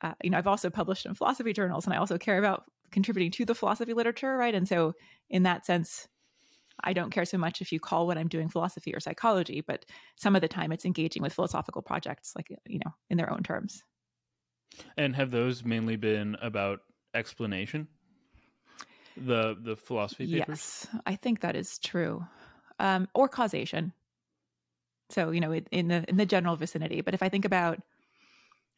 uh, 0.00 0.12
you 0.22 0.30
know, 0.30 0.38
I've 0.38 0.46
also 0.46 0.70
published 0.70 1.06
in 1.06 1.14
philosophy 1.14 1.52
journals, 1.52 1.86
and 1.86 1.94
I 1.94 1.98
also 1.98 2.18
care 2.18 2.38
about 2.38 2.64
contributing 2.92 3.32
to 3.32 3.44
the 3.44 3.54
philosophy 3.54 3.94
literature, 3.94 4.36
right? 4.36 4.54
And 4.54 4.68
so, 4.68 4.92
in 5.28 5.42
that 5.42 5.66
sense, 5.66 6.06
I 6.82 6.92
don't 6.92 7.10
care 7.10 7.24
so 7.24 7.38
much 7.38 7.60
if 7.60 7.72
you 7.72 7.80
call 7.80 8.06
what 8.06 8.18
I'm 8.18 8.28
doing 8.28 8.48
philosophy 8.48 8.94
or 8.94 9.00
psychology, 9.00 9.60
but 9.60 9.84
some 10.16 10.34
of 10.34 10.42
the 10.42 10.48
time 10.48 10.72
it's 10.72 10.84
engaging 10.84 11.22
with 11.22 11.32
philosophical 11.32 11.82
projects, 11.82 12.34
like, 12.34 12.50
you 12.66 12.80
know, 12.84 12.92
in 13.10 13.16
their 13.16 13.32
own 13.32 13.42
terms. 13.42 13.84
And 14.96 15.14
have 15.14 15.30
those 15.30 15.64
mainly 15.64 15.96
been 15.96 16.36
about 16.42 16.80
explanation? 17.14 17.86
The 19.16 19.56
the 19.62 19.76
philosophy 19.76 20.26
papers? 20.26 20.48
Yes, 20.48 20.86
I 21.06 21.14
think 21.14 21.40
that 21.40 21.54
is 21.54 21.78
true. 21.78 22.26
Um, 22.80 23.06
or 23.14 23.28
causation. 23.28 23.92
So, 25.10 25.30
you 25.30 25.40
know, 25.40 25.52
in 25.52 25.88
the 25.88 26.04
in 26.08 26.16
the 26.16 26.26
general 26.26 26.56
vicinity. 26.56 27.00
But 27.00 27.14
if 27.14 27.22
I 27.22 27.28
think 27.28 27.44
about 27.44 27.78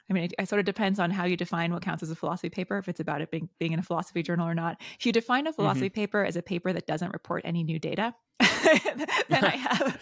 I 0.09 0.13
mean, 0.13 0.25
it, 0.25 0.35
it, 0.39 0.49
sort 0.49 0.61
of 0.61 0.67
depends 0.67 1.01
on 1.01 1.11
how 1.11 1.25
you 1.25 1.37
define 1.37 1.73
what 1.73 1.83
counts 1.83 2.03
as 2.03 2.11
a 2.11 2.17
philosophy 2.17 2.49
paper, 2.49 2.79
if 2.79 2.89
it's 2.89 3.01
about 3.01 3.21
it 3.23 3.31
being, 3.31 3.49
being 3.59 3.73
in 3.73 3.81
a 3.81 3.83
philosophy 3.83 4.23
journal 4.23 4.47
or 4.47 4.55
not. 4.55 4.81
If 4.99 5.07
you 5.07 5.13
define 5.13 5.47
a 5.47 5.53
philosophy 5.53 5.87
mm-hmm. 5.87 5.95
paper 5.95 6.25
as 6.25 6.37
a 6.37 6.43
paper 6.43 6.73
that 6.73 6.87
doesn't 6.87 7.13
report 7.13 7.43
any 7.45 7.65
new 7.65 7.79
data, 7.79 8.15
then 8.39 9.45
I 9.45 9.57
have, 9.57 10.01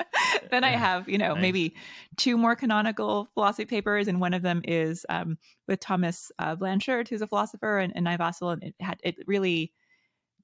then 0.50 0.64
I 0.64 0.70
have, 0.70 1.08
you 1.08 1.18
know, 1.18 1.34
nice. 1.34 1.42
maybe 1.42 1.74
two 2.16 2.36
more 2.36 2.56
canonical 2.56 3.28
philosophy 3.34 3.66
papers, 3.66 4.08
and 4.08 4.20
one 4.20 4.34
of 4.34 4.42
them 4.42 4.62
is 4.64 5.04
um, 5.08 5.36
with 5.68 5.80
Thomas 5.80 6.32
uh, 6.38 6.54
Blanchard, 6.54 7.08
who's 7.08 7.22
a 7.22 7.26
philosopher, 7.26 7.78
and, 7.78 7.92
and 7.94 8.08
and 8.08 8.62
it 8.62 8.74
had 8.80 9.00
it 9.02 9.16
really 9.26 9.72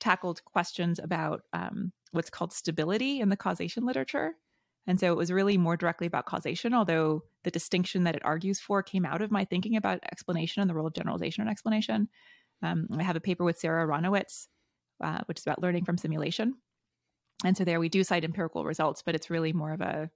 tackled 0.01 0.45
questions 0.45 0.99
about 0.99 1.43
um, 1.53 1.93
what's 2.13 2.31
called 2.31 2.53
stability 2.53 3.21
in 3.21 3.29
the 3.29 3.37
causation 3.37 3.85
literature. 3.85 4.35
And 4.89 4.99
so 4.99 5.13
it 5.13 5.17
was 5.19 5.31
really 5.31 5.59
more 5.59 5.77
directly 5.77 6.07
about 6.07 6.25
causation, 6.25 6.73
although 6.73 7.23
the 7.45 7.51
distinction 7.51 8.05
that 8.05 8.17
it 8.17 8.25
argues 8.25 8.59
for 8.59 8.83
came 8.83 9.05
out 9.05 9.21
of 9.21 9.31
my 9.31 9.45
thinking 9.45 9.77
about 9.77 10.01
explanation 10.11 10.63
and 10.63 10.69
the 10.69 10.75
role 10.75 10.87
of 10.87 10.95
generalization 10.95 11.43
and 11.43 11.51
explanation. 11.51 12.09
Um, 12.63 12.89
I 12.99 13.03
have 13.03 13.15
a 13.15 13.21
paper 13.21 13.45
with 13.45 13.59
Sarah 13.59 13.87
Aronowitz, 13.87 14.49
uh, 15.05 15.21
which 15.27 15.39
is 15.39 15.47
about 15.47 15.61
learning 15.61 15.85
from 15.85 15.99
simulation. 15.99 16.55
And 17.45 17.55
so 17.55 17.65
there 17.65 17.79
we 17.79 17.91
do 17.91 18.03
cite 18.03 18.25
empirical 18.25 18.65
results, 18.65 19.03
but 19.05 19.15
it's 19.15 19.29
really 19.29 19.53
more 19.53 19.75
of 19.75 19.83
a 19.83 20.11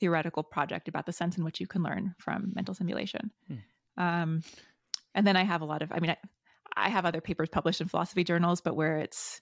theoretical 0.00 0.42
project 0.42 0.88
about 0.88 1.06
the 1.06 1.12
sense 1.12 1.38
in 1.38 1.44
which 1.44 1.60
you 1.60 1.68
can 1.68 1.84
learn 1.84 2.16
from 2.18 2.52
mental 2.52 2.74
simulation. 2.74 3.30
Hmm. 3.46 4.02
Um, 4.02 4.42
and 5.14 5.24
then 5.24 5.36
I 5.36 5.44
have 5.44 5.62
a 5.62 5.66
lot 5.66 5.82
of, 5.82 5.92
I 5.92 6.00
mean, 6.00 6.10
I, 6.10 6.16
I 6.76 6.88
have 6.88 7.06
other 7.06 7.20
papers 7.20 7.48
published 7.48 7.80
in 7.80 7.86
philosophy 7.86 8.24
journals, 8.24 8.60
but 8.60 8.74
where 8.74 8.98
it's 8.98 9.40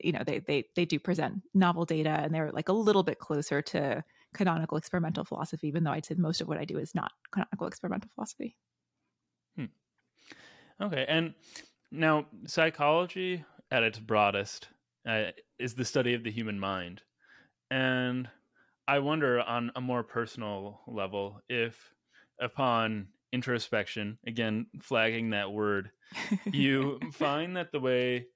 you 0.00 0.12
know 0.12 0.22
they 0.24 0.40
they 0.40 0.64
they 0.74 0.84
do 0.84 0.98
present 0.98 1.42
novel 1.54 1.84
data 1.84 2.10
and 2.10 2.34
they're 2.34 2.52
like 2.52 2.68
a 2.68 2.72
little 2.72 3.02
bit 3.02 3.18
closer 3.18 3.62
to 3.62 4.02
canonical 4.34 4.76
experimental 4.76 5.24
philosophy 5.24 5.68
even 5.68 5.84
though 5.84 5.92
i'd 5.92 6.04
say 6.04 6.14
most 6.16 6.40
of 6.40 6.48
what 6.48 6.58
i 6.58 6.64
do 6.64 6.78
is 6.78 6.94
not 6.94 7.12
canonical 7.32 7.66
experimental 7.66 8.10
philosophy 8.14 8.56
hmm. 9.56 9.66
okay 10.80 11.04
and 11.08 11.34
now 11.90 12.26
psychology 12.46 13.44
at 13.70 13.82
its 13.82 13.98
broadest 13.98 14.68
uh, 15.08 15.30
is 15.58 15.74
the 15.74 15.84
study 15.84 16.14
of 16.14 16.24
the 16.24 16.30
human 16.30 16.58
mind 16.58 17.02
and 17.70 18.28
i 18.86 18.98
wonder 18.98 19.40
on 19.40 19.70
a 19.76 19.80
more 19.80 20.02
personal 20.02 20.80
level 20.86 21.40
if 21.48 21.92
upon 22.40 23.08
introspection 23.32 24.18
again 24.26 24.66
flagging 24.80 25.30
that 25.30 25.50
word 25.50 25.90
you 26.52 27.00
find 27.12 27.56
that 27.56 27.72
the 27.72 27.80
way 27.80 28.26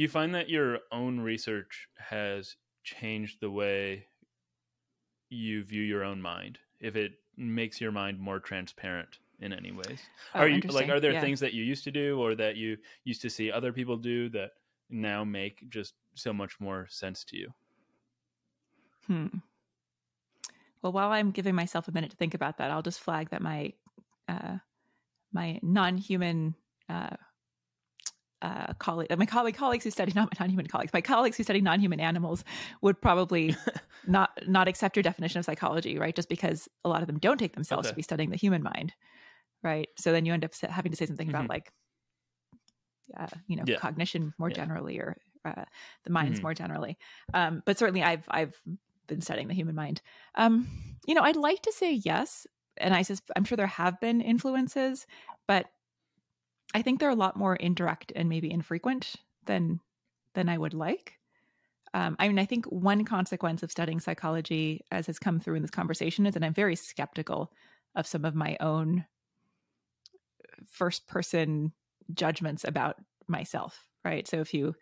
you 0.00 0.08
find 0.08 0.34
that 0.34 0.48
your 0.48 0.78
own 0.90 1.20
research 1.20 1.86
has 1.98 2.56
changed 2.82 3.38
the 3.40 3.50
way 3.50 4.06
you 5.28 5.62
view 5.62 5.82
your 5.82 6.02
own 6.02 6.22
mind 6.22 6.58
if 6.80 6.96
it 6.96 7.12
makes 7.36 7.82
your 7.82 7.92
mind 7.92 8.18
more 8.18 8.40
transparent 8.40 9.18
in 9.40 9.52
any 9.52 9.72
ways. 9.72 10.00
Oh, 10.34 10.40
are 10.40 10.48
you 10.48 10.62
like 10.62 10.88
are 10.88 11.00
there 11.00 11.12
yeah. 11.12 11.20
things 11.20 11.38
that 11.40 11.52
you 11.52 11.62
used 11.62 11.84
to 11.84 11.90
do 11.90 12.18
or 12.18 12.34
that 12.34 12.56
you 12.56 12.78
used 13.04 13.20
to 13.20 13.28
see 13.28 13.52
other 13.52 13.74
people 13.74 13.98
do 13.98 14.30
that 14.30 14.52
now 14.88 15.22
make 15.22 15.68
just 15.68 15.92
so 16.14 16.32
much 16.32 16.58
more 16.60 16.86
sense 16.88 17.22
to 17.24 17.36
you? 17.36 17.52
Hmm. 19.06 19.26
Well 20.80 20.92
while 20.92 21.10
i'm 21.12 21.30
giving 21.30 21.54
myself 21.54 21.88
a 21.88 21.92
minute 21.92 22.10
to 22.12 22.16
think 22.16 22.32
about 22.32 22.56
that 22.56 22.70
i'll 22.70 22.80
just 22.80 23.00
flag 23.00 23.28
that 23.30 23.42
my 23.42 23.74
uh 24.28 24.56
my 25.30 25.60
non-human 25.62 26.54
uh 26.88 27.16
uh, 28.42 28.72
colleague, 28.74 29.16
my 29.18 29.26
colleague, 29.26 29.56
colleagues 29.56 29.84
who 29.84 29.90
study 29.90 30.12
not 30.16 30.38
non-human 30.38 30.66
colleagues, 30.66 30.92
my 30.92 31.00
colleagues 31.00 31.36
who 31.36 31.42
study 31.42 31.60
non-human 31.60 32.00
animals 32.00 32.44
would 32.80 33.00
probably 33.00 33.56
not 34.06 34.30
not 34.46 34.68
accept 34.68 34.96
your 34.96 35.02
definition 35.02 35.38
of 35.38 35.44
psychology, 35.44 35.98
right? 35.98 36.14
Just 36.14 36.28
because 36.28 36.68
a 36.84 36.88
lot 36.88 37.02
of 37.02 37.06
them 37.06 37.18
don't 37.18 37.38
take 37.38 37.54
themselves 37.54 37.86
okay. 37.86 37.92
to 37.92 37.96
be 37.96 38.02
studying 38.02 38.30
the 38.30 38.36
human 38.36 38.62
mind, 38.62 38.92
right? 39.62 39.88
So 39.98 40.12
then 40.12 40.24
you 40.24 40.32
end 40.32 40.44
up 40.44 40.54
having 40.68 40.92
to 40.92 40.96
say 40.96 41.06
something 41.06 41.26
mm-hmm. 41.26 41.36
about 41.36 41.48
like, 41.48 41.72
uh, 43.18 43.26
you 43.46 43.56
know, 43.56 43.64
yeah. 43.66 43.76
cognition 43.76 44.32
more 44.38 44.48
yeah. 44.48 44.56
generally, 44.56 44.98
or 44.98 45.16
uh, 45.44 45.64
the 46.04 46.10
minds 46.10 46.38
mm-hmm. 46.38 46.44
more 46.44 46.54
generally. 46.54 46.98
Um, 47.34 47.62
but 47.66 47.78
certainly, 47.78 48.02
I've 48.02 48.24
I've 48.28 48.54
been 49.06 49.20
studying 49.20 49.48
the 49.48 49.54
human 49.54 49.74
mind. 49.74 50.00
Um, 50.34 50.68
you 51.06 51.14
know, 51.14 51.22
I'd 51.22 51.36
like 51.36 51.62
to 51.62 51.72
say 51.72 51.94
yes, 52.04 52.46
and 52.76 52.94
I 52.94 53.02
just 53.02 53.22
I'm 53.36 53.44
sure 53.44 53.56
there 53.56 53.66
have 53.66 54.00
been 54.00 54.20
influences, 54.20 55.06
but 55.46 55.66
I 56.74 56.82
think 56.82 57.00
they're 57.00 57.10
a 57.10 57.14
lot 57.14 57.36
more 57.36 57.56
indirect 57.56 58.12
and 58.14 58.28
maybe 58.28 58.50
infrequent 58.50 59.16
than 59.46 59.80
than 60.34 60.48
I 60.48 60.58
would 60.58 60.74
like. 60.74 61.18
Um, 61.92 62.14
I 62.20 62.28
mean, 62.28 62.38
I 62.38 62.44
think 62.44 62.66
one 62.66 63.04
consequence 63.04 63.62
of 63.62 63.72
studying 63.72 63.98
psychology, 63.98 64.84
as 64.92 65.06
has 65.08 65.18
come 65.18 65.40
through 65.40 65.56
in 65.56 65.62
this 65.62 65.72
conversation, 65.72 66.24
is 66.24 66.34
that 66.34 66.44
I'm 66.44 66.54
very 66.54 66.76
skeptical 66.76 67.52
of 67.96 68.06
some 68.06 68.24
of 68.24 68.34
my 68.36 68.56
own 68.60 69.04
first 70.68 71.08
person 71.08 71.72
judgments 72.14 72.64
about 72.64 72.96
myself. 73.26 73.86
Right. 74.04 74.26
So 74.28 74.40
if 74.40 74.54
you 74.54 74.74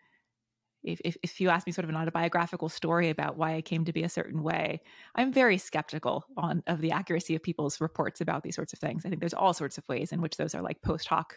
if, 0.81 1.01
if, 1.03 1.17
if 1.23 1.41
you 1.41 1.49
ask 1.49 1.67
me 1.67 1.73
sort 1.73 1.83
of 1.83 1.89
an 1.89 1.97
autobiographical 1.97 2.69
story 2.69 3.09
about 3.09 3.37
why 3.37 3.55
I 3.55 3.61
came 3.61 3.83
to 3.83 3.91
be 3.91 4.03
a 4.03 4.09
certain 4.09 4.43
way, 4.43 4.81
I'm 5.15 5.33
very 5.33 5.57
skeptical 5.57 6.23
on 6.37 6.63
of 6.67 6.79
the 6.79 6.91
accuracy 6.91 7.35
of 7.35 7.43
people's 7.43 7.81
reports 7.81 8.21
about 8.21 8.43
these 8.43 8.55
sorts 8.55 8.71
of 8.71 8.79
things. 8.79 9.05
I 9.05 9.09
think 9.09 9.19
there's 9.19 9.33
all 9.33 9.53
sorts 9.53 9.77
of 9.77 9.87
ways 9.89 10.13
in 10.13 10.21
which 10.21 10.37
those 10.37 10.55
are 10.55 10.61
like 10.61 10.81
post 10.81 11.07
hoc 11.07 11.35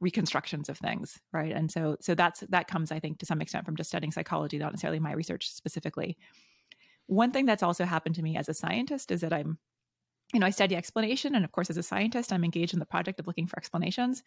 reconstructions 0.00 0.68
of 0.68 0.78
things 0.78 1.18
right? 1.32 1.52
And 1.52 1.70
so 1.70 1.96
so 2.00 2.14
that's 2.14 2.40
that 2.48 2.68
comes 2.68 2.90
i 2.90 2.98
think 2.98 3.18
to 3.18 3.26
some 3.26 3.40
extent 3.40 3.66
from 3.66 3.76
just 3.76 3.90
studying 3.90 4.12
psychology 4.12 4.58
not 4.58 4.72
necessarily 4.72 5.00
my 5.00 5.12
research 5.12 5.50
specifically. 5.50 6.16
One 7.06 7.32
thing 7.32 7.46
that's 7.46 7.62
also 7.62 7.84
happened 7.84 8.14
to 8.16 8.22
me 8.22 8.36
as 8.36 8.48
a 8.48 8.54
scientist 8.54 9.10
is 9.10 9.20
that 9.20 9.32
i'm 9.32 9.58
you 10.32 10.40
know 10.40 10.46
i 10.46 10.50
study 10.50 10.76
explanation 10.76 11.34
and 11.34 11.44
of 11.44 11.52
course 11.52 11.70
as 11.70 11.76
a 11.76 11.82
scientist 11.82 12.32
i'm 12.32 12.44
engaged 12.44 12.72
in 12.72 12.78
the 12.78 12.86
project 12.86 13.20
of 13.20 13.26
looking 13.26 13.46
for 13.46 13.58
explanations. 13.58 14.22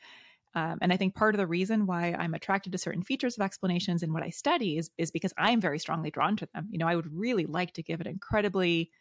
Um, 0.55 0.77
and 0.81 0.93
i 0.93 0.97
think 0.97 1.15
part 1.15 1.33
of 1.33 1.39
the 1.39 1.47
reason 1.47 1.87
why 1.87 2.15
i'm 2.19 2.35
attracted 2.35 2.71
to 2.73 2.77
certain 2.77 3.01
features 3.01 3.37
of 3.37 3.43
explanations 3.43 4.03
in 4.03 4.13
what 4.13 4.23
i 4.23 4.29
study 4.29 4.77
is, 4.77 4.91
is 4.97 5.11
because 5.11 5.33
i'm 5.37 5.59
very 5.59 5.79
strongly 5.79 6.11
drawn 6.11 6.35
to 6.37 6.47
them. 6.53 6.67
You 6.69 6.77
know 6.77 6.87
i 6.87 6.95
would 6.95 7.11
really 7.11 7.45
like 7.45 7.73
to 7.73 7.83
give 7.83 8.01
an 8.01 8.07
incredibly 8.07 8.91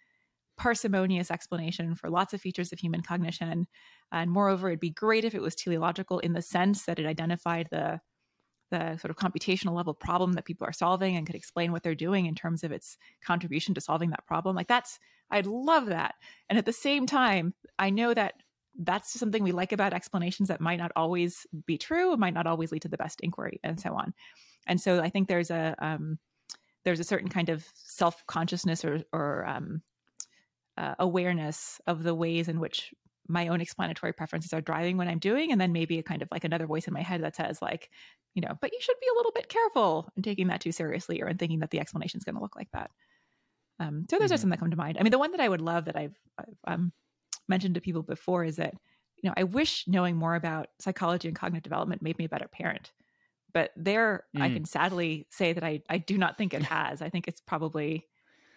parsimonious 0.56 1.30
explanation 1.30 1.94
for 1.94 2.10
lots 2.10 2.34
of 2.34 2.40
features 2.40 2.72
of 2.72 2.78
human 2.78 3.02
cognition. 3.02 3.66
And 4.12 4.30
moreover, 4.30 4.68
it'd 4.68 4.80
be 4.80 4.90
great 4.90 5.24
if 5.24 5.34
it 5.34 5.42
was 5.42 5.54
teleological 5.54 6.18
in 6.18 6.32
the 6.32 6.42
sense 6.42 6.84
that 6.84 6.98
it 6.98 7.06
identified 7.06 7.68
the 7.70 8.00
the 8.70 8.96
sort 8.96 9.10
of 9.10 9.16
computational 9.16 9.74
level 9.74 9.92
problem 9.92 10.32
that 10.32 10.46
people 10.46 10.66
are 10.66 10.72
solving 10.72 11.14
and 11.14 11.26
could 11.26 11.36
explain 11.36 11.72
what 11.72 11.82
they're 11.82 11.94
doing 11.94 12.24
in 12.24 12.34
terms 12.34 12.64
of 12.64 12.72
its 12.72 12.96
contribution 13.22 13.74
to 13.74 13.82
solving 13.82 14.08
that 14.08 14.26
problem. 14.26 14.56
Like 14.56 14.66
that's 14.66 14.98
I'd 15.30 15.46
love 15.46 15.86
that. 15.86 16.14
And 16.48 16.58
at 16.58 16.64
the 16.64 16.72
same 16.72 17.06
time, 17.06 17.54
I 17.78 17.90
know 17.90 18.14
that 18.14 18.34
that's 18.78 19.18
something 19.18 19.42
we 19.42 19.52
like 19.52 19.72
about 19.72 19.92
explanations 19.92 20.48
that 20.48 20.60
might 20.60 20.78
not 20.78 20.92
always 20.96 21.46
be 21.66 21.76
true, 21.76 22.16
might 22.16 22.34
not 22.34 22.46
always 22.46 22.72
lead 22.72 22.82
to 22.82 22.88
the 22.88 22.96
best 22.96 23.20
inquiry, 23.20 23.60
and 23.62 23.78
so 23.78 23.94
on. 23.94 24.14
And 24.66 24.80
so 24.80 25.00
I 25.00 25.10
think 25.10 25.28
there's 25.28 25.50
a 25.50 25.74
um, 25.78 26.18
there's 26.84 27.00
a 27.00 27.04
certain 27.04 27.28
kind 27.28 27.48
of 27.48 27.66
self 27.74 28.24
consciousness 28.26 28.84
or, 28.84 29.02
or 29.12 29.46
um, 29.46 29.82
uh, 30.76 30.94
awareness 30.98 31.80
of 31.86 32.02
the 32.02 32.14
ways 32.14 32.48
in 32.48 32.60
which 32.60 32.92
my 33.28 33.48
own 33.48 33.60
explanatory 33.60 34.12
preferences 34.12 34.52
are 34.52 34.60
driving 34.60 34.96
what 34.96 35.08
I'm 35.08 35.18
doing, 35.18 35.52
and 35.52 35.60
then 35.60 35.72
maybe 35.72 35.98
a 35.98 36.02
kind 36.02 36.22
of 36.22 36.28
like 36.30 36.44
another 36.44 36.66
voice 36.66 36.86
in 36.86 36.94
my 36.94 37.02
head 37.02 37.22
that 37.22 37.36
says 37.36 37.62
like, 37.62 37.90
you 38.34 38.42
know, 38.42 38.56
but 38.60 38.72
you 38.72 38.78
should 38.80 38.96
be 39.00 39.06
a 39.12 39.16
little 39.16 39.32
bit 39.32 39.48
careful 39.48 40.08
in 40.16 40.22
taking 40.22 40.48
that 40.48 40.60
too 40.60 40.72
seriously 40.72 41.22
or 41.22 41.28
in 41.28 41.38
thinking 41.38 41.60
that 41.60 41.70
the 41.70 41.80
explanation 41.80 42.18
is 42.18 42.24
going 42.24 42.34
to 42.34 42.42
look 42.42 42.56
like 42.56 42.70
that. 42.72 42.90
Um, 43.78 44.06
so 44.10 44.18
those 44.18 44.26
mm-hmm. 44.26 44.34
are 44.34 44.38
some 44.38 44.50
that 44.50 44.60
come 44.60 44.70
to 44.70 44.76
mind. 44.76 44.98
I 44.98 45.02
mean, 45.02 45.12
the 45.12 45.18
one 45.18 45.32
that 45.32 45.40
I 45.40 45.48
would 45.48 45.60
love 45.60 45.86
that 45.86 45.96
I've, 45.96 46.16
I've 46.38 46.74
um, 46.74 46.92
mentioned 47.48 47.74
to 47.74 47.80
people 47.80 48.02
before 48.02 48.44
is 48.44 48.56
that 48.56 48.74
you 49.22 49.28
know 49.28 49.34
I 49.36 49.44
wish 49.44 49.84
knowing 49.86 50.16
more 50.16 50.34
about 50.34 50.68
psychology 50.80 51.28
and 51.28 51.36
cognitive 51.36 51.62
development 51.62 52.02
made 52.02 52.18
me 52.18 52.24
a 52.24 52.28
better 52.28 52.48
parent. 52.48 52.92
But 53.52 53.70
there, 53.76 54.24
mm. 54.36 54.42
I 54.42 54.50
can 54.50 54.64
sadly 54.64 55.26
say 55.30 55.52
that 55.52 55.64
I 55.64 55.82
I 55.88 55.98
do 55.98 56.18
not 56.18 56.38
think 56.38 56.54
it 56.54 56.62
has. 56.62 57.02
I 57.02 57.08
think 57.08 57.28
it's 57.28 57.40
probably 57.40 58.06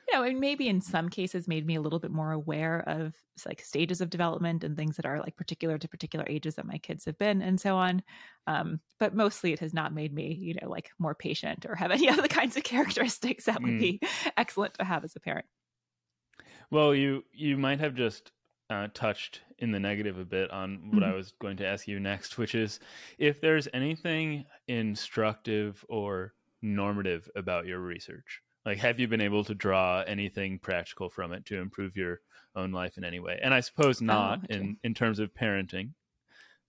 you 0.07 0.18
know, 0.18 0.23
and 0.23 0.40
maybe 0.40 0.68
in 0.68 0.82
some 0.82 1.10
cases 1.10 1.48
made 1.48 1.65
me 1.65 1.76
a 1.76 1.82
little 1.82 1.99
bit 1.99 2.11
more 2.11 2.32
aware 2.32 2.84
of 2.88 3.15
like 3.45 3.61
stages 3.61 4.02
of 4.02 4.10
development 4.10 4.64
and 4.64 4.77
things 4.77 4.98
that 4.98 5.06
are 5.06 5.19
like 5.19 5.36
particular 5.36 5.77
to 5.77 5.88
particular 5.88 6.26
ages 6.27 6.56
that 6.56 6.68
my 6.68 6.77
kids 6.77 7.06
have 7.06 7.18
been 7.18 7.41
and 7.41 7.60
so 7.60 7.76
on. 7.76 8.03
Um, 8.48 8.80
but 8.99 9.15
mostly 9.15 9.52
it 9.52 9.60
has 9.60 9.73
not 9.73 9.94
made 9.94 10.14
me, 10.14 10.34
you 10.34 10.56
know, 10.61 10.69
like 10.69 10.91
more 10.99 11.15
patient 11.15 11.65
or 11.68 11.76
have 11.76 11.91
any 11.91 12.10
other 12.10 12.27
kinds 12.27 12.56
of 12.56 12.64
characteristics 12.64 13.45
that 13.45 13.61
would 13.61 13.73
mm. 13.73 13.80
be 13.80 14.02
excellent 14.38 14.76
to 14.76 14.86
have 14.86 15.03
as 15.03 15.15
a 15.15 15.19
parent. 15.19 15.45
Well, 16.72 16.94
you 16.94 17.23
you 17.32 17.57
might 17.57 17.80
have 17.80 17.95
just 17.95 18.32
uh, 18.69 18.88
touched 18.94 19.41
in 19.60 19.72
the 19.72 19.80
negative 19.80 20.18
a 20.18 20.26
bit 20.26 20.52
on 20.52 20.90
what 20.91 21.03
mm-hmm. 21.03 21.11
I 21.11 21.15
was 21.15 21.34
going 21.40 21.57
to 21.57 21.68
ask 21.68 21.88
you 21.88 21.99
next, 21.99 22.38
which 22.38 22.56
is 22.56 22.80
if 23.18 23.40
there's 23.40 23.68
anything 23.73 24.45
instructive 24.68 25.86
or 25.88 26.34
normative 26.61 27.30
about 27.36 27.68
your 27.68 27.80
research. 27.80 28.41
Like, 28.66 28.80
have 28.80 29.00
you 29.00 29.08
been 29.08 29.22
able 29.22 29.44
to 29.44 29.54
draw 29.54 30.02
anything 30.02 30.58
practical 30.58 31.10
from 31.10 31.34
it 31.34 31.46
to 31.48 31.60
improve 31.60 31.96
your 31.96 32.22
own 32.56 32.72
life 32.72 32.98
in 32.98 33.04
any 33.04 33.20
way? 33.20 33.40
And 33.42 33.54
I 33.54 33.60
suppose 33.60 34.02
oh, 34.02 34.06
not 34.06 34.40
oh, 34.40 34.46
okay. 34.46 34.56
in 34.56 34.78
in 34.84 34.94
terms 34.94 35.20
of 35.20 35.34
parenting, 35.34 35.92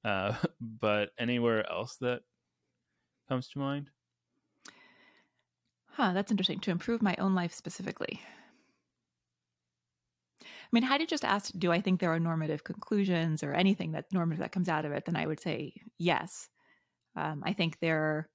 uh, 0.05 0.35
but 0.61 1.11
anywhere 1.19 1.69
else 1.71 1.97
that 2.01 2.21
comes 3.29 3.49
to 3.49 3.59
mind. 3.59 3.91
Huh, 5.87 6.13
that's 6.13 6.31
interesting. 6.31 6.61
To 6.61 6.71
improve 6.71 7.01
my 7.01 7.17
own 7.19 7.35
life 7.35 7.55
specifically. 7.55 8.21
I 10.43 10.69
mean, 10.73 10.83
had 10.83 11.01
you 11.01 11.07
just 11.07 11.25
asked, 11.25 11.59
do 11.59 11.71
I 11.73 11.81
think 11.81 12.01
there 12.01 12.13
are 12.13 12.19
normative 12.19 12.65
conclusions 12.65 13.43
or 13.43 13.55
anything 13.55 13.93
that 13.93 14.07
normative 14.13 14.41
that 14.41 14.53
comes 14.53 14.69
out 14.69 14.85
of 14.85 14.93
it, 14.93 15.05
then 15.07 15.17
I 15.17 15.27
would 15.27 15.41
say 15.41 15.73
yes. 15.97 16.49
Um, 17.15 17.43
I 17.47 17.53
think 17.53 17.79
there 17.81 18.29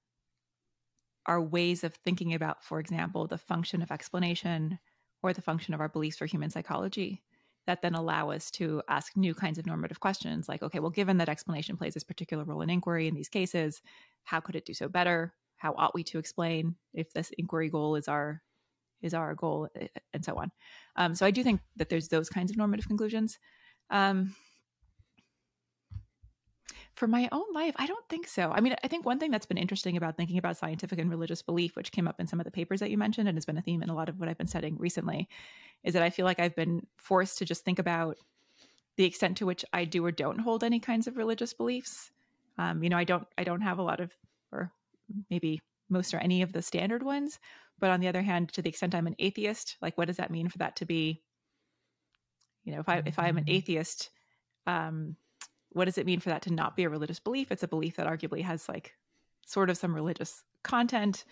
are 1.26 1.40
ways 1.40 1.84
of 1.84 1.94
thinking 1.94 2.34
about, 2.34 2.64
for 2.64 2.80
example, 2.80 3.26
the 3.26 3.38
function 3.38 3.82
of 3.82 3.90
explanation 3.90 4.78
or 5.22 5.32
the 5.32 5.42
function 5.42 5.74
of 5.74 5.80
our 5.80 5.88
beliefs 5.88 6.16
for 6.18 6.26
human 6.26 6.50
psychology 6.50 7.22
that 7.66 7.80
then 7.80 7.94
allow 7.94 8.30
us 8.30 8.50
to 8.50 8.82
ask 8.88 9.16
new 9.16 9.34
kinds 9.34 9.58
of 9.58 9.66
normative 9.66 10.00
questions 10.00 10.48
like, 10.48 10.62
okay, 10.62 10.80
well, 10.80 10.90
given 10.90 11.18
that 11.18 11.28
explanation 11.28 11.76
plays 11.76 11.94
this 11.94 12.02
particular 12.02 12.44
role 12.44 12.62
in 12.62 12.70
inquiry 12.70 13.06
in 13.06 13.14
these 13.14 13.28
cases, 13.28 13.82
how 14.24 14.40
could 14.40 14.56
it 14.56 14.64
do 14.64 14.74
so 14.74 14.88
better? 14.88 15.32
How 15.56 15.74
ought 15.78 15.94
we 15.94 16.02
to 16.04 16.18
explain 16.18 16.74
if 16.92 17.12
this 17.12 17.30
inquiry 17.38 17.70
goal 17.70 17.94
is 17.94 18.08
our 18.08 18.42
is 19.00 19.14
our 19.14 19.34
goal 19.34 19.68
and 20.12 20.24
so 20.24 20.36
on. 20.36 20.50
Um, 20.94 21.14
so 21.14 21.26
I 21.26 21.32
do 21.32 21.42
think 21.42 21.60
that 21.76 21.88
there's 21.88 22.08
those 22.08 22.28
kinds 22.28 22.52
of 22.52 22.56
normative 22.56 22.86
conclusions. 22.86 23.38
Um, 23.90 24.34
for 26.94 27.06
my 27.06 27.28
own 27.32 27.52
life, 27.54 27.74
I 27.76 27.86
don't 27.86 28.06
think 28.08 28.28
so. 28.28 28.50
I 28.50 28.60
mean, 28.60 28.74
I 28.84 28.88
think 28.88 29.06
one 29.06 29.18
thing 29.18 29.30
that's 29.30 29.46
been 29.46 29.56
interesting 29.56 29.96
about 29.96 30.16
thinking 30.16 30.38
about 30.38 30.58
scientific 30.58 30.98
and 30.98 31.10
religious 31.10 31.42
belief, 31.42 31.74
which 31.74 31.92
came 31.92 32.06
up 32.06 32.20
in 32.20 32.26
some 32.26 32.38
of 32.38 32.44
the 32.44 32.50
papers 32.50 32.80
that 32.80 32.90
you 32.90 32.98
mentioned 32.98 33.28
and 33.28 33.36
has 33.36 33.46
been 33.46 33.56
a 33.56 33.62
theme 33.62 33.82
in 33.82 33.88
a 33.88 33.94
lot 33.94 34.08
of 34.08 34.20
what 34.20 34.28
I've 34.28 34.38
been 34.38 34.46
studying 34.46 34.76
recently, 34.78 35.28
is 35.84 35.94
that 35.94 36.02
I 36.02 36.10
feel 36.10 36.26
like 36.26 36.38
I've 36.38 36.54
been 36.54 36.86
forced 36.96 37.38
to 37.38 37.44
just 37.44 37.64
think 37.64 37.78
about 37.78 38.18
the 38.96 39.04
extent 39.04 39.38
to 39.38 39.46
which 39.46 39.64
I 39.72 39.84
do 39.84 40.04
or 40.04 40.12
don't 40.12 40.38
hold 40.38 40.62
any 40.62 40.80
kinds 40.80 41.06
of 41.06 41.16
religious 41.16 41.54
beliefs. 41.54 42.10
Um, 42.58 42.82
you 42.82 42.90
know, 42.90 42.98
I 42.98 43.04
don't 43.04 43.26
I 43.38 43.44
don't 43.44 43.62
have 43.62 43.78
a 43.78 43.82
lot 43.82 44.00
of 44.00 44.12
or 44.52 44.70
maybe 45.30 45.60
most 45.88 46.12
or 46.12 46.18
any 46.18 46.42
of 46.42 46.52
the 46.52 46.62
standard 46.62 47.02
ones. 47.02 47.38
But 47.78 47.90
on 47.90 48.00
the 48.00 48.08
other 48.08 48.22
hand, 48.22 48.52
to 48.52 48.62
the 48.62 48.68
extent 48.68 48.94
I'm 48.94 49.06
an 49.06 49.16
atheist, 49.18 49.76
like 49.80 49.96
what 49.96 50.08
does 50.08 50.18
that 50.18 50.30
mean 50.30 50.48
for 50.48 50.58
that 50.58 50.76
to 50.76 50.84
be? 50.84 51.22
You 52.64 52.74
know, 52.74 52.80
if 52.80 52.88
I 52.88 53.02
if 53.06 53.18
I'm 53.18 53.38
an 53.38 53.44
mm-hmm. 53.44 53.54
atheist, 53.54 54.10
um, 54.66 55.16
what 55.74 55.86
does 55.86 55.98
it 55.98 56.06
mean 56.06 56.20
for 56.20 56.30
that 56.30 56.42
to 56.42 56.52
not 56.52 56.76
be 56.76 56.84
a 56.84 56.88
religious 56.88 57.20
belief? 57.20 57.50
It's 57.50 57.62
a 57.62 57.68
belief 57.68 57.96
that 57.96 58.06
arguably 58.06 58.42
has 58.42 58.68
like 58.68 58.94
sort 59.46 59.70
of 59.70 59.76
some 59.76 59.94
religious 59.94 60.42
content, 60.62 61.24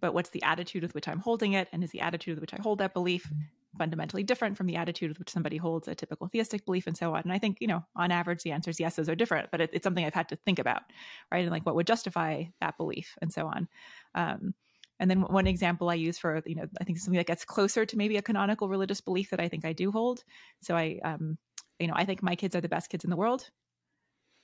but 0.00 0.14
what's 0.14 0.30
the 0.30 0.42
attitude 0.42 0.82
with 0.82 0.94
which 0.94 1.08
I'm 1.08 1.20
holding 1.20 1.54
it? 1.54 1.68
And 1.72 1.82
is 1.82 1.90
the 1.90 2.00
attitude 2.00 2.36
with 2.36 2.40
which 2.40 2.54
I 2.54 2.62
hold 2.62 2.78
that 2.78 2.94
belief 2.94 3.30
fundamentally 3.78 4.22
different 4.22 4.56
from 4.56 4.66
the 4.66 4.76
attitude 4.76 5.10
with 5.10 5.18
which 5.18 5.30
somebody 5.30 5.56
holds 5.56 5.88
a 5.88 5.94
typical 5.94 6.28
theistic 6.28 6.64
belief 6.64 6.86
and 6.86 6.96
so 6.96 7.14
on? 7.14 7.22
And 7.22 7.32
I 7.32 7.38
think, 7.38 7.58
you 7.60 7.66
know, 7.66 7.84
on 7.94 8.10
average, 8.10 8.42
the 8.42 8.52
answers 8.52 8.78
yes, 8.78 8.96
those 8.96 9.08
are 9.08 9.14
different, 9.14 9.50
but 9.50 9.60
it, 9.60 9.70
it's 9.72 9.84
something 9.84 10.04
I've 10.04 10.14
had 10.14 10.28
to 10.30 10.36
think 10.36 10.58
about, 10.58 10.82
right? 11.32 11.42
And 11.42 11.50
like 11.50 11.66
what 11.66 11.74
would 11.74 11.86
justify 11.86 12.44
that 12.60 12.76
belief 12.76 13.16
and 13.20 13.32
so 13.32 13.46
on. 13.46 13.68
Um, 14.14 14.54
and 14.98 15.10
then 15.10 15.20
one 15.22 15.46
example 15.46 15.90
I 15.90 15.94
use 15.94 16.18
for, 16.18 16.42
you 16.46 16.54
know, 16.54 16.66
I 16.80 16.84
think 16.84 16.98
something 16.98 17.18
that 17.18 17.26
gets 17.26 17.44
closer 17.44 17.84
to 17.84 17.98
maybe 17.98 18.16
a 18.16 18.22
canonical 18.22 18.68
religious 18.68 19.00
belief 19.00 19.30
that 19.30 19.40
I 19.40 19.48
think 19.48 19.64
I 19.64 19.72
do 19.72 19.92
hold. 19.92 20.24
So 20.62 20.74
I, 20.74 21.00
um, 21.04 21.36
you 21.78 21.86
know, 21.86 21.94
I 21.94 22.04
think 22.06 22.22
my 22.22 22.34
kids 22.34 22.56
are 22.56 22.62
the 22.62 22.68
best 22.68 22.88
kids 22.88 23.04
in 23.04 23.10
the 23.10 23.16
world. 23.16 23.50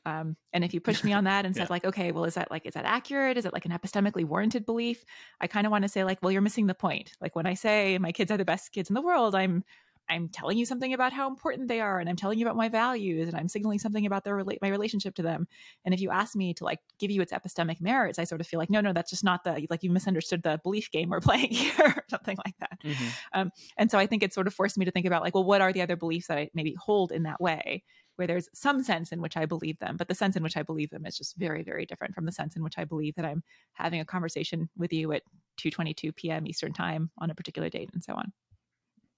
Um, 0.04 0.36
and 0.52 0.64
if 0.64 0.74
you 0.74 0.80
push 0.80 1.04
me 1.04 1.12
on 1.14 1.24
that 1.24 1.46
and 1.46 1.54
yeah. 1.54 1.62
said 1.62 1.70
like, 1.70 1.84
okay, 1.84 2.12
well, 2.12 2.24
is 2.24 2.34
that 2.34 2.50
like, 2.50 2.66
is 2.66 2.74
that 2.74 2.84
accurate? 2.84 3.36
Is 3.36 3.44
it 3.44 3.52
like 3.52 3.64
an 3.64 3.72
epistemically 3.72 4.24
warranted 4.24 4.66
belief? 4.66 5.04
I 5.40 5.46
kind 5.46 5.66
of 5.66 5.70
want 5.70 5.82
to 5.82 5.88
say 5.88 6.04
like, 6.04 6.18
well, 6.22 6.32
you're 6.32 6.42
missing 6.42 6.66
the 6.66 6.74
point. 6.74 7.12
Like 7.20 7.36
when 7.36 7.46
I 7.46 7.54
say 7.54 7.98
my 7.98 8.12
kids 8.12 8.30
are 8.30 8.36
the 8.36 8.44
best 8.44 8.72
kids 8.72 8.90
in 8.90 8.94
the 8.94 9.02
world, 9.02 9.34
I'm, 9.34 9.64
I'm 10.08 10.28
telling 10.28 10.58
you 10.58 10.66
something 10.66 10.92
about 10.92 11.12
how 11.12 11.28
important 11.28 11.68
they 11.68 11.80
are, 11.80 11.98
and 11.98 12.08
I'm 12.08 12.16
telling 12.16 12.38
you 12.38 12.44
about 12.44 12.56
my 12.56 12.68
values, 12.68 13.28
and 13.28 13.36
I'm 13.36 13.48
signaling 13.48 13.78
something 13.78 14.04
about 14.04 14.24
their 14.24 14.42
my 14.60 14.68
relationship 14.68 15.14
to 15.16 15.22
them. 15.22 15.46
And 15.84 15.94
if 15.94 16.00
you 16.00 16.10
ask 16.10 16.36
me 16.36 16.54
to 16.54 16.64
like 16.64 16.80
give 16.98 17.10
you 17.10 17.22
its 17.22 17.32
epistemic 17.32 17.80
merits, 17.80 18.18
I 18.18 18.24
sort 18.24 18.40
of 18.40 18.46
feel 18.46 18.58
like 18.58 18.70
no, 18.70 18.80
no, 18.80 18.92
that's 18.92 19.10
just 19.10 19.24
not 19.24 19.44
the 19.44 19.66
like 19.70 19.82
you 19.82 19.90
misunderstood 19.90 20.42
the 20.42 20.60
belief 20.62 20.90
game 20.90 21.10
we're 21.10 21.20
playing 21.22 21.50
here, 21.50 21.72
or 21.78 22.04
something 22.10 22.36
like 22.44 22.56
that. 22.60 22.78
Mm-hmm. 22.84 23.08
Um, 23.32 23.50
and 23.76 23.90
so 23.90 23.98
I 23.98 24.06
think 24.06 24.22
it 24.22 24.34
sort 24.34 24.46
of 24.46 24.54
forced 24.54 24.76
me 24.76 24.84
to 24.84 24.90
think 24.90 25.06
about 25.06 25.22
like, 25.22 25.34
well, 25.34 25.44
what 25.44 25.60
are 25.60 25.72
the 25.72 25.82
other 25.82 25.96
beliefs 25.96 26.26
that 26.26 26.38
I 26.38 26.50
maybe 26.54 26.74
hold 26.78 27.12
in 27.12 27.22
that 27.22 27.40
way? 27.40 27.82
Where 28.16 28.26
there's 28.26 28.48
some 28.54 28.82
sense 28.82 29.12
in 29.12 29.20
which 29.20 29.36
I 29.36 29.46
believe 29.46 29.78
them, 29.78 29.96
but 29.96 30.08
the 30.08 30.14
sense 30.14 30.36
in 30.36 30.42
which 30.42 30.56
I 30.56 30.62
believe 30.62 30.90
them 30.90 31.06
is 31.06 31.16
just 31.16 31.36
very, 31.36 31.62
very 31.62 31.86
different 31.86 32.14
from 32.14 32.26
the 32.26 32.32
sense 32.32 32.56
in 32.56 32.62
which 32.62 32.78
I 32.78 32.84
believe 32.84 33.14
that 33.16 33.24
I'm 33.24 33.42
having 33.72 34.00
a 34.00 34.04
conversation 34.04 34.68
with 34.76 34.92
you 34.92 35.12
at 35.12 35.22
2:22 35.60 36.14
p.m. 36.14 36.46
Eastern 36.46 36.72
Time 36.72 37.10
on 37.18 37.30
a 37.30 37.34
particular 37.34 37.68
date, 37.68 37.90
and 37.92 38.02
so 38.02 38.14
on. 38.14 38.32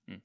Hmm. 0.08 0.16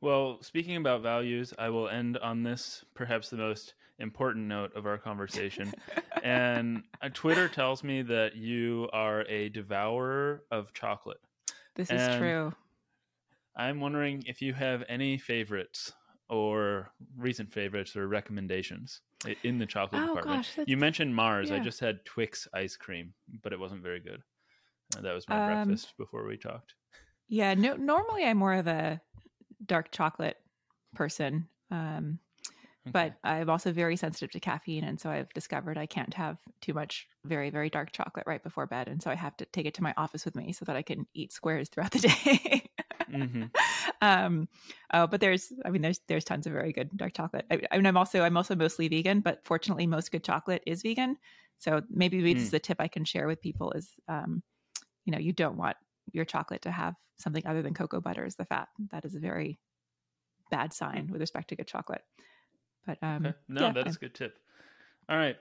Well, 0.00 0.42
speaking 0.42 0.76
about 0.76 1.02
values, 1.02 1.54
I 1.58 1.70
will 1.70 1.88
end 1.88 2.18
on 2.18 2.42
this, 2.42 2.84
perhaps 2.94 3.30
the 3.30 3.36
most 3.36 3.74
important 3.98 4.46
note 4.46 4.74
of 4.76 4.86
our 4.86 4.98
conversation. 4.98 5.72
and 6.22 6.82
uh, 7.00 7.08
Twitter 7.14 7.48
tells 7.48 7.82
me 7.82 8.02
that 8.02 8.36
you 8.36 8.88
are 8.92 9.22
a 9.22 9.48
devourer 9.48 10.42
of 10.50 10.72
chocolate. 10.74 11.20
This 11.74 11.90
is 11.90 12.16
true. 12.16 12.52
I'm 13.56 13.80
wondering 13.80 14.22
if 14.26 14.42
you 14.42 14.52
have 14.52 14.82
any 14.88 15.16
favorites 15.16 15.92
or 16.28 16.90
recent 17.16 17.52
favorites 17.52 17.96
or 17.96 18.08
recommendations 18.08 19.00
in 19.42 19.58
the 19.58 19.66
chocolate 19.66 20.02
oh, 20.02 20.08
department. 20.08 20.48
Gosh, 20.56 20.66
you 20.66 20.76
mentioned 20.76 21.14
Mars. 21.14 21.50
Yeah. 21.50 21.56
I 21.56 21.58
just 21.60 21.80
had 21.80 22.04
Twix 22.04 22.48
ice 22.52 22.76
cream, 22.76 23.14
but 23.42 23.52
it 23.52 23.60
wasn't 23.60 23.82
very 23.82 24.00
good. 24.00 24.22
Uh, 24.96 25.00
that 25.02 25.14
was 25.14 25.28
my 25.28 25.36
um, 25.36 25.68
breakfast 25.68 25.94
before 25.98 26.26
we 26.26 26.36
talked. 26.36 26.74
Yeah, 27.28 27.54
no. 27.54 27.74
Normally, 27.74 28.24
I'm 28.24 28.36
more 28.36 28.54
of 28.54 28.66
a 28.66 29.00
dark 29.64 29.90
chocolate 29.90 30.36
person, 30.94 31.48
um, 31.70 32.18
okay. 32.86 32.92
but 32.92 33.14
I'm 33.24 33.50
also 33.50 33.72
very 33.72 33.96
sensitive 33.96 34.30
to 34.32 34.40
caffeine, 34.40 34.84
and 34.84 35.00
so 35.00 35.10
I've 35.10 35.32
discovered 35.32 35.76
I 35.78 35.86
can't 35.86 36.14
have 36.14 36.38
too 36.60 36.74
much 36.74 37.08
very 37.24 37.50
very 37.50 37.68
dark 37.68 37.90
chocolate 37.92 38.26
right 38.26 38.42
before 38.42 38.66
bed, 38.66 38.88
and 38.88 39.02
so 39.02 39.10
I 39.10 39.16
have 39.16 39.36
to 39.38 39.44
take 39.46 39.66
it 39.66 39.74
to 39.74 39.82
my 39.82 39.94
office 39.96 40.24
with 40.24 40.36
me 40.36 40.52
so 40.52 40.64
that 40.66 40.76
I 40.76 40.82
can 40.82 41.06
eat 41.14 41.32
squares 41.32 41.68
throughout 41.68 41.90
the 41.90 41.98
day. 42.24 42.70
mm-hmm. 43.10 43.44
um, 44.00 44.48
uh, 44.92 45.06
but 45.06 45.20
there's, 45.20 45.52
I 45.64 45.70
mean, 45.70 45.82
there's 45.82 46.00
there's 46.08 46.24
tons 46.24 46.46
of 46.46 46.52
very 46.52 46.72
good 46.72 46.90
dark 46.96 47.14
chocolate. 47.14 47.46
I, 47.50 47.60
I 47.70 47.76
mean, 47.76 47.86
I'm 47.86 47.96
also 47.96 48.22
I'm 48.22 48.36
also 48.36 48.54
mostly 48.54 48.88
vegan, 48.88 49.20
but 49.20 49.44
fortunately, 49.44 49.86
most 49.86 50.12
good 50.12 50.24
chocolate 50.24 50.62
is 50.66 50.82
vegan. 50.82 51.16
So 51.58 51.82
maybe 51.90 52.20
mm. 52.20 52.34
this 52.34 52.44
is 52.44 52.54
a 52.54 52.58
tip 52.58 52.80
I 52.80 52.88
can 52.88 53.04
share 53.04 53.26
with 53.26 53.40
people: 53.40 53.72
is 53.72 53.90
um, 54.08 54.42
you 55.04 55.12
know, 55.12 55.18
you 55.18 55.32
don't 55.32 55.56
want 55.56 55.76
your 56.12 56.24
chocolate 56.24 56.62
to 56.62 56.70
have 56.70 56.94
something 57.18 57.46
other 57.46 57.62
than 57.62 57.74
cocoa 57.74 58.00
butter 58.00 58.24
as 58.24 58.36
the 58.36 58.44
fat. 58.44 58.68
That 58.90 59.04
is 59.04 59.14
a 59.14 59.20
very 59.20 59.58
bad 60.50 60.72
sign 60.72 61.08
with 61.10 61.20
respect 61.20 61.48
to 61.48 61.56
good 61.56 61.66
chocolate. 61.66 62.02
But 62.86 62.98
um, 63.02 63.26
okay. 63.26 63.36
no, 63.48 63.66
yeah, 63.66 63.72
that 63.72 63.86
is 63.86 63.96
a 63.96 63.98
good 63.98 64.14
tip. 64.14 64.38
All 65.08 65.16
right. 65.16 65.36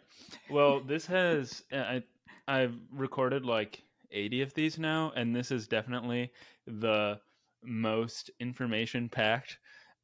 Well, 0.50 0.80
this 0.86 1.06
has 1.08 1.64
I 1.72 2.04
I've 2.48 2.76
recorded 2.92 3.46
like 3.46 3.82
80 4.12 4.42
of 4.42 4.54
these 4.54 4.78
now, 4.78 5.12
and 5.16 5.36
this 5.36 5.52
is 5.52 5.68
definitely 5.68 6.32
the 6.68 7.20
most 7.68 8.32
information 8.40 9.10
packed 9.10 9.58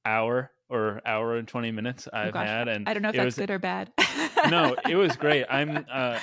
hour 0.05 0.51
or 0.69 1.01
hour 1.05 1.35
and 1.35 1.47
20 1.47 1.71
minutes 1.71 2.07
oh, 2.11 2.17
I've 2.17 2.35
oh 2.35 2.39
had. 2.39 2.67
And 2.67 2.87
I 2.87 2.93
don't 2.93 3.03
know 3.03 3.09
if 3.09 3.15
that's 3.15 3.25
was, 3.25 3.35
good 3.35 3.51
or 3.51 3.59
bad. 3.59 3.91
no, 4.49 4.75
it 4.89 4.95
was 4.95 5.15
great. 5.15 5.45
I'm, 5.49 5.85
uh, 5.91 6.19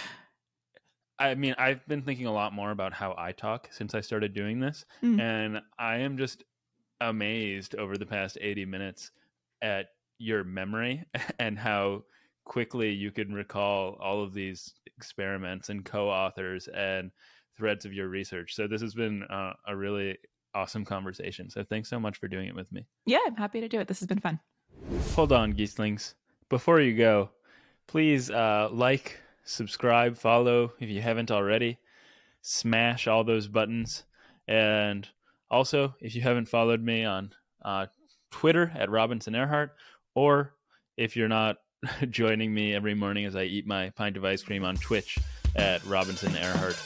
I 1.18 1.34
mean, 1.34 1.54
I've 1.58 1.86
been 1.86 2.02
thinking 2.02 2.26
a 2.26 2.32
lot 2.32 2.52
more 2.52 2.70
about 2.70 2.92
how 2.92 3.14
I 3.18 3.32
talk 3.32 3.68
since 3.70 3.94
I 3.94 4.00
started 4.00 4.34
doing 4.34 4.60
this. 4.60 4.84
Mm. 5.02 5.20
And 5.20 5.60
I 5.78 5.98
am 5.98 6.16
just 6.16 6.44
amazed 7.00 7.74
over 7.74 7.96
the 7.96 8.06
past 8.06 8.38
80 8.40 8.64
minutes 8.64 9.10
at 9.62 9.86
your 10.18 10.44
memory 10.44 11.04
and 11.38 11.58
how 11.58 12.04
quickly 12.44 12.90
you 12.90 13.10
can 13.10 13.32
recall 13.32 13.98
all 14.00 14.22
of 14.22 14.32
these 14.32 14.74
experiments 14.96 15.68
and 15.68 15.84
co-authors 15.84 16.68
and 16.68 17.10
threads 17.56 17.84
of 17.84 17.92
your 17.92 18.08
research. 18.08 18.54
So 18.54 18.66
this 18.66 18.80
has 18.80 18.94
been 18.94 19.24
uh, 19.24 19.52
a 19.66 19.76
really 19.76 20.16
awesome 20.54 20.84
conversation. 20.84 21.50
So 21.50 21.64
thanks 21.64 21.88
so 21.88 22.00
much 22.00 22.18
for 22.18 22.28
doing 22.28 22.48
it 22.48 22.54
with 22.54 22.70
me. 22.72 22.86
Yeah, 23.06 23.18
I'm 23.26 23.36
happy 23.36 23.60
to 23.60 23.68
do 23.68 23.80
it. 23.80 23.88
This 23.88 24.00
has 24.00 24.06
been 24.06 24.20
fun. 24.20 24.40
Hold 25.14 25.32
on, 25.32 25.52
Geeslings. 25.54 26.14
Before 26.48 26.80
you 26.80 26.96
go, 26.96 27.30
please 27.86 28.30
uh, 28.30 28.68
like, 28.70 29.20
subscribe, 29.44 30.16
follow 30.16 30.72
if 30.80 30.88
you 30.88 31.00
haven't 31.00 31.30
already. 31.30 31.78
Smash 32.42 33.06
all 33.06 33.24
those 33.24 33.48
buttons. 33.48 34.04
And 34.46 35.08
also, 35.50 35.94
if 36.00 36.14
you 36.14 36.22
haven't 36.22 36.48
followed 36.48 36.82
me 36.82 37.04
on 37.04 37.32
uh, 37.64 37.86
Twitter 38.30 38.72
at 38.74 38.90
Robinson 38.90 39.34
Earhart, 39.34 39.74
or 40.14 40.54
if 40.96 41.16
you're 41.16 41.28
not 41.28 41.56
joining 42.10 42.52
me 42.52 42.74
every 42.74 42.94
morning 42.94 43.24
as 43.24 43.36
I 43.36 43.44
eat 43.44 43.66
my 43.66 43.90
pint 43.90 44.16
of 44.16 44.24
ice 44.24 44.42
cream 44.42 44.64
on 44.64 44.76
Twitch 44.76 45.18
at 45.56 45.84
Robinson 45.84 46.36
Earhart 46.36 46.78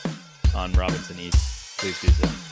on 0.54 0.72
Robinson 0.72 1.18
Eats, 1.18 1.76
please 1.78 2.00
do 2.00 2.08
so. 2.08 2.51